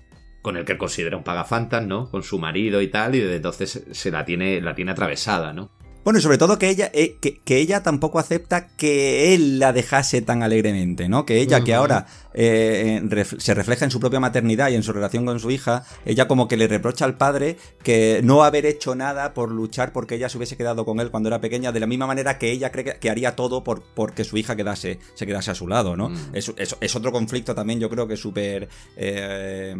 con 0.41 0.57
el 0.57 0.65
que 0.65 0.77
considera 0.77 1.17
un 1.17 1.23
pagafantas, 1.23 1.85
¿no? 1.85 2.09
Con 2.09 2.23
su 2.23 2.39
marido 2.39 2.81
y 2.81 2.87
tal, 2.87 3.15
y 3.15 3.19
desde 3.19 3.37
entonces 3.37 3.85
se 3.91 4.11
la 4.11 4.25
tiene, 4.25 4.61
la 4.61 4.75
tiene 4.75 4.91
atravesada, 4.91 5.53
¿no? 5.53 5.69
Bueno, 6.07 6.19
y 6.19 6.21
sobre 6.21 6.37
todo 6.37 6.57
que 6.57 6.69
ella, 6.69 6.89
eh, 6.93 7.17
que, 7.19 7.39
que 7.39 7.57
ella 7.57 7.83
tampoco 7.83 8.17
acepta 8.17 8.69
que 8.69 9.35
él 9.35 9.59
la 9.59 9.73
dejase 9.73 10.21
tan 10.21 10.41
alegremente, 10.41 11.09
¿no? 11.09 11.25
Que 11.25 11.41
ella, 11.41 11.65
que 11.65 11.73
ahora 11.73 12.05
eh, 12.33 13.01
ref- 13.03 13.37
se 13.39 13.53
refleja 13.53 13.83
en 13.83 13.91
su 13.91 13.99
propia 13.99 14.21
maternidad 14.21 14.69
y 14.69 14.75
en 14.75 14.83
su 14.83 14.93
relación 14.93 15.25
con 15.25 15.37
su 15.41 15.51
hija, 15.51 15.83
ella 16.05 16.29
como 16.29 16.47
que 16.47 16.55
le 16.55 16.69
reprocha 16.69 17.03
al 17.03 17.17
padre 17.17 17.57
que 17.83 18.21
no 18.23 18.45
haber 18.45 18.65
hecho 18.65 18.95
nada 18.95 19.33
por 19.33 19.51
luchar 19.51 19.91
porque 19.91 20.15
ella 20.15 20.29
se 20.29 20.37
hubiese 20.37 20.55
quedado 20.55 20.85
con 20.85 21.01
él 21.01 21.11
cuando 21.11 21.27
era 21.27 21.41
pequeña, 21.41 21.73
de 21.73 21.81
la 21.81 21.87
misma 21.87 22.07
manera 22.07 22.37
que 22.39 22.51
ella 22.51 22.71
cree 22.71 22.85
que, 22.85 22.99
que 22.99 23.09
haría 23.09 23.35
todo 23.35 23.65
por 23.65 23.83
porque 23.93 24.23
su 24.23 24.37
hija 24.37 24.55
quedase, 24.55 24.99
se 25.13 25.27
quedase 25.27 25.51
a 25.51 25.55
su 25.55 25.67
lado, 25.67 25.97
¿no? 25.97 26.07
Mm. 26.07 26.15
Es, 26.31 26.53
es- 26.55 26.77
es 26.79 26.95
otro 26.95 27.11
conflicto 27.11 27.53
también, 27.53 27.81
yo 27.81 27.89
creo 27.89 28.07
que 28.07 28.15
súper 28.15 28.69
eh, 28.95 29.75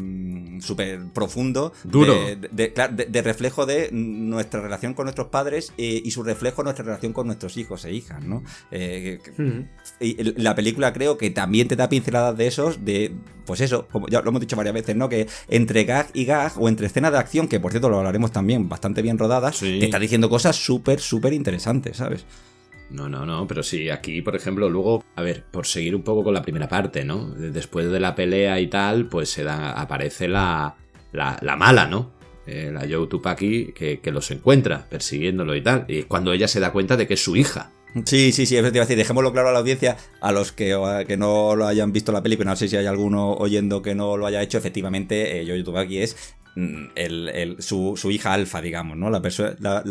súper 0.60 1.06
profundo. 1.14 1.72
Duro. 1.86 2.14
De, 2.16 2.36
de- 2.52 2.74
claro, 2.74 2.94
de- 2.98 3.06
de 3.06 3.22
reflejo 3.22 3.66
de 3.66 3.88
nuestra 3.94 4.60
relación 4.60 4.94
con 4.94 5.06
nuestros 5.06 5.28
padres 5.30 5.72
y 5.78 6.17
su 6.18 6.24
reflejo 6.24 6.62
en 6.62 6.66
nuestra 6.66 6.84
relación 6.86 7.14
con 7.14 7.28
nuestros 7.28 7.56
hijos 7.58 7.86
e 7.86 7.94
hijas, 7.94 8.24
¿no? 8.24 8.44
Eh, 8.72 9.20
y 10.00 10.24
la 10.42 10.56
película 10.56 10.92
creo 10.94 11.18
que 11.18 11.30
también 11.30 11.68
te 11.68 11.76
da 11.76 11.88
pinceladas 11.90 12.36
de 12.36 12.48
esos, 12.48 12.84
de, 12.84 13.14
pues 13.46 13.62
eso, 13.62 13.88
como 13.92 14.08
ya 14.08 14.22
lo 14.22 14.30
hemos 14.30 14.42
dicho 14.42 14.56
varias 14.56 14.74
veces, 14.74 14.96
¿no? 14.96 15.10
Que 15.10 15.28
entre 15.48 15.84
gag 15.86 16.08
y 16.14 16.26
gag, 16.26 16.54
o 16.60 16.68
entre 16.70 16.88
escenas 16.88 17.12
de 17.12 17.20
acción, 17.20 17.48
que 17.48 17.60
por 17.60 17.72
cierto 17.72 17.90
lo 17.90 17.98
hablaremos 17.98 18.32
también, 18.32 18.68
bastante 18.68 19.02
bien 19.02 19.18
rodadas, 19.18 19.58
Sí. 19.58 19.80
te 19.80 19.86
está 19.86 20.00
diciendo 20.00 20.30
cosas 20.30 20.56
súper, 20.56 21.00
súper 21.00 21.34
interesantes, 21.34 21.98
¿sabes? 21.98 22.26
No, 22.90 23.10
no, 23.10 23.26
no, 23.26 23.46
pero 23.48 23.64
sí, 23.64 23.90
aquí, 23.90 24.22
por 24.22 24.36
ejemplo, 24.36 24.70
luego, 24.70 25.04
a 25.16 25.22
ver, 25.22 25.44
por 25.52 25.68
seguir 25.68 25.96
un 25.96 26.04
poco 26.04 26.24
con 26.24 26.34
la 26.34 26.42
primera 26.42 26.68
parte, 26.70 27.04
¿no? 27.04 27.30
Después 27.30 27.92
de 27.92 28.00
la 28.00 28.16
pelea 28.16 28.60
y 28.60 28.68
tal, 28.68 29.08
pues 29.08 29.30
se 29.30 29.44
da, 29.44 29.72
aparece 29.74 30.28
la, 30.28 30.76
la, 31.12 31.38
la 31.42 31.56
mala, 31.58 31.86
¿no? 31.88 32.17
Eh, 32.48 32.72
la 32.74 32.82
Joe 32.90 33.08
Tupaki 33.08 33.74
que, 33.74 34.00
que 34.00 34.12
los 34.12 34.32
encuentra 34.32 34.86
persiguiéndolo 34.90 35.54
y 35.56 35.62
tal. 35.62 35.84
Y 35.90 36.04
cuando 36.04 36.32
ella 36.32 36.48
se 36.48 36.60
da 36.62 36.72
cuenta 36.72 36.96
de 36.96 37.06
que 37.06 37.16
es 37.16 37.24
su 37.24 37.36
hija. 37.36 37.72
Sí, 38.06 38.32
sí, 38.32 38.46
sí, 38.46 38.56
efectivamente. 38.56 38.96
Dejémoslo 38.96 39.34
claro 39.34 39.50
a 39.50 39.52
la 39.52 39.60
audiencia, 39.60 39.98
a 40.22 40.32
los 40.32 40.52
que, 40.52 40.76
que 41.08 41.18
no 41.18 41.56
lo 41.56 41.68
hayan 41.68 41.92
visto 41.92 42.12
la 42.12 42.24
película, 42.24 42.52
no 42.52 42.56
sé 42.56 42.68
si 42.68 42.78
hay 42.78 42.86
alguno 42.86 43.34
oyendo 43.34 43.82
que 43.82 43.96
no 43.96 44.18
lo 44.18 44.26
haya 44.28 44.42
hecho, 44.42 44.58
efectivamente, 44.58 45.40
eh, 45.42 45.46
Yoyo 45.46 45.64
Tubaki 45.64 45.98
es 46.00 46.16
mm, 46.56 46.86
el- 46.96 47.30
el- 47.30 47.62
su, 47.62 47.96
su 47.98 48.12
hija 48.12 48.34
alfa, 48.34 48.62
digamos, 48.62 48.98
¿no? 48.98 49.10
La, 49.10 49.22
perso- 49.22 49.56
la- 49.60 49.84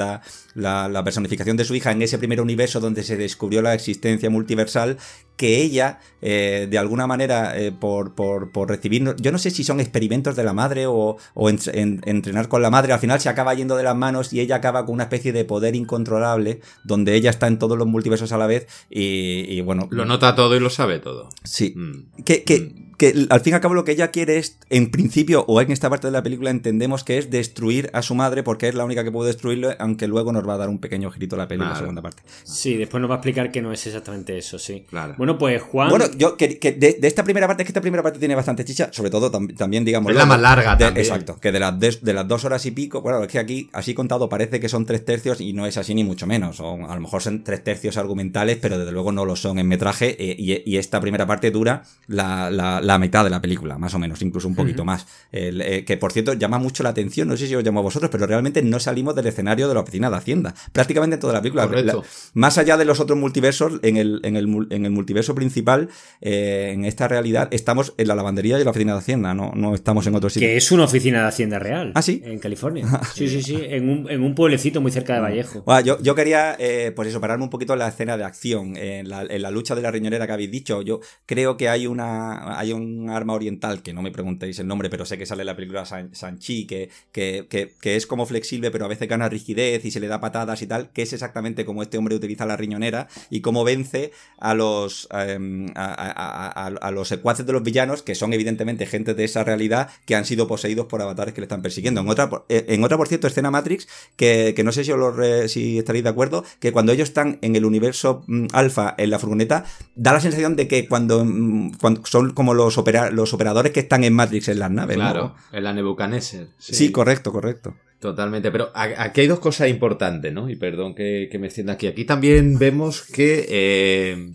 la- 0.55 0.89
la 0.89 1.05
personificación 1.05 1.57
de 1.57 1.65
su 1.65 1.75
hija 1.75 1.91
en 1.93 2.03
ese 2.03 2.19
primer 2.19 2.41
universo 2.41 2.81
donde 2.81 3.03
se 3.03 3.17
descubrió 3.17 3.61
la 3.63 3.75
existencia 3.75 4.31
multiversal, 4.31 4.97
que 5.37 5.61
ella, 5.63 6.01
eh, 6.23 6.67
de 6.71 6.79
alguna 6.79 7.07
manera, 7.07 7.59
eh, 7.59 7.73
por, 7.73 8.15
por, 8.15 8.51
por 8.53 8.69
recibir, 8.69 9.15
yo 9.21 9.33
no 9.33 9.39
sé 9.39 9.51
si 9.51 9.65
son 9.65 9.81
experimentos 9.81 10.35
de 10.37 10.45
la 10.45 10.53
madre 10.53 10.87
o, 10.87 11.17
o 11.35 11.51
en- 11.51 11.59
en- 11.73 12.01
entrenar 12.07 12.49
con 12.49 12.63
la 12.63 12.71
madre, 12.71 12.93
al 12.93 13.01
final 13.01 13.21
se 13.21 13.29
acaba 13.29 13.53
yendo 13.55 13.77
de 13.77 13.83
las 13.83 13.95
manos 13.97 14.33
y 14.33 14.41
ella 14.41 14.57
acaba 14.57 14.87
con 14.87 14.95
una 14.95 15.05
especie 15.05 15.33
de 15.33 15.45
poder 15.45 15.77
incontrolable, 15.77 16.61
donde 16.85 17.15
ella 17.15 17.31
está 17.31 17.47
en 17.49 17.59
todos 17.59 17.77
los 17.77 17.87
multiversos 17.87 18.33
a 18.33 18.39
la 18.39 18.47
vez 18.47 18.67
y, 18.91 19.45
y 19.49 19.61
bueno... 19.61 19.89
Lo 19.91 20.05
nota 20.07 20.35
todo 20.35 20.57
y 20.57 20.61
lo 20.61 20.71
sabe 20.71 20.99
todo. 20.99 21.29
Sí. 21.45 21.75
Mm. 21.77 22.23
Que, 22.25 22.43
que- 22.45 22.87
que 22.97 23.27
al 23.29 23.41
fin 23.41 23.53
y 23.53 23.55
al 23.55 23.61
cabo 23.61 23.75
lo 23.75 23.85
que 23.85 23.93
ella 23.93 24.11
quiere 24.11 24.39
es, 24.39 24.59
en 24.71 24.91
principio, 24.91 25.45
o 25.49 25.61
en 25.61 25.71
esta 25.73 25.91
parte 25.91 26.07
de 26.07 26.13
la 26.13 26.23
película 26.23 26.51
entendemos 26.51 27.05
que 27.05 27.19
es 27.19 27.31
destruir 27.31 27.91
a 27.93 28.03
su 28.03 28.15
madre 28.15 28.43
porque 28.43 28.69
es 28.69 28.75
la 28.75 28.85
única 28.85 29.05
que 29.05 29.13
puede 29.13 29.29
destruirlo, 29.29 29.71
aunque 29.79 30.07
luego 30.07 30.33
nos 30.33 30.47
va 30.49 30.55
a 30.55 30.57
dar 30.59 30.69
un 30.69 30.79
pequeño 30.79 31.11
girito 31.11 31.37
la 31.37 31.49
película 31.49 31.71
Claro. 31.71 31.81
segunda 31.81 32.03
parte. 32.03 32.23
Sí, 32.45 32.77
después 32.77 33.01
nos 33.01 33.11
va 33.11 33.15
a 33.15 33.19
explicar 33.19 33.51
que 33.53 33.61
no 33.63 33.73
es 33.73 33.87
exactamente 33.87 34.37
eso, 34.39 34.59
sí. 34.59 34.85
Claro. 34.89 35.15
Bueno, 35.19 35.37
pues 35.39 35.63
Juan. 35.63 35.91
Bueno, 35.91 36.07
yo 36.17 36.37
que, 36.37 36.59
que 36.59 36.73
de, 36.73 36.95
de 37.01 37.09
esta 37.09 37.25
primera 37.25 37.47
parte, 37.47 37.63
es 37.63 37.67
que 37.67 37.71
esta 37.71 37.81
primera 37.81 38.03
parte 38.03 38.19
tiene 38.19 38.35
bastante 38.35 38.65
chicha, 38.65 38.89
sobre 38.93 39.11
todo 39.11 39.31
tam- 39.31 39.55
también, 39.57 39.85
digamos. 39.85 40.11
Es 40.11 40.17
la 40.17 40.27
más 40.27 40.41
larga 40.41 40.77
también. 40.79 40.97
Exacto, 41.05 41.39
que 41.41 41.53
de 41.53 41.61
las, 41.61 41.79
de 41.79 42.13
las 42.13 42.27
dos 42.29 42.45
horas 42.45 42.65
y 42.67 42.71
pico, 42.71 43.01
bueno, 43.03 43.23
es 43.23 43.29
que 43.29 43.39
aquí, 43.39 43.69
así 43.73 43.95
contado, 43.95 44.29
parece 44.29 44.61
que 44.61 44.69
son 44.69 44.87
tres 44.87 45.05
tercios 45.05 45.41
y 45.41 45.53
no 45.53 45.67
es 45.67 45.77
así 45.77 45.95
ni 45.95 46.05
mucho 46.05 46.27
menos. 46.27 46.61
O 46.61 46.75
a 46.89 46.95
lo 46.95 47.01
mejor 47.01 47.23
son 47.23 47.45
tres 47.45 47.63
tercios 47.65 47.97
argumentales, 47.97 48.59
pero 48.61 48.79
desde 48.79 48.93
luego 48.93 49.13
no 49.13 49.25
lo 49.25 49.37
son 49.37 49.59
en 49.59 49.69
metraje. 49.69 50.17
eh, 50.19 50.37
y, 50.39 50.63
y 50.71 50.77
esta 50.79 51.01
primera 51.01 51.27
parte 51.27 51.51
dura 51.51 51.83
la, 52.07 52.51
la- 52.51 52.81
la 52.87 52.99
mitad 52.99 53.25
de 53.25 53.31
la 53.31 53.41
película, 53.43 53.79
más 53.79 53.95
o 53.95 53.99
menos, 53.99 54.23
incluso 54.23 54.49
un 54.49 54.55
poquito 54.55 54.85
más. 54.85 55.07
El, 55.33 55.61
eh, 55.61 55.85
que 55.85 55.97
por 55.97 56.13
cierto 56.13 56.33
llama 56.35 56.59
mucho 56.59 56.83
la 56.83 56.91
atención, 56.91 57.29
no 57.29 57.37
sé 57.37 57.47
si 57.47 57.55
os 57.55 57.65
llamo 57.65 57.81
a 57.81 57.83
vosotros, 57.83 58.11
pero 58.11 58.27
realmente 58.27 58.63
no 58.63 58.79
salimos 58.81 59.15
del 59.15 59.27
escenario 59.27 59.69
de 59.69 59.75
la 59.75 59.81
oficina 59.81 60.09
de 60.11 60.17
Hacienda. 60.17 60.55
Prácticamente 60.73 61.15
en 61.15 61.21
toda 61.21 61.33
la 61.33 61.43
película. 61.43 61.67
La- 61.67 62.01
más 62.35 62.59
allá 62.59 62.77
de 62.77 62.85
los 62.85 63.01
otros 63.01 63.19
multiversos, 63.19 63.81
en 63.83 63.97
el, 63.97 64.21
en 64.25 64.37
el, 64.37 64.67
en 64.71 64.85
el 64.85 64.91
multiverso 64.91 65.35
principal, 65.35 65.89
eh, 66.21 66.71
en 66.73 66.85
esta 66.85 67.09
realidad, 67.09 67.49
estamos 67.51 67.95
en 67.99 68.09
la 68.09 68.15
lavandería 68.15 68.59
y 68.61 68.65
la 68.65 68.71
oficina 68.71 68.93
de 68.93 68.99
Hacienda, 68.99 69.35
no, 69.35 69.53
no 69.55 69.75
estamos 69.75 70.07
en 70.07 70.15
otro 70.15 70.31
sitio. 70.31 70.49
Que 70.49 70.57
es 70.57 70.71
una 70.73 70.85
oficina 70.85 71.23
de 71.23 71.29
Hacienda 71.29 71.59
Real. 71.59 71.93
¿Ah, 71.95 72.03
sí? 72.03 72.23
En 72.25 72.39
California. 72.39 72.87
Sí, 73.15 73.29
sí, 73.29 73.43
sí. 73.43 73.59
En 73.63 73.89
un, 73.89 74.11
en 74.11 74.23
un 74.23 74.35
pueblecito 74.35 74.81
muy 74.81 74.93
cerca 74.93 75.15
de 75.15 75.21
Vallejo. 75.21 75.63
Bueno, 75.65 75.81
yo, 75.81 76.03
yo 76.03 76.15
quería, 76.15 76.55
eh, 76.59 76.93
pues 76.95 77.09
eso, 77.09 77.21
pararme 77.21 77.45
un 77.45 77.51
poquito 77.51 77.73
en 77.73 77.79
la 77.79 77.89
escena 77.89 78.17
de 78.17 78.25
acción, 78.25 78.77
en 78.77 79.09
la, 79.09 79.23
en 79.23 79.41
la 79.43 79.51
lucha 79.51 79.75
de 79.75 79.83
la 79.83 79.91
riñonera 79.91 80.27
que 80.27 80.33
habéis 80.33 80.51
dicho. 80.51 80.83
Yo 80.83 81.01
creo 81.25 81.57
que 81.57 81.69
hay 81.69 81.87
una 81.87 82.59
hay 82.59 82.73
un 82.77 83.11
arma 83.11 83.35
oriental, 83.35 83.83
que 83.83 83.93
no 83.93 84.03
me 84.03 84.11
preguntéis 84.13 84.59
el 84.59 84.67
nombre, 84.67 84.89
pero 84.91 85.05
sé 85.05 85.19
que 85.19 85.27
sale 85.27 85.43
en 85.43 85.47
la 85.47 85.57
película 85.57 85.85
San- 85.85 86.15
Sanchi, 86.15 86.67
que, 86.67 86.91
que, 87.13 87.47
que, 87.81 87.97
es 87.97 88.07
como 88.07 88.27
flexible, 88.27 88.71
pero 88.71 88.85
a 88.85 88.89
veces 88.89 89.09
gana 89.09 89.29
rigidez 89.29 89.85
y 89.85 89.91
se 89.91 90.01
le 90.01 90.07
da 90.09 90.21
patadas 90.21 90.63
y 90.63 90.67
tal, 90.67 90.91
que 90.93 91.03
es 91.03 91.13
exactamente 91.13 91.65
como 91.65 91.83
este 91.83 91.99
hombre 91.99 92.15
utiliza 92.15 92.47
la 92.47 92.57
riñonera 92.57 93.09
y 93.31 93.41
cómo 93.41 93.65
vence 93.65 94.13
a 94.39 94.55
los, 94.55 95.09
em, 95.13 95.67
a, 95.75 96.91
los 96.93 97.09
secuaces 97.09 97.47
de 97.47 97.53
los 97.53 97.63
villanos, 97.63 98.03
que 98.03 98.15
son 98.15 98.33
evidentemente 98.33 98.87
gente 98.87 99.15
de 99.15 99.25
esa 99.25 99.45
realidad 99.45 99.89
que 100.05 100.15
han 100.15 100.25
sido 100.25 100.47
poseídos 100.47 100.87
por 100.87 101.03
avatares 101.03 101.35
que 101.35 101.41
le 101.41 101.47
están 101.47 101.63
persiguiendo. 101.63 102.01
En 102.01 102.09
otra, 102.09 102.31
eh, 102.49 102.65
en 102.69 102.85
otra 102.85 102.97
por 102.97 103.09
cierto, 103.09 103.27
escena 103.27 103.51
Matrix, 103.51 103.89
que, 104.17 104.53
que 104.55 104.65
no 104.65 104.73
sé 104.73 104.85
si, 104.85 104.93
os 104.93 104.99
lo 104.99 105.11
re- 105.13 105.49
si 105.49 105.79
estaréis 105.79 106.05
de 106.05 106.11
acuerdo, 106.11 106.45
que 106.61 106.73
cuando 106.73 106.93
ellos 106.93 107.09
están 107.09 107.39
en 107.43 107.57
el 107.57 107.65
universo 107.65 108.25
mm, 108.27 108.47
alfa 108.53 108.95
en 108.99 109.11
la 109.11 109.19
furgoneta, 109.19 109.65
da 109.95 110.13
la 110.13 110.21
sensación 110.21 110.57
de 110.57 110.69
que 110.69 110.89
cuando, 110.89 111.25
mm, 111.25 111.73
cuando 111.81 112.05
son 112.05 112.33
como 112.33 112.55
los, 112.55 112.66
opera- 112.79 113.11
los 113.11 113.33
operadores 113.35 113.73
que 113.73 113.81
están 113.81 114.05
en 114.05 114.13
Matrix 114.15 114.49
en 114.49 114.59
las 114.59 114.71
naves, 114.71 114.97
¿no? 114.97 115.03
Claro, 115.03 115.35
en 115.53 115.65
la 115.65 115.73
Nebuchadnezzar. 115.73 116.47
Sí, 116.59 116.91
correcto, 116.93 117.33
correcto. 117.33 117.75
Totalmente, 117.99 118.51
pero 118.51 118.71
aquí 118.75 119.23
hay 119.23 119.27
dos 119.27 119.39
cosas 119.41 119.69
importantes, 119.69 120.33
¿no? 120.33 120.51
Y 120.51 120.57
perdón 120.57 120.95
que, 120.95 121.29
que 121.31 121.39
me 121.39 121.47
extienda 121.47 121.73
aquí. 121.75 121.87
Aquí 121.87 122.05
también 122.05 122.59
vemos 122.59 123.03
que, 123.03 123.47
eh, 123.49 124.35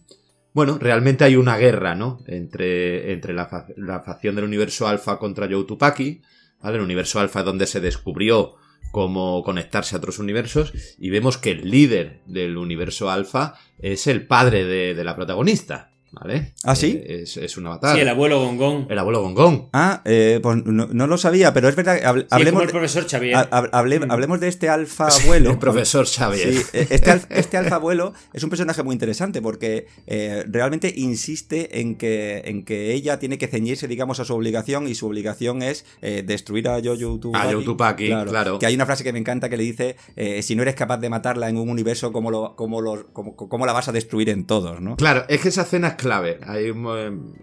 bueno, 0.54 0.78
realmente 0.80 1.24
hay 1.24 1.36
una 1.36 1.58
guerra, 1.58 1.94
¿no? 1.96 2.20
Entre, 2.28 3.12
entre 3.14 3.34
la, 3.34 3.46
fa- 3.46 3.68
la 3.78 4.00
facción 4.02 4.36
del 4.36 4.46
universo 4.46 4.88
alfa 4.88 5.20
contra 5.20 5.48
Joe 5.48 5.66
Tupaki, 5.66 6.22
¿vale? 6.62 6.78
El 6.78 6.84
universo 6.84 7.20
alfa 7.20 7.40
es 7.40 7.46
donde 7.46 7.68
se 7.68 7.80
descubrió 7.80 8.56
cómo 8.92 9.44
conectarse 9.44 9.96
a 9.96 10.00
otros 10.00 10.20
universos 10.20 10.74
y 10.98 11.12
vemos 11.12 11.38
que 11.38 11.52
el 11.52 11.70
líder 11.70 12.20
del 12.26 12.58
universo 12.58 13.10
alfa 13.12 13.54
es 13.80 14.08
el 14.08 14.26
padre 14.28 14.66
de, 14.66 14.96
de 14.96 15.04
la 15.04 15.16
protagonista, 15.16 15.92
¿vale? 16.12 16.54
¿Ah, 16.64 16.76
sí? 16.76 17.00
Eh, 17.04 17.22
es, 17.24 17.38
es 17.38 17.58
un 17.58 17.68
avatar. 17.68 17.96
Sí, 17.96 18.02
el 18.02 18.10
abuelo 18.10 18.40
Gongón. 18.42 18.88
El 18.90 19.00
abuelo 19.00 19.22
Gongón. 19.22 19.70
Ah, 19.74 20.02
eh, 20.06 20.40
pues 20.44 20.58
no, 20.66 20.88
no 20.92 21.08
lo 21.08 21.18
sabía, 21.18 21.54
pero 21.54 21.70
es 21.70 21.76
verdad 21.76 22.00
que 22.00 22.06
hable- 22.06 22.22
Sí, 22.22 22.26
es 22.26 22.30
como 22.30 22.40
hablemos, 22.40 22.64
el 22.64 22.70
profesor 22.70 23.08
Xavier. 23.10 23.36
ha- 23.36 23.50
hable- 23.72 24.06
hablemos 24.10 24.40
de 24.40 24.48
este 24.48 24.70
alfa 24.70 25.08
abuelo. 25.08 25.52
El 25.52 25.58
profesor 25.60 26.06
Xavier. 26.06 26.54
Sí, 26.54 26.62
eh, 26.74 26.88
este, 26.90 27.22
este 27.30 27.58
alfa 27.58 27.76
abuelo 27.76 28.14
es 28.34 28.44
un 28.44 28.50
personaje 28.50 28.84
muy 28.84 28.94
interesante 28.94 29.42
porque 29.42 29.88
eh, 30.08 30.44
realmente 30.48 30.94
insiste 30.96 31.80
en 31.80 31.96
que, 31.96 32.42
en 32.46 32.66
que 32.66 32.94
ella 32.94 33.20
tiene 33.20 33.38
que 33.38 33.48
ceñirse, 33.48 33.88
digamos, 33.88 34.20
a 34.20 34.26
su 34.26 34.34
obligación 34.34 34.88
y 34.88 34.96
su 34.96 35.08
obligación 35.08 35.62
es 35.62 35.86
eh, 36.02 36.24
destruir 36.26 36.68
a 36.68 36.80
Yoyo 36.80 37.18
Tupaki. 37.20 37.48
A 37.48 37.64
Tupaki, 37.64 38.08
claro. 38.08 38.60
Que 38.60 38.66
hay 38.66 38.76
una 38.76 38.86
frase 38.86 39.04
que 39.04 39.14
me 39.14 39.20
encanta 39.20 39.50
que 39.50 39.58
le 39.58 39.64
dice, 39.64 39.96
eh, 40.16 40.42
si 40.44 40.56
no 40.56 40.62
eres 40.64 40.76
capaz 40.76 40.98
de 40.98 41.10
matarla 41.10 41.50
en 41.50 41.58
un 41.58 41.70
universo, 41.70 42.12
¿cómo, 42.12 42.32
lo, 42.32 42.56
cómo, 42.56 42.82
lo- 42.82 43.12
cómo- 43.14 43.36
cómo 43.36 43.66
la 43.66 43.74
vas 43.74 43.88
a 43.88 43.92
destruir 43.92 44.30
en 44.30 44.46
todos? 44.46 44.82
¿no? 44.82 44.96
Claro, 44.98 45.26
es 45.30 45.42
que 45.42 45.50
esa 45.50 45.62
escena 45.64 45.90
es 45.90 45.94
clave. 46.02 46.40
Hay 46.44 46.70
un, 46.70 47.34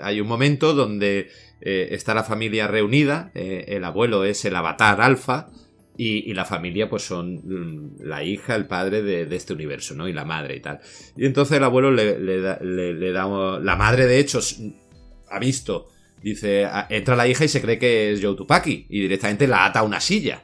hay 0.00 0.20
un 0.20 0.26
momento 0.28 0.72
donde 0.74 1.28
eh, 1.60 1.88
está 1.90 2.14
la 2.14 2.24
familia 2.24 2.66
reunida, 2.66 3.30
eh, 3.34 3.64
el 3.68 3.84
abuelo 3.84 4.24
es 4.24 4.44
el 4.44 4.56
avatar 4.56 5.00
alfa 5.00 5.50
y, 5.96 6.32
la 6.34 6.44
familia 6.44 6.88
pues 6.88 7.02
son 7.04 7.34
mm, 7.44 7.96
la 8.02 8.22
hija, 8.24 8.56
el 8.56 8.66
padre 8.66 9.02
de, 9.02 9.36
este 9.36 9.52
universo, 9.52 9.94
¿no? 9.94 10.08
Y 10.08 10.12
la 10.12 10.24
madre 10.24 10.56
y 10.56 10.60
tal. 10.60 10.80
Y 11.16 11.26
entonces 11.26 11.56
el 11.58 11.64
abuelo 11.64 11.90
le, 11.92 12.18
le 12.18 12.40
da, 12.40 12.58
le- 12.60 13.12
da- 13.12 13.60
La 13.60 13.76
madre, 13.76 14.06
de 14.06 14.18
hecho, 14.18 14.40
ha 15.30 15.38
visto... 15.38 15.88
Dice, 16.22 16.66
entra 16.88 17.16
la 17.16 17.28
hija 17.28 17.44
y 17.44 17.48
se 17.48 17.60
cree 17.60 17.78
que 17.78 18.12
es 18.12 18.22
Joe 18.22 18.34
Tupaki 18.34 18.86
y 18.88 19.00
directamente 19.02 19.46
la 19.46 19.66
ata 19.66 19.80
a 19.80 19.82
una 19.82 20.00
silla. 20.00 20.42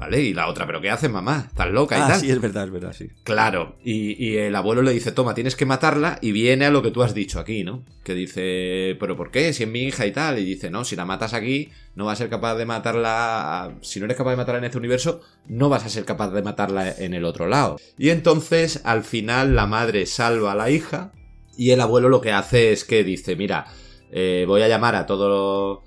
¿Vale? 0.00 0.22
Y 0.22 0.32
la 0.32 0.48
otra, 0.48 0.66
¿pero 0.66 0.80
qué 0.80 0.88
haces, 0.90 1.10
mamá? 1.10 1.44
¿Estás 1.48 1.70
loca 1.70 1.98
y 1.98 2.00
Ah, 2.00 2.08
tal? 2.08 2.20
sí, 2.20 2.30
es 2.30 2.40
verdad, 2.40 2.64
es 2.64 2.70
verdad, 2.70 2.94
sí. 2.96 3.08
Claro, 3.22 3.76
y, 3.84 4.12
y 4.24 4.38
el 4.38 4.56
abuelo 4.56 4.80
le 4.80 4.92
dice, 4.92 5.12
toma, 5.12 5.34
tienes 5.34 5.56
que 5.56 5.66
matarla, 5.66 6.18
y 6.22 6.32
viene 6.32 6.64
a 6.64 6.70
lo 6.70 6.80
que 6.80 6.90
tú 6.90 7.02
has 7.02 7.12
dicho 7.12 7.38
aquí, 7.38 7.64
¿no? 7.64 7.84
Que 8.02 8.14
dice, 8.14 8.96
¿pero 8.98 9.14
por 9.14 9.30
qué? 9.30 9.52
Si 9.52 9.64
es 9.64 9.68
mi 9.68 9.82
hija 9.82 10.06
y 10.06 10.12
tal, 10.12 10.38
y 10.38 10.44
dice, 10.46 10.70
no, 10.70 10.84
si 10.86 10.96
la 10.96 11.04
matas 11.04 11.34
aquí, 11.34 11.68
no 11.96 12.06
vas 12.06 12.14
a 12.18 12.22
ser 12.24 12.30
capaz 12.30 12.54
de 12.56 12.64
matarla, 12.64 13.74
si 13.82 13.98
no 14.00 14.06
eres 14.06 14.16
capaz 14.16 14.30
de 14.30 14.36
matarla 14.38 14.58
en 14.60 14.64
este 14.64 14.78
universo, 14.78 15.20
no 15.46 15.68
vas 15.68 15.84
a 15.84 15.90
ser 15.90 16.06
capaz 16.06 16.30
de 16.30 16.42
matarla 16.42 16.90
en 16.96 17.12
el 17.12 17.26
otro 17.26 17.46
lado. 17.46 17.76
Y 17.98 18.08
entonces, 18.08 18.80
al 18.84 19.04
final, 19.04 19.54
la 19.54 19.66
madre 19.66 20.06
salva 20.06 20.52
a 20.52 20.56
la 20.56 20.70
hija, 20.70 21.12
y 21.58 21.72
el 21.72 21.80
abuelo 21.82 22.08
lo 22.08 22.22
que 22.22 22.32
hace 22.32 22.72
es 22.72 22.84
que 22.84 23.04
dice, 23.04 23.36
mira, 23.36 23.66
eh, 24.12 24.44
voy 24.48 24.62
a 24.62 24.68
llamar 24.68 24.96
a 24.96 25.04
todos 25.04 25.80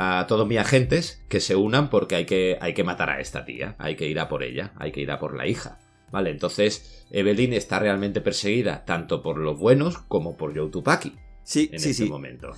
a 0.00 0.26
todos 0.28 0.46
mis 0.46 0.58
agentes 0.58 1.24
que 1.28 1.40
se 1.40 1.56
unan 1.56 1.90
porque 1.90 2.14
hay 2.14 2.24
que, 2.24 2.56
hay 2.60 2.72
que 2.72 2.84
matar 2.84 3.10
a 3.10 3.20
esta 3.20 3.44
tía, 3.44 3.74
hay 3.78 3.96
que 3.96 4.06
ir 4.06 4.20
a 4.20 4.28
por 4.28 4.44
ella, 4.44 4.72
hay 4.76 4.92
que 4.92 5.00
ir 5.00 5.10
a 5.10 5.18
por 5.18 5.36
la 5.36 5.48
hija. 5.48 5.80
Vale, 6.12 6.30
entonces 6.30 7.04
Evelyn 7.10 7.52
está 7.52 7.80
realmente 7.80 8.20
perseguida 8.20 8.84
tanto 8.84 9.22
por 9.22 9.38
los 9.38 9.58
buenos 9.58 9.98
como 9.98 10.36
por 10.36 10.56
Joe 10.56 10.70
Tupaki. 10.70 11.14
Sí, 11.42 11.68
en 11.72 11.80
sí, 11.80 11.90
este 11.90 12.04
sí. 12.04 12.08
momento. 12.08 12.52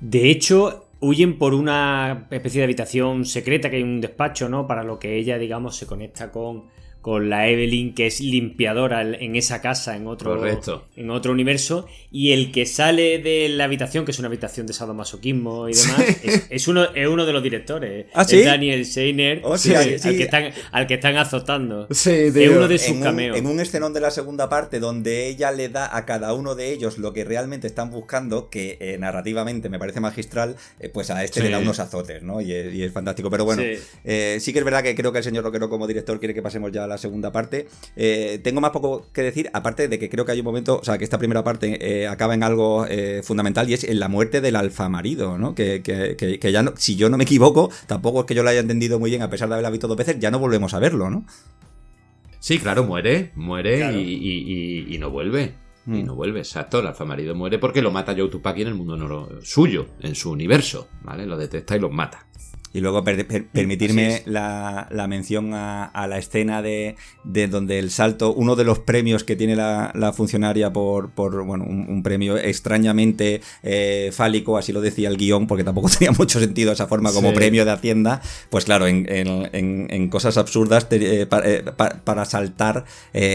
De 0.00 0.30
hecho, 0.30 0.88
huyen 1.00 1.36
por 1.36 1.52
una 1.52 2.28
especie 2.30 2.60
de 2.60 2.64
habitación 2.64 3.24
secreta 3.24 3.70
que 3.70 3.76
hay 3.76 3.82
un 3.82 4.00
despacho, 4.00 4.48
¿no? 4.48 4.68
Para 4.68 4.84
lo 4.84 5.00
que 5.00 5.16
ella, 5.16 5.36
digamos, 5.36 5.76
se 5.76 5.86
conecta 5.86 6.30
con, 6.30 6.66
con 7.00 7.30
la 7.30 7.48
Evelyn, 7.48 7.94
que 7.94 8.06
es 8.06 8.20
limpiadora 8.20 9.02
en 9.02 9.36
esa 9.36 9.60
casa, 9.60 9.96
en 9.96 10.06
otro, 10.06 10.36
Correcto. 10.36 10.84
en 10.96 11.10
otro 11.10 11.32
universo. 11.32 11.86
Y 12.10 12.32
el 12.32 12.50
que 12.52 12.66
sale 12.66 13.18
de 13.18 13.48
la 13.48 13.64
habitación, 13.64 14.04
que 14.04 14.10
es 14.10 14.18
una 14.18 14.28
habitación 14.28 14.66
de 14.66 14.72
sadomasoquismo 14.72 15.68
y 15.68 15.74
demás, 15.74 16.00
es, 16.24 16.46
es 16.50 16.68
uno, 16.68 16.84
es 16.94 17.06
uno 17.06 17.24
de 17.24 17.32
los 17.32 17.42
directores. 17.42 18.06
¿Ah, 18.14 18.22
Es 18.22 18.28
sí? 18.28 18.42
Daniel 18.42 18.84
sí, 18.84 19.14
sí. 19.56 19.74
Al, 19.74 19.98
que 20.16 20.22
están, 20.22 20.52
al 20.72 20.86
que 20.86 20.94
están 20.94 21.16
azotando. 21.16 21.86
Sí, 21.90 22.10
Es 22.10 22.50
uno 22.50 22.68
de 22.68 22.78
sus 22.78 22.88
en 22.88 22.96
un, 22.98 23.02
cameos. 23.02 23.38
en 23.38 23.46
un 23.46 23.60
escenón 23.60 23.92
de 23.94 24.00
la 24.00 24.10
segunda 24.10 24.48
parte 24.48 24.80
donde 24.80 25.28
ella 25.28 25.52
le 25.52 25.68
da 25.68 25.96
a 25.96 26.04
cada 26.04 26.34
uno 26.34 26.54
de 26.54 26.72
ellos 26.72 26.98
lo 26.98 27.12
que 27.12 27.24
realmente 27.24 27.66
están 27.66 27.90
buscando, 27.90 28.50
que 28.50 28.76
eh, 28.80 28.98
narrativamente 28.98 29.68
me 29.68 29.78
parece 29.78 30.00
magistral, 30.00 30.56
eh, 30.80 30.88
pues 30.88 31.10
a 31.10 31.22
este 31.24 31.40
Sí. 31.40 31.46
le 31.46 31.52
da 31.52 31.58
unos 31.60 31.78
azotes, 31.78 32.22
¿no? 32.22 32.40
Y 32.40 32.52
es, 32.52 32.74
y 32.74 32.82
es 32.82 32.92
fantástico. 32.92 33.30
Pero 33.30 33.44
bueno, 33.44 33.62
Sí. 33.62 33.80
eh, 34.04 34.38
sí 34.40 34.52
que 34.52 34.58
es 34.58 34.64
verdad 34.64 34.82
que 34.82 34.94
creo 34.94 35.12
que 35.12 35.18
el 35.18 35.24
señor 35.24 35.44
Roquero 35.44 35.68
como 35.68 35.86
director 35.86 36.18
quiere 36.18 36.34
que 36.34 36.42
pasemos 36.42 36.72
ya 36.72 36.84
a 36.84 36.86
la 36.86 36.97
segunda 36.98 37.32
parte. 37.32 37.66
Eh, 37.96 38.38
tengo 38.44 38.60
más 38.60 38.70
poco 38.72 39.06
que 39.14 39.22
decir, 39.22 39.48
aparte 39.54 39.88
de 39.88 39.98
que 39.98 40.10
creo 40.10 40.26
que 40.26 40.32
hay 40.32 40.40
un 40.40 40.44
momento, 40.44 40.78
o 40.80 40.84
sea, 40.84 40.98
que 40.98 41.04
esta 41.04 41.18
primera 41.18 41.42
parte 41.42 41.78
eh, 42.02 42.06
acaba 42.06 42.34
en 42.34 42.42
algo 42.42 42.84
eh, 42.86 43.22
fundamental 43.24 43.70
y 43.70 43.74
es 43.74 43.84
en 43.84 43.98
la 43.98 44.08
muerte 44.08 44.42
del 44.42 44.56
alfa 44.56 44.88
marido, 44.90 45.38
¿no? 45.38 45.54
Que, 45.54 45.80
que- 45.82 46.16
que- 46.16 46.38
que 46.38 46.52
ya, 46.52 46.62
no, 46.62 46.74
si 46.76 46.96
yo 46.96 47.08
no 47.08 47.16
me 47.16 47.24
equivoco, 47.24 47.70
tampoco 47.86 48.20
es 48.20 48.26
que 48.26 48.34
yo 48.34 48.42
lo 48.42 48.50
haya 48.50 48.60
entendido 48.60 48.98
muy 48.98 49.08
bien, 49.10 49.22
a 49.22 49.30
pesar 49.30 49.48
de 49.48 49.54
haberla 49.54 49.70
visto 49.70 49.88
dos 49.88 49.96
veces, 49.96 50.18
ya 50.18 50.30
no 50.30 50.38
volvemos 50.38 50.74
a 50.74 50.78
verlo, 50.78 51.08
¿no? 51.08 51.24
Sí, 52.40 52.58
claro, 52.58 52.84
muere, 52.84 53.32
muere 53.34 53.78
Claro. 53.78 53.98
y, 53.98 54.02
y- 54.02 54.86
y- 54.88 54.94
y 54.94 54.98
no 54.98 55.10
vuelve. 55.10 55.54
Y 55.86 56.02
Mm. 56.02 56.04
no 56.06 56.14
vuelve, 56.14 56.40
exacto. 56.40 56.80
El 56.80 56.86
alfa 56.86 57.06
marido 57.06 57.34
muere 57.34 57.58
porque 57.58 57.80
lo 57.80 57.90
mata 57.90 58.14
Joe 58.14 58.28
Tupaki 58.28 58.60
en 58.62 58.68
el 58.68 58.74
mundo 58.74 58.96
no 58.96 59.08
lo- 59.08 59.40
suyo, 59.42 59.86
en 60.00 60.14
su 60.14 60.30
universo, 60.30 60.86
¿vale? 61.02 61.24
Lo 61.24 61.38
detecta 61.38 61.76
y 61.76 61.80
los 61.80 61.90
mata. 61.90 62.26
Y 62.72 62.80
luego 62.80 63.02
per- 63.04 63.26
per- 63.26 63.42
Así 63.42 63.48
permitirme 63.52 64.22
la, 64.26 64.86
la 64.90 65.06
mención 65.08 65.54
a, 65.54 65.84
a 65.86 66.06
la 66.06 66.18
escena 66.18 66.60
de, 66.62 66.96
de 67.24 67.48
donde 67.48 67.78
el 67.78 67.90
salto, 67.90 68.32
uno 68.34 68.56
de 68.56 68.64
los 68.64 68.78
premios 68.78 69.24
que 69.24 69.36
tiene 69.36 69.56
la, 69.56 69.90
la 69.94 70.12
funcionaria 70.12 70.72
por, 70.72 71.10
por 71.10 71.44
bueno, 71.44 71.64
un, 71.64 71.86
un 71.88 72.02
premio 72.02 72.36
extrañamente 72.36 73.40
eh, 73.62 74.10
fálico, 74.12 74.58
así 74.58 74.72
lo 74.72 74.80
decía 74.80 75.08
el 75.08 75.16
guion, 75.16 75.46
porque 75.46 75.64
tampoco 75.64 75.88
tenía 75.98 76.12
mucho 76.12 76.38
sentido 76.40 76.72
esa 76.72 76.86
forma 76.86 77.12
como 77.12 77.30
Sí. 77.30 77.34
premio 77.34 77.64
de 77.64 77.70
Hacienda, 77.70 78.20
pues 78.50 78.64
claro, 78.64 78.86
en, 78.86 79.06
en- 79.10 79.48
en- 79.52 79.86
en 79.90 80.08
cosas 80.08 80.36
absurdas 80.36 80.88
te- 80.88 81.22
eh, 81.22 81.26
pa- 81.26 81.42
eh, 81.44 81.62
pa- 81.76 82.00
para 82.04 82.24
saltar 82.24 82.84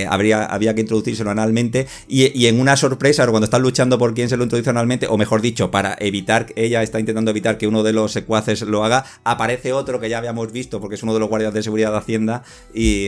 habría, 0.09 0.45
había 0.45 0.73
que 0.75 0.81
introducírselo 0.81 1.29
analmente 1.31 1.87
y, 2.07 2.37
y 2.39 2.47
en 2.47 2.59
una 2.59 2.75
sorpresa, 2.77 3.25
cuando 3.27 3.45
están 3.45 3.61
luchando 3.61 3.97
por 3.97 4.13
quién 4.13 4.29
se 4.29 4.37
lo 4.37 4.43
introduce 4.43 4.69
analmente, 4.69 5.07
o 5.07 5.17
mejor 5.17 5.41
dicho, 5.41 5.71
para 5.71 5.95
evitar, 5.99 6.47
ella 6.55 6.81
está 6.83 6.99
intentando 6.99 7.31
evitar 7.31 7.57
que 7.57 7.67
uno 7.67 7.83
de 7.83 7.93
los 7.93 8.11
secuaces 8.11 8.61
lo 8.61 8.83
haga, 8.85 9.05
aparece 9.25 9.73
otro 9.73 9.99
que 9.99 10.09
ya 10.09 10.17
habíamos 10.17 10.51
visto 10.51 10.79
porque 10.81 10.95
es 10.95 11.03
uno 11.03 11.13
de 11.13 11.19
los 11.19 11.29
guardias 11.29 11.53
de 11.53 11.63
seguridad 11.63 11.91
de 11.91 11.97
Hacienda 11.97 12.43
y, 12.73 13.07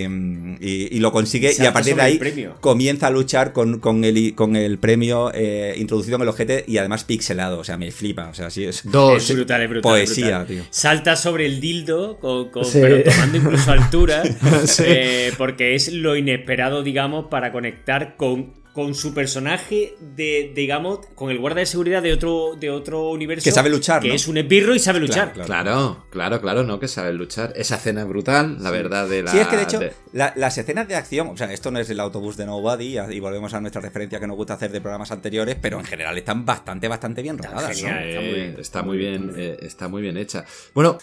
y- 0.60 0.88
y 0.92 1.00
lo 1.00 1.12
consigue 1.12 1.52
y 1.58 1.66
a 1.66 1.74
partir 1.74 1.96
de 1.96 2.02
ahí 2.02 2.20
comienza 2.62 3.08
a 3.08 3.10
luchar 3.12 3.52
con, 3.54 3.80
con, 3.80 4.04
el, 4.04 4.34
con 4.36 4.56
el 4.56 4.78
premio 4.80 5.32
eh, 5.34 5.76
introducido 5.78 6.16
en 6.16 6.22
el 6.24 6.30
ojete 6.30 6.64
y 6.68 6.78
además 6.78 7.04
pixelado, 7.04 7.60
o 7.60 7.64
sea, 7.64 7.78
me 7.78 7.92
flipa, 7.92 8.30
o 8.30 8.34
sea, 8.34 8.50
sí 8.50 8.64
es... 8.66 8.82
Dos. 8.90 9.30
Es 9.30 9.36
brutal, 9.36 9.62
es 9.64 9.70
brutal. 9.70 9.92
Poesía, 9.92 10.40
brutal. 10.40 10.48
tío. 10.48 10.64
Salta 10.70 11.16
sobre 11.16 11.46
el 11.46 11.60
dildo, 11.60 12.18
con- 12.20 12.50
con- 12.50 12.66
Sí. 12.66 12.80
pero 12.82 13.04
tomando 13.04 13.38
incluso 13.38 13.72
altura, 13.72 14.24
Sí. 14.66 14.84
eh, 14.86 15.32
porque 15.38 15.76
es 15.76 15.92
lo 15.94 16.16
inesperado, 16.16 16.84
digamos, 16.84 17.26
para 17.30 17.52
conectar 17.52 18.16
con, 18.18 18.54
con 18.76 18.94
su 18.94 19.14
personaje 19.14 19.96
de, 20.02 20.52
digamos, 20.54 21.00
con 21.16 21.32
el 21.32 21.40
guarda 21.40 21.62
de 21.62 21.66
seguridad 21.66 22.04
de 22.04 22.12
otro, 22.12 22.58
de 22.60 22.70
otro 22.70 23.10
universo. 23.12 23.46
Que 23.46 23.52
sabe 23.54 23.70
luchar, 23.70 24.02
Que 24.02 24.10
¿no? 24.10 24.14
es 24.14 24.28
un 24.28 24.38
esbirro 24.38 24.76
y 24.76 24.80
sabe 24.80 25.00
luchar. 25.00 25.32
Claro, 25.32 25.46
Claro, 25.48 26.06
claro, 26.10 26.42
claro, 26.42 26.64
no, 26.64 26.78
que 26.78 26.90
saben 26.90 27.16
luchar. 27.16 27.54
Esa 27.56 27.78
escena 27.78 28.02
es 28.02 28.08
brutal, 28.08 28.58
la 28.62 28.72
verdad, 28.72 29.08
de 29.08 29.24
la. 29.24 29.32
Sí, 29.32 29.38
es 29.40 29.48
que 29.48 29.56
de 29.56 29.64
hecho, 29.64 29.80
de- 29.80 29.94
la- 30.12 30.34
las 30.36 30.58
escenas 30.58 30.90
de 30.90 30.96
acción, 30.98 31.30
o 31.30 31.38
sea, 31.38 31.52
esto 31.54 31.72
no 31.72 31.80
es 31.80 31.90
el 31.90 32.02
autobús 32.02 32.36
de 32.36 32.46
Nobody, 32.46 33.00
y 33.00 33.20
volvemos 33.22 33.54
a 33.54 33.62
nuestra 33.62 33.82
referencia 33.82 34.20
que 34.20 34.28
nos 34.28 34.36
gusta 34.36 34.56
hacer 34.56 34.72
de 34.74 34.82
programas 34.82 35.10
anteriores, 35.10 35.56
pero 35.62 35.80
en 35.80 35.86
general 35.86 36.18
están 36.18 36.46
bastante, 36.46 36.90
bastante 36.90 37.22
bien 37.22 37.38
rodadas. 37.38 37.70
¿no? 37.82 37.88
genial. 37.88 38.10
está 38.10 38.12
muy 38.12 38.28
bien. 38.34 38.50
Eh, 38.50 38.58
está 38.60 38.84
muy 38.84 38.98
bien, 38.98 39.34
eh, 39.38 39.58
está 39.62 39.88
muy 39.88 40.02
bien 40.02 40.18
hecha. 40.18 40.44
Bueno, 40.74 40.98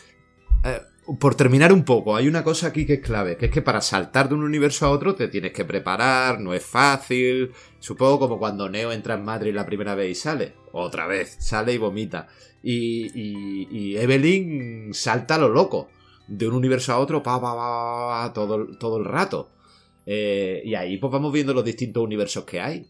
eh, 0.64 0.78
por 1.18 1.34
terminar 1.34 1.72
un 1.72 1.84
poco, 1.84 2.14
hay 2.14 2.28
una 2.28 2.44
cosa 2.44 2.68
aquí 2.68 2.86
que 2.86 2.94
es 2.94 3.00
clave, 3.00 3.36
que 3.36 3.46
es 3.46 3.52
que 3.52 3.60
para 3.62 3.80
saltar 3.80 4.28
de 4.28 4.34
un 4.36 4.44
universo 4.44 4.86
a 4.86 4.90
otro 4.90 5.14
te 5.16 5.28
tienes 5.28 5.52
que 5.52 5.64
preparar, 5.64 6.40
no 6.40 6.54
es 6.54 6.64
fácil. 6.64 7.50
Supongo 7.80 8.20
como 8.20 8.38
cuando 8.38 8.68
Neo 8.68 8.92
entra 8.92 9.14
en 9.14 9.24
Madrid 9.24 9.52
la 9.54 9.66
primera 9.66 9.94
vez 9.96 10.10
y 10.10 10.14
sale. 10.14 10.52
Otra 10.72 11.06
vez, 11.06 11.36
sale 11.40 11.72
y 11.74 11.78
vomita. 11.78 12.28
Y, 12.62 13.10
y- 13.14 13.96
Evelyn 13.96 14.94
salta 14.94 15.34
a 15.34 15.38
lo 15.38 15.48
loco. 15.48 15.88
De 16.28 16.46
un 16.46 16.54
universo 16.54 16.92
a 16.92 16.98
otro, 16.98 17.20
pa, 17.22 17.40
pa, 17.40 17.52
pa, 17.54 18.26
pa, 18.28 18.32
todo, 18.32 18.66
todo 18.78 18.98
el 18.98 19.04
rato. 19.04 19.50
Eh, 20.06 20.62
y 20.64 20.74
ahí 20.76 20.98
pues 20.98 21.12
vamos 21.12 21.32
viendo 21.32 21.52
los 21.52 21.64
distintos 21.64 22.02
universos 22.02 22.44
que 22.44 22.60
hay. 22.60 22.86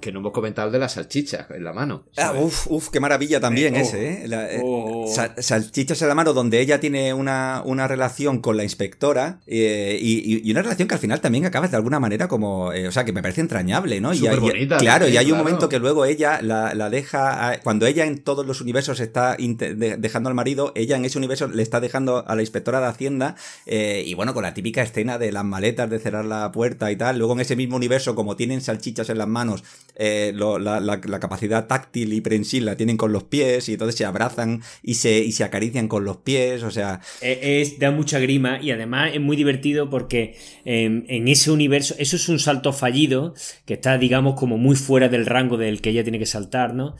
Que 0.00 0.12
no 0.12 0.20
hemos 0.20 0.32
comentado 0.32 0.68
el 0.68 0.72
de 0.72 0.78
las 0.78 0.92
salchichas 0.92 1.46
en 1.50 1.64
la 1.64 1.72
mano. 1.72 2.04
Ah, 2.16 2.32
uf, 2.32 2.66
uf, 2.70 2.88
qué 2.90 3.00
maravilla 3.00 3.40
también 3.40 3.74
Eh, 3.76 3.78
oh. 3.78 3.82
ese, 3.82 4.08
¿eh? 4.24 4.28
La- 4.28 4.50
eh, 4.52 4.60
Oh. 4.62 5.06
Sal- 5.12 5.34
Salchichas 5.38 6.00
en 6.02 6.08
la 6.08 6.14
mano, 6.14 6.32
donde 6.32 6.60
ella 6.60 6.80
tiene 6.80 7.12
una, 7.14 7.62
una 7.64 7.86
relación 7.88 8.40
con 8.40 8.56
la 8.56 8.62
inspectora 8.64 9.40
eh, 9.46 9.98
y, 10.00 10.46
y- 10.46 10.50
una 10.52 10.62
relación 10.62 10.88
que 10.88 10.94
al 10.94 11.00
final 11.00 11.20
también 11.20 11.44
acaba 11.46 11.68
de 11.68 11.76
alguna 11.76 12.00
manera 12.00 12.28
como. 12.28 12.72
eh, 12.72 12.88
o 12.88 12.92
sea, 12.92 13.04
que 13.04 13.12
me 13.12 13.22
parece 13.22 13.40
entrañable, 13.40 14.00
¿no? 14.00 14.12
Y, 14.12 14.18
Superbonita, 14.18 14.76
claro, 14.78 15.08
y 15.08 15.16
hay 15.16 15.26
un 15.26 15.30
claro. 15.32 15.44
momento 15.44 15.68
que 15.68 15.78
luego 15.78 16.04
ella 16.04 16.40
la, 16.42 16.74
la 16.74 16.90
deja. 16.90 17.50
a- 17.50 17.60
cuando 17.60 17.86
ella 17.86 18.04
en 18.06 18.18
todos 18.22 18.46
los 18.46 18.60
universos 18.60 19.00
está 19.00 19.36
de- 19.36 19.96
dejando 19.98 20.28
al 20.28 20.34
marido, 20.34 20.72
ella 20.74 20.96
en 20.96 21.04
ese 21.04 21.18
universo 21.18 21.48
le 21.48 21.62
está 21.62 21.80
dejando 21.80 22.24
a 22.26 22.34
la 22.34 22.42
inspectora 22.42 22.80
de 22.80 22.86
Hacienda. 22.86 23.36
y 23.66 24.14
bueno, 24.14 24.34
con 24.34 24.42
la 24.42 24.54
típica 24.54 24.82
escena 24.82 25.18
de 25.18 25.32
las 25.32 25.44
maletas, 25.44 25.88
de 25.90 25.98
cerrar 25.98 26.24
la 26.24 26.50
puerta 26.52 26.90
y 26.90 26.96
tal. 26.96 27.18
Luego 27.18 27.32
en 27.34 27.40
ese 27.40 27.56
mismo 27.56 27.76
universo, 27.76 28.14
como 28.14 28.36
tienen 28.36 28.60
salchichas 28.60 29.08
en 29.10 29.18
las 29.18 29.28
manos, 29.28 29.64
eh, 30.00 30.32
la 30.34 31.20
capacidad 31.20 31.66
táctil 31.66 32.14
y 32.14 32.22
prensil 32.22 32.64
la 32.64 32.76
tienen 32.76 32.96
con 32.96 33.12
los 33.12 33.24
pies 33.24 33.68
y 33.68 33.74
entonces 33.74 33.96
se 33.96 34.06
abrazan 34.06 34.62
y 34.82 34.94
se, 34.94 35.18
y 35.18 35.32
se 35.32 35.44
acarician 35.44 35.88
con 35.88 36.04
los 36.04 36.16
pies, 36.16 36.62
o 36.62 36.70
sea, 36.70 37.00
Eh, 37.20 37.60
Es, 37.60 37.78
da 37.78 37.90
mucha 37.90 38.18
grima 38.18 38.58
y 38.62 38.70
además 38.70 39.10
es 39.14 39.20
muy 39.20 39.36
divertido 39.36 39.90
porque 39.90 40.36
em, 40.64 41.04
en 41.08 41.28
ese 41.28 41.50
universo, 41.50 41.94
eso 41.98 42.16
es 42.16 42.28
un 42.30 42.38
salto 42.38 42.72
fallido 42.72 43.34
que 43.66 43.74
está, 43.74 43.98
digamos, 43.98 44.34
como 44.40 44.56
muy 44.56 44.76
fuera 44.76 45.08
del 45.08 45.26
rango 45.26 45.58
del 45.58 45.80
que 45.82 45.90
ella 45.90 46.02
tiene 46.02 46.18
que 46.18 46.26
saltar, 46.26 46.74
¿no? 46.74 46.96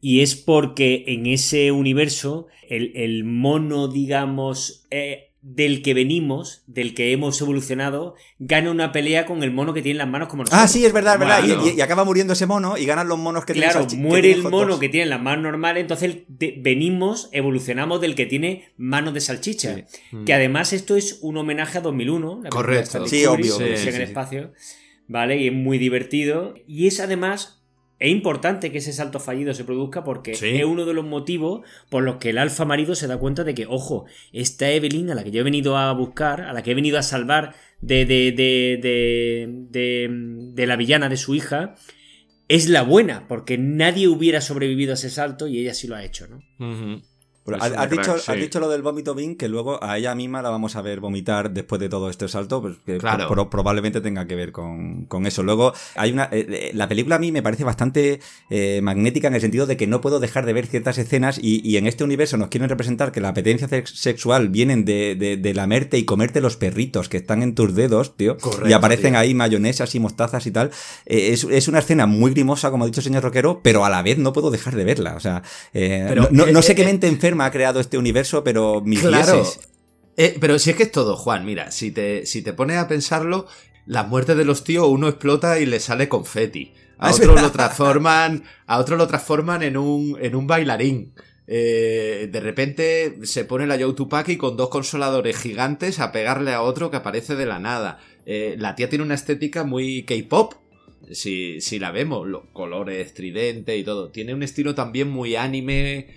Y 0.00 0.20
es 0.20 0.36
porque 0.36 1.04
en 1.08 1.26
ese 1.26 1.72
universo 1.72 2.46
el, 2.68 2.92
el 2.94 3.24
mono, 3.24 3.88
digamos, 3.88 4.86
eh, 4.90 5.27
del 5.54 5.82
que 5.82 5.94
venimos, 5.94 6.62
del 6.66 6.94
que 6.94 7.12
hemos 7.12 7.40
evolucionado, 7.40 8.14
gana 8.38 8.70
una 8.70 8.92
pelea 8.92 9.24
con 9.24 9.42
el 9.42 9.50
mono 9.50 9.72
que 9.72 9.80
tiene 9.82 9.92
en 9.92 9.98
las 9.98 10.08
manos 10.08 10.28
como 10.28 10.42
nosotros. 10.42 10.62
Ah, 10.62 10.68
sí, 10.68 10.84
es 10.84 10.92
verdad, 10.92 11.14
es 11.14 11.20
verdad. 11.20 11.42
Y- 11.44 11.48
Bueno. 11.48 11.66
Y, 11.74 11.78
y 11.78 11.80
acaba 11.80 12.04
muriendo 12.04 12.34
ese 12.34 12.46
mono 12.46 12.76
y 12.76 12.84
ganan 12.84 13.08
los 13.08 13.18
monos 13.18 13.44
que 13.44 13.54
tienen 13.54 13.70
Claro, 13.70 13.86
muere 13.96 14.30
el 14.32 14.42
mono 14.42 14.78
que 14.78 14.88
tiene 14.88 15.06
las 15.06 15.22
manos 15.22 15.42
normales, 15.44 15.80
entonces 15.80 16.18
de- 16.28 16.54
venimos, 16.60 17.28
evolucionamos 17.32 18.00
del 18.00 18.14
que 18.14 18.26
tiene 18.26 18.70
manos 18.76 19.14
de 19.14 19.20
salchicha. 19.20 19.86
Que 20.26 20.34
además 20.34 20.72
esto 20.72 20.96
es 20.96 21.18
un 21.22 21.36
homenaje 21.38 21.78
a 21.78 21.80
2001. 21.80 22.40
la 22.42 22.50
película 22.50 22.50
de 22.50 22.50
Correcto. 22.50 23.06
Sí, 23.06 23.24
obvio, 23.24 23.56
sí, 23.56 23.62
en 23.64 23.76
sí, 23.78 23.88
el 23.88 23.94
sí. 23.94 24.02
espacio. 24.02 24.52
¿Vale? 25.06 25.38
Y 25.38 25.46
es 25.48 25.52
muy 25.54 25.78
divertido. 25.78 26.54
Y 26.66 26.86
es 26.86 27.00
además. 27.00 27.57
Es 28.00 28.10
importante 28.12 28.70
que 28.70 28.78
ese 28.78 28.92
salto 28.92 29.18
fallido 29.18 29.52
se 29.54 29.64
produzca 29.64 30.04
porque 30.04 30.34
Sí. 30.34 30.46
es 30.56 30.64
uno 30.64 30.84
de 30.86 30.94
los 30.94 31.04
motivos 31.04 31.62
por 31.88 32.04
los 32.04 32.16
que 32.16 32.30
el 32.30 32.38
alfa 32.38 32.64
marido 32.64 32.94
se 32.94 33.08
da 33.08 33.16
cuenta 33.18 33.42
de 33.44 33.54
que, 33.54 33.66
ojo, 33.66 34.04
esta 34.32 34.70
Evelyn 34.70 35.10
a 35.10 35.14
la 35.16 35.24
que 35.24 35.30
yo 35.32 35.40
he 35.40 35.44
venido 35.44 35.76
a 35.76 35.92
buscar, 35.92 36.42
a 36.42 36.52
la 36.52 36.62
que 36.62 36.70
he 36.70 36.74
venido 36.74 36.96
a 36.98 37.02
salvar 37.02 37.54
de, 37.80 38.04
de, 38.06 38.32
de, 38.32 38.78
de, 38.80 39.48
de, 39.70 40.08
de 40.52 40.66
la 40.66 40.76
villana 40.76 41.08
de 41.08 41.16
su 41.16 41.34
hija, 41.34 41.74
es 42.46 42.68
la 42.68 42.82
buena, 42.82 43.26
porque 43.28 43.58
nadie 43.58 44.08
hubiera 44.08 44.40
sobrevivido 44.40 44.92
a 44.92 44.94
ese 44.94 45.10
salto 45.10 45.48
y 45.48 45.58
ella 45.58 45.74
sí 45.74 45.86
lo 45.88 45.96
ha 45.96 46.04
hecho, 46.04 46.26
¿no? 46.28 46.42
Pero 47.48 47.62
has, 47.80 47.90
dicho, 47.90 48.14
has 48.14 48.36
dicho 48.36 48.60
lo 48.60 48.68
del 48.68 48.82
vómito 48.82 49.14
Bean, 49.14 49.34
que 49.36 49.48
luego 49.48 49.82
a 49.82 49.96
ella 49.98 50.14
misma 50.14 50.42
la 50.42 50.50
vamos 50.50 50.76
a 50.76 50.82
ver 50.82 51.00
vomitar 51.00 51.50
después 51.50 51.80
de 51.80 51.88
todo 51.88 52.10
este 52.10 52.28
salto, 52.28 52.60
pues 52.62 52.76
que 52.84 52.98
Claro. 52.98 53.28
pro- 53.28 53.48
probablemente 53.50 54.00
tenga 54.00 54.26
que 54.26 54.34
ver 54.34 54.52
con, 54.52 55.04
con 55.06 55.26
eso. 55.26 55.42
Luego, 55.42 55.72
hay 55.96 56.12
una. 56.12 56.24
eh, 56.32 56.46
eh, 56.48 56.70
la 56.74 56.88
película 56.88 57.16
a 57.16 57.18
mí 57.18 57.32
me 57.32 57.42
parece 57.42 57.64
bastante 57.64 58.20
eh, 58.50 58.80
magnética 58.82 59.28
en 59.28 59.34
el 59.34 59.40
sentido 59.40 59.66
de 59.66 59.76
que 59.76 59.86
no 59.86 60.00
puedo 60.00 60.20
dejar 60.20 60.46
de 60.46 60.52
ver 60.52 60.66
ciertas 60.66 60.98
escenas 60.98 61.38
y, 61.42 61.60
y 61.68 61.76
en 61.76 61.86
este 61.86 62.04
universo 62.04 62.36
nos 62.36 62.48
quieren 62.48 62.68
representar 62.68 63.12
que 63.12 63.20
la 63.20 63.30
apetencia 63.30 63.68
sex- 63.68 63.94
sexual 63.98 64.48
vienen 64.48 64.84
de, 64.84 65.14
de, 65.14 65.36
de 65.36 65.54
lamerte 65.54 65.98
y 65.98 66.04
comerte 66.04 66.40
los 66.40 66.56
perritos 66.56 67.08
que 67.08 67.16
están 67.18 67.42
en 67.42 67.54
tus 67.54 67.74
dedos, 67.74 68.16
tío. 68.16 68.36
Correcto, 68.38 68.68
y 68.68 68.72
aparecen 68.72 69.12
tío. 69.12 69.20
ahí 69.20 69.34
mayonesas 69.34 69.94
y 69.94 70.00
mostazas 70.00 70.46
y 70.46 70.50
tal. 70.50 70.70
Eh, 71.06 71.30
es, 71.32 71.44
es 71.44 71.68
una 71.68 71.78
escena 71.78 72.06
muy 72.06 72.32
grimosa, 72.32 72.70
como 72.70 72.84
ha 72.84 72.86
dicho 72.86 73.00
el 73.00 73.04
señor 73.04 73.22
Roquero, 73.22 73.60
pero 73.62 73.84
a 73.84 73.90
la 73.90 74.02
vez 74.02 74.18
no 74.18 74.32
puedo 74.32 74.50
dejar 74.50 74.74
de 74.74 74.84
verla. 74.84 75.14
O 75.16 75.20
sea, 75.20 75.42
no, 75.74 76.28
no- 76.30 76.46
no 76.46 76.62
sé 76.62 76.74
qué 76.74 76.84
mente 76.84 77.06
enferma 77.06 77.37
ha 77.44 77.50
creado 77.50 77.80
este 77.80 77.98
universo, 77.98 78.42
pero 78.44 78.80
mis 78.80 79.00
Claro. 79.00 79.34
dieces. 79.34 79.60
Eh, 80.16 80.36
pero 80.40 80.58
si 80.58 80.70
es 80.70 80.76
que 80.76 80.82
es 80.84 80.92
todo, 80.92 81.16
Juan, 81.16 81.44
mira, 81.44 81.70
si 81.70 81.90
te, 81.92 82.26
si 82.26 82.42
te 82.42 82.52
pones 82.52 82.76
a 82.78 82.88
pensarlo, 82.88 83.46
la 83.86 84.02
muerte 84.02 84.34
de 84.34 84.44
los 84.44 84.64
tíos, 84.64 84.88
uno 84.88 85.08
explota 85.08 85.60
y 85.60 85.66
le 85.66 85.80
sale 85.80 86.08
confeti. 86.08 86.72
A 86.98 87.08
Ah, 87.08 87.12
otro 87.12 87.34
lo 87.36 87.52
transforman, 87.52 88.42
a 88.66 88.78
otro 88.78 88.96
lo 88.96 89.06
transforman 89.06 89.62
en 89.62 89.76
un, 89.76 90.18
en 90.20 90.34
un 90.34 90.46
bailarín. 90.48 91.12
Eh, 91.46 92.28
de 92.30 92.40
repente 92.40 93.18
se 93.22 93.44
pone 93.44 93.66
la 93.66 93.78
Joe 93.78 93.94
con 94.36 94.56
dos 94.56 94.68
consoladores 94.68 95.36
gigantes 95.38 95.98
a 96.00 96.12
pegarle 96.12 96.52
a 96.52 96.60
otro 96.62 96.90
que 96.90 96.98
aparece 96.98 97.36
de 97.36 97.46
la 97.46 97.58
nada. 97.58 98.00
Eh, 98.26 98.56
la 98.58 98.74
tía 98.74 98.88
tiene 98.90 99.04
una 99.04 99.14
estética 99.14 99.64
muy 99.64 100.02
K-pop. 100.02 100.54
Si, 101.10 101.60
si 101.62 101.78
la 101.78 101.90
vemos, 101.90 102.26
los 102.26 102.42
colores 102.52 103.06
estridentes 103.06 103.78
y 103.78 103.84
todo. 103.84 104.10
Tiene 104.10 104.34
un 104.34 104.42
estilo 104.42 104.74
también 104.74 105.08
muy 105.08 105.36
anime, 105.36 106.08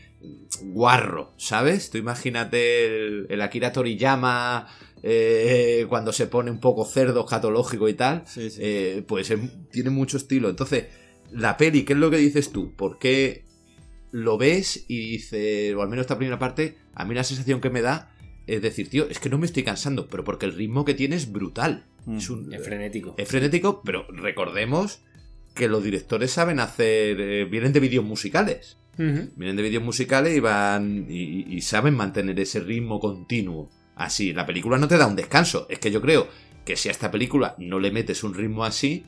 guarro, 0.64 1.34
¿sabes? 1.38 1.90
Tú 1.90 1.98
imagínate 1.98 2.86
el, 2.86 3.28
el 3.30 3.42
Akira 3.42 3.72
Toriyama 3.72 4.68
eh, 5.04 5.86
cuando 5.90 6.12
se 6.14 6.28
pone 6.28 6.52
un 6.52 6.60
poco 6.60 6.86
cerdo 6.86 7.22
escatológico 7.26 7.90
y 7.90 7.94
tal. 7.94 8.24
Sí, 8.28 8.50
sí. 8.50 8.60
Eh, 8.62 9.04
pues 9.08 9.32
es- 9.32 9.40
tiene 9.72 9.90
mucho 9.90 10.18
estilo. 10.18 10.50
Entonces, 10.50 10.86
la 11.32 11.58
peli, 11.58 11.84
¿qué 11.84 11.94
es 11.94 12.00
lo 12.00 12.12
que 12.12 12.18
dices 12.18 12.52
tú? 12.52 12.76
¿Por 12.76 13.00
qué 13.00 13.46
lo 14.12 14.38
ves 14.38 14.86
y 14.88 15.00
dices, 15.12 15.74
o 15.74 15.82
al 15.82 15.90
menos 15.90 16.04
esta 16.04 16.18
primera 16.18 16.38
parte, 16.40 16.78
a 16.94 17.06
mí 17.06 17.16
la 17.16 17.24
sensación 17.24 17.62
que 17.62 17.70
me 17.70 17.82
da 17.82 18.14
es 18.48 18.62
decir, 18.62 18.90
tío, 18.90 19.08
es 19.10 19.20
que 19.20 19.30
no 19.30 19.38
me 19.38 19.46
estoy 19.46 19.64
cansando, 19.64 20.08
pero 20.08 20.24
porque 20.26 20.46
el 20.46 20.54
ritmo 20.54 20.84
que 20.84 20.94
tiene 20.96 21.16
es 21.16 21.32
brutal. 21.32 21.86
Mm. 22.06 22.18
Es, 22.18 22.30
un, 22.30 22.52
Es 22.54 22.62
frenético. 22.64 23.16
es 23.18 23.28
frenético, 23.28 23.82
pero 23.86 24.06
recordemos 24.10 25.02
que 25.54 25.68
los 25.70 25.84
directores 25.84 26.32
saben 26.32 26.60
hacer, 26.60 27.22
eh, 27.22 27.46
vienen 27.46 27.72
de 27.72 27.80
vídeos 27.80 28.04
musicales. 28.04 28.78
Ujú. 29.02 29.32
Vienen 29.36 29.56
de 29.56 29.64
vídeos 29.64 29.84
musicales 29.84 30.36
y 30.36 30.40
van 30.40 31.08
y 31.10 31.62
saben 31.62 31.96
mantener 31.96 32.40
ese 32.40 32.60
ritmo 32.60 33.00
continuo. 33.00 33.70
Así, 33.96 34.34
la 34.34 34.46
película 34.46 34.78
no 34.78 34.88
te 34.88 34.98
da 34.98 35.08
un 35.08 35.16
descanso. 35.16 35.68
Es 35.70 35.80
que 35.80 35.92
yo 35.92 36.02
creo 36.02 36.28
que 36.66 36.76
si 36.76 36.90
a 36.90 36.92
esta 36.92 37.12
película 37.12 37.56
no 37.58 37.80
le 37.80 37.92
metes 37.92 38.24
un 38.24 38.34
ritmo 38.34 38.64
así, 38.64 39.06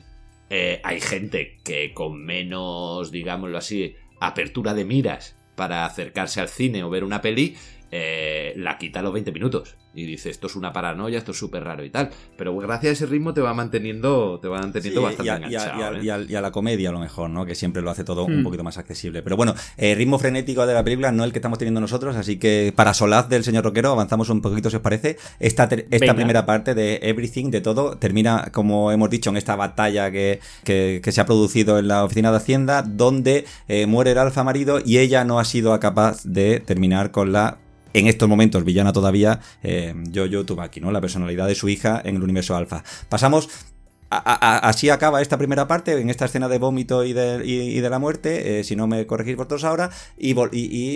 eh, 0.50 0.80
hay 0.84 1.00
gente 1.00 1.58
que 1.64 1.92
con 1.94 2.24
menos, 2.24 3.10
digámoslo 3.10 3.58
así, 3.58 3.94
apertura 4.20 4.74
de 4.74 4.84
miras 4.84 5.36
para 5.54 5.86
acercarse 5.86 6.40
al 6.40 6.48
cine 6.48 6.82
o 6.82 6.90
ver 6.90 7.04
una 7.04 7.20
peli, 7.20 7.56
eh, 7.90 8.52
la 8.56 8.78
quita 8.78 9.00
a 9.00 9.02
los 9.02 9.12
20 9.12 9.32
minutos. 9.32 9.76
Y 9.96 10.06
dice, 10.06 10.28
esto 10.30 10.48
es 10.48 10.56
una 10.56 10.72
paranoia, 10.72 11.18
esto 11.18 11.30
es 11.30 11.38
súper 11.38 11.62
raro 11.64 11.84
y 11.84 11.90
tal. 11.90 12.10
Pero 12.36 12.56
gracias 12.56 12.90
a 12.90 12.92
ese 12.94 13.06
ritmo 13.06 13.32
te 13.32 13.40
va 13.40 13.54
manteniendo, 13.54 14.40
te 14.40 14.48
va 14.48 14.58
manteniendo 14.58 15.00
Sí, 15.00 15.04
bastante 15.04 15.24
y, 15.24 15.28
a, 15.28 15.36
enganchado. 15.36 15.78
y 15.78 15.82
a- 15.82 15.90
¿eh? 15.90 16.04
y 16.04 16.10
a- 16.10 16.32
y 16.32 16.34
a 16.34 16.40
la 16.40 16.50
comedia 16.50 16.88
a 16.88 16.92
lo 16.92 16.98
mejor, 16.98 17.30
¿no? 17.30 17.46
Que 17.46 17.54
siempre 17.54 17.80
lo 17.82 17.90
hace 17.90 18.02
todo 18.02 18.24
un 18.24 18.40
Hmm. 18.40 18.44
poquito 18.44 18.64
más 18.64 18.76
accesible. 18.76 19.22
Pero 19.22 19.36
bueno, 19.36 19.54
el 19.76 19.96
ritmo 19.96 20.18
frenético 20.18 20.66
de 20.66 20.74
la 20.74 20.82
película 20.82 21.12
no 21.12 21.22
el 21.24 21.32
que 21.32 21.38
estamos 21.38 21.58
teniendo 21.58 21.80
nosotros, 21.80 22.16
así 22.16 22.38
que 22.38 22.72
para 22.74 22.92
solaz 22.92 23.28
del 23.28 23.44
señor 23.44 23.64
Roquero 23.64 23.92
avanzamos 23.92 24.28
un 24.30 24.40
poquito, 24.42 24.68
si 24.68 24.76
os 24.76 24.82
parece. 24.82 25.16
Esta, 25.38 25.68
ter- 25.68 25.86
esta 25.90 26.14
primera 26.14 26.44
parte 26.44 26.74
de 26.74 26.98
Everything, 27.02 27.50
de 27.50 27.60
todo, 27.60 27.96
termina, 27.96 28.50
como 28.52 28.90
hemos 28.90 29.10
dicho, 29.10 29.30
en 29.30 29.36
esta 29.36 29.54
batalla 29.56 30.10
que, 30.10 30.40
que- 30.64 31.00
que 31.04 31.12
se 31.12 31.20
ha 31.20 31.26
producido 31.26 31.78
en 31.78 31.86
la 31.88 32.02
oficina 32.04 32.30
de 32.32 32.36
Hacienda, 32.38 32.82
donde 32.82 33.44
eh, 33.68 33.86
muere 33.86 34.10
el 34.12 34.18
alfa 34.18 34.42
marido 34.42 34.80
y 34.84 34.98
ella 34.98 35.24
no 35.24 35.38
ha 35.38 35.44
sido 35.44 35.78
capaz 35.78 36.24
de 36.24 36.60
terminar 36.60 37.10
con 37.10 37.32
la 37.32 37.58
en 37.94 38.08
estos 38.08 38.28
momentos 38.28 38.64
villana 38.64 38.92
todavía, 38.92 39.40
eh, 39.62 39.94
Jojo 40.14 40.44
Tubaki, 40.44 40.80
¿no? 40.80 40.92
La 40.92 41.00
personalidad 41.00 41.46
de 41.46 41.54
su 41.54 41.68
hija 41.68 42.02
en 42.04 42.16
el 42.16 42.22
universo 42.22 42.54
alfa. 42.54 42.84
Pasamos. 43.08 43.48
A- 44.16 44.22
a- 44.34 44.56
a- 44.56 44.58
así 44.68 44.90
acaba 44.90 45.20
esta 45.22 45.38
primera 45.38 45.66
parte, 45.68 46.00
en 46.00 46.10
esta 46.10 46.24
escena 46.26 46.48
de 46.48 46.58
vómito 46.58 47.04
y 47.04 47.12
de, 47.12 47.42
y- 47.44 47.76
y 47.76 47.80
de 47.80 47.90
la 47.90 47.98
muerte, 47.98 48.60
eh, 48.60 48.64
si 48.64 48.76
no 48.76 48.86
me 48.86 49.06
corregís 49.06 49.36
vosotros 49.36 49.64
ahora, 49.64 49.90
y, 50.18 50.34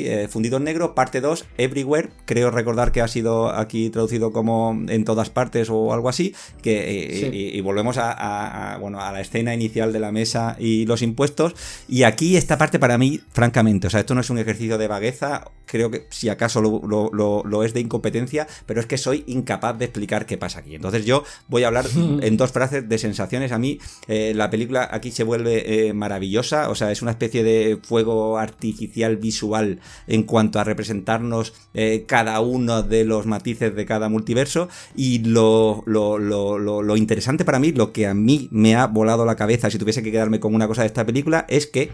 eh, 0.06 0.28
Fundido 0.28 0.56
en 0.58 0.64
Negro, 0.64 0.94
parte 0.94 1.20
2, 1.20 1.44
Everywhere, 1.58 2.10
creo 2.24 2.50
recordar 2.50 2.92
que 2.92 3.00
ha 3.00 3.08
sido 3.08 3.50
aquí 3.50 3.90
traducido 3.90 4.32
como 4.32 4.76
en 4.88 5.04
todas 5.04 5.30
partes 5.30 5.68
o 5.70 5.92
algo 5.92 6.08
así, 6.08 6.34
que, 6.62 7.04
eh, 7.26 7.30
Sí. 7.30 7.36
y, 7.56 7.60
volvemos 7.60 7.98
a, 7.98 8.12
a- 8.12 8.74
a, 8.74 8.78
bueno, 8.78 9.00
a 9.00 9.12
la 9.12 9.20
escena 9.20 9.54
inicial 9.54 9.92
de 9.92 10.00
la 10.00 10.12
mesa 10.12 10.56
y 10.58 10.86
los 10.86 11.02
impuestos, 11.02 11.54
y 11.88 12.02
aquí 12.04 12.36
esta 12.36 12.58
parte 12.58 12.78
para 12.78 12.98
mí, 12.98 13.20
francamente, 13.32 13.86
o 13.86 13.90
sea, 13.90 14.00
esto 14.00 14.14
no 14.14 14.20
es 14.20 14.30
un 14.30 14.38
ejercicio 14.38 14.78
de 14.78 14.88
vagueza, 14.88 15.44
creo 15.66 15.90
que 15.90 16.06
si 16.10 16.28
acaso 16.28 16.60
lo, 16.62 16.80
lo- 16.86 17.10
lo- 17.12 17.42
lo 17.44 17.64
es 17.64 17.74
de 17.74 17.80
incompetencia, 17.80 18.46
pero 18.66 18.80
es 18.80 18.86
que 18.86 18.96
soy 18.98 19.24
incapaz 19.26 19.78
de 19.78 19.84
explicar 19.86 20.26
qué 20.26 20.38
pasa 20.38 20.60
aquí. 20.60 20.74
Entonces 20.74 21.04
yo 21.04 21.24
voy 21.48 21.64
a 21.64 21.68
hablar 21.68 21.84
en 22.22 22.36
dos 22.36 22.52
frases 22.52 22.88
de 22.88 22.98
sensaciones. 23.08 23.52
A 23.52 23.58
mí 23.58 23.78
eh, 24.06 24.32
la 24.34 24.50
película 24.50 24.88
aquí 24.90 25.10
se 25.10 25.24
vuelve 25.24 25.88
eh, 25.88 25.92
maravillosa, 25.92 26.70
o 26.70 26.74
sea, 26.74 26.90
es 26.92 27.02
una 27.02 27.10
especie 27.12 27.42
de 27.42 27.78
fuego 27.82 28.38
artificial 28.38 29.16
visual 29.16 29.80
en 30.06 30.22
cuanto 30.22 30.58
a 30.60 30.64
representarnos 30.64 31.52
eh, 31.74 32.04
cada 32.06 32.40
uno 32.40 32.82
de 32.82 33.04
los 33.04 33.26
matices 33.26 33.74
de 33.74 33.84
cada 33.86 34.08
multiverso 34.08 34.68
y 34.96 35.18
lo, 35.20 35.82
lo- 35.86 36.18
lo- 36.18 36.58
lo- 36.58 36.82
lo 36.82 36.96
interesante 36.96 37.44
para 37.44 37.58
mí, 37.58 37.72
lo 37.72 37.92
que 37.92 38.06
a 38.06 38.14
mí 38.14 38.48
me 38.50 38.74
ha 38.76 38.86
volado 38.86 39.24
la 39.24 39.36
cabeza 39.36 39.70
si 39.70 39.78
tuviese 39.78 40.02
que 40.02 40.12
quedarme 40.12 40.40
con 40.40 40.54
una 40.54 40.66
cosa 40.68 40.82
de 40.82 40.86
esta 40.88 41.04
película 41.06 41.46
es 41.48 41.66
que 41.66 41.90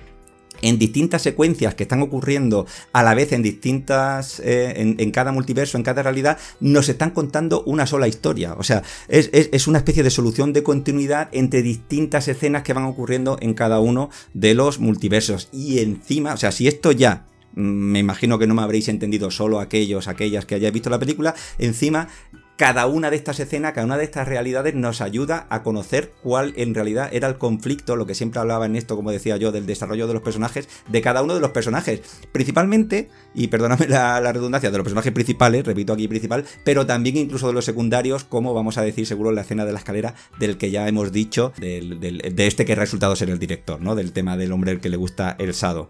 en 0.63 0.79
distintas 0.79 1.23
secuencias 1.23 1.75
que 1.75 1.83
están 1.85 2.03
ocurriendo 2.03 2.67
a 2.93 3.03
la 3.03 3.15
vez 3.15 3.33
en 3.33 3.43
distintas 3.43 4.41
eh, 4.41 4.75
en, 4.99 5.11
cada 5.11 5.33
multiverso, 5.33 5.77
en 5.77 5.83
cada 5.83 6.03
realidad, 6.03 6.39
nos 6.61 6.89
están 6.89 7.11
contando 7.11 7.63
una 7.65 7.87
sola 7.87 8.09
historia. 8.09 8.55
O 8.55 8.63
sea, 8.63 8.83
es, 9.09 9.31
es- 9.33 9.51
es 9.53 9.67
una 9.67 9.79
especie 9.79 10.03
de 10.03 10.11
solución 10.11 10.53
de 10.53 10.63
continuidad 10.63 11.29
entre 11.33 11.63
distintas 11.63 12.29
escenas 12.29 12.63
que 12.63 12.73
van 12.73 12.85
ocurriendo 12.85 13.37
en 13.41 13.55
cada 13.55 13.81
uno 13.81 14.11
de 14.33 14.55
los 14.55 14.79
multiversos. 14.79 15.49
Y 15.53 15.79
encima, 15.81 16.35
o 16.35 16.37
sea, 16.37 16.53
si 16.53 16.67
esto 16.69 16.93
ya 16.93 17.27
mm, 17.55 17.61
me 17.61 17.99
imagino 17.99 18.39
que 18.39 18.47
no 18.47 18.55
me 18.55 18.63
habréis 18.63 18.89
entendido 18.89 19.31
solo 19.31 19.61
aquellos, 19.61 20.09
aquellas 20.09 20.45
que 20.47 20.55
hayáis 20.57 20.73
visto 20.73 20.91
la 20.91 20.99
película. 20.99 21.35
Encima, 21.59 22.09
cada 22.57 22.87
una 22.87 23.11
de 23.11 23.17
estas 23.17 23.41
escenas, 23.41 23.73
cada 23.73 23.87
una 23.87 23.97
de 23.97 24.05
estas 24.05 24.29
realidades 24.29 24.75
nos 24.75 25.01
ayuda 25.01 25.47
a 25.51 25.63
conocer 25.63 26.13
cuál 26.23 26.55
en 26.57 26.75
realidad 26.75 27.09
era 27.13 27.29
el 27.29 27.37
conflicto, 27.37 27.97
lo 27.97 28.07
que 28.07 28.15
siempre 28.15 28.41
hablaba 28.41 28.67
en 28.67 28.77
esto, 28.77 28.97
como 28.97 29.11
decía 29.11 29.37
yo, 29.37 29.53
del 29.53 29.67
desarrollo 29.67 30.07
de 30.07 30.15
los 30.15 30.23
personajes, 30.23 30.69
de 30.89 31.03
cada 31.03 31.23
uno 31.23 31.35
de 31.35 31.41
los 31.41 31.51
personajes. 31.51 32.01
Principalmente, 32.33 33.11
y 33.35 33.49
perdóname 33.49 33.89
la, 33.89 34.21
redundancia, 34.33 34.71
de 34.71 34.79
los 34.79 34.85
personajes 34.85 35.13
principales, 35.13 35.65
repito 35.65 35.93
aquí 35.93 36.07
principal, 36.09 36.45
pero 36.65 36.87
también 36.87 37.17
incluso 37.17 37.49
de 37.49 37.55
los 37.55 37.65
secundarios, 37.65 38.25
como 38.25 38.55
vamos 38.55 38.79
a 38.79 38.83
decir 38.83 39.07
seguro 39.07 39.31
en 39.31 39.37
la 39.37 39.43
escena 39.43 39.65
de 39.65 39.73
la 39.73 39.79
escalera, 39.79 40.15
del 40.39 40.57
que 40.57 40.71
ya 40.71 40.87
hemos 40.87 41.13
dicho, 41.13 41.53
de 41.59 42.35
este 42.37 42.65
que 42.65 42.73
ha 42.73 42.77
resultado 42.77 43.17
ser 43.17 43.31
el 43.31 43.39
director, 43.39 43.81
¿no? 43.81 43.95
Del 43.95 44.13
tema 44.13 44.37
del 44.37 44.53
hombre 44.53 44.73
al 44.73 44.81
que 44.81 44.89
le 44.89 44.97
gusta 44.97 45.37
el 45.39 45.55
sado. 45.55 45.89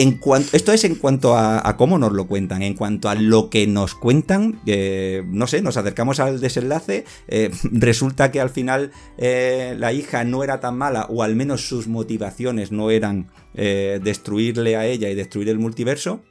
En 0.00 0.18
esto 0.54 0.72
es 0.72 0.84
en 0.84 0.94
cuanto 0.94 1.36
a, 1.36 1.76
cómo 1.76 1.98
nos 1.98 2.14
lo 2.14 2.26
cuentan, 2.26 2.62
en 2.62 2.72
cuanto 2.72 3.10
a 3.10 3.14
lo 3.14 3.50
que 3.50 3.66
nos 3.66 3.94
cuentan, 3.94 4.58
no 5.26 5.46
sé, 5.46 5.60
nos 5.60 5.76
acercamos 5.76 6.20
al 6.20 6.40
desenlace, 6.40 7.04
eh, 7.28 7.50
resulta 7.64 8.32
que 8.32 8.40
al 8.40 8.48
final 8.48 8.92
eh, 9.18 9.74
la 9.76 9.92
hija 9.92 10.24
no 10.24 10.42
era 10.42 10.58
tan 10.58 10.78
mala, 10.78 11.04
o 11.10 11.22
al 11.22 11.36
menos 11.36 11.68
sus 11.68 11.86
motivaciones 11.86 12.72
no 12.72 12.90
eran 12.90 13.30
eh, 13.52 14.00
destruirle 14.02 14.76
a 14.76 14.86
ella 14.86 15.10
y 15.10 15.14
destruir 15.14 15.50
el 15.50 15.58
multiverso, 15.58 16.22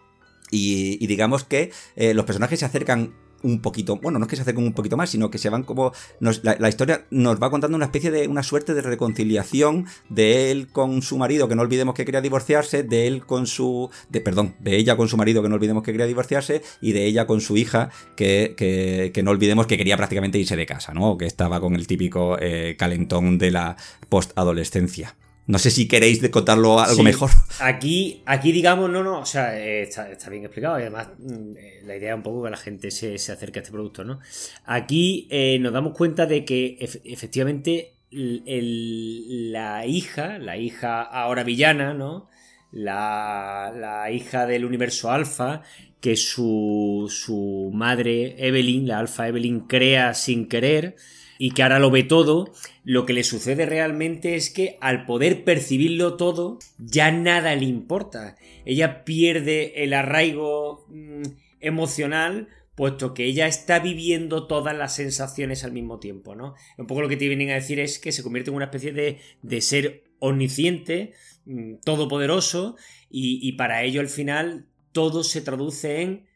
y, 0.50 1.06
digamos 1.06 1.44
que 1.44 1.72
los 1.96 2.26
personajes 2.26 2.62
se 2.62 2.66
acercan 2.66 3.14
un 3.44 3.62
poquito, 3.62 3.98
bueno, 3.98 4.20
no 4.20 4.26
es 4.26 4.30
que 4.30 4.36
se 4.36 4.42
acerquen 4.44 4.64
un 4.66 4.74
poquito 4.74 4.98
más, 4.98 5.10
sino 5.10 5.30
que 5.30 5.38
se 5.38 5.50
van 5.50 5.64
como, 5.64 5.92
nos- 6.20 6.44
la, 6.44 6.70
historia 6.70 7.06
nos 7.10 7.42
va 7.42 7.50
contando 7.50 7.76
una 7.76 7.86
especie 7.86 8.12
de, 8.12 8.28
una 8.28 8.44
suerte 8.44 8.74
de 8.74 8.82
reconciliación 8.82 9.86
de 10.10 10.52
él 10.52 10.68
con 10.72 11.02
su 11.02 11.18
marido, 11.18 11.48
que 11.48 11.56
no 11.56 11.62
olvidemos 11.62 11.96
que 11.96 12.06
quería 12.06 12.22
divorciarse, 12.22 12.84
de 12.84 13.08
él 13.08 13.26
con 13.26 13.48
su, 13.48 13.90
de, 14.10 14.22
perdón, 14.22 14.56
de 14.60 14.76
ella 14.78 14.96
con 14.98 15.08
su 15.08 15.18
marido, 15.18 15.42
que 15.42 15.50
no 15.50 15.56
olvidemos 15.56 15.84
que 15.84 15.92
quería 15.92 16.08
divorciarse, 16.08 16.62
y 16.82 16.92
de 16.92 17.06
ella 17.06 17.26
con 17.28 17.42
su 17.42 17.58
hija, 17.58 17.90
que, 18.16 18.54
que, 18.58 19.12
que 19.14 19.24
no 19.24 19.32
olvidemos 19.32 19.68
que 19.68 19.78
quería 19.78 19.98
prácticamente 19.98 20.38
irse 20.38 20.56
de 20.56 20.66
casa, 20.66 20.94
¿no? 20.94 21.18
Que 21.18 21.26
estaba 21.26 21.60
con 21.60 21.76
el 21.76 21.88
típico 21.88 22.38
eh, 22.40 22.76
calentón 22.78 23.38
de 23.38 23.52
la 23.52 23.78
postadolescencia. 24.10 25.16
No 25.50 25.58
sé 25.58 25.72
si 25.72 25.88
queréis 25.88 26.22
de 26.22 26.30
contarlo 26.30 26.80
algo 26.80 26.96
Sí. 26.98 27.02
mejor. 27.04 27.32
Aquí, 27.60 28.22
aquí 28.26 28.52
digamos, 28.52 28.90
no, 28.90 29.04
no, 29.04 29.20
o 29.22 29.26
sea, 29.26 29.60
eh, 29.60 29.82
está, 29.82 30.10
está 30.12 30.30
bien 30.30 30.44
explicado 30.44 30.78
y 30.80 30.84
además 30.84 31.08
mm, 31.18 31.58
eh, 31.58 31.82
la 31.86 31.96
idea 31.98 32.12
es 32.12 32.16
un 32.18 32.22
poco 32.24 32.44
que 32.44 32.52
la 32.52 32.58
gente 32.58 32.92
se, 32.92 33.18
se 33.18 33.32
acerque 33.32 33.58
a 33.60 33.62
este 33.64 33.72
producto, 33.72 34.04
¿no? 34.04 34.20
Aquí 34.66 35.28
eh, 35.32 35.58
nos 35.60 35.74
damos 35.74 35.94
cuenta 35.98 36.28
de 36.28 36.46
que 36.46 36.78
ef- 36.80 37.02
efectivamente 37.04 37.96
el- 38.12 38.44
el- 38.46 39.52
la 39.52 39.86
hija, 39.88 40.38
la 40.38 40.56
hija 40.58 41.02
ahora 41.02 41.44
villana, 41.44 41.94
¿no? 41.96 42.30
La, 42.72 43.74
la 43.76 44.12
hija 44.12 44.46
del 44.46 44.66
universo 44.66 45.10
alfa, 45.12 45.64
que 46.00 46.16
su, 46.16 47.08
su 47.10 47.72
madre 47.74 48.36
Evelyn, 48.48 48.88
la 48.88 49.00
alfa 49.00 49.28
Evelyn, 49.28 49.62
crea 49.62 50.14
sin 50.14 50.48
querer 50.48 50.96
y 51.42 51.52
que 51.52 51.64
ahora 51.64 51.80
lo 51.80 51.90
ve 51.90 52.04
todo, 52.04 52.52
lo 52.84 53.06
que 53.06 53.14
le 53.14 53.24
sucede 53.24 53.66
realmente 53.66 54.36
es 54.36 54.50
que 54.50 54.78
al 54.82 55.06
poder 55.06 55.46
percibirlo 55.46 56.18
todo, 56.18 56.60
ya 56.78 57.12
nada 57.12 57.56
le 57.56 57.64
importa. 57.64 58.36
Ella 58.66 59.06
pierde 59.06 59.86
el 59.86 59.94
arraigo 59.94 60.86
mm, 60.90 61.24
emocional, 61.62 62.50
puesto 62.76 63.14
que 63.14 63.24
ella 63.24 63.48
está 63.48 63.80
viviendo 63.80 64.48
todas 64.48 64.76
las 64.76 64.94
sensaciones 64.96 65.64
al 65.64 65.72
mismo 65.72 65.98
tiempo, 65.98 66.36
¿no? 66.36 66.56
Un 66.78 66.88
poco 66.88 67.02
lo 67.02 67.08
que 67.08 67.16
te 67.16 67.30
vienen 67.30 67.52
a 67.52 67.56
decir 67.56 67.80
es 67.80 68.00
que 68.00 68.12
se 68.12 68.22
convierte 68.22 68.50
en 68.50 68.58
una 68.58 68.66
especie 68.66 68.92
de, 68.92 69.20
de 69.42 69.62
ser 69.62 70.04
omnisciente, 70.20 71.14
mm, 71.46 71.76
todopoderoso, 71.86 72.76
y, 73.10 73.40
y 73.42 73.54
para 73.54 73.84
ello 73.84 74.02
al 74.02 74.10
final 74.10 74.66
todo 74.92 75.24
se 75.24 75.40
traduce 75.40 76.02
en 76.02 76.29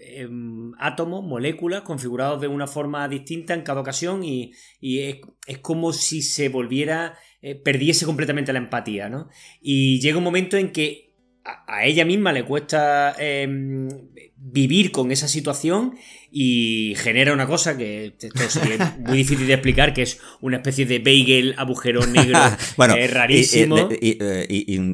eh, 0.00 0.22
em, 0.22 0.72
átomos, 0.78 1.24
moléculas, 1.24 1.82
configurados 1.82 2.40
de 2.40 2.48
una 2.48 2.66
forma 2.66 3.08
distinta 3.08 3.54
en 3.54 3.62
cada 3.62 3.80
ocasión 3.80 4.22
y, 4.24 4.52
es, 4.80 5.18
como 5.60 5.92
si 5.92 6.22
se 6.22 6.48
volviera, 6.48 7.18
eh, 7.42 7.54
perdiese 7.54 8.06
completamente 8.06 8.52
la 8.52 8.58
empatía, 8.58 9.08
¿no? 9.08 9.28
Y 9.60 10.00
llega 10.00 10.18
un 10.18 10.24
momento 10.24 10.56
en 10.56 10.70
que 10.70 11.14
a, 11.44 11.84
ella 11.86 12.04
misma 12.04 12.32
le 12.32 12.44
cuesta 12.44 13.14
em, 13.18 13.88
vivir 14.36 14.92
con 14.92 15.10
esa 15.10 15.28
situación 15.28 15.96
y 16.30 16.94
genera 16.96 17.32
una 17.32 17.46
cosa 17.46 17.76
que 17.76 18.14
esto 18.18 18.50
sería 18.50 18.98
muy 19.06 19.18
difícil 19.18 19.46
de 19.46 19.54
explicar, 19.54 19.94
que 19.94 20.02
es 20.02 20.20
una 20.40 20.58
especie 20.58 20.84
de 20.86 20.98
bagel 20.98 21.54
agujero 21.56 22.06
negro 22.06 22.38
bueno, 22.76 22.94
rarísimo. 23.10 23.88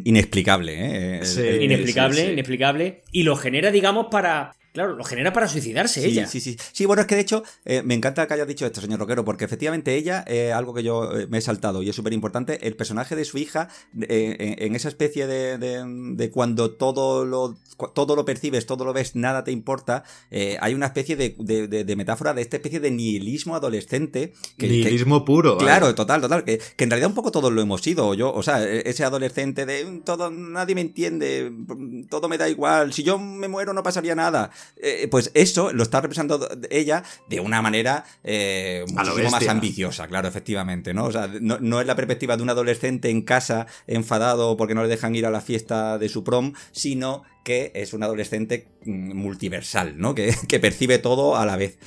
inexplicable, 0.04 0.74
¿eh? 0.76 1.20
inexplicable, 1.60 2.32
inexplicable. 2.32 3.02
Y 3.10 3.24
lo 3.24 3.36
genera, 3.36 3.70
digamos, 3.70 4.06
para 4.10 4.54
Claro, 4.74 4.96
lo 4.96 5.04
genera 5.04 5.32
para 5.32 5.46
suicidarse 5.46 6.04
ella. 6.04 6.26
Sí, 6.26 6.40
sí. 6.40 6.56
Sí, 6.72 6.84
bueno, 6.84 7.02
es 7.02 7.06
que 7.06 7.14
de 7.14 7.20
hecho 7.20 7.44
eh, 7.64 7.84
me 7.84 7.94
encanta 7.94 8.26
que 8.26 8.34
haya 8.34 8.44
dicho 8.44 8.66
esto, 8.66 8.80
señor 8.80 8.98
Roquero, 8.98 9.24
porque 9.24 9.44
efectivamente 9.44 9.94
ella, 9.94 10.24
eh, 10.26 10.52
algo 10.52 10.74
que 10.74 10.82
yo 10.82 11.16
eh, 11.16 11.28
me 11.28 11.38
he 11.38 11.40
saltado 11.42 11.80
y 11.80 11.90
es 11.90 11.94
súper 11.94 12.12
importante, 12.12 12.66
el 12.66 12.74
personaje 12.74 13.14
de 13.14 13.24
su 13.24 13.38
hija, 13.38 13.68
en 13.96 14.74
esa 14.74 14.88
especie 14.88 15.28
de, 15.28 15.58
de, 15.58 16.30
cuando 16.32 16.72
todo 16.72 17.24
lo, 17.24 17.56
todo 17.94 18.16
lo 18.16 18.24
percibes, 18.24 18.66
todo 18.66 18.84
lo 18.84 18.92
ves, 18.92 19.14
nada 19.14 19.44
te 19.44 19.52
importa, 19.52 20.02
hay 20.58 20.74
una 20.74 20.86
especie 20.86 21.14
de, 21.14 21.94
metáfora 21.96 22.34
de 22.34 22.42
esta 22.42 22.56
especie 22.56 22.80
de 22.80 22.90
nihilismo 22.90 23.54
adolescente. 23.54 24.32
nihilismo 24.58 25.24
puro. 25.24 25.56
Claro, 25.56 25.94
total, 25.94 26.20
total. 26.20 26.42
Que, 26.42 26.58
que, 26.58 26.82
en 26.82 26.90
realidad 26.90 27.10
un 27.10 27.14
poco 27.14 27.30
todos 27.30 27.52
lo 27.52 27.62
hemos 27.62 27.80
sido. 27.80 28.12
Yo, 28.14 28.34
o 28.34 28.42
sea, 28.42 28.64
e, 28.64 28.90
ese 28.90 29.04
adolescente 29.04 29.66
de 29.66 30.02
todo, 30.04 30.32
nadie 30.32 30.74
me 30.74 30.80
entiende, 30.80 31.52
todo 32.10 32.28
me 32.28 32.38
da 32.38 32.48
igual, 32.48 32.92
si 32.92 33.04
yo 33.04 33.20
me 33.20 33.46
muero 33.46 33.72
no 33.72 33.84
pasaría 33.84 34.16
nada. 34.16 34.50
Eh, 34.76 35.08
pues 35.10 35.30
eso 35.34 35.72
lo 35.72 35.82
está 35.82 36.00
representando 36.00 36.46
ella 36.68 37.04
de 37.28 37.40
una 37.40 37.62
manera 37.62 38.04
eh, 38.22 38.84
muchísimo 38.92 39.30
más 39.30 39.48
ambiciosa, 39.48 40.06
claro, 40.08 40.28
efectivamente, 40.28 40.92
¿no? 40.92 41.04
O 41.04 41.12
sea, 41.12 41.28
no, 41.40 41.80
es 41.80 41.86
la 41.86 41.96
perspectiva 41.96 42.36
de 42.36 42.42
un 42.42 42.50
adolescente 42.50 43.08
en 43.08 43.22
casa 43.22 43.66
enfadado 43.86 44.56
porque 44.56 44.74
no 44.74 44.82
le 44.82 44.88
dejan 44.88 45.14
ir 45.14 45.26
a 45.26 45.30
la 45.30 45.40
fiesta 45.40 45.96
de 45.98 46.08
su 46.08 46.24
prom, 46.24 46.52
sino 46.72 47.22
que 47.44 47.72
es 47.74 47.94
un 47.94 48.02
adolescente 48.02 48.68
mm, 48.84 49.14
multiversal, 49.14 49.96
¿no? 49.96 50.14
Que, 50.14 50.34
percibe 50.60 50.98
todo 50.98 51.36
a 51.36 51.46
la 51.46 51.56
vez. 51.56 51.78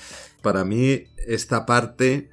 Para 0.41 0.63
mí, 0.63 1.03
esta 1.27 1.65
parte 1.65 2.29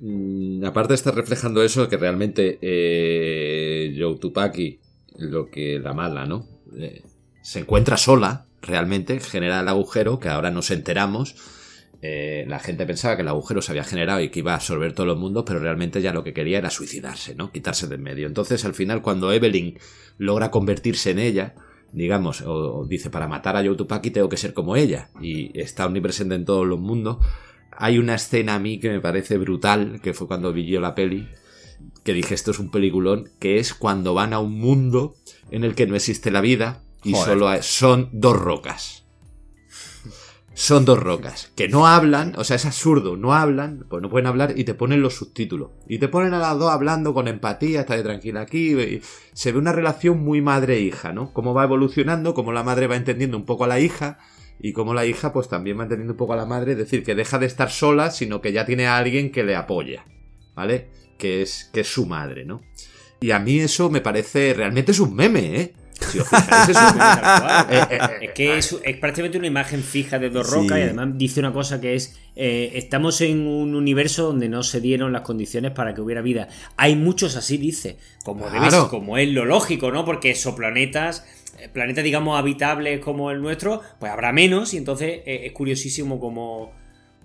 mm, 0.00 0.64
aparte 0.64 0.94
está 0.94 1.10
reflejando 1.10 1.62
eso 1.62 1.88
que 1.88 1.96
realmente 1.96 2.58
eh, 2.60 3.96
Joe 3.98 4.18
Tupaki, 4.18 4.80
lo 5.16 5.50
que 5.50 5.78
la 5.78 5.94
mala, 5.94 6.26
¿no? 6.26 6.46
Eh, 6.76 7.02
se 7.42 7.60
encuentra 7.60 7.96
sola 7.96 8.46
realmente 8.62 9.18
genera 9.20 9.60
el 9.60 9.68
agujero 9.68 10.18
que 10.18 10.28
ahora 10.28 10.50
nos 10.50 10.70
enteramos. 10.70 11.36
Eh, 12.02 12.46
la 12.48 12.58
gente 12.58 12.86
pensaba 12.86 13.16
que 13.16 13.22
el 13.22 13.28
agujero 13.28 13.60
se 13.60 13.72
había 13.72 13.84
generado 13.84 14.20
y 14.20 14.30
que 14.30 14.38
iba 14.38 14.52
a 14.52 14.56
absorber 14.56 14.94
todo 14.94 15.12
el 15.12 15.18
mundo, 15.18 15.44
pero 15.44 15.58
realmente 15.58 16.00
ya 16.00 16.12
lo 16.12 16.24
que 16.24 16.32
quería 16.32 16.58
era 16.58 16.70
suicidarse, 16.70 17.34
¿no? 17.34 17.52
Quitarse 17.52 17.88
de 17.88 17.96
en 17.96 18.02
medio. 18.02 18.26
Entonces, 18.26 18.64
al 18.64 18.74
final, 18.74 19.02
cuando 19.02 19.32
Evelyn 19.32 19.78
logra 20.16 20.50
convertirse 20.50 21.10
en 21.10 21.18
ella, 21.18 21.54
digamos, 21.92 22.42
o, 22.42 22.86
dice, 22.86 23.10
para 23.10 23.28
matar 23.28 23.56
a 23.56 23.62
Yotupaki 23.62 24.10
tengo 24.10 24.28
que 24.28 24.36
ser 24.36 24.54
como 24.54 24.76
ella, 24.76 25.10
y 25.20 25.58
está 25.58 25.86
omnipresente 25.86 26.34
en 26.34 26.44
todos 26.44 26.66
los 26.66 26.78
mundos, 26.78 27.18
hay 27.72 27.98
una 27.98 28.14
escena 28.14 28.54
a 28.54 28.58
mí 28.58 28.78
que 28.78 28.90
me 28.90 29.00
parece 29.00 29.38
brutal, 29.38 30.00
que 30.02 30.14
fue 30.14 30.26
cuando 30.26 30.52
vi 30.52 30.66
yo 30.66 30.80
la 30.80 30.94
peli, 30.94 31.28
que 32.04 32.12
dije, 32.12 32.34
esto 32.34 32.50
es 32.50 32.58
un 32.58 32.70
peliculón, 32.70 33.30
que 33.38 33.58
es 33.58 33.74
cuando 33.74 34.14
van 34.14 34.32
a 34.32 34.38
un 34.38 34.58
mundo 34.58 35.16
en 35.50 35.64
el 35.64 35.74
que 35.74 35.86
no 35.86 35.96
existe 35.96 36.30
la 36.30 36.40
vida, 36.40 36.82
y 37.02 37.14
solo 37.14 37.50
son 37.62 38.08
dos 38.12 38.36
rocas. 38.36 39.04
Son 40.52 40.84
dos 40.84 40.98
rocas 40.98 41.52
que 41.56 41.68
no 41.68 41.86
hablan, 41.86 42.34
o 42.36 42.44
sea, 42.44 42.56
es 42.56 42.66
absurdo, 42.66 43.16
no 43.16 43.32
hablan, 43.32 43.86
pues 43.88 44.02
no 44.02 44.10
pueden 44.10 44.26
hablar 44.26 44.52
y 44.56 44.64
te 44.64 44.74
ponen 44.74 45.00
los 45.00 45.14
subtítulos. 45.14 45.70
Y 45.88 45.98
te 45.98 46.08
ponen 46.08 46.34
a 46.34 46.38
las 46.38 46.58
dos 46.58 46.70
hablando 46.70 47.14
con 47.14 47.28
empatía, 47.28 47.80
está 47.80 47.96
de 47.96 48.02
tranquila 48.02 48.42
aquí. 48.42 48.78
Y 48.78 49.00
se 49.32 49.52
ve 49.52 49.58
una 49.58 49.72
relación 49.72 50.22
muy 50.22 50.42
madre-hija, 50.42 51.14
¿no? 51.14 51.32
Cómo 51.32 51.54
va 51.54 51.64
evolucionando, 51.64 52.34
cómo 52.34 52.52
la 52.52 52.62
madre 52.62 52.88
va 52.88 52.96
entendiendo 52.96 53.38
un 53.38 53.46
poco 53.46 53.64
a 53.64 53.68
la 53.68 53.80
hija 53.80 54.18
y 54.60 54.72
cómo 54.72 54.92
la 54.92 55.06
hija 55.06 55.32
pues 55.32 55.48
también 55.48 55.78
va 55.78 55.84
entendiendo 55.84 56.12
un 56.12 56.18
poco 56.18 56.34
a 56.34 56.36
la 56.36 56.46
madre, 56.46 56.72
es 56.72 56.78
decir, 56.78 57.02
que 57.04 57.14
deja 57.14 57.38
de 57.38 57.46
estar 57.46 57.70
sola, 57.70 58.10
sino 58.10 58.42
que 58.42 58.52
ya 58.52 58.66
tiene 58.66 58.86
a 58.86 58.98
alguien 58.98 59.32
que 59.32 59.44
le 59.44 59.56
apoya, 59.56 60.04
¿vale? 60.54 60.90
Que 61.18 61.40
es, 61.40 61.70
que 61.72 61.80
es 61.80 61.88
su 61.88 62.04
madre, 62.04 62.44
¿no? 62.44 62.60
Y 63.20 63.30
a 63.30 63.38
mí 63.38 63.60
eso 63.60 63.88
me 63.88 64.00
parece, 64.00 64.52
realmente 64.52 64.92
es 64.92 65.00
un 65.00 65.14
meme, 65.14 65.60
¿eh? 65.60 65.74
es, 68.20 68.30
que 68.32 68.58
es, 68.58 68.74
prácticamente 69.00 69.38
una 69.38 69.46
imagen 69.46 69.82
fija 69.82 70.18
de 70.18 70.30
dos 70.30 70.50
rocas 70.50 70.78
y 70.78 70.82
además 70.82 71.08
dice 71.14 71.40
una 71.40 71.52
cosa 71.52 71.80
que 71.80 71.94
es 71.94 72.18
eh, 72.36 72.72
estamos 72.74 73.20
en 73.20 73.46
un 73.46 73.74
universo 73.74 74.24
donde 74.24 74.48
no 74.48 74.62
se 74.62 74.80
dieron 74.80 75.12
las 75.12 75.22
condiciones 75.22 75.72
para 75.72 75.94
que 75.94 76.00
hubiera 76.00 76.22
vida. 76.22 76.48
Hay 76.76 76.96
muchos 76.96 77.36
así, 77.36 77.58
dice, 77.58 77.98
como, 78.24 78.46
como 78.88 79.18
es 79.18 79.28
lo 79.28 79.44
lógico, 79.44 79.90
¿no? 79.90 80.04
Porque 80.04 80.30
exoplanetas 80.30 81.24
eh, 81.60 81.68
planetas, 81.68 82.04
digamos, 82.04 82.38
habitables 82.38 83.00
como 83.00 83.30
el 83.30 83.42
nuestro, 83.42 83.82
pues 83.98 84.10
habrá 84.10 84.32
menos 84.32 84.72
y 84.72 84.78
entonces 84.78 85.20
eh, 85.26 85.42
es 85.44 85.52
curiosísimo 85.52 86.18
como 86.18 86.72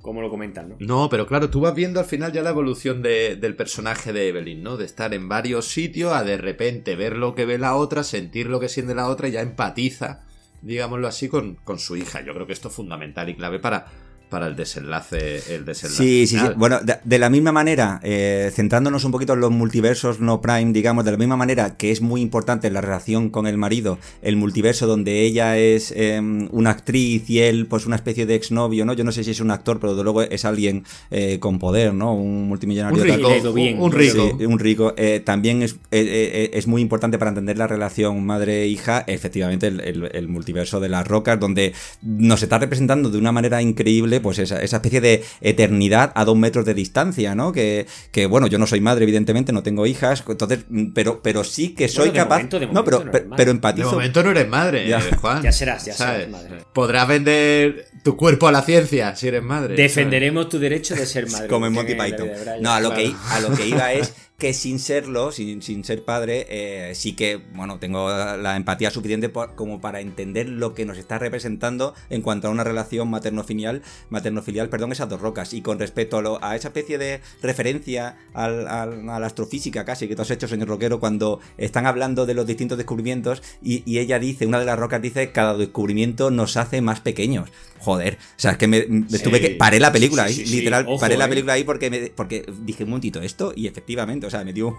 como 0.05 0.21
lo 0.21 0.29
comentan, 0.29 0.69
¿no? 0.69 0.75
No, 0.79 1.09
pero 1.09 1.25
claro, 1.25 1.49
tú 1.49 1.61
vas 1.61 1.73
viendo 1.73 1.99
al 1.99 2.05
final 2.05 2.31
ya 2.31 2.43
la 2.43 2.51
evolución 2.51 3.01
del 3.01 3.55
personaje 3.55 4.13
de 4.13 4.29
Evelyn, 4.29 4.61
¿no? 4.61 4.77
De 4.77 4.85
estar 4.85 5.15
en 5.15 5.27
varios 5.27 5.67
sitios 5.67 6.13
a 6.13 6.23
de 6.23 6.37
repente 6.37 6.95
ver 6.95 7.15
lo 7.15 7.33
que 7.33 7.45
ve 7.45 7.57
la 7.57 7.75
otra, 7.75 8.03
sentir 8.03 8.45
lo 8.45 8.59
que 8.59 8.69
siente 8.69 8.93
la 8.93 9.07
otra 9.07 9.27
y 9.27 9.31
ya 9.31 9.41
empatiza, 9.41 10.21
digámoslo 10.61 11.07
así, 11.07 11.27
con, 11.27 11.55
con 11.55 11.79
su 11.79 11.97
hija. 11.97 12.21
Yo 12.21 12.35
creo 12.35 12.45
que 12.45 12.53
esto 12.53 12.67
es 12.67 12.75
fundamental 12.75 13.29
y 13.29 13.35
clave 13.35 13.57
para 13.57 13.87
para 14.29 14.47
el 14.47 14.55
desenlace, 14.55 15.55
el 15.55 15.65
desenlace 15.65 16.03
Sí, 16.03 16.27
sí, 16.27 16.37
sí. 16.37 16.45
Bueno, 16.57 16.79
de, 16.81 17.19
la 17.19 17.29
misma 17.29 17.51
manera, 17.51 17.99
eh, 18.03 18.51
centrándonos 18.53 19.03
un 19.03 19.11
poquito 19.11 19.33
en 19.33 19.39
los 19.39 19.51
multiversos 19.51 20.19
no 20.19 20.41
prime, 20.41 20.73
digamos, 20.73 21.05
de 21.05 21.11
la 21.11 21.17
misma 21.17 21.37
manera 21.37 21.77
que 21.77 21.91
es 21.91 22.01
muy 22.01 22.21
importante 22.21 22.69
la 22.69 22.81
relación 22.81 23.29
con 23.29 23.47
el 23.47 23.57
marido, 23.57 23.99
el 24.21 24.35
multiverso 24.35 24.87
donde 24.87 25.21
ella 25.21 25.57
es 25.57 25.93
em, 25.95 26.47
una 26.51 26.71
actriz 26.71 27.29
y 27.29 27.39
él, 27.39 27.67
pues 27.67 27.85
una 27.85 27.95
especie 27.95 28.25
de 28.25 28.35
exnovio, 28.35 28.85
¿no? 28.85 28.93
Yo 28.93 29.03
no 29.03 29.11
sé 29.11 29.23
si 29.23 29.31
es 29.31 29.39
un 29.39 29.51
actor, 29.51 29.79
pero 29.79 29.95
de 29.95 30.03
luego 30.03 30.21
es 30.21 30.45
alguien 30.45 30.83
eh, 31.11 31.39
con 31.39 31.59
poder, 31.59 31.93
¿no? 31.93 32.13
Un 32.13 32.47
multimillonario. 32.47 33.01
Un 33.01 33.07
rico. 33.07 33.51
un, 33.51 33.91
rico. 33.91 34.37
un 34.39 34.59
rico. 34.59 34.93
Eh, 34.97 35.21
también 35.23 35.61
es, 35.61 35.77
es 35.91 36.67
muy 36.67 36.81
importante 36.81 37.17
para 37.17 37.29
entender 37.29 37.57
la 37.57 37.67
relación 37.67 38.25
madre-hija, 38.25 39.03
efectivamente, 39.07 39.67
el 39.67 40.27
multiverso 40.27 40.79
de 40.79 40.89
las 40.89 41.07
rocas, 41.07 41.39
donde 41.39 41.73
nos 42.01 42.43
está 42.43 42.57
representando 42.57 43.09
de 43.09 43.17
una 43.17 43.31
manera 43.31 43.61
increíble 43.61 44.14
pues 44.19 44.39
esa, 44.39 44.61
especie 44.61 45.01
de 45.01 45.23
eternidad 45.41 46.11
a 46.15 46.25
dos 46.25 46.37
metros 46.37 46.65
de 46.65 46.73
distancia, 46.73 47.35
¿no? 47.35 47.51
Que, 47.51 47.85
que, 48.11 48.25
bueno, 48.25 48.47
yo 48.47 48.57
no 48.57 48.67
soy 48.67 48.81
madre, 48.81 49.03
evidentemente, 49.03 49.53
no 49.53 49.63
tengo 49.63 49.85
hijas, 49.85 50.23
entonces, 50.27 50.65
pero, 50.93 51.21
pero 51.21 51.43
sí 51.43 51.73
que 51.73 51.87
soy 51.87 52.11
capaz. 52.11 52.43
no, 52.71 52.83
pero, 52.83 53.05
pero, 53.35 53.51
empatizo. 53.51 53.89
De 53.89 53.95
momento 53.95 54.23
no 54.23 54.31
eres 54.31 54.47
madre, 54.47 54.87
ya. 54.87 55.01
Juan. 55.01 55.41
Ya 55.41 55.51
serás, 55.51 55.85
ya 55.85 55.93
serás 55.93 56.29
madre. 56.29 56.65
Podrás 56.73 57.07
vender 57.07 57.87
tu 58.03 58.15
cuerpo 58.17 58.47
a 58.47 58.51
la 58.51 58.61
ciencia 58.61 59.15
si 59.15 59.27
eres 59.27 59.43
madre. 59.43 59.75
Defenderemos 59.75 60.49
tu 60.49 60.59
derecho 60.59 60.95
de 60.95 61.05
ser 61.05 61.29
madre. 61.29 61.47
Como 61.47 61.67
en 61.67 61.73
Monty 61.73 61.95
Python. 61.95 62.29
No, 62.61 62.73
a 62.73 62.79
lo, 62.79 62.93
que, 62.93 63.13
a 63.29 63.39
lo 63.39 63.55
que 63.55 63.67
iba 63.67 63.93
es 63.93 64.13
que 64.37 64.53
sin 64.53 64.79
serlo, 64.79 65.31
sin, 65.31 65.61
sin 65.61 65.83
ser 65.83 66.03
padre, 66.03 66.45
eh, 66.49 66.95
sí 66.95 67.15
que, 67.15 67.37
bueno, 67.53 67.79
tengo 67.79 68.09
la 68.09 68.57
empatía 68.57 68.91
suficiente 68.91 69.31
como 69.55 69.79
para 69.79 70.01
entender 70.01 70.49
lo 70.49 70.73
que 70.73 70.85
nos 70.85 70.97
está 70.97 71.19
representando 71.19 71.93
en 72.09 72.21
cuanto 72.21 72.47
a 72.47 72.51
una 72.51 72.63
relación 72.63 73.09
materno-filial, 73.09 73.81
materno-filial, 74.09 74.69
perdón, 74.69 74.91
esas 74.91 75.09
dos 75.09 75.21
rocas. 75.21 75.53
Y 75.53 75.61
con 75.61 75.79
respecto 75.79 76.17
a, 76.17 76.51
a 76.51 76.55
esa 76.55 76.67
especie 76.67 76.97
de 76.97 77.21
referencia 77.41 78.17
al, 78.33 78.67
a 78.67 78.85
la 78.85 79.25
astrofísica 79.25 79.85
casi 79.85 80.07
que 80.07 80.15
tú 80.15 80.23
has 80.23 80.31
hecho, 80.31 80.47
señor 80.47 80.67
Roquero, 80.67 80.99
cuando 80.99 81.39
están 81.57 81.85
hablando 81.85 82.25
de 82.25 82.33
los 82.33 82.45
distintos 82.45 82.77
descubrimientos 82.77 83.41
y, 83.61 83.83
ella 83.97 84.19
dice, 84.19 84.45
una 84.45 84.59
de 84.59 84.65
las 84.65 84.77
rocas 84.77 85.01
dice, 85.01 85.31
cada 85.31 85.55
descubrimiento 85.55 86.31
nos 86.31 86.57
hace 86.57 86.81
más 86.81 86.99
pequeños. 86.99 87.49
Joder, 87.79 88.17
o 88.21 88.39
sea, 88.39 88.51
es 88.51 88.57
que 88.57 88.67
me, 88.67 88.81
tuve 88.81 89.39
que... 89.39 89.49
Paré 89.51 89.79
la 89.79 89.91
película 89.91 90.23
ahí, 90.23 90.45
literal, 90.45 90.87
paré 90.99 91.17
la 91.17 91.25
eh. 91.25 91.29
película 91.29 91.53
ahí 91.53 91.63
porque, 91.63 92.11
porque 92.15 92.45
dije 92.61 92.83
un 92.83 92.89
momentito 92.89 93.21
esto 93.21 93.53
y 93.55 93.67
efectivamente 93.67 94.25
o 94.25 94.29
sea, 94.29 94.43
me 94.43 94.53
dio 94.53 94.77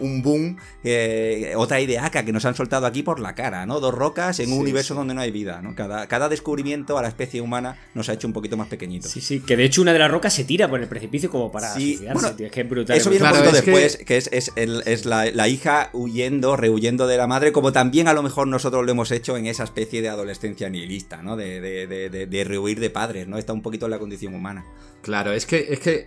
un, 0.00 0.22
boom, 0.22 0.56
eh, 0.84 1.52
otra 1.56 1.80
ideaca 1.80 2.24
que 2.24 2.32
nos 2.32 2.44
han 2.44 2.54
soltado 2.54 2.86
aquí 2.86 3.02
por 3.02 3.20
la 3.20 3.34
cara, 3.34 3.66
¿no? 3.66 3.80
Dos 3.80 3.94
rocas 3.94 4.40
en 4.40 4.52
un 4.52 4.58
universo 4.58 4.94
donde 4.94 5.14
no 5.14 5.20
hay 5.20 5.30
vida, 5.30 5.60
¿no? 5.62 5.74
Cada, 5.74 6.06
cada 6.06 6.28
descubrimiento 6.28 6.98
a 6.98 7.02
la 7.02 7.08
especie 7.08 7.40
humana 7.40 7.78
nos 7.94 8.08
ha 8.08 8.14
hecho 8.14 8.26
un 8.26 8.32
poquito 8.32 8.56
más 8.56 8.68
pequeñitos. 8.68 9.10
Sí, 9.10 9.20
sí, 9.20 9.40
que 9.40 9.56
de 9.56 9.64
hecho 9.64 9.82
una 9.82 9.92
de 9.92 9.98
las 9.98 10.10
rocas 10.10 10.32
se 10.32 10.44
tira 10.44 10.68
por 10.68 10.80
el 10.80 10.88
precipicio 10.88 11.30
como 11.30 11.50
para 11.50 11.74
sí, 11.74 12.00
bueno, 12.12 12.28
es 12.38 12.50
que 12.50 12.60
es 12.60 12.68
brutal. 12.68 12.96
Eso 12.96 13.10
viene 13.10 13.24
un 13.26 13.30
poquito 13.30 13.52
después, 13.52 13.96
que, 13.98 14.16
es, 14.16 14.30
es, 14.32 15.06
la, 15.06 15.48
hija 15.48 15.90
huyendo, 15.92 16.56
rehuyendo 16.56 17.06
de 17.06 17.16
la 17.16 17.26
madre, 17.26 17.52
como 17.52 17.72
también 17.72 18.08
a 18.08 18.12
lo 18.12 18.22
mejor 18.22 18.46
nosotros 18.48 18.84
lo 18.84 18.92
hemos 18.92 19.10
hecho 19.10 19.36
en 19.36 19.46
esa 19.46 19.64
especie 19.64 20.02
de 20.02 20.08
adolescencia 20.08 20.68
nihilista, 20.68 21.22
¿no? 21.22 21.36
De, 21.36 21.60
de, 21.60 21.86
de, 21.86 22.26
rehuir 22.44 22.80
de 22.80 22.90
padres, 22.90 23.28
¿no? 23.28 23.38
Está 23.38 23.52
un 23.52 23.62
poquito 23.62 23.86
en 23.86 23.90
la 23.90 23.98
condición 23.98 24.34
humana. 24.34 24.64
Claro, 25.02 25.32
es 25.32 25.46
que, 25.46 25.66
es 25.70 25.80
que 25.80 26.04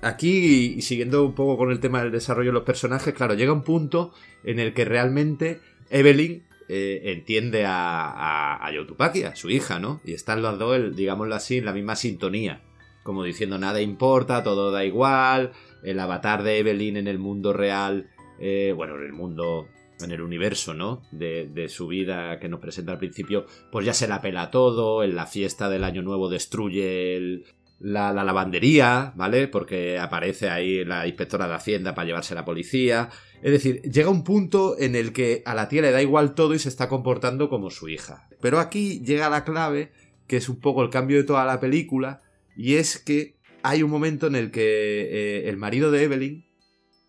aquí, 0.00 0.80
siguiendo 0.82 1.24
un 1.24 1.34
poco 1.34 1.56
con 1.56 1.70
el 1.70 1.80
tema 1.80 2.02
del 2.02 2.12
desarrollo 2.12 2.50
de 2.50 2.54
los 2.54 2.64
personajes, 2.64 3.14
claro, 3.14 3.34
llega 3.34 3.52
un 3.52 3.62
punto 3.62 4.12
en 4.44 4.58
el 4.58 4.74
que 4.74 4.84
realmente 4.84 5.60
Evelyn 5.90 6.44
eh, 6.68 7.02
entiende 7.04 7.64
a, 7.66 8.06
a, 8.06 8.66
a 8.66 8.72
Yotupaki, 8.72 9.24
a 9.24 9.36
su 9.36 9.50
hija, 9.50 9.78
¿no? 9.78 10.00
Y 10.04 10.14
están 10.14 10.42
los 10.42 10.58
dos, 10.58 10.96
digámoslo 10.96 11.34
así, 11.34 11.58
en 11.58 11.64
la 11.64 11.72
misma 11.72 11.96
sintonía. 11.96 12.62
Como 13.02 13.24
diciendo, 13.24 13.58
nada 13.58 13.80
importa, 13.80 14.42
todo 14.42 14.70
da 14.70 14.84
igual. 14.84 15.52
El 15.82 15.98
avatar 15.98 16.42
de 16.42 16.58
Evelyn 16.58 16.96
en 16.96 17.08
el 17.08 17.18
mundo 17.18 17.52
real, 17.52 18.08
eh, 18.38 18.72
bueno, 18.76 18.96
en 18.96 19.02
el 19.02 19.12
mundo, 19.12 19.66
en 20.04 20.12
el 20.12 20.22
universo, 20.22 20.74
¿no? 20.74 21.02
De, 21.10 21.68
su 21.68 21.86
vida 21.86 22.38
que 22.38 22.48
nos 22.48 22.60
presenta 22.60 22.92
al 22.92 22.98
principio, 22.98 23.46
pues 23.70 23.86
ya 23.86 23.94
se 23.94 24.08
la 24.08 24.20
pela 24.20 24.50
todo. 24.50 25.02
En 25.04 25.14
la 25.14 25.26
fiesta 25.26 25.68
del 25.68 25.84
Año 25.84 26.02
Nuevo 26.02 26.28
destruye 26.28 27.44
la, 27.78 28.12
la, 28.12 28.24
lavandería, 28.24 29.12
¿vale? 29.16 29.48
Porque 29.48 29.98
aparece 29.98 30.50
ahí 30.50 30.84
la 30.84 31.06
inspectora 31.06 31.48
de 31.48 31.54
Hacienda 31.54 31.94
para 31.94 32.06
llevarse 32.06 32.34
la 32.34 32.44
policía. 32.44 33.10
Es 33.42 33.52
decir, 33.52 33.82
llega 33.82 34.10
un 34.10 34.24
punto 34.24 34.76
en 34.78 34.94
el 34.94 35.12
que 35.12 35.42
a 35.44 35.54
la 35.54 35.68
tía 35.68 35.82
le 35.82 35.90
da 35.90 36.02
igual 36.02 36.34
todo 36.34 36.54
y 36.54 36.58
se 36.58 36.68
está 36.68 36.88
comportando 36.88 37.48
como 37.48 37.70
su 37.70 37.88
hija. 37.88 38.28
Pero 38.40 38.58
aquí 38.60 39.00
llega 39.04 39.30
la 39.30 39.44
clave, 39.44 39.92
que 40.26 40.36
es 40.36 40.48
un 40.48 40.60
poco 40.60 40.82
el 40.82 40.90
cambio 40.90 41.16
de 41.16 41.24
toda 41.24 41.44
la 41.44 41.60
película, 41.60 42.20
y 42.56 42.74
es 42.74 42.98
que 42.98 43.36
hay 43.62 43.82
un 43.82 43.90
momento 43.90 44.26
en 44.26 44.34
el 44.34 44.50
que 44.50 44.62
eh, 44.62 45.48
el 45.48 45.56
marido 45.56 45.90
de 45.90 46.04
Evelyn, 46.04 46.44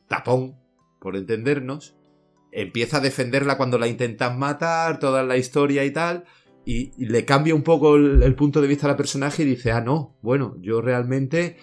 tapón, 0.07 0.55
por 0.99 1.15
entendernos, 1.15 1.95
empieza 2.53 2.97
a 2.97 3.01
defenderla 3.01 3.57
cuando 3.57 3.77
la 3.77 3.87
intentan 3.87 4.37
matar, 4.39 4.99
toda 4.99 5.23
la 5.23 5.37
historia 5.37 5.83
y 5.83 5.91
tal, 5.91 6.25
y, 6.65 6.91
le 7.05 7.25
cambia 7.25 7.55
un 7.55 7.63
poco 7.63 7.95
el, 7.95 8.35
punto 8.35 8.61
de 8.61 8.67
vista 8.67 8.89
al 8.89 8.95
personaje 8.95 9.43
y 9.43 9.47
dice, 9.47 9.71
ah, 9.71 9.81
no, 9.81 10.17
bueno, 10.21 10.55
yo 10.61 10.81
realmente 10.81 11.57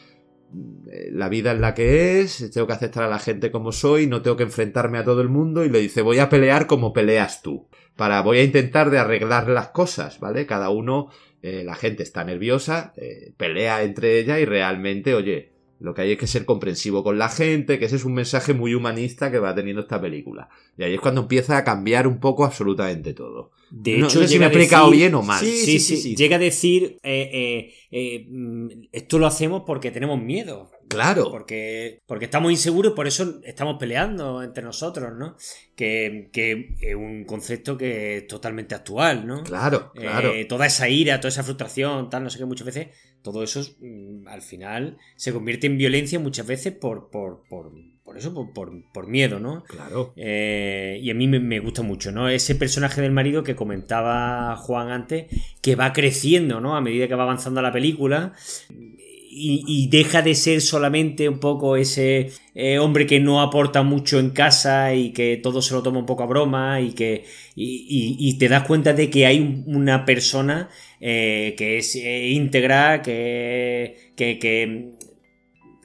eh, 0.90 1.10
la 1.12 1.28
vida 1.28 1.52
es 1.52 1.60
la 1.60 1.74
que 1.74 2.20
es, 2.20 2.50
tengo 2.52 2.66
que 2.66 2.72
aceptar 2.72 3.04
a 3.04 3.08
la 3.08 3.18
gente 3.18 3.50
como 3.50 3.72
soy, 3.72 4.06
no 4.06 4.20
tengo 4.20 4.36
que 4.36 4.42
enfrentarme 4.42 4.98
a 4.98 5.04
todo 5.04 5.22
el 5.22 5.28
mundo 5.28 5.64
y 5.64 5.70
le 5.70 5.78
dice 5.78 6.02
voy 6.02 6.18
a 6.18 6.28
pelear 6.28 6.66
como 6.66 6.92
peleas 6.92 7.42
tú. 7.42 7.68
Para, 7.96 8.22
voy 8.22 8.38
a 8.38 8.44
intentar 8.44 8.90
de 8.90 8.98
arreglar 8.98 9.48
las 9.48 9.68
cosas, 9.68 10.20
¿vale? 10.20 10.46
Cada 10.46 10.70
uno, 10.70 11.10
eh, 11.42 11.62
la 11.64 11.74
gente 11.74 12.02
está 12.02 12.24
nerviosa, 12.24 12.92
eh, 12.96 13.32
pelea 13.36 13.82
entre 13.82 14.18
ella 14.18 14.38
y 14.38 14.44
realmente, 14.44 15.14
oye, 15.14 15.52
lo 15.80 15.94
que 15.94 16.02
hay 16.02 16.12
es 16.12 16.18
que 16.18 16.26
ser 16.26 16.44
comprensivo 16.44 17.02
con 17.02 17.18
la 17.18 17.30
gente, 17.30 17.78
que 17.78 17.86
ese 17.86 17.96
es 17.96 18.04
un 18.04 18.12
mensaje 18.12 18.52
muy 18.52 18.74
humanista 18.74 19.30
que 19.30 19.38
va 19.38 19.54
teniendo 19.54 19.80
esta 19.80 20.00
película. 20.00 20.50
Y 20.76 20.84
ahí 20.84 20.94
es 20.94 21.00
cuando 21.00 21.22
empieza 21.22 21.56
a 21.56 21.64
cambiar 21.64 22.06
un 22.06 22.20
poco 22.20 22.44
absolutamente 22.44 23.14
todo. 23.14 23.50
De 23.70 23.96
no, 23.96 24.06
hecho, 24.06 24.20
no 24.20 24.26
sé 24.26 24.32
si 24.32 24.38
me 24.38 24.44
he 24.44 24.48
explicado 24.48 24.86
decir, 24.86 24.98
bien 24.98 25.14
o 25.14 25.22
mal. 25.22 25.40
Sí, 25.42 25.50
sí, 25.50 25.80
sí. 25.80 25.96
sí. 25.96 26.16
Llega 26.16 26.36
a 26.36 26.38
decir, 26.38 26.98
eh, 27.02 27.30
eh, 27.32 27.74
eh, 27.90 28.88
esto 28.92 29.18
lo 29.18 29.26
hacemos 29.26 29.62
porque 29.66 29.90
tenemos 29.90 30.20
miedo. 30.20 30.70
Claro. 30.90 31.30
Porque, 31.30 32.02
porque 32.04 32.24
estamos 32.24 32.50
inseguros, 32.50 32.94
por 32.94 33.06
eso 33.06 33.40
estamos 33.44 33.76
peleando 33.78 34.42
entre 34.42 34.64
nosotros, 34.64 35.12
¿no? 35.16 35.36
Que, 35.76 36.30
que 36.32 36.74
es 36.80 36.96
un 36.96 37.24
concepto 37.24 37.78
que 37.78 38.16
es 38.16 38.26
totalmente 38.26 38.74
actual, 38.74 39.24
¿no? 39.24 39.44
Claro, 39.44 39.92
claro. 39.92 40.34
Eh, 40.34 40.46
toda 40.46 40.66
esa 40.66 40.88
ira, 40.88 41.20
toda 41.20 41.28
esa 41.28 41.44
frustración, 41.44 42.10
tal, 42.10 42.24
no 42.24 42.30
sé 42.30 42.38
qué, 42.38 42.44
muchas 42.44 42.66
veces, 42.66 42.88
todo 43.22 43.42
eso 43.42 43.62
mm, 43.80 44.28
al 44.28 44.42
final 44.42 44.98
se 45.16 45.32
convierte 45.32 45.66
en 45.66 45.78
violencia 45.78 46.18
muchas 46.18 46.46
veces 46.46 46.72
por, 46.72 47.10
por, 47.10 47.42
por, 47.48 47.72
por 48.04 48.18
eso, 48.18 48.34
por, 48.34 48.52
por, 48.52 48.72
por, 48.92 49.06
miedo, 49.06 49.38
¿no? 49.38 49.64
Claro. 49.64 50.12
Eh, 50.16 50.98
y 51.02 51.10
a 51.10 51.14
mí 51.14 51.28
me, 51.28 51.40
me, 51.40 51.60
gusta 51.60 51.82
mucho, 51.82 52.12
¿no? 52.12 52.28
Ese 52.28 52.54
personaje 52.54 53.00
del 53.00 53.12
marido 53.12 53.42
que 53.42 53.54
comentaba 53.54 54.56
Juan 54.56 54.90
antes, 54.90 55.26
que 55.60 55.76
va 55.76 55.92
creciendo, 55.92 56.60
¿no? 56.60 56.76
A 56.76 56.80
medida 56.80 57.08
que 57.08 57.14
va 57.14 57.24
avanzando 57.24 57.62
la 57.62 57.72
película. 57.72 58.32
Y, 59.32 59.86
deja 59.90 60.22
de 60.22 60.34
ser 60.34 60.60
solamente 60.60 61.28
un 61.28 61.38
poco 61.38 61.76
ese 61.76 62.32
eh, 62.52 62.80
hombre 62.80 63.06
que 63.06 63.20
no 63.20 63.40
aporta 63.40 63.84
mucho 63.84 64.18
en 64.18 64.30
casa 64.30 64.92
y 64.92 65.12
que 65.12 65.36
todo 65.36 65.62
se 65.62 65.72
lo 65.72 65.84
toma 65.84 66.00
un 66.00 66.06
poco 66.06 66.24
a 66.24 66.26
broma 66.26 66.80
y 66.80 66.92
que 66.94 67.24
y, 67.54 68.36
te 68.38 68.48
das 68.48 68.66
cuenta 68.66 68.92
de 68.92 69.08
que 69.08 69.26
hay 69.26 69.62
una 69.66 70.04
persona 70.04 70.68
eh, 71.00 71.54
que 71.56 71.78
es 71.78 71.94
eh, 71.94 72.28
íntegra, 72.30 73.02
que, 73.02 74.12
que, 74.16 74.96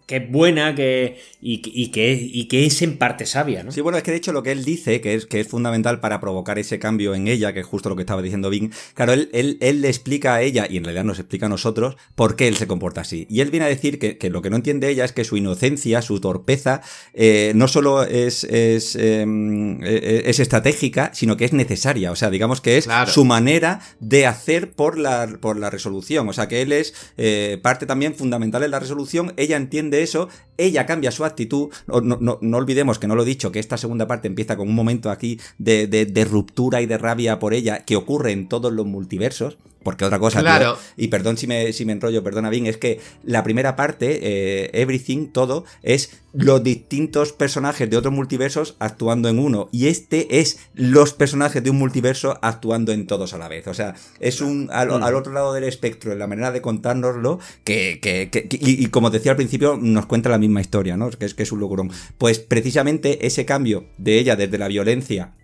que 0.06 0.18
es 0.18 0.32
buena 0.32 0.76
que, 0.76 1.20
y, 1.42 1.62
y, 1.66 1.90
que, 1.90 2.14
y 2.14 2.46
que 2.46 2.66
es 2.66 2.82
en 2.82 2.98
parte 2.98 3.26
sabia, 3.26 3.64
¿no? 3.64 3.72
Sí, 3.72 3.82
bueno, 3.82 3.98
es 3.98 4.04
que 4.04 4.12
de 4.12 4.18
hecho 4.18 4.32
lo 4.32 4.44
que 4.44 4.52
él 4.52 4.64
dice, 4.64 5.02
que 5.02 5.16
es, 5.16 5.26
que 5.26 5.40
es 5.40 5.48
fundamental 5.48 6.00
para 6.00 6.20
provocar 6.20 6.60
ese 6.60 6.80
cambio 6.80 7.16
en 7.16 7.28
ella, 7.28 7.54
que 7.54 7.62
es 7.62 7.66
justo 7.66 7.90
lo 7.90 7.96
que 7.96 8.04
estaba 8.04 8.22
diciendo 8.22 8.50
Bing, 8.50 8.72
claro, 8.94 9.14
él, 9.14 9.30
él, 9.34 9.58
él 9.62 9.82
le 9.82 9.88
explica 9.88 10.36
a 10.36 10.42
ella, 10.42 10.68
y 10.70 10.78
en 10.78 10.84
realidad 10.84 11.04
nos 11.04 11.20
explica 11.20 11.48
a 11.48 11.50
nosotros, 11.50 11.98
por 12.16 12.36
qué 12.36 12.48
él 12.48 12.56
se 12.56 12.68
comporta 12.68 13.02
así. 13.02 13.28
Y 13.30 13.42
él 13.42 13.52
viene 13.52 13.66
a 13.66 13.70
decir 13.70 14.00
que, 14.00 14.18
que 14.18 14.30
lo 14.30 14.42
que 14.42 14.50
no 14.50 14.56
entiende 14.56 14.90
ella 14.90 15.06
es 15.06 15.12
que 15.12 15.24
su 15.24 15.38
inocencia, 15.38 16.02
su 16.02 16.20
torpeza, 16.20 16.82
eh, 17.14 17.52
no 17.56 17.68
solo 17.68 18.04
es, 18.04 18.44
es, 18.44 18.96
eh, 19.00 20.24
es 20.26 20.40
estratégica, 20.40 21.12
sino 21.14 21.38
que 21.38 21.46
es 21.46 21.54
necesaria. 21.54 22.12
O 22.12 22.16
sea, 22.16 22.30
digamos 22.30 22.62
que 22.62 22.78
es 22.78 22.86
claro. 22.86 23.12
su 23.12 23.26
manera 23.26 23.82
de 24.00 24.26
hacer 24.26 24.72
por 24.72 24.98
la, 24.98 25.28
por 25.40 25.58
la 25.58 25.70
resolución. 25.70 26.28
O 26.30 26.34
sea, 26.34 26.48
que 26.48 26.62
él 26.62 26.72
es 26.72 26.94
eh, 27.18 27.60
parte 27.62 27.86
también 27.86 28.16
fundamental 28.16 28.64
en 28.64 28.72
la 28.72 28.80
resolución, 28.80 29.34
ella 29.38 29.58
entiende 29.58 29.95
eso, 30.04 30.30
ella 30.58 30.86
cambia 30.86 31.12
su 31.12 31.26
actitud. 31.26 31.70
No, 31.88 32.58
olvidemos 32.58 33.00
que 33.00 33.08
no 33.08 33.16
lo 33.16 33.24
he 33.24 33.26
dicho, 33.26 33.52
que 33.52 33.60
esta 33.60 33.78
segunda 33.78 34.08
parte 34.08 34.28
empieza 34.28 34.58
con 34.58 34.68
un 34.68 34.76
momento 34.76 35.10
aquí 35.12 35.40
de 35.58 36.28
ruptura 36.30 36.82
y 36.82 36.86
de 36.86 36.98
rabia 36.98 37.40
por 37.40 37.54
ella 37.54 37.86
que 37.86 37.96
ocurre 37.96 38.32
en 38.32 38.48
todos 38.50 38.72
los 38.72 38.86
multiversos. 38.86 39.58
Porque 39.86 40.04
otra 40.04 40.18
cosa, 40.18 40.40
claro. 40.42 40.74
tío, 40.74 41.06
y 41.06 41.10
perdón 41.10 41.38
si 41.38 41.46
me, 41.46 41.72
si 41.72 41.86
me 41.86 41.92
enrollo, 41.94 42.24
perdona 42.24 42.50
bien, 42.50 42.66
es 42.66 42.78
que 42.78 43.00
la 43.24 43.44
primera 43.44 43.76
parte, 43.76 44.20
eh, 44.24 44.72
Everything, 44.74 45.28
todo, 45.28 45.64
es 45.84 46.10
los 46.34 46.64
distintos 46.64 47.34
personajes 47.34 47.88
de 47.88 47.96
otros 47.96 48.12
multiversos 48.12 48.78
actuando 48.80 49.30
en 49.30 49.38
uno. 49.38 49.70
Y 49.72 49.86
este 49.86 50.40
es 50.40 50.58
los 50.74 51.14
personajes 51.14 51.64
de 51.64 51.70
un 51.70 51.78
multiverso 51.78 52.40
actuando 52.42 52.94
en 52.94 53.06
todos 53.06 53.36
a 53.36 53.38
la 53.38 53.48
vez. 53.48 53.68
O 53.68 53.76
sea, 53.76 53.94
es 54.20 54.42
un 54.42 54.70
al, 54.74 54.92
al 54.92 55.14
otro 55.14 55.32
lado 55.32 55.54
del 55.54 55.66
espectro, 55.66 56.12
en 56.12 56.18
la 56.18 56.26
manera 56.26 56.52
de 56.52 56.64
contárnoslo, 56.64 57.40
que, 57.64 58.00
que, 58.02 58.32
que 58.32 58.48
y, 58.50 58.84
y, 58.84 58.88
como 58.88 59.12
decía 59.12 59.34
al 59.34 59.38
principio, 59.38 59.78
nos 59.80 60.08
cuenta 60.08 60.30
la 60.30 60.40
misma 60.40 60.62
historia, 60.62 60.98
¿no? 60.98 61.12
Que 61.12 61.26
es 61.26 61.36
que 61.36 61.44
es 61.44 61.52
un 61.52 61.60
locurón. 61.60 61.92
Pues 62.18 62.40
precisamente 62.40 63.28
ese 63.28 63.46
cambio 63.46 63.86
de 64.00 64.18
ella 64.18 64.36
desde 64.36 64.58
la 64.58 64.68
violencia 64.68 65.36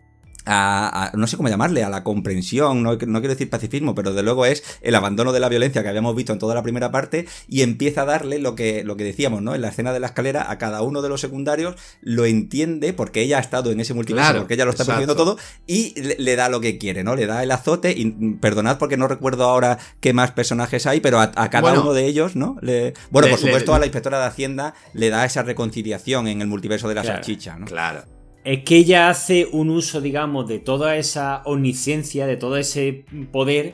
a, 0.46 1.06
a, 1.06 1.18
no 1.18 1.28
sé 1.28 1.38
cómo 1.38 1.50
llamarle, 1.50 1.84
a 1.84 1.90
la 1.90 2.04
comprensión, 2.04 2.84
no, 2.84 2.94
no, 2.94 3.20
quiero 3.20 3.34
decir 3.34 3.50
pacifismo, 3.50 3.96
pero 3.96 4.14
de 4.14 4.24
luego 4.24 4.46
es 4.46 4.64
el 4.82 4.96
abandono 4.96 5.32
de 5.32 5.40
la 5.40 5.50
violencia 5.50 5.84
que 5.84 5.90
habíamos 5.90 6.16
visto 6.16 6.34
en 6.34 6.40
toda 6.40 6.56
la 6.56 6.64
primera 6.64 6.92
parte 6.92 7.28
y 7.48 7.62
empieza 7.62 8.04
a 8.04 8.06
darle 8.06 8.40
lo 8.40 8.56
que, 8.56 8.84
lo 8.84 8.98
que 8.98 9.04
decíamos, 9.04 9.42
¿no? 9.42 9.56
En 9.56 9.62
la 9.62 9.70
escena 9.70 9.94
de 9.94 10.00
la 10.00 10.08
escalera, 10.08 10.50
a 10.50 10.58
cada 10.58 10.82
uno 10.82 11.02
de 11.02 11.10
los 11.10 11.22
secundarios 11.22 11.76
lo 12.02 12.26
entiende 12.26 12.94
porque 12.94 13.22
ella 13.22 13.38
ha 13.38 13.42
estado 13.42 13.72
en 13.72 13.80
ese 13.80 13.94
multiverso, 13.94 14.28
claro, 14.28 14.40
porque 14.42 14.56
ella 14.56 14.66
lo 14.66 14.72
está 14.72 14.86
percibiendo 14.86 15.16
todo 15.16 15.38
y 15.68 16.00
le, 16.00 16.16
le, 16.18 16.36
da 16.36 16.50
lo 16.50 16.62
que 16.62 16.78
quiere, 16.78 17.04
¿no? 17.04 17.16
Le 17.16 17.28
da 17.28 17.44
el 17.44 17.52
azote 17.52 17.92
y 17.92 18.12
perdonad 18.36 18.78
porque 18.78 18.98
no 18.98 19.08
recuerdo 19.08 19.46
ahora 19.46 19.78
qué 20.00 20.14
más 20.14 20.32
personajes 20.32 20.86
hay, 20.86 21.00
pero 21.02 21.20
a, 21.20 21.32
a 21.36 21.50
cada 21.50 21.62
bueno, 21.62 21.82
uno 21.82 21.94
de 21.94 22.06
ellos, 22.06 22.36
¿no? 22.36 22.58
Le, 22.62 22.94
bueno, 23.10 23.28
le, 23.28 23.34
por 23.34 23.40
supuesto 23.40 23.74
a 23.74 23.80
la 23.80 23.86
inspectora 23.86 24.20
de 24.20 24.26
Hacienda 24.26 24.74
le 24.94 25.10
da 25.10 25.26
esa 25.26 25.44
reconciliación 25.44 26.28
en 26.28 26.42
el 26.42 26.48
multiverso 26.48 26.88
de 26.88 26.96
la 26.96 27.02
claro, 27.02 27.18
salchicha, 27.18 27.58
¿no? 27.58 27.66
Claro 27.66 28.21
es 28.44 28.64
que 28.64 28.78
ella 28.78 29.10
hace 29.10 29.48
un 29.52 29.70
uso, 29.70 30.02
digamos, 30.02 30.48
de 30.48 30.60
toda 30.60 30.98
esa 30.98 31.42
omnisciencia, 31.46 32.26
de 32.26 32.38
todo 32.38 32.58
ese 32.58 33.06
poder, 33.32 33.74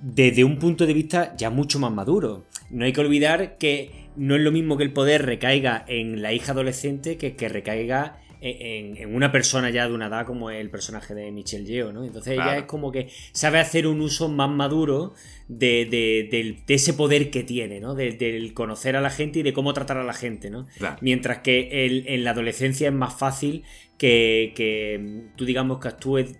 desde 0.00 0.44
un 0.44 0.58
punto 0.58 0.86
de 0.86 0.94
vista 0.94 1.34
ya 1.36 1.50
mucho 1.50 1.78
más 1.78 1.92
maduro. 1.92 2.46
No 2.70 2.84
hay 2.84 2.92
que 2.92 3.00
olvidar 3.00 3.58
que 3.58 4.08
no 4.16 4.34
es 4.34 4.40
lo 4.40 4.52
mismo 4.52 4.76
que 4.76 4.84
el 4.84 4.92
poder 4.92 5.26
recaiga 5.26 5.84
en 5.88 6.22
la 6.22 6.32
hija 6.32 6.52
adolescente 6.52 7.16
que 7.18 7.36
que 7.36 7.48
recaiga 7.48 8.20
en, 8.40 8.96
en, 8.96 9.14
una 9.14 9.32
persona 9.32 9.70
ya 9.70 9.88
de 9.88 9.94
una 9.94 10.06
edad 10.06 10.26
como 10.26 10.50
el 10.50 10.70
personaje 10.70 11.14
de 11.14 11.30
Michelle 11.32 11.64
Yeoh, 11.64 11.92
¿no? 11.92 12.04
Entonces 12.04 12.34
claro. 12.34 12.50
ella 12.50 12.60
es 12.60 12.66
como 12.66 12.92
que 12.92 13.08
sabe 13.32 13.58
hacer 13.58 13.86
un 13.86 14.00
uso 14.00 14.28
más 14.28 14.50
maduro 14.50 15.14
de, 15.48 15.86
de, 15.86 16.28
de, 16.30 16.58
de 16.66 16.74
ese 16.74 16.92
poder 16.92 17.30
que 17.30 17.42
tiene, 17.44 17.80
¿no? 17.80 17.94
Del 17.94 18.18
de, 18.18 18.52
conocer 18.52 18.96
a 18.96 19.00
la 19.00 19.10
gente 19.10 19.40
y 19.40 19.42
de 19.42 19.52
cómo 19.52 19.72
tratar 19.72 19.96
a 19.96 20.04
la 20.04 20.12
gente, 20.12 20.50
¿no? 20.50 20.66
Claro. 20.78 20.98
Mientras 21.00 21.38
que 21.38 21.86
el, 21.86 22.06
en 22.08 22.24
la 22.24 22.30
adolescencia 22.30 22.88
es 22.88 22.94
más 22.94 23.14
fácil 23.14 23.64
que, 23.98 24.52
que 24.54 25.28
tú 25.36 25.44
digamos 25.44 25.78
que 25.80 25.88
actúes 25.88 26.36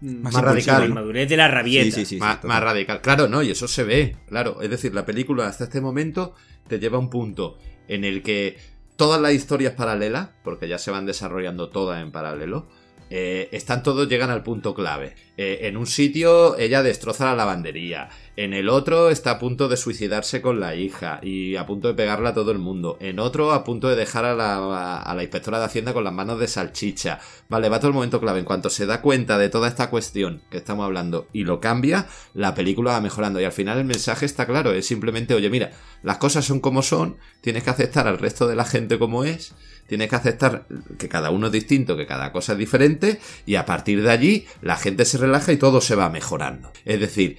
más, 0.00 0.34
más 0.34 0.44
radical. 0.44 0.92
madurez 0.92 1.28
de 1.28 1.36
la 1.36 1.48
rabieta. 1.48 1.84
Sí, 1.84 2.04
sí, 2.04 2.04
sí, 2.04 2.16
más, 2.18 2.42
más, 2.44 2.62
radical. 2.62 3.00
Claro, 3.00 3.28
no, 3.28 3.42
y 3.42 3.50
eso 3.50 3.66
se 3.68 3.84
ve, 3.84 4.16
claro. 4.28 4.60
Es 4.60 4.70
decir, 4.70 4.94
la 4.94 5.06
película 5.06 5.46
hasta 5.46 5.64
este 5.64 5.80
momento 5.80 6.34
te 6.68 6.78
lleva 6.78 6.96
a 6.96 7.00
un 7.00 7.10
punto 7.10 7.58
en 7.88 8.04
el 8.04 8.22
que 8.22 8.58
todas 8.96 9.20
las 9.20 9.32
historias 9.32 9.74
paralelas, 9.74 10.30
porque 10.42 10.68
ya 10.68 10.78
se 10.78 10.90
van 10.90 11.06
desarrollando 11.06 11.70
todas 11.70 12.02
en 12.02 12.12
paralelo, 12.12 12.68
eh, 13.10 13.48
están 13.52 13.82
todos, 13.82 14.08
llegan 14.08 14.30
al 14.30 14.42
punto 14.42 14.74
clave. 14.74 15.14
Eh, 15.36 15.60
en 15.62 15.76
un 15.76 15.86
sitio 15.86 16.58
ella 16.58 16.82
destroza 16.82 17.26
la 17.26 17.34
lavandería. 17.34 18.08
En 18.36 18.52
el 18.52 18.68
otro 18.68 19.10
está 19.10 19.32
a 19.32 19.38
punto 19.38 19.68
de 19.68 19.76
suicidarse 19.76 20.42
con 20.42 20.60
la 20.60 20.74
hija 20.74 21.20
y 21.22 21.56
a 21.56 21.66
punto 21.66 21.88
de 21.88 21.94
pegarla 21.94 22.30
a 22.30 22.34
todo 22.34 22.52
el 22.52 22.58
mundo. 22.58 22.96
En 23.00 23.18
otro 23.18 23.52
a 23.52 23.64
punto 23.64 23.88
de 23.88 23.96
dejar 23.96 24.24
a 24.24 24.34
la, 24.34 24.98
a 24.98 25.14
la 25.14 25.22
inspectora 25.22 25.58
de 25.58 25.66
Hacienda 25.66 25.92
con 25.92 26.04
las 26.04 26.12
manos 26.12 26.38
de 26.40 26.48
salchicha. 26.48 27.20
Vale, 27.48 27.68
va 27.68 27.78
todo 27.78 27.88
el 27.88 27.94
momento 27.94 28.20
clave. 28.20 28.40
En 28.40 28.44
cuanto 28.44 28.70
se 28.70 28.86
da 28.86 29.00
cuenta 29.00 29.38
de 29.38 29.48
toda 29.48 29.68
esta 29.68 29.88
cuestión 29.88 30.42
que 30.50 30.58
estamos 30.58 30.84
hablando 30.84 31.28
y 31.32 31.44
lo 31.44 31.60
cambia, 31.60 32.08
la 32.34 32.54
película 32.54 32.92
va 32.92 33.00
mejorando. 33.00 33.40
Y 33.40 33.44
al 33.44 33.52
final 33.52 33.78
el 33.78 33.84
mensaje 33.84 34.26
está 34.26 34.46
claro. 34.46 34.72
Es 34.72 34.86
simplemente, 34.86 35.34
oye, 35.34 35.48
mira, 35.48 35.70
las 36.02 36.18
cosas 36.18 36.44
son 36.44 36.60
como 36.60 36.82
son, 36.82 37.18
tienes 37.40 37.62
que 37.62 37.70
aceptar 37.70 38.06
al 38.06 38.18
resto 38.18 38.46
de 38.46 38.56
la 38.56 38.64
gente 38.64 38.98
como 38.98 39.24
es 39.24 39.54
tienes 39.86 40.08
que 40.08 40.16
aceptar 40.16 40.66
que 40.98 41.08
cada 41.08 41.30
uno 41.30 41.46
es 41.46 41.52
distinto, 41.52 41.96
que 41.96 42.06
cada 42.06 42.32
cosa 42.32 42.52
es 42.52 42.58
diferente, 42.58 43.20
y 43.44 43.54
a 43.54 43.66
partir 43.66 44.02
de 44.02 44.10
allí 44.10 44.46
la 44.62 44.76
gente 44.76 45.04
se 45.04 45.18
relaja 45.18 45.52
y 45.52 45.56
todo 45.56 45.80
se 45.80 45.94
va 45.94 46.10
mejorando. 46.10 46.72
Es 46.84 47.00
decir, 47.00 47.38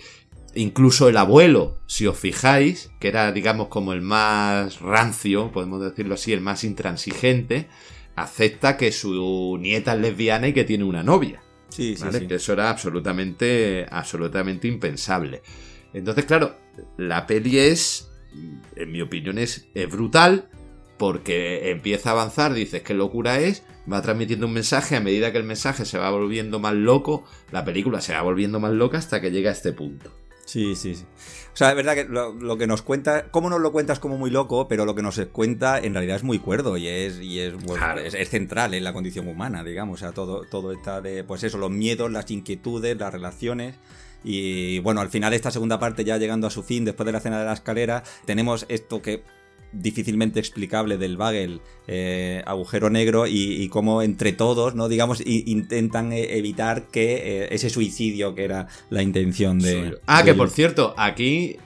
incluso 0.56 1.10
el 1.10 1.18
abuelo, 1.18 1.80
si 1.88 2.08
os 2.08 2.18
fijáis, 2.18 2.92
que 3.00 3.08
era 3.10 3.32
digamos 3.32 3.68
como 3.68 3.94
el 3.94 4.02
más 4.02 4.80
rancio, 4.82 5.52
podemos 5.52 5.82
decirlo 5.82 6.16
así, 6.16 6.34
el 6.34 6.42
más 6.42 6.64
intransigente, 6.64 7.68
acepta 8.16 8.78
que 8.78 8.92
su 8.92 9.58
nieta 9.60 9.94
es 9.94 10.02
lesbiana 10.02 10.48
y 10.48 10.54
que 10.54 10.64
tiene 10.64 10.84
una 10.84 11.04
novia. 11.04 11.42
Sí, 11.70 11.96
sí, 11.96 12.04
¿vale? 12.04 12.20
sí. 12.20 12.28
Que 12.28 12.36
eso 12.36 12.54
era 12.54 12.70
absolutamente, 12.70 13.86
absolutamente 13.90 14.68
impensable. 14.68 15.44
Entonces, 15.94 16.26
claro, 16.26 16.58
la 16.98 17.28
peli 17.28 17.60
es, 17.60 18.10
en 18.76 18.92
mi 18.92 19.02
opinión, 19.02 19.38
es, 19.38 19.68
es 19.74 19.90
brutal 19.90 20.50
porque 20.98 21.70
empieza 21.72 22.10
a 22.10 22.14
avanzar, 22.14 22.54
dices 22.54 22.82
qué 22.82 22.94
locura 22.94 23.40
es, 23.40 23.64
va 23.92 24.02
transmitiendo 24.02 24.48
un 24.48 24.54
mensaje, 24.54 24.96
a 24.96 25.00
medida 25.00 25.32
que 25.32 25.38
el 25.38 25.44
mensaje 25.44 25.86
se 25.86 25.98
va 25.98 26.10
volviendo 26.10 26.60
más 26.60 26.74
loco, 26.74 27.24
la 27.52 27.64
película 27.64 28.02
se 28.02 28.14
va 28.14 28.22
volviendo 28.22 28.60
más 28.60 28.72
loca 28.74 28.98
hasta 28.98 29.22
que 29.22 29.32
llega 29.32 29.50
a 29.50 29.54
este 29.54 29.74
punto. 29.74 30.12
Sí, 30.46 30.76
sí, 30.78 30.96
sí. 30.96 31.04
O 31.54 31.58
sea, 31.58 31.72
es 31.72 31.76
verdad 31.76 31.94
que 31.96 32.06
lo, 32.06 32.34
lo 32.34 32.58
que 32.58 32.68
nos 32.68 32.82
cuenta, 32.82 33.30
cómo 33.32 33.50
nos 33.50 33.60
lo 33.60 33.74
cuentas 33.74 34.00
como 34.00 34.18
muy 34.18 34.30
loco, 34.30 34.68
pero 34.70 34.86
lo 34.86 34.96
que 34.96 35.02
nos 35.02 35.20
cuenta 35.34 35.78
en 35.78 35.94
realidad 35.94 36.16
es 36.16 36.24
muy 36.24 36.40
cuerdo 36.40 36.78
y 36.78 36.88
es, 36.88 37.20
y 37.20 37.40
es, 37.42 37.54
bueno, 37.54 37.76
Claro. 37.84 38.00
es, 38.00 38.14
es 38.14 38.30
central 38.30 38.74
en 38.74 38.84
la 38.86 38.94
condición 38.94 39.28
humana, 39.28 39.64
digamos. 39.64 39.96
O 39.96 40.06
sea, 40.06 40.14
todo, 40.14 40.44
todo 40.50 40.72
está 40.72 41.02
de, 41.02 41.24
pues 41.26 41.44
eso, 41.44 41.58
los 41.58 41.72
miedos, 41.72 42.10
las 42.12 42.32
inquietudes, 42.32 42.96
las 42.98 43.12
relaciones. 43.12 43.76
Y 44.24 44.80
bueno, 44.80 45.02
al 45.02 45.10
final 45.10 45.34
esta 45.34 45.52
segunda 45.52 45.80
parte 45.80 46.06
ya 46.06 46.18
llegando 46.18 46.48
a 46.48 46.50
su 46.50 46.64
fin, 46.64 46.86
después 46.86 47.06
de 47.06 47.12
la 47.12 47.18
escena 47.18 47.40
de 47.40 47.46
la 47.46 47.54
escalera, 47.54 48.04
tenemos 48.26 48.66
esto 48.70 49.02
que 49.02 49.24
difícilmente 49.72 50.40
explicable 50.40 50.98
del 50.98 51.18
Bagel 51.18 51.62
eh, 51.88 52.42
agujero 52.46 52.90
negro 52.90 53.28
y, 53.28 53.62
y 53.62 53.68
cómo 53.70 54.02
entre 54.02 54.32
todos, 54.34 54.76
¿no? 54.76 54.88
Digamos, 54.90 55.22
i- 55.22 55.44
intentan 55.48 56.12
eh, 56.14 56.38
evitar 56.38 56.88
que 56.88 57.44
eh, 57.44 57.48
ese 57.52 57.70
suicidio 57.70 58.34
que 58.36 58.44
era 58.46 58.68
la 58.90 59.02
intención 59.04 59.60
de... 59.60 59.98
ah, 60.08 60.20
de 60.20 60.24
que 60.24 60.30
ellos. 60.32 60.38
por 60.38 60.50
cierto, 60.50 60.94
aquí 60.98 61.58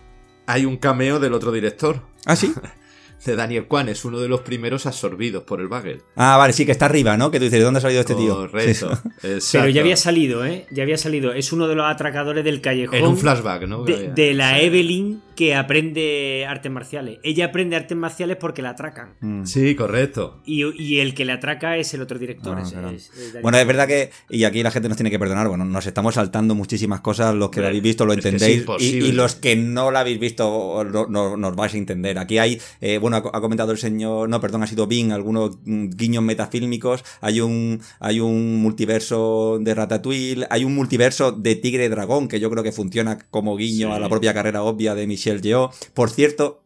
hay 0.48 0.66
un 0.66 0.78
cameo 0.78 1.20
del 1.20 1.34
otro 1.34 1.52
director, 1.52 2.02
Ah, 2.26 2.36
sí. 2.36 2.54
de 3.26 3.36
Daniel 3.36 3.68
Kwan, 3.68 3.88
es 3.88 4.04
uno 4.04 4.20
de 4.20 4.28
los 4.28 4.42
primeros 4.42 4.88
absorbidos 4.88 5.44
por 5.44 5.62
el 5.62 5.68
Bagel. 5.68 6.02
Ah, 6.16 6.38
vale, 6.38 6.54
sí, 6.54 6.66
que 6.66 6.72
está 6.72 6.86
arriba, 6.86 7.18
¿no? 7.18 7.30
Que 7.30 7.38
tú 7.38 7.44
dices, 7.46 7.60
¿de 7.60 7.66
dónde 7.66 7.78
ha 7.78 7.82
salido 7.82 8.02
este 8.02 8.16
tío? 8.16 8.36
Correcto. 8.36 8.96
Sí. 9.40 9.58
Pero 9.60 9.70
ya 9.70 9.82
había 9.82 9.96
salido, 9.96 10.44
¿eh? 10.44 10.66
Ya 10.72 10.82
había 10.82 10.98
salido. 10.98 11.32
Es 11.32 11.54
uno 11.54 11.68
de 11.68 11.76
los 11.76 11.86
atracadores 11.86 12.44
del 12.44 12.62
callejón. 12.62 12.96
En 12.98 13.06
un 13.06 13.18
flashback, 13.18 13.68
¿no? 13.68 13.84
de, 13.84 14.08
de 14.12 14.34
la 14.34 14.60
Evelyn 14.60 15.22
que 15.42 15.56
aprende 15.56 16.46
artes 16.48 16.72
marciales. 16.72 17.18
Ella 17.24 17.46
aprende 17.46 17.76
artes 17.76 17.98
marciales 17.98 18.38
porque 18.38 18.62
la 18.62 18.70
atracan. 18.70 19.16
Mm. 19.22 19.46
Sí, 19.46 19.74
correcto. 19.74 20.40
Y, 20.46 20.66
y 20.80 21.00
el 21.00 21.16
que 21.16 21.26
le 21.26 21.32
atraca 21.32 21.78
es 21.78 21.96
el 21.96 22.02
otro 22.04 22.20
director. 22.20 22.56
Ah, 22.60 22.62
es- 22.62 22.72
claro. 22.72 22.90
es- 22.92 23.10
es 23.10 23.18
Daniel 23.28 23.42
Bueno, 23.42 23.58
es 23.58 23.66
verdad 23.66 23.88
que, 23.88 24.12
y 24.30 24.44
aquí 24.44 24.62
la 24.62 24.70
gente 24.70 24.88
nos 24.88 24.98
tiene 24.98 25.10
que 25.10 25.18
perdonar, 25.18 25.48
bueno, 25.48 25.66
nos 25.66 25.88
estamos 25.88 26.14
saltando 26.14 26.54
muchísimas 26.54 27.02
cosas, 27.02 27.34
los 27.34 27.50
que 27.50 27.60
lo 27.60 27.66
Hombre, 27.66 27.70
habéis 27.70 27.82
visto 27.84 28.06
lo 28.06 28.14
entendéis, 28.14 28.66
y, 28.80 29.12
los 29.14 29.34
que 29.34 29.56
no 29.56 29.90
lo 29.90 29.98
habéis 29.98 30.20
visto 30.20 30.84
no, 30.84 31.08
no- 31.08 31.38
nos 31.38 31.56
vais 31.56 31.74
a 31.74 31.78
entender. 31.78 32.20
Aquí 32.20 32.38
hay, 32.38 32.62
eh, 32.80 33.00
bueno, 33.00 33.18
ha, 33.18 33.20
ha 33.38 33.42
comentado 33.42 33.72
el 33.72 33.80
señor, 33.80 34.30
no, 34.30 34.40
perdón, 34.40 34.62
ha 34.62 34.68
sido 34.68 34.86
Bing, 34.86 35.12
algunos 35.12 35.58
guiños 35.66 36.24
metafílmicos, 36.24 37.04
hay 37.20 37.42
un, 37.42 37.82
hay 38.00 38.20
un 38.20 38.62
multiverso 38.62 39.58
de 39.60 39.74
Ratatouille, 39.74 40.46
hay 40.52 40.66
un 40.66 40.76
multiverso 40.76 41.32
de 41.32 41.56
Tigre 41.56 41.86
y 41.86 41.88
Dragón, 41.88 42.28
que 42.28 42.40
yo 42.40 42.52
creo 42.52 42.64
que 42.64 42.72
funciona 42.72 43.18
como 43.32 43.56
guiño 43.58 43.88
Sí. 43.88 43.94
a 43.94 44.00
la 44.00 44.08
propia 44.10 44.34
carrera 44.36 44.64
obvia 44.64 44.94
de 44.94 45.08
Michelle 45.08 45.31
Yeoh. 45.40 45.70
Por 45.94 46.10
cierto, 46.10 46.58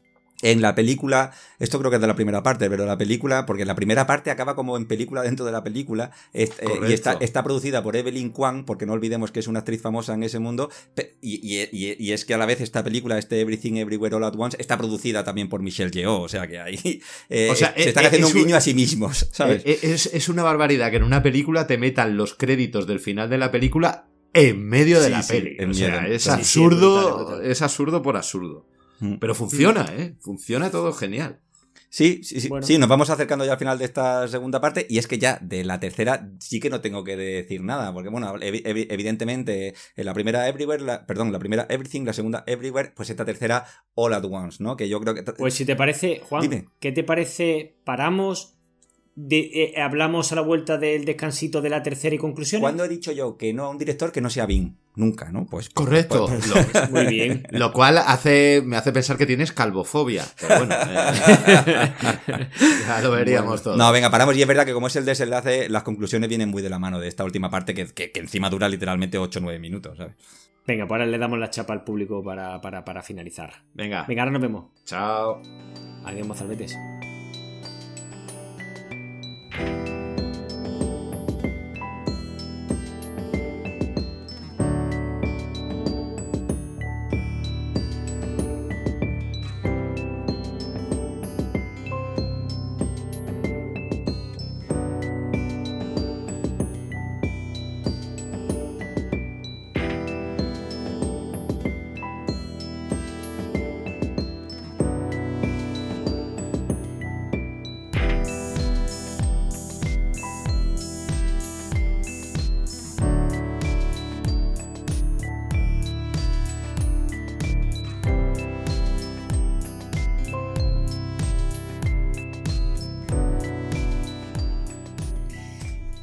en 0.41 0.61
la 0.61 0.75
película, 0.75 1.31
esto 1.59 1.79
creo 1.79 1.89
que 1.89 1.95
es 1.95 2.01
de 2.01 2.07
la 2.07 2.15
primera 2.15 2.43
parte, 2.43 2.69
pero 2.69 2.85
la 2.85 2.97
película, 2.97 3.45
porque 3.45 3.63
la 3.63 3.73
primera 3.73 4.05
parte 4.05 4.29
acaba 4.31 4.53
como 4.53 4.75
en 4.75 4.85
película 4.85 5.21
dentro 5.21 5.45
de 5.45 5.51
la 5.53 5.63
película, 5.63 6.11
es- 6.33 6.51
eh, 6.59 6.67
y 6.89 6.93
está, 6.93 7.13
está 7.21 7.41
producida 7.41 7.81
por 7.81 7.95
Evelyn 7.95 8.29
Kwan, 8.31 8.65
porque 8.65 8.85
no 8.85 8.93
olvidemos 8.93 9.31
que 9.31 9.39
es 9.39 9.47
una 9.47 9.59
actriz 9.59 9.81
famosa 9.81 10.13
en 10.13 10.23
ese 10.23 10.39
mundo, 10.39 10.69
y, 11.21 11.35
y- 11.41 11.69
y- 11.71 11.95
y 11.97 12.11
es 12.11 12.25
que 12.25 12.33
a 12.33 12.37
la 12.37 12.45
vez 12.45 12.59
esta 12.59 12.83
película, 12.83 13.17
este 13.17 13.39
Everything 13.39 13.75
Everywhere 13.77 14.13
All 14.13 14.25
at 14.25 14.35
Once, 14.37 14.57
está 14.59 14.77
producida 14.77 15.23
también 15.23 15.47
por 15.47 15.61
Michelle 15.61 15.89
Yeoh, 15.89 16.21
o 16.23 16.29
sea 16.29 16.47
que 16.47 16.59
ahí 16.59 17.01
eh, 17.29 17.49
O 17.51 17.55
sea, 17.55 17.73
se 17.73 17.83
eh, 17.83 17.87
están 17.87 18.05
haciendo 18.05 18.27
es 18.27 18.33
un 18.35 18.41
guiño 18.43 18.57
a 18.57 18.61
sí 18.61 18.73
mismos, 18.73 19.29
¿sabes? 19.31 19.63
Es, 19.65 20.07
es 20.13 20.29
una 20.29 20.43
barbaridad 20.43 20.91
que 20.91 20.97
en 20.97 21.03
una 21.03 21.23
película 21.23 21.65
te 21.65 21.77
metan 21.77 22.17
los 22.17 22.33
créditos 22.35 22.85
del 22.87 22.99
final 22.99 23.29
de 23.29 23.37
la 23.37 23.51
película 23.51 24.09
en 24.35 24.67
medio 24.67 24.99
de 24.99 25.05
Sí, 25.07 25.11
la 25.11 25.23
sí, 25.23 25.33
peli. 25.33 25.55
en 25.59 25.69
O 25.71 25.73
sea, 25.73 26.01
medio. 26.01 26.13
es 26.15 26.21
Sí, 26.23 26.29
sí, 26.29 26.33
es 26.35 26.39
absurdo, 26.39 26.91
brutal, 26.93 27.09
es 27.21 27.27
brutal. 27.27 27.51
es 27.51 27.61
absurdo 27.63 28.01
por 28.03 28.17
absurdo. 28.17 28.67
Mm. 28.99 29.15
Pero 29.19 29.33
funciona, 29.35 29.85
¿eh? 29.97 30.15
Funciona 30.21 30.69
todo 30.69 30.93
genial. 30.93 31.39
Sí, 31.89 32.21
sí, 32.23 32.41
sí, 32.41 32.49
Bueno. 32.49 32.65
sí, 32.67 32.77
nos 32.77 32.89
vamos 32.89 33.09
acercando 33.09 33.45
ya 33.45 33.53
al 33.53 33.57
final 33.59 33.77
de 33.77 33.85
esta 33.85 34.27
segunda 34.27 34.59
parte 34.59 34.85
y 34.89 34.97
es 34.97 35.07
que 35.07 35.17
ya 35.17 35.39
de 35.41 35.63
la 35.63 35.79
tercera 35.79 36.29
sí 36.39 36.59
que 36.59 36.69
no 36.69 36.81
tengo 36.81 37.05
que 37.05 37.15
decir 37.15 37.61
nada, 37.63 37.93
porque 37.93 38.09
bueno, 38.09 38.33
evi- 38.35 38.63
evi- 38.65 38.87
evidentemente 38.89 39.73
en 39.95 40.05
la 40.05 40.13
primera 40.13 40.45
Everywhere, 40.49 40.83
la- 40.83 41.05
perdón, 41.05 41.31
la 41.31 41.39
primera 41.39 41.65
Everything, 41.69 42.03
la 42.03 42.11
segunda 42.11 42.43
Everywhere, 42.47 42.91
pues 42.93 43.09
esta 43.09 43.23
tercera 43.23 43.65
All 43.93 44.13
at 44.13 44.25
Once, 44.25 44.61
¿no? 44.61 44.75
Que 44.75 44.89
yo 44.89 44.99
creo 44.99 45.13
que... 45.15 45.23
Pues 45.23 45.53
si 45.53 45.63
te 45.63 45.77
parece, 45.77 46.19
Juan, 46.27 46.41
Dime. 46.41 46.65
¿qué 46.81 46.91
te 46.91 47.05
parece? 47.05 47.77
¿Paramos? 47.85 48.54
De, 49.17 49.73
eh, 49.75 49.81
¿Hablamos 49.81 50.33
a 50.33 50.35
la 50.35 50.41
vuelta 50.41 50.77
del 50.77 51.05
descansito 51.05 51.61
de 51.61 51.69
la 51.69 51.81
tercera 51.81 52.13
y 52.13 52.17
conclusiones? 52.17 52.61
¿Cuándo 52.61 52.83
he 52.83 52.89
dicho 52.89 53.13
yo 53.13 53.37
que 53.37 53.53
no 53.53 53.63
a 53.63 53.69
un 53.69 53.77
director 53.77 54.11
que 54.11 54.19
no 54.19 54.29
sea 54.29 54.45
Bing? 54.45 54.73
Nunca, 54.95 55.31
¿no? 55.31 55.45
Pues... 55.45 55.69
Correcto. 55.69 56.25
pues- 56.27 56.47
Lo, 56.47 56.89
Muy 56.91 57.05
bien. 57.07 57.47
lo 57.51 57.71
cual 57.71 57.97
hace, 57.97 58.61
me 58.65 58.75
hace 58.75 58.91
pensar 58.91 59.15
que 59.17 59.25
tienes 59.25 59.53
calvofobia. 59.53 60.25
Pero 60.41 60.57
bueno, 60.57 60.75
eh, 60.75 61.93
ya 62.87 63.01
lo 63.01 63.11
veríamos 63.11 63.63
todo. 63.63 63.77
No, 63.77 63.89
venga, 63.93 64.09
paramos. 64.11 64.35
Y 64.35 64.41
es 64.41 64.47
verdad 64.47 64.65
que 64.65 64.73
como 64.73 64.87
es 64.87 64.95
el 64.97 65.05
desenlace, 65.05 65.69
las 65.69 65.83
conclusiones 65.83 66.27
vienen 66.27 66.49
muy 66.49 66.61
de 66.61 66.69
la 66.69 66.79
mano 66.79 66.99
de 66.99 67.07
esta 67.07 67.23
última 67.23 67.49
parte 67.49 67.73
que, 67.73 67.85
que- 67.87 68.11
que 68.11 68.19
encima 68.19 68.49
dura 68.49 68.67
literalmente 68.67 69.17
8 69.17 69.39
o 69.39 69.41
9 69.43 69.59
minutos, 69.59 69.97
¿sabes? 69.97 70.15
Venga, 70.67 70.87
pues 70.87 70.99
ahora 70.99 71.05
le 71.09 71.17
damos 71.17 71.39
la 71.39 71.49
chapa 71.51 71.71
al 71.73 71.83
público 71.85 72.21
para, 72.23 72.59
para, 72.59 72.83
para 72.83 73.01
finalizar. 73.01 73.63
Venga, 73.73 74.03
Venga, 74.07 74.23
ahora 74.23 74.31
nos 74.33 74.41
vemos. 74.41 74.65
chao. 74.83 75.41
Adiós, 76.03 76.27
mozalbetes. 76.27 76.75
thank 79.57 79.87
you 79.87 79.94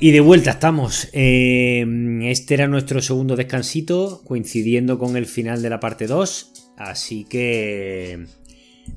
Y 0.03 0.11
de 0.11 0.19
vuelta 0.19 0.51
estamos. 0.51 1.09
Eh, 1.13 1.87
este 2.25 2.55
era 2.55 2.67
nuestro 2.67 3.01
segundo 3.01 3.37
descansito, 3.37 4.21
coincidiendo 4.25 4.99
con 4.99 5.17
el 5.17 5.27
final 5.27 5.63
de 5.63 5.71
la 5.71 5.79
parte 5.79 6.09
2. 6.09 6.73
Así 6.77 7.25
que 7.25 8.27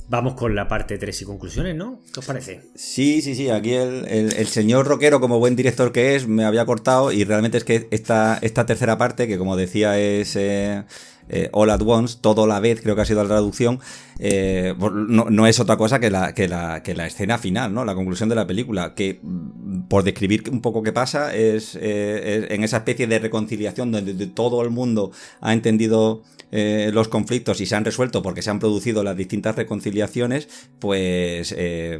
vamos 0.09 0.33
con 0.33 0.55
la 0.55 0.67
parte 0.67 0.97
3 0.97 1.21
y 1.21 1.25
conclusiones, 1.25 1.75
¿no? 1.75 2.01
¿Qué 2.11 2.21
os 2.21 2.25
parece? 2.25 2.61
Sí, 2.73 3.21
sí, 3.21 3.35
sí. 3.35 3.51
Aquí 3.51 3.73
el, 3.73 4.47
señor 4.47 4.87
rockero, 4.87 5.21
como 5.21 5.37
buen 5.37 5.55
director 5.55 5.91
que 5.91 6.15
es, 6.15 6.27
me 6.27 6.43
había 6.43 6.65
cortado 6.65 7.11
y 7.11 7.23
realmente 7.23 7.59
es 7.59 7.63
que 7.65 7.87
esta, 7.91 8.39
esta 8.41 8.65
tercera 8.65 8.97
parte, 8.97 9.27
que 9.27 9.37
como 9.37 9.55
decía 9.55 9.99
es, 9.99 10.35
eh, 10.35 10.85
eh, 11.29 11.49
All 11.51 11.69
at 11.69 11.81
Once, 11.81 12.17
todo 12.21 12.47
la 12.47 12.59
vez, 12.59 12.81
creo 12.81 12.95
que 12.95 13.01
ha 13.01 13.05
sido 13.05 13.23
la 13.23 13.29
traducción, 13.29 13.79
eh, 14.19 14.75
no, 14.79 15.47
es 15.47 15.59
otra 15.59 15.77
cosa 15.77 15.99
que 15.99 16.09
la, 16.09 16.83
escena 17.07 17.37
final, 17.37 17.73
¿no? 17.73 17.83
La 17.85 17.95
conclusión 17.95 18.29
de 18.29 18.35
la 18.35 18.47
película, 18.47 18.93
que 18.93 19.19
mm, 19.21 19.81
por 19.87 20.03
describir 20.03 20.43
un 20.51 20.61
poco 20.61 20.83
qué 20.83 20.91
pasa, 20.91 21.35
es, 21.35 21.77
eh, 21.81 22.47
en 22.49 22.63
esa 22.63 22.77
especie 22.77 23.07
de 23.07 23.19
reconciliación 23.19 23.91
donde 23.91 24.27
todo 24.27 24.61
el 24.61 24.69
mundo 24.69 25.11
ha 25.41 25.53
entendido 25.53 26.23
eh, 26.57 26.89
los 26.93 27.09
conflictos 27.09 27.59
y 27.59 27.65
se 27.65 27.75
han 27.75 27.83
resuelto 27.83 28.21
porque 28.21 28.41
se 28.41 28.49
han 28.49 28.59
producido 28.59 29.03
las 29.03 29.17
distintas 29.17 29.57
reconciliaciones, 29.57 30.47
pues 30.79 31.53
eh, 31.57 31.99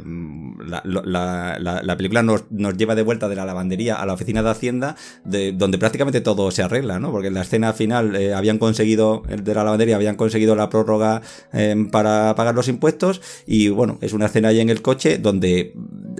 la, 0.66 1.94
película 1.98 2.22
nos, 2.22 2.44
lleva 2.78 2.94
de 2.94 3.02
vuelta 3.02 3.28
de 3.28 3.36
la 3.36 3.44
lavandería 3.44 3.96
a 3.96 4.06
la 4.06 4.14
oficina 4.14 4.42
de 4.42 4.48
Hacienda, 4.48 4.96
de, 5.26 5.52
donde 5.52 5.76
prácticamente 5.76 6.22
todo 6.22 6.50
se 6.50 6.62
arregla, 6.62 6.98
¿no? 6.98 7.12
Porque 7.12 7.28
en 7.28 7.34
la 7.34 7.42
escena 7.42 7.74
final 7.74 8.16
eh, 8.16 8.32
habían 8.32 8.56
conseguido, 8.56 9.24
de 9.28 9.54
la 9.54 9.62
lavandería, 9.62 9.96
habían 9.96 10.16
conseguido 10.16 10.56
la 10.56 10.70
prórroga 10.70 11.20
para 11.92 12.34
pagar 12.34 12.54
los 12.54 12.68
impuestos 12.68 13.20
y 13.46 13.68
bueno, 13.68 13.98
es 14.00 14.14
una 14.14 14.24
escena 14.24 14.48
ahí 14.48 14.60
en 14.60 14.70
el 14.70 14.80
coche 14.80 15.18
donde 15.18 15.74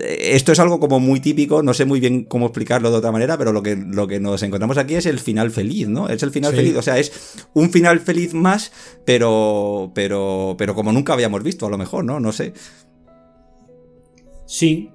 esto 0.07 0.51
es 0.51 0.59
algo 0.59 0.79
como 0.79 0.99
muy 0.99 1.19
típico, 1.19 1.63
no 1.63 1.73
sé 1.73 1.85
muy 1.85 1.99
bien 1.99 2.23
cómo 2.23 2.45
explicarlo 2.47 2.91
de 2.91 2.97
otra 2.97 3.11
manera, 3.11 3.35
pero 3.37 3.51
lo 3.51 3.63
que, 3.63 3.75
lo 3.75 4.07
que 4.07 4.19
nos 4.19 4.43
encontramos 4.43 4.77
aquí 4.77 4.93
es 4.93 5.07
el 5.07 5.19
final 5.19 5.49
feliz, 5.49 5.87
¿no? 5.87 6.07
Es 6.07 6.21
el 6.21 6.29
final 6.29 6.53
feliz, 6.53 6.75
o 6.75 6.81
sea, 6.83 6.99
es 6.99 7.11
un 7.53 7.71
final 7.71 7.99
feliz 7.99 8.26
más, 8.33 8.71
pero, 9.05 9.91
pero, 9.93 10.55
pero 10.57 10.75
como 10.75 10.91
nunca 10.91 11.13
habíamos 11.13 11.43
visto, 11.43 11.65
a 11.65 11.69
lo 11.69 11.77
mejor, 11.77 12.03
¿no? 12.05 12.19
No 12.19 12.31
sé. 12.31 12.53
Sí. 14.45 14.91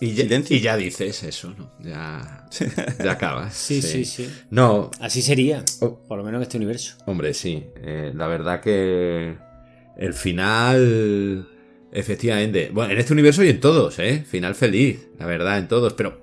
Y 0.00 0.14
ya, 0.14 0.42
y 0.48 0.60
ya 0.60 0.76
dices 0.76 1.22
eso, 1.22 1.54
¿no? 1.56 1.70
Ya, 1.78 2.46
ya 3.02 3.12
acabas. 3.12 3.54
sí, 3.56 3.80
sí, 3.80 4.04
sí, 4.04 4.28
No. 4.50 4.90
Así 4.98 5.22
sería, 5.22 5.64
oh. 5.80 6.00
por 6.08 6.18
lo 6.18 6.24
menos 6.24 6.38
en 6.38 6.42
este 6.42 6.56
universo. 6.56 6.96
Hombre, 7.06 7.34
sí. 7.34 7.64
Eh, 7.76 8.12
la 8.14 8.26
verdad 8.26 8.60
que 8.60 9.36
el 9.96 10.14
final... 10.14 11.48
Efectivamente. 11.92 12.70
Bueno, 12.72 12.94
en 12.94 12.98
este 12.98 13.12
universo 13.12 13.44
y 13.44 13.50
en 13.50 13.60
todos, 13.60 13.98
¿eh? 13.98 14.24
Final 14.26 14.54
feliz, 14.54 15.08
la 15.18 15.26
verdad, 15.26 15.58
en 15.58 15.68
todos. 15.68 15.92
Pero 15.92 16.22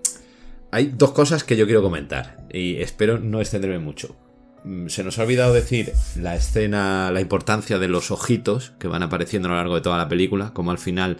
hay 0.72 0.92
dos 0.96 1.12
cosas 1.12 1.44
que 1.44 1.56
yo 1.56 1.66
quiero 1.66 1.82
comentar. 1.82 2.48
Y 2.52 2.82
espero 2.82 3.20
no 3.20 3.40
extenderme 3.40 3.80
mucho. 3.80 4.16
Mm, 4.64 4.88
se 4.88 5.04
nos 5.04 5.18
ha 5.20 5.24
olvidado 5.24 5.54
decir 5.54 5.94
la 6.16 6.36
escena, 6.36 7.12
la 7.12 7.22
importancia 7.22 7.80
de 7.80 7.88
los 7.88 8.12
ojitos 8.12 8.74
que 8.80 8.88
van 8.88 9.04
apareciendo 9.04 9.48
a 9.48 9.52
lo 9.52 9.58
largo 9.58 9.76
de 9.76 9.82
toda 9.82 9.98
la 9.98 10.10
película, 10.10 10.52
como 10.54 10.72
al 10.72 10.78
final 10.78 11.18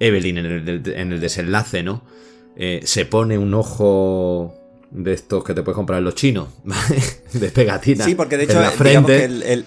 Evelyn 0.00 0.38
en 0.38 0.46
el, 1.12 1.20
desenlace, 1.20 1.82
¿no? 1.82 2.02
Eh, 2.56 2.80
se 2.84 3.06
pone 3.06 3.38
un 3.38 3.54
ojo 3.54 4.54
de 4.90 5.12
estos 5.12 5.44
que 5.44 5.54
te 5.54 5.62
puedes 5.62 5.76
comprar 5.76 5.98
en 5.98 6.04
los 6.04 6.14
chinos, 6.14 6.48
de 7.32 7.48
pegatina. 7.50 8.04
Sí, 8.04 8.14
porque 8.14 8.36
de 8.36 8.44
hecho, 8.44 8.60
la 8.60 8.70
frente. 8.70 9.24
el, 9.24 9.42
el 9.42 9.64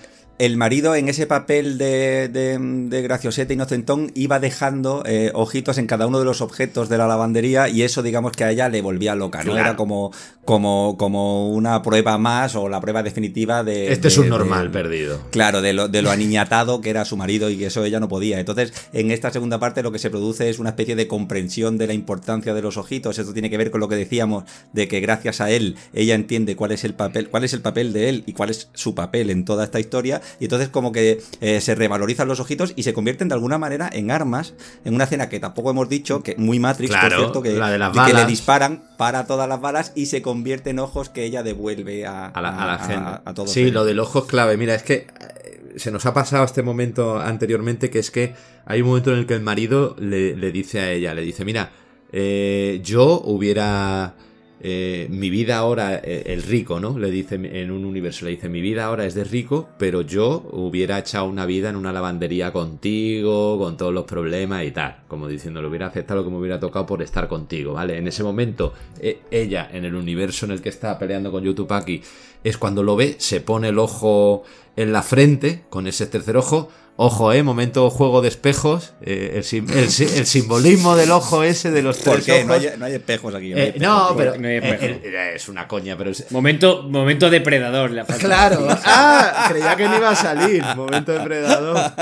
marido 0.58 0.96
en 0.96 1.10
ese 1.10 1.28
papel 1.28 1.78
de, 1.78 2.28
de, 2.28 2.58
de 2.60 3.02
graciosete 3.02 3.54
inocentón 3.54 4.12
iba 4.16 4.40
dejando 4.40 5.04
eh, 5.06 5.32
ojitos 5.34 5.78
en 5.78 5.88
cada 5.88 6.08
uno 6.08 6.20
de 6.20 6.26
los 6.26 6.42
objetos 6.42 6.90
de 6.90 6.98
la 6.98 7.08
lavandería 7.08 7.70
y 7.70 7.84
eso 7.84 8.02
digamos 8.02 8.32
que 8.34 8.44
a 8.44 8.52
ella 8.52 8.70
le 8.70 8.82
volvía 8.82 9.16
loca, 9.16 9.44
¿no? 9.44 9.58
Era 9.58 9.76
como, 9.76 10.12
como, 10.44 10.98
como 10.98 11.50
una 11.50 11.82
prueba 11.82 12.18
más 12.18 12.56
o 12.56 12.68
la 12.68 12.82
prueba 12.82 13.04
definitiva 13.04 13.64
de... 13.64 13.92
Este 13.92 14.08
es 14.08 14.18
un 14.18 14.30
normal 14.30 14.72
perdido. 14.72 15.22
Claro, 15.32 15.62
de 15.62 15.74
lo, 15.74 15.88
de 15.88 16.02
lo 16.02 16.12
aniñatado 16.12 16.82
que 16.82 16.90
era 16.90 17.06
su 17.06 17.16
marido 17.16 17.50
y 17.50 17.58
que 17.58 17.68
eso 17.68 17.84
ella 17.86 18.00
no 18.00 18.08
podía. 18.08 18.40
Entonces, 18.40 18.74
en 18.92 19.12
esta 19.12 19.32
segunda 19.32 19.60
parte 19.60 19.84
lo 19.84 19.92
que 19.92 20.00
se 20.00 20.10
produce 20.10 20.50
es 20.50 20.60
una 20.60 20.70
especie 20.70 20.96
de 20.96 21.08
comprensión 21.08 21.78
de 21.78 21.88
la 21.88 21.94
importancia 21.94 22.54
de 22.54 22.62
los 22.62 22.78
ojitos. 22.78 23.20
Esto 23.20 23.34
tiene 23.34 23.50
que 23.50 23.58
ver 23.58 23.72
con 23.72 23.80
lo 23.80 23.88
que 23.88 23.96
decíamos 23.96 24.46
de 24.74 24.88
que 24.88 25.00
gracias 25.00 25.42
a 25.42 25.52
él 25.52 25.76
ella 25.94 26.16
entiende 26.16 26.56
cuál 26.56 26.72
es 26.72 26.84
el 26.84 26.96
papel, 26.96 27.30
cuál 27.30 27.44
es 27.44 27.54
el 27.54 27.62
papel 27.62 27.94
de 27.94 28.10
él 28.10 28.24
y 28.26 28.34
cuál 28.34 28.50
es 28.50 28.70
su 28.74 28.96
papel 28.96 29.30
en 29.30 29.46
toda 29.46 29.64
esta 29.64 29.80
historia 29.80 30.22
y 30.40 30.46
entonces 30.46 30.70
como 30.70 30.92
que 30.92 31.22
eh, 31.42 31.62
se 31.62 31.76
revalorizan 31.76 32.28
los 32.28 32.40
ojitos 32.40 32.74
y 32.76 32.84
se 32.84 32.94
convierten 32.94 33.28
de 33.28 33.36
alguna 33.36 33.58
manera 33.58 33.90
en 33.92 34.12
armas, 34.12 34.54
en 34.86 34.96
una 34.96 35.06
escena 35.06 35.30
que 35.30 35.40
tampoco 35.40 35.70
hemos 35.72 35.90
dicho, 35.90 36.24
que 36.24 36.36
muy 36.38 36.60
Matrix, 36.60 36.96
por 36.96 37.14
cierto, 37.14 37.42
que, 37.42 37.54
que 37.54 38.14
le 38.14 38.26
disparan 38.26 38.84
para 38.98 39.26
todas 39.26 39.48
las 39.48 39.62
balas 39.62 39.92
y 39.96 40.08
se 40.08 40.22
convierte 40.22 40.72
en 40.72 40.80
ojos 40.80 41.10
que 41.10 41.24
ella 41.24 41.44
devuelve 41.44 42.06
a, 42.06 42.32
la, 42.36 42.80
gente. 42.80 43.34
todos. 43.34 43.52
Sí, 43.52 43.72
lo 43.72 43.86
del 43.86 44.00
ojo 44.00 44.20
es 44.20 44.26
clave. 44.26 44.58
Mira, 44.58 44.76
es 44.76 44.84
que 44.84 45.08
eh, 45.44 45.74
se 45.78 45.92
nos 45.92 46.06
ha 46.06 46.14
pasado 46.14 46.44
este 46.44 46.64
momento 46.64 47.20
anteriormente, 47.20 47.90
que 47.90 48.00
es 48.00 48.12
que 48.12 48.34
hay 48.66 48.82
un 48.82 48.90
momento 48.90 49.12
en 49.12 49.20
el 49.20 49.26
que 49.26 49.34
el 49.34 49.42
marido 49.42 49.96
le, 50.00 50.34
dice 50.52 50.80
a 50.80 50.92
ella, 50.92 51.14
le 51.14 51.22
dice, 51.22 51.46
mira, 51.46 51.72
eh, 52.12 52.80
yo 52.84 53.22
hubiera 53.26 54.16
eh, 54.66 55.08
mi 55.10 55.30
vida 55.30 55.58
ahora, 55.58 55.96
eh, 55.96 56.24
el 56.28 56.42
rico, 56.42 56.80
¿no? 56.80 56.98
Le 56.98 57.12
dice 57.12 57.36
en 57.36 57.70
un 57.70 57.84
universo, 57.84 58.24
le 58.24 58.32
dice, 58.32 58.48
mi 58.48 58.62
vida 58.62 58.86
ahora 58.86 59.06
es 59.06 59.14
de 59.14 59.26
rico, 59.26 59.68
pero 59.78 60.04
yo 60.04 60.48
hubiera 60.54 60.98
echado 60.98 61.26
una 61.26 61.46
vida 61.46 61.70
en 61.70 61.76
una 61.76 61.92
lavandería 61.92 62.54
contigo, 62.54 63.60
con 63.60 63.76
todos 63.76 63.94
los 63.94 64.06
problemas 64.06 64.64
y 64.64 64.72
tal. 64.72 65.02
Como 65.10 65.28
diciendo, 65.28 65.62
lo 65.62 65.68
hubiera 65.68 65.88
aceptado 65.88 66.22
lo 66.22 66.26
que 66.26 66.32
me 66.32 66.38
hubiera 66.38 66.62
tocado 66.62 66.86
por 66.86 67.02
estar 67.02 67.28
contigo, 67.28 67.74
¿vale? 67.74 67.98
En 67.98 68.08
ese 68.08 68.24
momento, 68.24 68.74
eh, 69.02 69.20
ella, 69.32 69.70
en 69.70 69.84
el 69.84 69.96
universo 69.96 70.46
en 70.46 70.54
el 70.54 70.62
que 70.62 70.70
está 70.70 70.98
peleando 70.98 71.30
con 71.30 71.44
Yutupaki, 71.44 72.02
es 72.42 72.58
cuando 72.58 72.84
lo 72.84 72.96
ve, 72.96 73.16
se 73.18 73.42
pone 73.42 73.68
el 73.68 73.80
ojo 73.80 74.44
en 74.78 74.94
la 74.94 75.04
frente, 75.04 75.64
con 75.70 75.88
ese 75.88 76.08
tercer 76.08 76.38
ojo, 76.38 76.70
Ojo, 76.96 77.34
eh, 77.34 77.42
momento 77.42 77.90
juego 77.90 78.22
de 78.22 78.28
espejos. 78.28 78.94
Eh, 79.02 79.32
el, 79.34 80.26
simbolismo 80.28 80.96
del 80.96 81.10
ojo 81.10 81.44
ese 81.44 81.72
de 81.72 81.82
los 81.82 81.98
¿Por 81.98 82.22
qué? 82.22 82.46
No, 82.46 82.54
hay, 82.54 82.94
espejos 82.94 83.34
aquí. 83.34 83.52
No, 83.80 84.12
eh, 84.12 84.14
pero 84.16 84.36
eh, 84.36 85.32
es 85.34 85.50
una 85.50 85.68
coña, 85.68 85.98
pero 85.98 86.12
momento, 86.30 86.84
momento 86.84 87.32
depredador. 87.32 87.90
La 87.90 88.06
claro. 88.06 88.68
Ah, 88.86 89.48
creía 89.50 89.76
que 89.76 89.88
no 89.88 89.98
iba 89.98 90.12
a 90.12 90.16
salir. 90.16 90.64
Momento 90.76 91.14
depredador. 91.14 91.94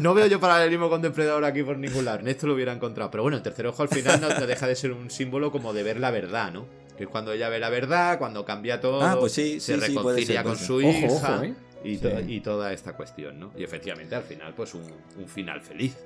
No, 0.00 0.14
veo 0.14 0.26
yo 0.26 0.38
paralelismo 0.38 0.88
con 0.88 1.02
depredador 1.02 1.44
aquí 1.44 1.64
por 1.64 1.76
ningún 1.76 2.04
lado. 2.04 2.20
En 2.20 2.28
esto 2.28 2.46
lo 2.46 2.54
hubiera 2.54 2.72
encontrado. 2.72 3.10
Pero 3.10 3.24
bueno, 3.24 3.38
el 3.38 3.42
tercer 3.42 3.66
ojo 3.66 3.82
al 3.82 3.88
final 3.88 4.20
no 4.20 4.28
te 4.28 4.46
deja 4.46 4.68
de 4.68 4.76
ser 4.76 4.92
un 4.92 5.10
símbolo 5.10 5.50
como 5.50 5.72
de 5.72 5.82
ver 5.82 5.98
la 5.98 6.12
verdad, 6.12 6.52
¿no? 6.52 6.66
Que 6.96 7.04
es 7.04 7.10
cuando 7.10 7.32
ella 7.32 7.48
ve 7.48 7.58
la 7.58 7.70
verdad, 7.70 8.18
cuando 8.18 8.44
cambia 8.44 8.80
todo, 8.80 9.02
ah, 9.02 9.16
pues 9.18 9.32
sí, 9.32 9.58
se 9.58 9.76
reconcilia 9.76 10.44
con 10.44 10.56
su 10.56 10.80
hija 10.80 11.42
y, 11.86 12.40
toda 12.40 12.72
esta 12.72 12.94
cuestión, 12.94 13.38
¿no? 13.38 13.52
Y 13.56 13.64
efectivamente 13.64 14.14
al 14.14 14.22
final, 14.22 14.54
pues 14.54 14.74
un, 14.74 14.82
final 15.26 15.60
feliz. 15.60 15.96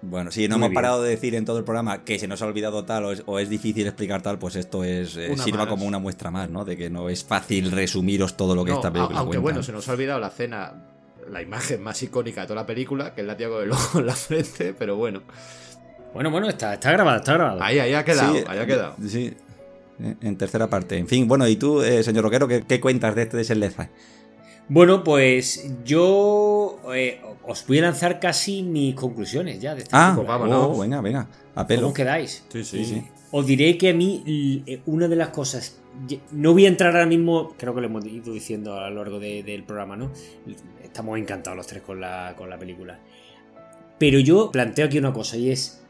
Bueno, 0.00 0.30
si 0.30 0.46
no 0.46 0.56
hemos 0.56 0.70
parado 0.70 1.02
de 1.02 1.10
decir 1.10 1.34
en 1.34 1.44
todo 1.44 1.58
el 1.58 1.64
programa 1.64 2.04
que 2.04 2.20
se 2.20 2.28
nos 2.28 2.40
ha 2.42 2.46
olvidado 2.46 2.84
tal 2.84 3.20
o 3.26 3.38
es, 3.38 3.48
difícil 3.48 3.86
explicar 3.86 4.22
tal, 4.22 4.38
pues 4.38 4.54
esto 4.54 4.84
es 4.84 5.16
eh, 5.16 5.36
sirva 5.36 5.68
como 5.68 5.86
una 5.86 5.98
muestra 5.98 6.30
más, 6.30 6.48
¿no? 6.50 6.64
De 6.64 6.76
que 6.76 6.88
no 6.88 7.08
es 7.08 7.24
fácil 7.24 7.72
resumiros 7.72 8.36
todo 8.36 8.54
lo 8.54 8.64
que 8.64 8.72
esta 8.72 8.92
película 8.92 9.18
Aunque 9.18 9.38
bueno, 9.38 9.62
se 9.62 9.72
nos 9.72 9.88
ha 9.88 9.92
olvidado 9.92 10.20
la 10.20 10.30
cena, 10.30 10.84
la 11.28 11.42
imagen 11.42 11.82
más 11.82 12.00
icónica 12.02 12.42
de 12.42 12.46
toda 12.46 12.60
la 12.60 12.66
película, 12.66 13.12
que 13.12 13.22
es 13.22 13.26
la 13.26 13.36
tía 13.36 13.48
con 13.48 13.62
el 13.62 13.72
ojo 13.72 13.98
en 13.98 14.06
la 14.06 14.14
frente, 14.14 14.72
pero 14.78 14.94
bueno. 14.96 15.22
Bueno, 16.14 16.30
bueno, 16.30 16.48
está, 16.48 16.74
está 16.74 16.92
grabado, 16.92 17.18
está 17.18 17.34
grabado. 17.34 17.62
Ahí, 17.62 17.80
ahí 17.80 17.94
ha 17.94 18.04
quedado, 18.04 18.34
ahí 18.46 18.58
ha 18.58 18.66
quedado. 18.66 18.94
Sí, 19.04 19.34
en 19.98 20.36
tercera 20.36 20.68
parte. 20.68 20.96
En 20.96 21.08
fin, 21.08 21.26
bueno, 21.26 21.46
¿y 21.48 21.56
tú, 21.56 21.82
eh, 21.82 22.04
señor 22.04 22.24
Roquero, 22.24 22.46
qué, 22.46 22.62
qué 22.62 22.80
cuentas 22.80 23.14
de 23.16 23.22
este 23.22 23.36
desenlace? 23.36 23.90
Bueno, 24.68 25.02
pues 25.02 25.66
yo 25.84 26.78
eh, 26.94 27.20
os 27.46 27.66
voy 27.66 27.78
a 27.78 27.82
lanzar 27.82 28.20
casi 28.20 28.62
mis 28.62 28.94
conclusiones 28.94 29.60
ya 29.60 29.74
de 29.74 29.82
este 29.82 29.96
Ah, 29.96 30.16
oh, 30.18 30.78
venga, 30.78 31.00
venga, 31.00 31.28
a 31.54 31.66
pelo. 31.66 31.82
¿Cómo 31.82 31.94
quedáis? 31.94 32.44
Sí, 32.52 32.64
sí, 32.64 32.84
sí. 32.84 33.04
Os 33.30 33.46
diré 33.46 33.78
que 33.78 33.90
a 33.90 33.94
mí 33.94 34.62
eh, 34.66 34.80
una 34.86 35.08
de 35.08 35.16
las 35.16 35.30
cosas, 35.30 35.78
no 36.32 36.52
voy 36.52 36.66
a 36.66 36.68
entrar 36.68 36.94
ahora 36.94 37.06
mismo, 37.06 37.54
creo 37.56 37.74
que 37.74 37.80
lo 37.80 37.86
hemos 37.86 38.04
ido 38.04 38.32
diciendo 38.32 38.78
a 38.78 38.90
lo 38.90 38.96
largo 38.96 39.18
del 39.18 39.64
programa, 39.64 39.96
¿no? 39.96 40.10
Estamos 40.82 41.18
encantados 41.18 41.56
los 41.56 41.66
tres 41.66 41.82
con 41.82 42.00
la, 42.00 42.34
con 42.36 42.50
la 42.50 42.58
película. 42.58 42.98
Pero 43.98 44.18
yo 44.20 44.50
planteo 44.50 44.86
aquí 44.86 44.98
una 44.98 45.12
cosa 45.12 45.36
y 45.38 45.50
es, 45.50 45.82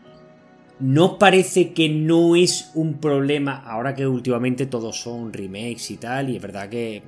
¿no 0.78 1.18
parece 1.18 1.72
que 1.72 1.88
no 1.88 2.36
es 2.36 2.70
un 2.74 2.94
problema 3.00 3.62
ahora 3.66 3.94
que 3.94 4.06
últimamente 4.06 4.66
todos 4.66 5.00
son 5.00 5.32
remakes 5.32 5.90
y 5.90 5.96
tal? 5.96 6.30
Y 6.30 6.36
es 6.36 6.42
verdad 6.42 6.68
que 6.68 7.02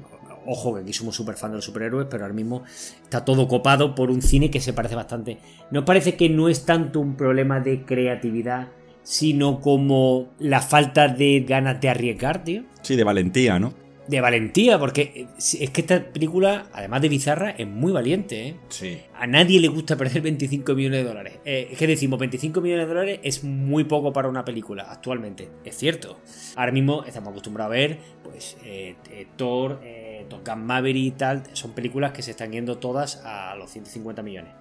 Ojo, 0.53 0.75
que 0.75 0.81
aquí 0.81 0.93
somos 0.93 1.15
súper 1.15 1.37
fan 1.37 1.53
de 1.53 1.59
los 1.59 1.65
superhéroes, 1.65 2.09
pero 2.11 2.25
ahora 2.25 2.35
mismo 2.35 2.65
está 3.05 3.25
todo 3.25 3.47
copado 3.47 3.95
por 3.95 4.11
un 4.11 4.21
cine 4.21 4.51
que 4.51 4.59
se 4.59 4.73
parece 4.73 4.97
bastante. 4.97 5.39
¿No 5.71 5.85
parece 5.85 6.17
que 6.17 6.29
no 6.29 6.49
es 6.49 6.67
tanto 6.67 6.99
un 6.99 7.17
problema 7.17 7.61
de 7.61 7.85
creatividad, 7.85 8.67
sino 9.05 9.61
como 9.61 10.31
la 10.41 10.61
falta 10.61 11.07
de 11.07 11.45
ganas 11.47 11.81
de 11.81 11.91
arriesgar, 11.91 12.43
tío? 12.43 12.65
Sí, 12.83 12.97
de 12.97 13.05
valentía, 13.05 13.61
¿no? 13.61 13.75
de 14.11 14.21
valentía, 14.21 14.77
porque 14.79 15.29
es 15.39 15.71
que 15.71 15.81
esta 15.81 16.13
película, 16.13 16.67
además 16.73 17.01
de 17.01 17.09
bizarra, 17.09 17.51
es 17.51 17.67
muy 17.67 17.93
valiente. 17.93 18.49
¿eh? 18.49 18.57
Sí. 18.69 18.99
A 19.15 19.29
nadie 19.29 19.61
le 19.61 19.69
gusta 19.69 19.97
perder 19.97 20.21
25 20.23 20.75
millones 20.75 21.05
de 21.05 21.09
dólares. 21.09 21.35
Eh, 21.45 21.69
es 21.71 21.79
que 21.79 21.87
decimos, 21.87 22.19
25 22.19 22.61
millones 22.61 22.87
de 22.87 22.95
dólares 22.95 23.21
es 23.23 23.45
muy 23.45 23.85
poco 23.85 24.13
para 24.13 24.29
una 24.29 24.45
película 24.45 24.91
actualmente. 24.91 25.49
Es 25.65 25.77
cierto. 25.77 26.19
Ahora 26.57 26.73
mismo 26.73 27.05
estamos 27.05 27.31
acostumbrados 27.31 27.71
a 27.71 27.77
ver, 27.77 27.99
pues, 28.25 28.57
eh, 28.65 28.97
Thor, 29.37 29.81
Top 30.29 30.47
Gun 30.47 30.65
Maverick 30.67 31.05
y 31.07 31.11
tal. 31.13 31.43
Son 31.53 31.73
películas 31.73 32.13
que 32.13 32.23
se 32.23 32.33
están 32.33 32.53
yendo 32.53 32.79
todas 32.79 33.23
a 33.25 33.55
los 33.57 33.71
150 33.71 34.23
millones. 34.23 34.53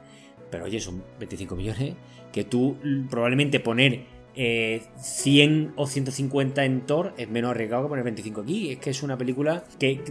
Pero 0.52 0.66
oye, 0.66 0.80
son 0.80 1.04
25 1.20 1.56
millones 1.56 1.94
que 2.32 2.44
tú 2.44 2.78
probablemente 3.10 3.60
poner 3.60 4.06
eh, 4.36 4.84
100 5.00 5.74
o 5.76 5.86
150 5.88 6.64
en 6.64 6.82
Thor 6.86 7.14
es 7.18 7.28
menos 7.30 7.52
arriesgado 7.52 7.84
que 7.84 7.90
poner 7.90 8.04
25 8.06 8.42
aquí. 8.42 8.72
Es 8.72 8.78
que 8.80 8.90
es 8.92 9.04
una 9.04 9.18
película 9.18 9.64
que 9.80 10.02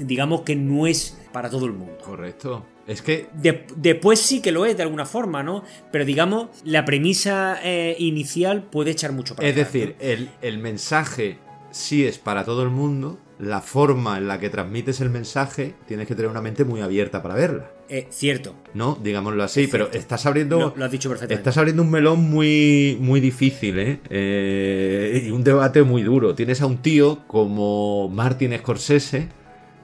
digamos 0.00 0.42
que 0.42 0.54
no 0.56 0.86
es 0.86 1.18
para 1.32 1.48
todo 1.50 1.66
el 1.66 1.72
mundo. 1.72 1.96
Correcto. 2.04 2.64
Es 2.86 3.02
que. 3.02 3.28
De- 3.34 3.66
después 3.76 4.20
sí 4.20 4.40
que 4.42 4.52
lo 4.52 4.66
es 4.66 4.76
de 4.76 4.82
alguna 4.82 5.04
forma, 5.06 5.42
¿no? 5.42 5.62
Pero 5.90 6.04
digamos, 6.04 6.48
la 6.64 6.84
premisa 6.84 7.58
eh, 7.62 7.96
inicial 7.98 8.62
puede 8.64 8.90
echar 8.92 9.12
mucho 9.12 9.34
para 9.36 9.48
Es 9.48 9.54
decir, 9.56 9.96
el, 10.00 10.28
el 10.42 10.58
mensaje 10.58 11.38
sí 11.70 12.04
es 12.06 12.18
para 12.18 12.44
todo 12.44 12.62
el 12.62 12.70
mundo. 12.70 13.18
La 13.38 13.60
forma 13.60 14.18
en 14.18 14.26
la 14.26 14.40
que 14.40 14.50
transmites 14.50 15.00
el 15.00 15.10
mensaje 15.10 15.74
tienes 15.86 16.08
que 16.08 16.16
tener 16.16 16.28
una 16.28 16.40
mente 16.42 16.64
muy 16.64 16.80
abierta 16.80 17.22
para 17.22 17.36
verla. 17.36 17.70
Eh, 17.88 18.08
cierto. 18.10 18.54
¿No? 18.74 18.98
Digámoslo 19.00 19.44
así. 19.44 19.62
Es 19.62 19.70
Pero 19.70 19.84
cierto. 19.84 19.98
estás 19.98 20.26
abriendo. 20.26 20.58
Lo, 20.58 20.74
lo 20.76 20.84
has 20.84 20.90
dicho 20.90 21.08
perfectamente. 21.08 21.40
Estás 21.40 21.56
abriendo 21.56 21.82
un 21.84 21.90
melón 21.90 22.28
muy, 22.28 22.98
muy 23.00 23.20
difícil, 23.20 23.78
¿eh? 23.78 24.00
Eh, 24.10 25.22
Y 25.26 25.30
un 25.30 25.44
debate 25.44 25.84
muy 25.84 26.02
duro. 26.02 26.34
Tienes 26.34 26.60
a 26.62 26.66
un 26.66 26.78
tío 26.78 27.20
como 27.28 28.08
Martin 28.08 28.56
Scorsese, 28.58 29.28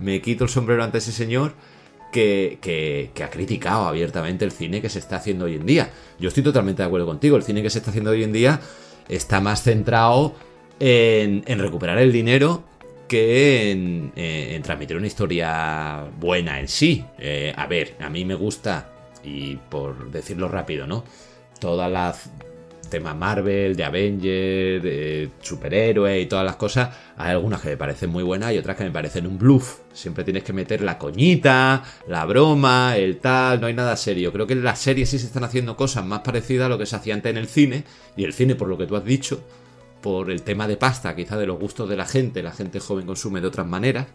me 0.01 0.21
quito 0.21 0.43
el 0.45 0.51
sombrero 0.51 0.83
ante 0.83 0.99
ese 0.99 1.13
señor, 1.13 1.53
que, 2.13 2.59
que- 2.61 3.11
que 3.15 3.23
ha 3.23 3.31
criticado 3.31 3.87
abiertamente 3.87 4.45
el 4.45 4.51
cine 4.51 4.81
que 4.83 4.89
se 4.89 4.99
está 4.99 5.17
haciendo 5.17 5.45
hoy 5.45 5.55
en 5.55 5.65
día. 5.67 5.91
Yo 6.19 6.27
estoy 6.29 6.43
totalmente 6.43 6.83
de 6.83 6.87
acuerdo 6.89 7.07
contigo. 7.07 7.37
El 7.37 7.45
cine 7.45 7.63
que 7.63 7.71
se 7.71 7.79
está 7.79 7.91
haciendo 7.91 8.11
hoy 8.11 8.25
en 8.25 8.33
día 8.33 8.61
está 9.09 9.41
más 9.41 9.63
centrado 9.63 10.35
en, 10.81 11.45
en 11.47 11.59
recuperar 11.61 11.99
el 11.99 12.11
dinero 12.13 12.65
que 13.09 13.71
en, 13.71 14.13
eh, 14.17 14.55
en 14.55 14.63
transmitir 14.63 14.97
una 14.97 15.07
historia 15.07 16.05
buena 16.19 16.61
en 16.61 16.69
sí. 16.69 17.05
Eh, 17.19 17.53
a 17.57 17.67
ver, 17.67 17.95
a 18.01 18.09
mí 18.11 18.25
me 18.25 18.35
gusta, 18.35 18.91
y 19.23 19.57
por 19.57 20.11
decirlo 20.11 20.49
rápido, 20.49 20.87
¿no? 20.87 21.05
Todas 21.61 21.91
las 21.91 22.31
temas 22.95 23.17
Marvel, 23.17 23.75
de 23.75 23.85
de 24.83 25.31
superhéroes 25.41 26.23
y 26.23 26.27
todas 26.27 26.45
las 26.45 26.57
cosas, 26.57 26.95
hay 27.17 27.33
algunas 27.33 27.61
que 27.61 27.71
me 27.71 27.77
parecen 27.77 28.11
muy 28.11 28.23
buenas 28.23 28.53
y 28.53 28.59
otras 28.59 28.77
que 28.77 28.85
me 28.85 28.91
parecen 28.91 29.27
un 29.27 29.39
bluff. 29.39 29.81
Siempre 29.93 30.23
tienes 30.23 30.45
que 30.45 30.53
meter 30.53 30.81
la 30.81 30.99
coñita, 30.99 31.83
la 32.07 32.25
broma, 32.25 32.97
el 32.97 33.19
tal, 33.19 33.61
no 33.61 33.67
hay 33.67 33.75
nada 33.75 33.97
serio. 33.97 34.33
Creo 34.33 34.47
que 34.47 34.53
en 34.53 34.63
las 34.63 34.79
series 34.79 35.09
sí 35.09 35.19
se 35.19 35.27
están 35.27 35.45
haciendo 35.45 35.77
cosas 35.77 36.05
más 36.05 36.21
parecidas 36.21 36.67
a 36.67 36.69
lo 36.69 36.79
que 36.79 36.87
se 36.87 36.95
hacía 36.97 37.15
antes 37.15 37.31
en 37.31 37.39
el 37.39 37.49
cine, 37.49 37.85
y 38.17 38.25
el 38.25 38.33
cine, 38.33 38.55
por 38.55 38.69
lo 38.69 38.79
que 38.79 38.87
tú 38.87 38.97
has 38.97 39.05
dicho, 39.05 39.43
por 40.05 40.31
el 40.31 40.43
tema 40.43 40.69
de 40.69 40.77
pasta, 40.77 41.17
quizá 41.17 41.39
de 41.39 41.47
los 41.47 41.59
gustos 41.59 41.89
de 41.89 41.97
la 41.97 42.05
gente, 42.05 42.43
la 42.43 42.53
gente 42.53 42.79
joven 42.79 43.07
consume 43.07 43.41
de 43.41 43.47
otras 43.47 43.67
maneras, 43.67 44.07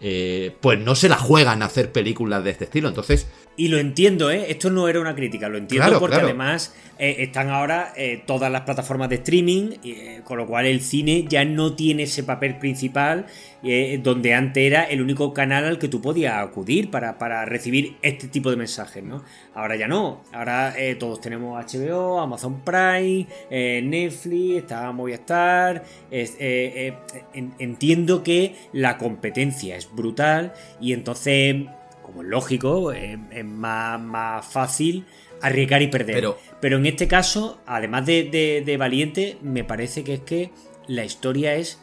eh, 0.00 0.56
pues 0.60 0.80
no 0.80 0.96
se 0.96 1.08
la 1.08 1.18
juegan 1.18 1.62
a 1.62 1.66
hacer 1.66 1.92
películas 1.92 2.42
de 2.42 2.50
este 2.50 2.64
estilo. 2.64 2.88
Entonces, 2.88 3.28
Y 3.56 3.68
lo 3.68 3.78
entiendo, 3.78 4.32
¿eh? 4.32 4.46
Esto 4.48 4.70
no 4.70 4.88
era 4.88 4.98
una 4.98 5.14
crítica, 5.14 5.48
lo 5.48 5.56
entiendo 5.56 5.86
Claro, 5.86 6.00
porque 6.00 6.14
claro. 6.14 6.26
además 6.26 6.74
eh, 6.98 7.16
están 7.18 7.48
ahora 7.48 7.92
eh, 7.96 8.24
todas 8.26 8.50
las 8.50 8.62
plataformas 8.62 9.08
de 9.08 9.16
streaming, 9.16 9.76
con 10.24 10.36
lo 10.36 10.48
cual 10.48 10.66
el 10.66 10.80
cine 10.80 11.26
ya 11.28 11.44
no 11.44 11.74
tiene 11.74 12.02
ese 12.02 12.24
papel 12.24 12.58
principal 12.58 13.26
eh, 13.62 14.00
donde 14.02 14.32
antes 14.34 14.62
era 14.64 14.84
el 14.84 15.02
único 15.02 15.32
canal 15.34 15.64
al 15.64 15.78
que 15.78 15.88
tú 15.88 16.00
podías 16.00 16.34
acudir 16.42 16.90
para, 16.90 17.18
para 17.18 17.44
recibir 17.44 17.96
este 18.02 18.28
tipo 18.28 18.50
de 18.50 18.56
mensajes, 18.56 19.02
¿no? 19.04 19.22
Ahora 19.54 19.76
ya 19.76 19.86
no, 19.88 20.22
ahora 20.32 20.74
eh, 20.78 20.94
todos 20.94 21.20
tenemos 21.20 21.62
HBO, 21.64 22.20
Amazon 22.20 22.60
Prime, 22.64 23.26
eh, 23.50 23.80
Netflix, 23.84 24.58
está 24.62 24.90
Movistar, 24.92 25.84
entiendo 27.58 28.22
que 28.22 28.54
la 28.72 28.98
competencia 28.98 29.76
es 29.76 29.90
brutal 29.94 30.52
y 30.80 30.92
entonces 30.92 31.56
como 32.02 32.22
es 32.22 32.28
lógico, 32.28 32.90
es 32.92 33.44
más, 33.44 34.00
más 34.00 34.44
fácil 34.44 35.04
arriesgar 35.42 35.80
y 35.82 35.86
perder. 35.88 36.16
Pero- 36.16 36.38
Pero, 36.60 36.76
en 36.78 36.86
este 36.86 37.06
caso, 37.08 37.60
además 37.66 38.04
de, 38.04 38.24
de- 38.24 38.62
de 38.66 38.76
valiente, 38.76 39.36
me 39.42 39.62
parece 39.64 40.02
que 40.04 40.14
es 40.14 40.20
que 40.20 40.50
la 40.88 41.04
historia 41.04 41.54
es 41.54 41.80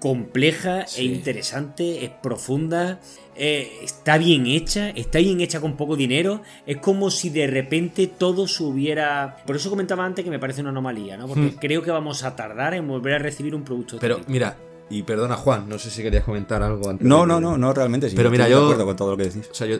compleja 0.00 0.86
Sí. 0.86 1.02
e 1.02 1.04
interesante, 1.04 2.04
es 2.04 2.10
profunda, 2.22 2.98
eh, 3.36 3.70
está 3.82 4.18
bien 4.18 4.46
hecha, 4.46 4.90
está 4.90 5.18
bien 5.18 5.40
hecha 5.40 5.60
con 5.60 5.76
poco 5.76 5.94
dinero, 5.96 6.42
es 6.66 6.78
como 6.78 7.10
si 7.10 7.30
de 7.30 7.46
repente 7.46 8.06
todo 8.06 8.48
se 8.48 8.62
hubiera... 8.64 9.36
Por 9.46 9.56
eso 9.56 9.70
comentaba 9.70 10.04
antes 10.04 10.24
que 10.24 10.30
me 10.30 10.38
parece 10.38 10.60
una 10.62 10.70
anomalía, 10.70 11.16
¿no? 11.16 11.26
Porque 11.28 11.42
Hmm. 11.52 11.56
creo 11.60 11.82
que 11.82 11.90
vamos 11.90 12.24
a 12.24 12.34
tardar 12.34 12.74
en 12.74 12.88
volver 12.88 13.14
a 13.14 13.18
recibir 13.18 13.54
un 13.54 13.62
producto 13.62 13.92
de 13.92 13.96
este 13.98 14.06
pero 14.08 14.20
mira, 14.28 14.56
y 14.90 15.02
perdona 15.04 15.36
Juan, 15.36 15.68
no 15.68 15.78
sé 15.78 15.88
si 15.90 16.02
querías 16.02 16.24
comentar 16.24 16.62
algo 16.62 16.90
antes. 16.90 17.06
No, 17.06 17.20
de- 17.20 17.26
no, 17.28 17.40
no, 17.40 17.56
no, 17.56 17.72
realmente 17.72 18.10
sí. 18.10 18.16
Pero 18.16 18.30
mira, 18.30 18.48
yo- 18.48 18.58
de 18.60 18.64
acuerdo 18.64 18.86
con 18.86 18.96
todo 18.96 19.10
lo 19.12 19.16
que 19.16 19.24
decís. 19.24 19.48
O 19.50 19.54
sea, 19.54 19.66
yo, 19.68 19.76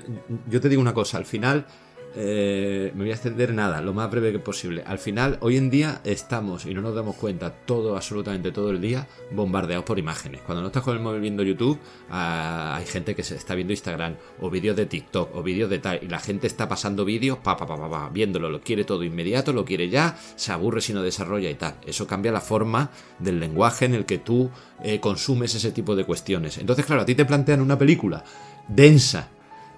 yo 0.49 0.61
te 0.61 0.69
digo 0.69 0.81
una 0.81 0.95
cosa, 0.95 1.19
al 1.19 1.27
final 1.27 1.67
eh, 2.17 2.91
me 2.95 3.05
voy 3.05 3.11
a 3.11 3.15
extender 3.15 3.55
nada, 3.55 3.81
lo 3.81 3.93
más 3.93 4.11
breve 4.11 4.33
que 4.33 4.39
posible. 4.39 4.83
Al 4.87 4.99
final, 4.99 5.39
hoy 5.41 5.57
en 5.57 5.71
día 5.71 6.01
estamos, 6.05 6.67
y 6.67 6.75
no 6.75 6.81
nos 6.81 6.95
damos 6.95 7.17
cuenta, 7.17 7.51
todo, 7.51 7.95
absolutamente 7.97 8.51
todo 8.51 8.71
el 8.71 8.81
día, 8.81 9.07
bombardeados 9.31 9.85
por 9.85 9.99
imágenes. 9.99 10.41
Cuando 10.41 10.63
no 10.63 10.69
estás 10.69 10.83
con 10.83 10.97
el 10.97 11.03
móvil 11.03 11.21
viendo 11.21 11.43
YouTube, 11.43 11.79
ah, 12.11 12.75
hay 12.77 12.87
gente 12.87 13.15
que 13.15 13.23
se 13.23 13.37
está 13.37 13.55
viendo 13.55 13.73
Instagram, 13.73 14.17
o 14.41 14.51
vídeos 14.51 14.77
de 14.77 14.87
TikTok, 14.87 15.37
o 15.37 15.43
vídeos 15.43 15.71
de 15.71 15.79
tal, 15.79 16.01
y 16.03 16.09
la 16.09 16.19
gente 16.19 16.47
está 16.47 16.69
pasando 16.69 17.05
vídeos, 17.05 17.39
pa, 17.39 17.57
pa, 17.57 17.67
pa, 17.67 17.89
pa, 17.89 18.09
viéndolo, 18.09 18.51
lo 18.51 18.61
quiere 18.61 18.85
todo 18.85 19.05
inmediato, 19.05 19.53
lo 19.53 19.65
quiere 19.65 19.89
ya, 19.89 20.19
se 20.37 20.53
aburre 20.53 20.81
si 20.81 20.93
no 20.93 21.03
desarrolla 21.03 21.49
y 21.49 21.55
tal. 21.55 21.77
Eso 21.87 22.07
cambia 22.07 22.33
la 22.33 22.41
forma 22.41 22.91
del 23.19 23.39
lenguaje 23.39 23.85
en 23.85 23.95
el 23.95 24.05
que 24.05 24.19
tú 24.19 24.51
eh, 24.83 24.99
consumes 24.99 25.55
ese 25.55 25.71
tipo 25.71 25.95
de 25.95 26.05
cuestiones. 26.05 26.59
Entonces, 26.59 26.85
claro, 26.85 27.03
a 27.03 27.05
ti 27.05 27.15
te 27.15 27.25
plantean 27.25 27.61
una 27.61 27.79
película 27.79 28.25
densa, 28.67 29.29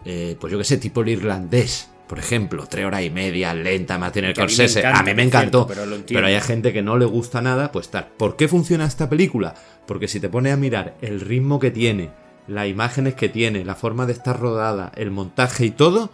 eh, 0.04 0.36
pues 0.40 0.50
yo 0.50 0.59
que 0.59 0.64
sé, 0.64 0.78
tipo 0.78 1.02
el 1.02 1.10
irlandés, 1.10 1.91
por 2.12 2.18
ejemplo, 2.18 2.66
tres 2.68 2.84
horas 2.84 3.02
y 3.02 3.09
media, 3.09 3.55
lenta, 3.55 3.97
me 3.97 4.34
Scorsese. 4.34 4.86
A 4.86 5.02
mí 5.02 5.14
me 5.14 5.22
encantó, 5.22 5.66
pero 5.66 5.86
lo 5.86 5.97
entiendo. 5.97 6.18
pero 6.18 6.26
hay 6.26 6.39
gente 6.43 6.70
que 6.70 6.82
no 6.82 6.98
le 6.98 7.06
gusta 7.06 7.40
nada, 7.40 7.72
pues 7.72 7.89
tal. 7.89 8.09
¿Por 8.18 8.36
qué 8.36 8.48
funciona 8.48 8.84
esta 8.84 9.09
película? 9.09 9.55
Porque 9.86 10.09
si 10.09 10.20
te 10.20 10.28
pones 10.28 10.52
a 10.52 10.59
mirar 10.59 10.94
el 11.01 11.22
ritmo 11.22 11.59
que 11.59 11.70
tiene, 11.70 12.10
las 12.48 12.68
imágenes 12.68 13.14
que 13.14 13.30
tiene, 13.30 13.64
la 13.64 13.76
forma 13.76 14.05
de 14.05 14.12
estar 14.12 14.39
rodada, 14.39 14.93
el 14.97 15.10
montaje 15.10 15.64
y 15.64 15.70
todo, 15.70 16.10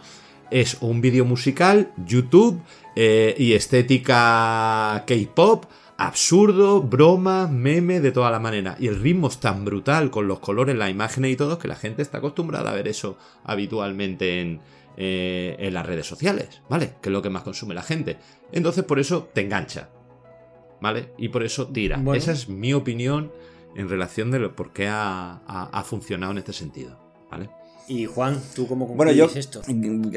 es 0.51 0.77
un 0.79 1.01
vídeo 1.01 1.25
musical, 1.25 1.91
YouTube 2.05 2.61
eh, 2.95 3.35
y 3.37 3.51
estética 3.51 5.03
K-pop, 5.05 5.65
absurdo, 5.97 6.81
broma, 6.81 7.47
meme, 7.47 7.99
de 7.99 8.13
toda 8.13 8.31
la 8.31 8.39
manera. 8.39 8.77
Y 8.79 8.87
el 8.87 9.01
ritmo 9.01 9.27
es 9.27 9.41
tan 9.41 9.65
brutal 9.65 10.11
con 10.11 10.29
los 10.29 10.39
colores, 10.39 10.77
las 10.77 10.91
imágenes 10.91 11.33
y 11.33 11.35
todo, 11.35 11.59
que 11.59 11.67
la 11.67 11.75
gente 11.75 12.01
está 12.01 12.19
acostumbrada 12.19 12.71
a 12.71 12.75
ver 12.75 12.87
eso 12.87 13.17
habitualmente 13.43 14.39
en, 14.39 14.61
eh, 15.01 15.55
en 15.59 15.73
las 15.73 15.85
redes 15.85 16.05
sociales, 16.05 16.61
¿vale? 16.69 16.95
Que 17.01 17.09
es 17.09 17.13
lo 17.13 17.21
que 17.21 17.29
más 17.29 17.43
consume 17.43 17.73
la 17.73 17.81
gente. 17.83 18.17
Entonces 18.51 18.83
por 18.83 18.99
eso 18.99 19.29
te 19.33 19.41
engancha, 19.41 19.89
¿vale? 20.81 21.13
Y 21.17 21.29
por 21.29 21.41
eso 21.43 21.67
tira. 21.69 21.97
Bueno. 21.97 22.13
Esa 22.17 22.33
es 22.33 22.49
mi 22.49 22.73
opinión 22.73 23.31
en 23.75 23.87
relación 23.89 24.29
de 24.29 24.39
lo, 24.39 24.55
por 24.55 24.73
qué 24.73 24.87
ha, 24.87 25.41
ha- 25.47 25.69
ha 25.71 25.83
funcionado 25.83 26.31
en 26.33 26.39
este 26.39 26.53
sentido, 26.53 26.99
¿vale? 27.31 27.49
Y 27.89 28.05
Juan, 28.05 28.39
¿tú 28.55 28.67
cómo 28.67 28.85
Bueno, 28.85 29.11
concluyes 29.11 29.33
yo, 29.33 29.39
esto? 29.39 29.61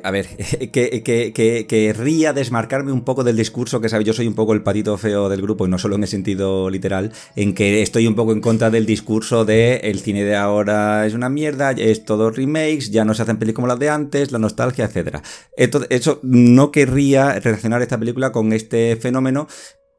a 0.03 0.11
ver, 0.11 0.27
que, 0.73 1.03
que, 1.03 1.33
que- 1.33 1.67
querría 1.67 2.35
desmarcarme 2.35 2.93
un 2.93 3.03
poco 3.03 3.25
del 3.25 3.35
discurso 3.37 3.81
que 3.81 3.89
sabe, 3.89 4.05
yo 4.05 4.13
soy 4.13 4.27
un 4.27 4.35
poco 4.35 4.53
el 4.53 4.63
patito 4.63 4.99
feo 4.99 5.31
del 5.31 5.41
grupo 5.41 5.67
y 5.67 5.71
no 5.71 5.79
solo 5.79 5.97
en 5.97 6.03
el 6.03 6.09
sentido 6.09 6.69
literal, 6.69 7.13
en 7.35 7.55
que 7.55 7.81
estoy 7.81 8.07
un 8.07 8.15
poco 8.15 8.33
en 8.33 8.43
contra 8.43 8.69
del 8.71 8.85
discurso 8.85 9.47
de 9.47 9.77
el 9.85 10.01
cine 10.01 10.23
de 10.23 10.37
ahora 10.37 11.07
es 11.07 11.15
una 11.15 11.31
mierda, 11.31 11.71
es 11.73 12.05
todo 12.05 12.31
remakes, 12.31 12.91
ya 12.91 13.07
no 13.07 13.15
se 13.15 13.23
hacen 13.23 13.39
películas 13.39 13.53
como 13.57 13.67
las 13.69 13.79
de 13.79 13.89
antes, 13.89 14.33
la 14.33 14.39
nostalgia, 14.39 14.85
etcétera. 14.85 15.23
Entonces, 15.57 15.89
eso 15.91 16.21
no 16.23 16.71
querría 16.73 17.41
relacionar 17.41 17.81
esta 17.81 17.99
película 17.99 18.33
con 18.33 18.53
este 18.53 18.97
fenómeno, 18.97 19.47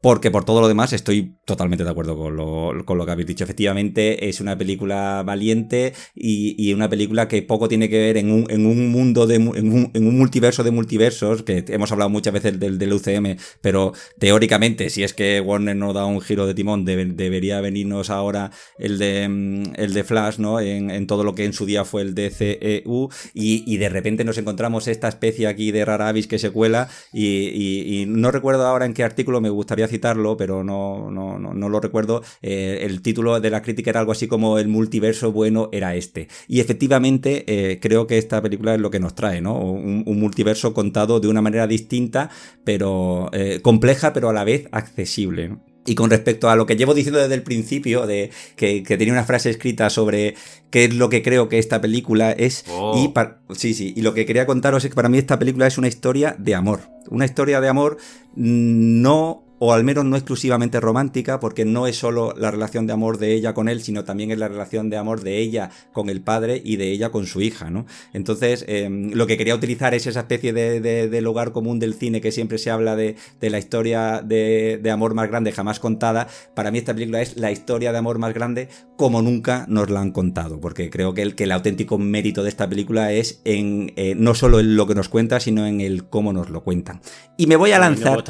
porque 0.04 0.30
por 0.30 0.44
todo 0.44 0.60
lo 0.60 0.68
demás 0.68 0.92
estoy 0.92 1.38
totalmente 1.46 1.82
de 1.82 1.88
acuerdo 1.88 2.14
con 2.14 2.36
lo, 2.36 2.84
con 2.84 2.98
lo 2.98 3.06
que 3.06 3.12
habéis 3.12 3.26
dicho. 3.26 3.44
Efectivamente, 3.44 4.28
es 4.28 4.38
una 4.42 4.58
película 4.58 5.22
valiente 5.24 5.94
y, 6.14 6.54
y 6.58 6.74
una 6.74 6.90
película 6.90 7.26
que 7.26 7.40
poco 7.40 7.68
tiene 7.68 7.88
que 7.88 7.96
ver 7.98 8.18
en 8.18 8.30
un, 8.30 8.44
en 8.50 8.66
un 8.66 8.90
mundo 8.92 9.26
de 9.26 9.36
en 9.36 9.48
un, 9.72 9.90
en 9.94 10.06
un 10.06 10.18
multiverso 10.18 10.62
de 10.62 10.72
multiversos, 10.72 11.42
que 11.42 11.64
hemos 11.68 11.90
hablado 11.90 12.10
muchas 12.10 12.34
veces 12.34 12.60
del, 12.60 12.76
del 12.76 12.92
UCM, 12.92 13.38
pero 13.62 13.94
teóricamente, 14.18 14.90
si 14.90 15.02
es 15.04 15.14
que 15.14 15.40
Warner 15.40 15.74
no 15.74 15.94
da 15.94 16.04
un 16.04 16.20
giro 16.20 16.46
de 16.46 16.52
timón, 16.52 16.84
debe- 16.84 17.06
debería 17.14 17.62
venirnos 17.62 18.10
ahora 18.10 18.50
el 18.78 18.98
de 18.98 19.26
mm, 19.26 19.62
el 19.76 19.94
de 19.94 20.04
Flash, 20.04 20.36
¿no? 20.38 20.60
En, 20.60 20.90
en 20.90 21.06
todo 21.06 21.24
lo 21.24 21.34
que 21.34 21.46
en 21.46 21.54
su 21.54 21.64
día 21.64 21.86
fue 21.86 22.02
el 22.02 22.14
DCEU, 22.14 23.08
y, 23.32 23.64
y 23.66 23.78
de 23.78 23.88
repente 23.88 24.22
nos 24.24 24.36
encontramos 24.36 24.86
esta 24.86 25.08
especie 25.08 25.46
aquí 25.46 25.72
de 25.72 25.86
rara 25.86 26.08
avis 26.08 26.26
que 26.26 26.38
se 26.38 26.50
cuela, 26.50 26.88
y, 27.10 27.26
y- 27.48 28.02
y 28.02 28.06
no 28.06 28.30
recuerdo 28.30 28.66
ahora 28.66 28.84
en 28.84 28.92
qué 28.92 29.02
artículo 29.02 29.40
me 29.40 29.48
gustaría 29.48 29.88
citarlo, 29.94 30.36
pero 30.36 30.64
no, 30.64 31.10
no, 31.10 31.38
no, 31.38 31.54
no 31.54 31.68
lo 31.68 31.80
recuerdo. 31.80 32.22
Eh, 32.42 32.80
el 32.82 33.02
título 33.02 33.40
de 33.40 33.50
la 33.50 33.62
crítica 33.62 33.90
era 33.90 34.00
algo 34.00 34.12
así 34.12 34.26
como 34.26 34.58
El 34.58 34.68
multiverso 34.68 35.32
bueno 35.32 35.68
era 35.72 35.94
este. 35.94 36.28
Y 36.48 36.60
efectivamente, 36.60 37.44
eh, 37.46 37.78
creo 37.80 38.06
que 38.06 38.18
esta 38.18 38.42
película 38.42 38.74
es 38.74 38.80
lo 38.80 38.90
que 38.90 39.00
nos 39.00 39.14
trae, 39.14 39.40
¿no? 39.40 39.58
Un, 39.58 40.02
un 40.06 40.20
multiverso 40.20 40.74
contado 40.74 41.20
de 41.20 41.28
una 41.28 41.42
manera 41.42 41.66
distinta, 41.66 42.30
pero 42.64 43.30
eh, 43.32 43.60
compleja, 43.62 44.12
pero 44.12 44.28
a 44.28 44.32
la 44.32 44.44
vez 44.44 44.68
accesible. 44.72 45.48
¿no? 45.48 45.74
Y 45.86 45.94
con 45.94 46.10
respecto 46.10 46.48
a 46.48 46.56
lo 46.56 46.64
que 46.64 46.76
llevo 46.76 46.94
diciendo 46.94 47.20
desde 47.20 47.34
el 47.34 47.42
principio, 47.42 48.06
de 48.06 48.30
que, 48.56 48.82
que 48.82 48.96
tenía 48.96 49.12
una 49.12 49.24
frase 49.24 49.50
escrita 49.50 49.90
sobre 49.90 50.34
qué 50.70 50.84
es 50.84 50.94
lo 50.94 51.10
que 51.10 51.22
creo 51.22 51.48
que 51.48 51.58
esta 51.58 51.80
película 51.80 52.32
es. 52.32 52.64
Oh. 52.70 52.96
Y 52.96 53.12
sí, 53.54 53.74
sí. 53.74 53.92
Y 53.94 54.00
lo 54.00 54.14
que 54.14 54.24
quería 54.24 54.46
contaros 54.46 54.84
es 54.84 54.90
que 54.90 54.96
para 54.96 55.10
mí 55.10 55.18
esta 55.18 55.38
película 55.38 55.66
es 55.66 55.76
una 55.76 55.88
historia 55.88 56.36
de 56.38 56.54
amor. 56.54 56.80
Una 57.10 57.26
historia 57.26 57.60
de 57.60 57.68
amor 57.68 57.98
mm, 58.34 59.02
no 59.02 59.43
o 59.58 59.72
al 59.72 59.84
menos 59.84 60.04
no 60.04 60.16
exclusivamente 60.16 60.80
romántica, 60.80 61.40
porque 61.40 61.64
no 61.64 61.86
es 61.86 61.96
solo 61.96 62.34
la 62.36 62.50
relación 62.50 62.86
de 62.86 62.92
amor 62.92 63.18
de 63.18 63.34
ella 63.34 63.54
con 63.54 63.68
él, 63.68 63.82
sino 63.82 64.04
también 64.04 64.30
es 64.30 64.38
la 64.38 64.48
relación 64.48 64.90
de 64.90 64.96
amor 64.96 65.22
de 65.22 65.38
ella 65.38 65.70
con 65.92 66.08
el 66.08 66.20
padre 66.20 66.60
y 66.64 66.76
de 66.76 66.90
ella 66.90 67.10
con 67.10 67.26
su 67.26 67.40
hija, 67.40 67.70
¿no? 67.70 67.86
Entonces, 68.12 68.64
em, 68.68 69.10
lo 69.12 69.26
que 69.26 69.36
quería 69.36 69.54
utilizar 69.54 69.94
es 69.94 70.06
esa 70.06 70.20
especie 70.20 70.52
de, 70.52 71.20
lugar 71.24 71.52
común 71.52 71.78
del 71.78 71.94
cine 71.94 72.20
que 72.20 72.32
siempre 72.32 72.58
se 72.58 72.70
habla 72.70 72.96
de, 72.96 73.16
la 73.40 73.58
historia 73.58 74.20
de, 74.22 74.90
amor 74.90 75.14
más 75.14 75.28
grande 75.28 75.52
jamás 75.52 75.80
contada. 75.80 76.28
Para 76.54 76.70
mí 76.70 76.78
esta 76.78 76.92
película 76.92 77.22
es 77.22 77.36
la 77.36 77.50
historia 77.50 77.92
de 77.92 77.98
amor 77.98 78.18
más 78.18 78.34
grande 78.34 78.68
como 78.96 79.22
nunca 79.22 79.66
nos 79.68 79.90
la 79.90 80.00
han 80.00 80.12
contado, 80.12 80.60
porque 80.60 80.88
creo 80.88 81.14
que 81.14 81.22
el, 81.22 81.34
que 81.34 81.44
el 81.44 81.52
auténtico 81.52 81.98
mérito 81.98 82.42
de 82.42 82.48
esta 82.48 82.68
película 82.68 83.12
es 83.12 83.40
en 83.44 83.92
eh, 83.96 84.14
no 84.16 84.34
solo 84.34 84.60
en 84.60 84.76
lo 84.76 84.86
que 84.86 84.94
nos 84.94 85.08
cuenta, 85.08 85.40
sino 85.40 85.66
en 85.66 85.80
el 85.80 86.04
cómo 86.04 86.32
nos 86.32 86.50
lo 86.50 86.62
cuentan. 86.62 87.00
Y 87.36 87.46
me 87.46 87.56
voy 87.56 87.72
a 87.72 87.78
lanzar 87.78 88.22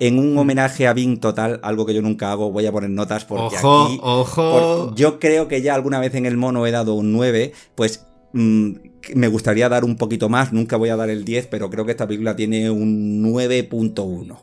en 0.00 0.18
un 0.18 0.36
homenaje 0.36 0.86
a 0.86 0.92
Bing 0.92 1.18
total, 1.18 1.60
algo 1.62 1.86
que 1.86 1.94
yo 1.94 2.02
nunca 2.02 2.30
hago, 2.30 2.52
voy 2.52 2.66
a 2.66 2.72
poner 2.72 2.90
notas 2.90 3.24
porque 3.24 3.56
ojo, 3.56 3.84
aquí... 3.84 4.00
Ojo, 4.02 4.94
yo 4.94 5.18
creo 5.18 5.48
que 5.48 5.62
ya 5.62 5.74
alguna 5.74 5.98
vez 5.98 6.14
en 6.14 6.26
el 6.26 6.36
mono 6.36 6.66
he 6.66 6.70
dado 6.70 6.94
un 6.94 7.12
9, 7.12 7.52
pues... 7.74 8.06
Mm, 8.34 8.72
me 9.14 9.26
gustaría 9.26 9.68
dar 9.68 9.84
un 9.84 9.96
poquito 9.96 10.28
más, 10.28 10.52
nunca 10.52 10.76
voy 10.76 10.88
a 10.90 10.96
dar 10.96 11.10
el 11.10 11.24
10, 11.24 11.48
pero 11.48 11.68
creo 11.68 11.84
que 11.84 11.90
esta 11.90 12.06
película 12.06 12.36
tiene 12.36 12.70
un 12.70 13.20
9.1. 13.20 14.36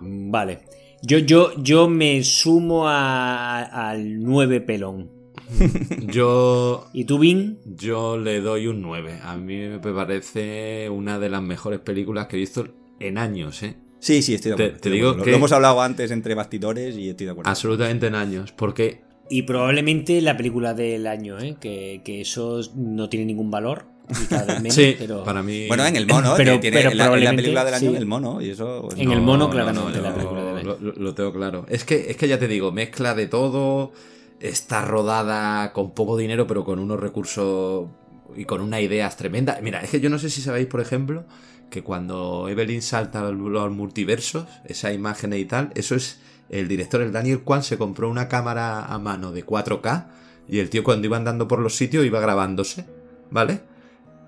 Vale. 0.00 0.60
Yo, 1.06 1.18
yo, 1.18 1.52
yo 1.58 1.90
me 1.90 2.24
sumo 2.24 2.88
al 2.88 4.22
9 4.22 4.62
pelón. 4.62 5.10
Yo. 6.06 6.86
¿Y 6.94 7.04
tú, 7.04 7.18
Vin? 7.18 7.58
Yo 7.66 8.16
le 8.16 8.40
doy 8.40 8.68
un 8.68 8.80
9. 8.80 9.20
A 9.22 9.36
mí 9.36 9.56
me 9.68 9.78
parece 9.78 10.88
una 10.88 11.18
de 11.18 11.28
las 11.28 11.42
mejores 11.42 11.80
películas 11.80 12.26
que 12.26 12.36
he 12.36 12.38
visto 12.38 12.66
en 13.00 13.18
años, 13.18 13.62
¿eh? 13.62 13.76
Sí, 13.98 14.22
sí, 14.22 14.34
estoy 14.34 14.50
de 14.50 14.54
acuerdo. 14.54 14.80
Te, 14.80 14.90
digo 14.90 15.16
que... 15.16 15.30
Lo 15.30 15.36
hemos 15.36 15.52
hablado 15.52 15.82
antes 15.82 16.10
entre 16.10 16.34
bastidores 16.34 16.96
y 16.96 17.10
estoy 17.10 17.26
de 17.26 17.32
acuerdo. 17.32 17.50
Absolutamente 17.50 18.06
en 18.06 18.14
años, 18.14 18.52
porque... 18.52 19.02
Y 19.28 19.42
probablemente 19.42 20.22
la 20.22 20.38
película 20.38 20.72
del 20.72 21.06
año, 21.06 21.38
¿eh? 21.38 21.56
que, 21.60 22.00
eso 22.06 22.60
no 22.76 23.10
tiene 23.10 23.26
ningún 23.26 23.50
valor. 23.50 23.86
sí, 24.70 24.96
para 25.24 25.42
mí. 25.42 25.66
Bueno, 25.68 25.86
en 25.86 25.96
el 25.96 26.06
mono, 26.06 26.34
pero, 26.36 26.60
tiene, 26.60 26.94
la, 26.94 27.10
película 27.10 27.64
del 27.64 27.74
año 27.74 27.90
en 27.90 27.96
el 27.96 28.06
mono. 28.06 28.40
Y 28.40 28.50
eso, 28.50 28.88
en 28.96 29.10
el 29.10 29.20
mono, 29.20 29.50
claramente, 29.50 30.00
la 30.00 30.14
película 30.14 30.40
del 30.40 30.43
año. 30.43 30.43
Lo, 30.64 30.78
lo, 30.78 31.14
tengo 31.14 31.32
claro. 31.32 31.66
Es 31.68 31.84
que, 31.84 32.10
es 32.10 32.16
que 32.16 32.28
ya 32.28 32.38
te 32.38 32.48
digo, 32.48 32.72
mezcla 32.72 33.14
de 33.14 33.26
todo 33.26 33.92
está 34.40 34.84
rodada 34.84 35.72
con 35.72 35.92
poco 35.92 36.16
dinero, 36.16 36.46
pero 36.46 36.64
con 36.64 36.78
unos 36.78 37.00
recursos 37.00 37.88
y 38.36 38.44
con 38.44 38.60
unas 38.60 38.80
ideas 38.80 39.16
tremendas. 39.16 39.62
Mira, 39.62 39.80
es 39.80 39.90
que 39.90 40.00
yo 40.00 40.10
no 40.10 40.18
sé 40.18 40.30
si 40.30 40.40
sabéis, 40.40 40.66
por 40.66 40.80
ejemplo, 40.80 41.24
que 41.70 41.82
cuando 41.82 42.48
Evelyn 42.48 42.82
salta 42.82 43.20
a 43.20 43.30
los 43.30 43.72
multiversos, 43.72 44.46
esa 44.64 44.92
imagen 44.92 45.32
y 45.32 45.44
tal, 45.44 45.70
eso 45.74 45.94
es 45.94 46.20
el 46.50 46.68
director, 46.68 47.00
el 47.00 47.12
Daniel 47.12 47.40
Kwan, 47.40 47.62
se 47.62 47.78
compró 47.78 48.08
una 48.08 48.28
cámara 48.28 48.84
a 48.84 48.98
mano 48.98 49.32
de 49.32 49.46
4K 49.46 50.06
y 50.48 50.58
el 50.58 50.68
tío 50.68 50.84
cuando 50.84 51.06
iba 51.06 51.16
andando 51.16 51.48
por 51.48 51.58
los 51.58 51.76
sitios 51.76 52.04
iba 52.04 52.20
grabándose, 52.20 52.86
¿vale? 53.30 53.60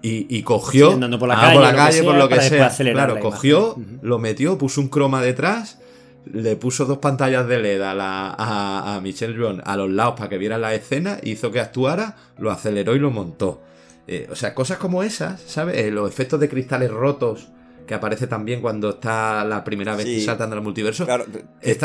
Y, 0.02 0.42
cogió... 0.44 0.92
andando 0.92 1.18
por 1.18 1.28
la 1.28 1.34
calle, 1.74 2.04
por 2.04 2.14
lo 2.14 2.28
que 2.28 2.40
sea. 2.40 2.70
Claro, 2.70 3.18
cogió, 3.18 3.76
lo 4.02 4.20
metió, 4.20 4.56
puso 4.56 4.80
un 4.80 4.88
croma 4.88 5.20
detrás 5.20 5.80
le 6.32 6.56
puso 6.56 6.84
dos 6.84 6.98
pantallas 6.98 7.46
de 7.46 7.58
LED 7.58 7.80
a, 7.82 7.94
la, 7.94 8.34
a, 8.36 9.00
Michelle 9.00 9.36
John 9.38 9.62
a 9.64 9.76
los 9.76 9.90
lados 9.90 10.14
para 10.16 10.28
que 10.28 10.38
viera 10.38 10.58
la 10.58 10.74
escena, 10.74 11.18
hizo 11.22 11.50
que 11.50 11.60
actuara, 11.60 12.16
lo 12.38 12.50
aceleró 12.50 12.94
y 12.94 12.98
lo 12.98 13.10
montó. 13.10 13.62
Eh, 14.08 14.28
o 14.30 14.36
sea, 14.36 14.54
cosas 14.54 14.78
como 14.78 15.02
esas, 15.02 15.40
¿sabes? 15.40 15.78
Eh, 15.78 15.90
los 15.90 16.08
efectos 16.08 16.38
de 16.40 16.48
cristales 16.48 16.90
rotos 16.90 17.48
que 17.86 17.94
aparece 17.94 18.26
también 18.26 18.60
cuando 18.60 18.90
está 18.90 19.44
la 19.44 19.62
primera 19.62 19.94
vez 19.94 20.24
saltando 20.24 20.56
al 20.56 20.62
multiverso. 20.62 21.04
Claro, 21.04 21.24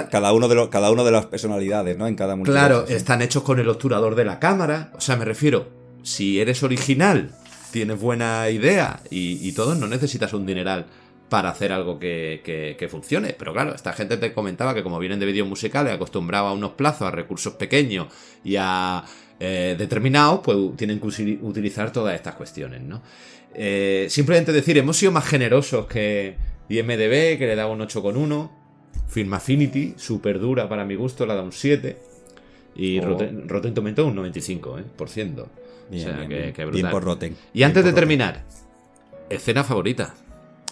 cada, 0.09 0.34
uno 0.34 0.47
de 0.47 0.55
los, 0.55 0.69
cada 0.69 0.91
uno 0.91 1.03
de 1.03 1.11
las 1.11 1.27
personalidades, 1.27 1.97
¿no? 1.97 2.07
En 2.07 2.15
cada 2.15 2.35
multiverso. 2.35 2.68
Claro, 2.68 2.88
están 2.88 3.22
hechos 3.22 3.43
con 3.43 3.59
el 3.59 3.69
obturador 3.69 4.15
de 4.15 4.26
la 4.26 4.39
cámara. 4.39 4.91
O 4.95 5.01
sea, 5.01 5.15
me 5.15 5.26
refiero, 5.26 5.69
si 6.01 6.39
eres 6.41 6.63
original, 6.63 7.31
tienes 7.72 7.99
buena 7.99 8.49
idea 8.49 9.01
y, 9.11 9.47
y 9.47 9.51
todo, 9.53 9.76
no 9.76 9.88
necesitas 9.88 10.34
un 10.34 10.47
dineral 10.47 10.88
para 11.31 11.47
hacer 11.47 11.71
algo 11.71 11.97
que, 11.97 12.87
funcione. 12.91 13.33
Pero 13.39 13.53
claro, 13.53 13.73
esta 13.73 13.93
gente 13.93 14.17
te 14.17 14.33
comentaba 14.33 14.73
que 14.73 14.83
como 14.83 14.99
vienen 14.99 15.17
de 15.17 15.25
vídeos 15.25 15.47
musicales, 15.47 15.93
acostumbraba 15.93 16.49
a 16.49 16.51
unos 16.51 16.71
plazos, 16.71 17.03
a 17.03 17.11
recursos 17.11 17.53
pequeños 17.53 18.07
y 18.43 18.57
a 18.59 19.05
eh, 19.39 19.77
determinados, 19.79 20.41
pues 20.43 20.57
tienen 20.75 20.99
que 20.99 21.07
utilizar 21.41 21.93
todas 21.93 22.15
estas 22.15 22.35
cuestiones, 22.35 22.81
¿no? 22.81 23.01
Eh, 23.53 24.07
simplemente 24.09 24.51
decir, 24.51 24.77
hemos 24.77 24.97
sido 24.97 25.13
más 25.13 25.25
generosos 25.25 25.87
que 25.87 26.35
IMDB, 26.67 27.37
que 27.37 27.47
le 27.47 27.55
da 27.55 27.65
un 27.67 27.79
8,1. 27.79 28.51
Film 29.07 29.33
Affinity, 29.33 29.93
súper 29.95 30.37
dura 30.37 30.67
para 30.67 30.83
mi 30.83 30.95
gusto, 30.95 31.25
le 31.25 31.33
da 31.33 31.43
un 31.43 31.53
7. 31.53 31.97
Y 32.75 32.99
oh. 32.99 33.17
Rotten, 33.47 33.73
Tomatoes 33.73 34.05
un 34.05 34.17
95%. 34.17 34.81
¿eh? 34.81 34.83
Por 34.97 35.07
ciento. 35.07 35.47
o 35.89 35.97
sea, 35.97 36.27
que, 36.27 36.65
brutal. 36.65 36.91
por 36.91 37.05
Rotten. 37.05 37.37
Y 37.53 37.63
antes 37.63 37.85
de 37.85 37.93
terminar, 37.93 38.43
escena 39.29 39.63
favorita. 39.63 40.13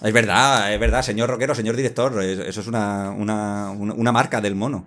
Es 0.04 0.14
verdad, 0.14 0.74
es 0.74 0.80
verdad, 0.80 1.02
señor 1.02 1.30
rockero, 1.30 1.54
señor 1.54 1.76
director, 1.76 2.24
eso 2.24 2.62
es 2.62 2.68
una, 2.68 3.14
marca 4.14 4.40
del 4.40 4.56
mono. 4.56 4.86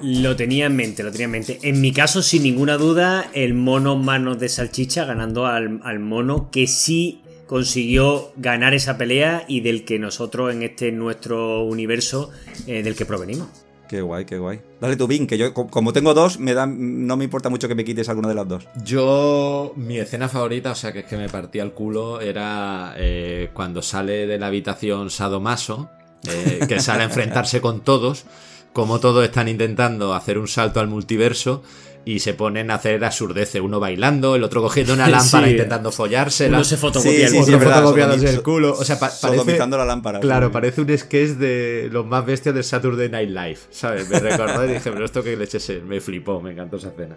Lo 0.00 0.34
tenía 0.34 0.66
en 0.66 0.74
mente, 0.74 1.04
lo 1.04 1.12
tenía 1.12 1.26
en 1.26 1.30
mente. 1.30 1.58
En 1.62 1.80
mi 1.80 1.92
caso, 1.92 2.22
sin 2.22 2.42
ninguna 2.42 2.76
duda, 2.76 3.30
el 3.34 3.54
mono 3.54 3.96
manos 3.96 4.40
de 4.40 4.48
salchicha 4.48 5.04
ganando 5.04 5.46
al, 5.46 5.98
mono 6.00 6.50
que 6.50 6.66
sí 6.66 7.20
consiguió 7.46 8.32
ganar 8.36 8.74
esa 8.74 8.98
pelea 8.98 9.44
y 9.46 9.60
del 9.60 9.84
que 9.84 10.00
nosotros 10.00 10.52
en 10.52 10.62
este 10.62 10.90
nuestro 10.90 11.62
universo 11.62 12.30
eh, 12.66 12.82
del 12.82 12.96
que 12.96 13.06
provenimos. 13.06 13.61
Qué 13.92 14.00
guay, 14.00 14.24
qué 14.24 14.38
guay. 14.38 14.58
Dale 14.80 14.96
tu 14.96 15.06
bin, 15.06 15.26
que 15.26 15.36
yo 15.36 15.52
como 15.52 15.92
tengo 15.92 16.14
dos, 16.14 16.38
me 16.38 16.54
da, 16.54 16.64
no 16.66 17.14
me 17.18 17.24
importa 17.24 17.50
mucho 17.50 17.68
que 17.68 17.74
me 17.74 17.84
quites 17.84 18.08
alguna 18.08 18.28
de 18.28 18.34
las 18.34 18.48
dos. 18.48 18.66
Yo, 18.82 19.74
mi 19.76 19.98
escena 19.98 20.30
favorita, 20.30 20.70
o 20.70 20.74
sea 20.74 20.94
que 20.94 21.00
es 21.00 21.04
que 21.04 21.18
me 21.18 21.28
partía 21.28 21.62
el 21.62 21.72
culo, 21.72 22.22
era 22.22 22.94
eh, 22.96 23.50
cuando 23.52 23.82
sale 23.82 24.26
de 24.26 24.38
la 24.38 24.46
habitación 24.46 25.10
Sadomaso, 25.10 25.90
eh, 26.26 26.60
que 26.66 26.80
sale 26.80 27.02
a 27.02 27.04
enfrentarse 27.04 27.60
con 27.60 27.82
todos, 27.82 28.24
como 28.72 28.98
todos 28.98 29.22
están 29.26 29.48
intentando 29.48 30.14
hacer 30.14 30.38
un 30.38 30.48
salto 30.48 30.80
al 30.80 30.88
multiverso 30.88 31.62
y 32.04 32.18
se 32.20 32.34
ponen 32.34 32.70
a 32.70 32.74
hacer 32.74 33.04
absurdeces, 33.04 33.60
uno 33.60 33.78
bailando, 33.80 34.34
el 34.34 34.42
otro 34.44 34.60
cogiendo 34.62 34.92
una 34.92 35.08
lámpara 35.08 35.48
intentando 35.48 35.92
follársela. 35.92 36.56
Uno 36.56 36.64
se 36.64 36.76
fotocopia 36.76 37.26
el, 37.26 37.44
fotocopiándose 37.44 38.30
el 38.30 38.42
culo. 38.42 38.72
O 38.72 38.84
sea, 38.84 38.98
parece, 38.98 39.58
la 39.68 39.84
lámpara. 39.84 40.20
Claro, 40.20 40.50
parece 40.50 40.80
un 40.80 40.98
sketch 40.98 41.30
de 41.32 41.88
los 41.92 42.06
más 42.06 42.24
bestias 42.26 42.54
de 42.54 42.62
Saturday 42.62 43.08
Night 43.08 43.30
Live, 43.30 43.58
¿sabes? 43.70 44.08
Me 44.08 44.18
recordó 44.18 44.64
y 44.64 44.74
dije, 44.74 44.90
pero 44.90 45.04
esto 45.04 45.22
que 45.22 45.36
leches 45.36 45.68
es, 45.68 45.82
me 45.82 46.00
flipó, 46.00 46.40
me 46.40 46.52
encantó 46.52 46.76
esa 46.76 46.88
escena. 46.88 47.16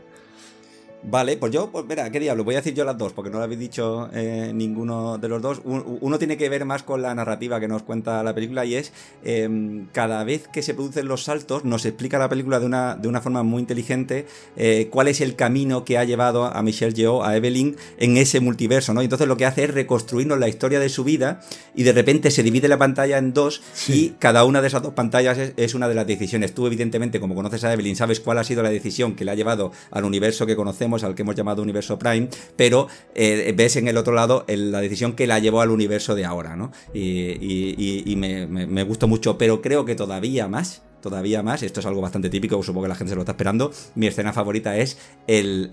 Vale, 1.08 1.38
pues 1.38 1.52
yo, 1.52 1.70
pues 1.72 1.86
mira, 1.88 2.10
¿qué 2.10 2.20
diablo? 2.20 2.44
Voy 2.44 2.56
a 2.56 2.58
decir 2.58 2.74
yo 2.74 2.84
las 2.84 2.98
dos, 2.98 3.14
porque 3.14 3.30
no 3.30 3.38
lo 3.38 3.44
habéis 3.44 3.60
dicho 3.60 4.10
eh, 4.12 4.52
ninguno 4.56 5.20
de 5.20 5.30
los 5.30 5.40
dos. 5.40 5.62
Uno 5.64 6.18
tiene 6.18 6.36
que 6.36 6.50
ver 6.50 6.66
más 6.66 6.82
con 6.82 7.04
la 7.04 7.14
narrativa 7.14 7.60
que 7.60 7.68
nos 7.68 7.84
cuenta 7.84 8.24
la 8.24 8.34
película 8.34 8.66
y 8.66 8.74
es 8.74 8.92
em, 9.24 9.86
cada 9.92 10.24
vez 10.24 10.48
que 10.48 10.64
se 10.64 10.74
producen 10.74 11.08
los 11.08 11.24
saltos, 11.24 11.64
nos 11.64 11.86
explica 11.86 12.18
la 12.18 12.28
película 12.28 12.60
de 12.60 12.66
una, 12.66 12.96
de 12.96 13.08
una 13.08 13.22
forma 13.22 13.44
muy 13.44 13.62
inteligente 13.62 14.26
eh, 14.58 14.88
cuál 14.90 15.08
es 15.08 15.22
el 15.22 15.36
camino 15.36 15.86
que 15.86 16.00
ha 16.00 16.04
llevado 16.06 16.46
a 16.46 16.62
Michelle 16.64 16.94
Yeoh, 16.94 17.24
a 17.24 17.36
Evelyn, 17.38 17.76
en 18.00 18.18
ese 18.18 18.40
multiverso, 18.40 18.96
¿no? 18.96 19.02
Entonces 19.02 19.28
lo 19.28 19.38
que 19.38 19.46
hace 19.46 19.66
es 19.66 19.74
reconstruirnos 19.76 20.40
la 20.40 20.48
historia 20.48 20.80
de 20.80 20.90
su 20.90 21.04
vida 21.04 21.40
y 21.76 21.84
de 21.84 21.94
repente 21.94 22.32
se 22.32 22.42
divide 22.42 22.68
la 22.68 22.80
pantalla 22.80 23.20
en 23.20 23.32
dos 23.32 23.62
y 23.88 24.10
cada 24.18 24.44
una 24.44 24.60
de 24.60 24.70
esas 24.70 24.82
dos 24.82 24.94
pantallas 24.94 25.38
es, 25.38 25.54
es 25.56 25.76
una 25.76 25.88
de 25.88 25.94
las 25.94 26.08
decisiones. 26.08 26.56
Tú, 26.56 26.66
evidentemente, 26.66 27.20
como 27.20 27.36
conoces 27.36 27.64
a 27.64 27.72
Evelyn, 27.72 27.96
sabes 27.96 28.20
cuál 28.20 28.40
ha 28.40 28.44
sido 28.44 28.64
la 28.64 28.72
decisión 28.72 29.16
que 29.16 29.24
le 29.24 29.30
ha 29.30 29.36
llevado 29.36 29.72
al 29.92 30.04
universo 30.04 30.48
que 30.48 30.56
conocemos 30.56 30.95
al 31.04 31.16
que 31.16 31.24
hemos 31.24 31.36
llamado 31.36 31.62
universo 31.62 32.00
Prime, 32.00 32.30
pero 32.56 32.88
eh, 33.14 33.54
ves 33.56 33.76
en 33.76 33.88
el 33.88 33.98
otro 33.98 34.14
lado 34.14 34.46
la 34.48 34.82
decisión 34.82 35.14
que 35.14 35.28
la 35.28 35.40
llevó 35.40 35.62
al 35.62 35.72
universo 35.72 36.16
de 36.16 36.26
ahora, 36.26 36.56
¿no? 36.56 36.72
Y, 36.94 38.16
me, 38.18 38.48
me, 38.48 38.84
gustó 38.84 39.08
mucho, 39.08 39.38
pero 39.38 39.62
creo 39.62 39.86
que 39.86 39.96
todavía 39.96 40.48
más 40.48 40.82
todavía 41.06 41.44
más, 41.44 41.62
esto 41.62 41.82
es 41.82 41.86
algo 41.86 42.02
bastante 42.02 42.32
típico, 42.32 42.62
supongo 42.64 42.86
que 42.86 42.90
la 42.90 42.96
gente 42.96 43.12
se 43.12 43.16
lo 43.16 43.22
está 43.22 43.34
esperando, 43.34 43.72
mi 43.94 44.08
escena 44.08 44.34
favorita 44.34 44.76
es 44.76 44.98
el, 45.28 45.70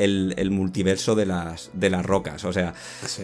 multiverso 0.51 1.15
de 1.15 1.25
las, 1.25 1.71
de 1.73 1.89
las 1.89 2.05
rocas. 2.05 2.45
O 2.45 2.53
sea, 2.53 2.75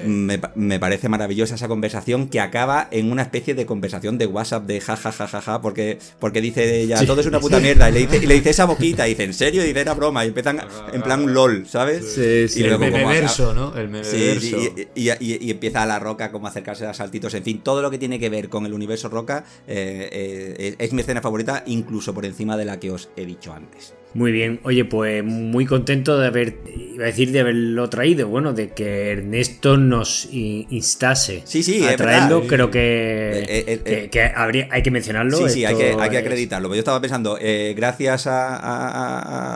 me, 0.07 0.79
parece 0.79 1.11
maravillosa 1.11 1.57
esa 1.57 1.69
conversación 1.69 2.29
que 2.29 2.41
acaba 2.41 2.89
en 2.91 3.13
una 3.13 3.21
especie 3.21 3.55
de 3.55 3.67
conversación 3.67 4.17
de 4.17 4.25
WhatsApp 4.25 4.65
de 4.65 4.81
jajajajaja, 4.81 5.61
porque, 5.61 5.99
porque 6.19 6.41
dice 6.41 6.81
ella, 6.81 7.05
todo 7.05 7.21
es 7.21 7.27
una 7.27 7.41
puta 7.49 7.61
mierda, 7.61 7.91
y 7.91 7.93
le, 7.93 8.01
dice, 8.01 8.17
y 8.17 8.27
le 8.27 8.35
dice 8.35 8.51
esa 8.51 8.65
boquita, 8.65 9.07
y 9.07 9.11
dice, 9.11 9.25
¿en 9.25 9.35
serio? 9.35 9.63
Y 9.63 9.67
dice, 9.67 9.81
era 9.81 9.93
broma, 9.93 10.25
y 10.25 10.29
empiezan 10.29 10.63
en 10.95 11.03
plan 11.03 11.35
LOL, 11.35 11.67
¿sabes? 11.69 12.15
Sí, 12.15 12.49
sí, 12.49 12.61
y 12.61 12.65
el 12.65 12.79
memeverso, 12.79 13.53
¿no? 13.53 13.77
El 13.77 13.91
memeverso. 13.91 14.57
y, 14.95 15.11
y, 15.21 15.51
empieza 15.51 15.83
a 15.83 15.87
la 15.87 15.99
roca 15.99 16.33
como 16.33 16.47
a 16.47 16.51
acercarse 16.51 16.87
a 16.87 16.95
saltitos, 16.95 17.35
en 17.35 17.45
fin, 17.45 17.61
todo 17.61 17.83
lo 17.83 17.91
que 17.91 17.99
tiene 17.99 18.19
que 18.19 18.31
ver 18.31 18.49
con 18.49 18.65
el 18.65 18.73
universo 18.73 19.11
roca 19.11 19.45
eh, 19.67 20.57
eh, 20.59 20.77
es 20.79 20.93
mi 20.95 21.03
escena 21.03 21.21
favorita, 21.21 21.65
incluso 21.67 21.98
incluso 21.99 22.15
por 22.15 22.25
encima 22.25 22.57
de 22.57 22.65
la 22.65 22.79
que 22.79 22.93
os 22.93 23.11
he 23.17 23.27
dicho 23.27 23.53
antes. 23.53 23.93
Muy 24.15 24.31
bien, 24.33 24.61
oye, 24.63 24.85
pues 24.87 25.23
muy 25.23 25.67
contento 25.67 26.17
de 26.19 26.29
haber, 26.29 26.57
iba 26.95 27.03
a 27.05 27.07
decir 27.09 27.31
de 27.31 27.41
haberlo 27.41 27.91
traído, 27.91 28.27
bueno, 28.29 28.55
de 28.55 28.71
que 28.71 29.11
Ernesto 29.11 29.77
nos 29.77 30.29
instase 30.33 31.43
sí, 31.45 31.63
sí, 31.63 31.85
a 31.85 31.95
traerlo, 31.97 32.37
verdad. 32.37 32.49
creo 32.49 32.71
que, 32.71 32.79
Eh, 32.81 33.65
eh, 33.67 33.81
que- 33.85 34.05
eh. 34.05 34.09
que 34.11 34.23
habría, 34.23 34.69
hay 34.71 34.83
que 34.83 34.91
mencionarlo. 34.91 35.37
Sí, 35.37 35.49
sí, 35.51 35.65
hay 35.67 35.77
que, 35.77 35.95
hay 35.99 36.09
que 36.11 36.19
acreditarlo. 36.19 36.69
Yo 36.73 36.79
estaba 36.79 37.01
pensando, 37.03 37.37
eh, 37.41 37.75
gracias 37.77 38.27
a, 38.29 38.57
a- 38.57 38.89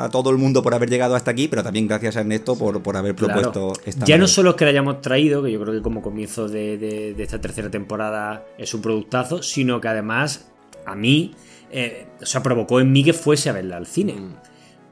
a- 0.03 0.05
a 0.05 0.11
todo 0.11 0.29
el 0.31 0.37
mundo 0.37 0.63
por 0.63 0.75
haber 0.75 0.91
llegado 0.91 1.15
hasta 1.15 1.31
aquí, 1.31 1.49
pero 1.49 1.63
también 1.63 1.87
gracias 1.89 2.17
a 2.17 2.21
Ernesto 2.21 2.59
por, 2.59 2.83
por 2.83 2.97
haber 2.97 3.15
Claro. 3.15 3.33
propuesto 3.41 3.73
esta 3.87 4.05
Ya 4.05 4.19
no 4.19 4.27
solo 4.27 4.51
es 4.51 4.57
que 4.57 4.65
la 4.67 4.71
hayamos 4.73 5.01
traído, 5.01 5.43
que 5.43 5.51
yo 5.53 5.61
creo 5.63 5.73
que 5.75 5.81
como 5.83 6.03
comienzo 6.03 6.49
de, 6.49 6.77
de- 6.77 7.15
de 7.15 7.23
esta 7.23 7.41
tercera 7.41 7.71
temporada 7.71 8.45
es 8.59 8.75
un 8.75 8.83
productazo, 8.83 9.43
sino 9.43 9.81
que 9.81 9.89
además 9.89 10.47
a 10.85 10.95
mí, 10.95 11.33
eh, 11.73 12.07
o 12.21 12.27
sea, 12.27 12.43
provocó 12.43 12.81
en 12.81 12.93
mí 12.93 13.03
que 13.03 13.13
fuese 13.13 13.49
a 13.51 13.53
verla 13.53 13.77
al 13.77 13.87
cine. 13.87 14.13
Mm. 14.15 14.35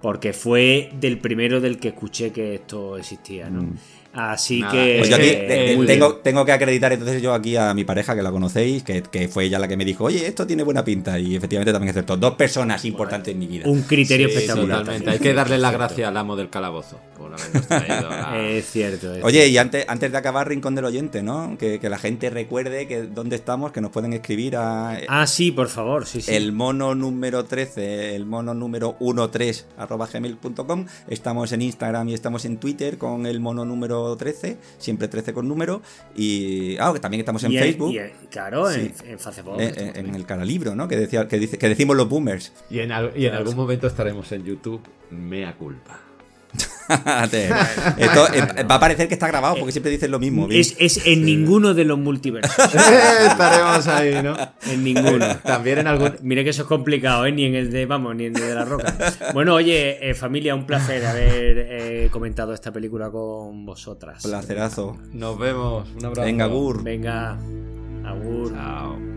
Porque 0.02 0.32
fue 0.32 0.90
del 0.98 1.18
primero 1.18 1.60
del 1.60 1.78
que 1.78 1.88
escuché 1.88 2.32
que 2.32 2.54
esto 2.54 2.96
existía, 2.96 3.50
¿no? 3.50 3.62
Mm. 3.62 3.74
Así 4.12 4.60
Nada, 4.60 4.72
que. 4.72 4.96
Pues 4.98 5.08
yo 5.10 5.16
aquí 5.16 5.26
Eh, 5.28 5.78
tengo, 5.86 6.16
tengo 6.16 6.44
que 6.44 6.50
acreditar 6.52 6.92
entonces 6.92 7.22
yo 7.22 7.32
aquí 7.32 7.54
a 7.56 7.72
mi 7.74 7.84
pareja, 7.84 8.16
que 8.16 8.22
la 8.22 8.32
conocéis, 8.32 8.82
que, 8.82 9.02
que 9.02 9.28
fue 9.28 9.44
ella 9.44 9.58
la 9.60 9.68
que 9.68 9.76
me 9.76 9.84
dijo, 9.84 10.04
oye, 10.04 10.26
esto 10.26 10.46
tiene 10.46 10.62
buena 10.64 10.84
pinta. 10.84 11.16
Y 11.18 11.36
efectivamente 11.36 11.70
también 11.72 11.90
es 11.90 11.94
cierto. 11.94 12.16
Dos 12.16 12.34
personas 12.34 12.84
importantes 12.86 13.32
en 13.34 13.38
mi 13.38 13.46
vida. 13.46 13.68
un 13.68 13.82
criterio 13.82 14.28
Sí, 14.28 14.34
espectacular. 14.34 14.78
totalmente. 14.80 15.10
Hay 15.10 15.18
que 15.20 15.32
darle 15.34 15.58
la 15.58 15.70
gracia 15.70 16.08
al 16.08 16.16
amo 16.16 16.34
del 16.34 16.48
calabozo 16.50 16.98
por 17.20 17.32
habernos 17.34 17.66
traído 17.68 18.10
a- 18.10 18.38
Es 18.48 18.66
cierto. 18.70 19.14
es 19.14 19.22
Oye, 19.22 19.38
cierto. 19.40 19.52
y 19.52 19.58
antes, 19.58 19.84
antes 19.88 20.10
de 20.12 20.18
acabar, 20.18 20.48
Rincón 20.48 20.74
del 20.74 20.86
Oyente, 20.86 21.22
¿no? 21.22 21.56
Que, 21.58 21.78
que 21.78 21.88
la 21.90 21.98
gente 21.98 22.30
recuerde 22.30 22.88
que 22.88 23.02
dónde 23.02 23.36
estamos, 23.36 23.72
que 23.72 23.80
nos 23.80 23.90
pueden 23.90 24.12
escribir 24.12 24.56
a 24.56 24.98
Ah, 25.08 25.26
sí, 25.26 25.50
por 25.52 25.68
favor, 25.68 26.06
sí, 26.06 26.20
sí. 26.22 26.34
el 26.34 26.52
mono 26.52 26.94
número 26.94 27.44
13, 27.44 28.16
el 28.16 28.24
mono 28.26 28.54
número 28.54 28.96
13, 29.30 29.64
arroba 29.76 30.08
gmail.com. 30.12 30.86
Estamos 31.08 31.52
en 31.52 31.62
Instagram 31.62 32.08
y 32.08 32.14
estamos 32.14 32.44
en 32.44 32.56
Twitter 32.58 32.96
con 32.98 33.26
el 33.26 33.40
mono 33.40 33.64
número 33.64 34.16
13, 34.16 34.56
siempre 34.78 35.08
13 35.08 35.32
con 35.34 35.46
número. 35.48 35.82
Y 36.16 36.76
ah, 36.78 36.92
que 36.94 37.00
también 37.00 37.20
estamos 37.20 37.44
en 37.44 37.52
Y 37.52 37.58
Facebook. 37.58 37.92
y 37.94 38.26
claro, 38.28 38.70
Sí. 38.70 38.92
en, 39.04 39.10
en 39.12 39.18
Facebook. 39.18 39.60
eh, 39.60 39.72
eh, 39.76 39.92
en 39.96 40.14
el 40.14 40.24
cara 40.26 40.44
libro, 40.44 40.74
¿no? 40.74 40.88
Que, 40.88 40.96
decía, 40.96 41.28
que, 41.28 41.38
dice, 41.38 41.58
que 41.58 41.68
decimos 41.68 41.96
los 41.96 42.08
boomers. 42.08 42.52
Y 42.70 42.78
en, 42.80 42.90
y 43.16 43.26
en 43.26 43.34
algún 43.34 43.56
momento 43.56 43.86
estaremos 43.86 44.30
en 44.32 44.44
YouTube, 44.44 44.80
mea 45.10 45.54
culpa. 45.56 46.00
Esto 47.96 48.32
eh, 48.34 48.64
va 48.68 48.74
a 48.74 48.80
parecer 48.80 49.08
que 49.08 49.14
está 49.14 49.28
grabado 49.28 49.56
porque 49.56 49.72
siempre 49.72 49.92
dicen 49.92 50.10
lo 50.10 50.18
mismo. 50.18 50.48
Es, 50.50 50.74
es 50.78 51.06
en 51.06 51.24
ninguno 51.24 51.74
de 51.74 51.84
los 51.84 51.98
multiversos. 51.98 52.52
estaremos 52.74 53.86
ahí, 53.86 54.20
¿no? 54.22 54.34
en 54.66 54.84
ninguno. 54.84 55.36
También 55.38 55.78
en 55.78 55.86
algún... 55.86 56.16
Mire 56.22 56.44
que 56.44 56.50
eso 56.50 56.62
es 56.62 56.68
complicado, 56.68 57.26
¿eh? 57.26 57.32
Ni 57.32 57.44
en 57.44 57.54
el 57.54 57.70
de, 57.70 57.86
vamos, 57.86 58.16
ni 58.16 58.26
en 58.26 58.36
el 58.36 58.42
de 58.42 58.54
la 58.54 58.64
roca. 58.64 58.94
Bueno, 59.32 59.54
oye, 59.54 60.10
eh, 60.10 60.14
familia, 60.14 60.54
un 60.54 60.66
placer 60.66 61.04
haber 61.06 61.66
eh, 61.70 62.08
comentado 62.10 62.52
esta 62.52 62.72
película 62.72 63.10
con 63.10 63.64
vosotras. 63.64 64.22
Placerazo. 64.22 64.96
Nos 65.12 65.38
vemos. 65.38 65.88
Un 65.96 66.06
abrazo. 66.06 66.26
Venga, 66.26 66.46
Gur. 66.46 66.82
Venga, 66.82 67.38
agur. 68.04 68.52
Chao. 68.52 69.09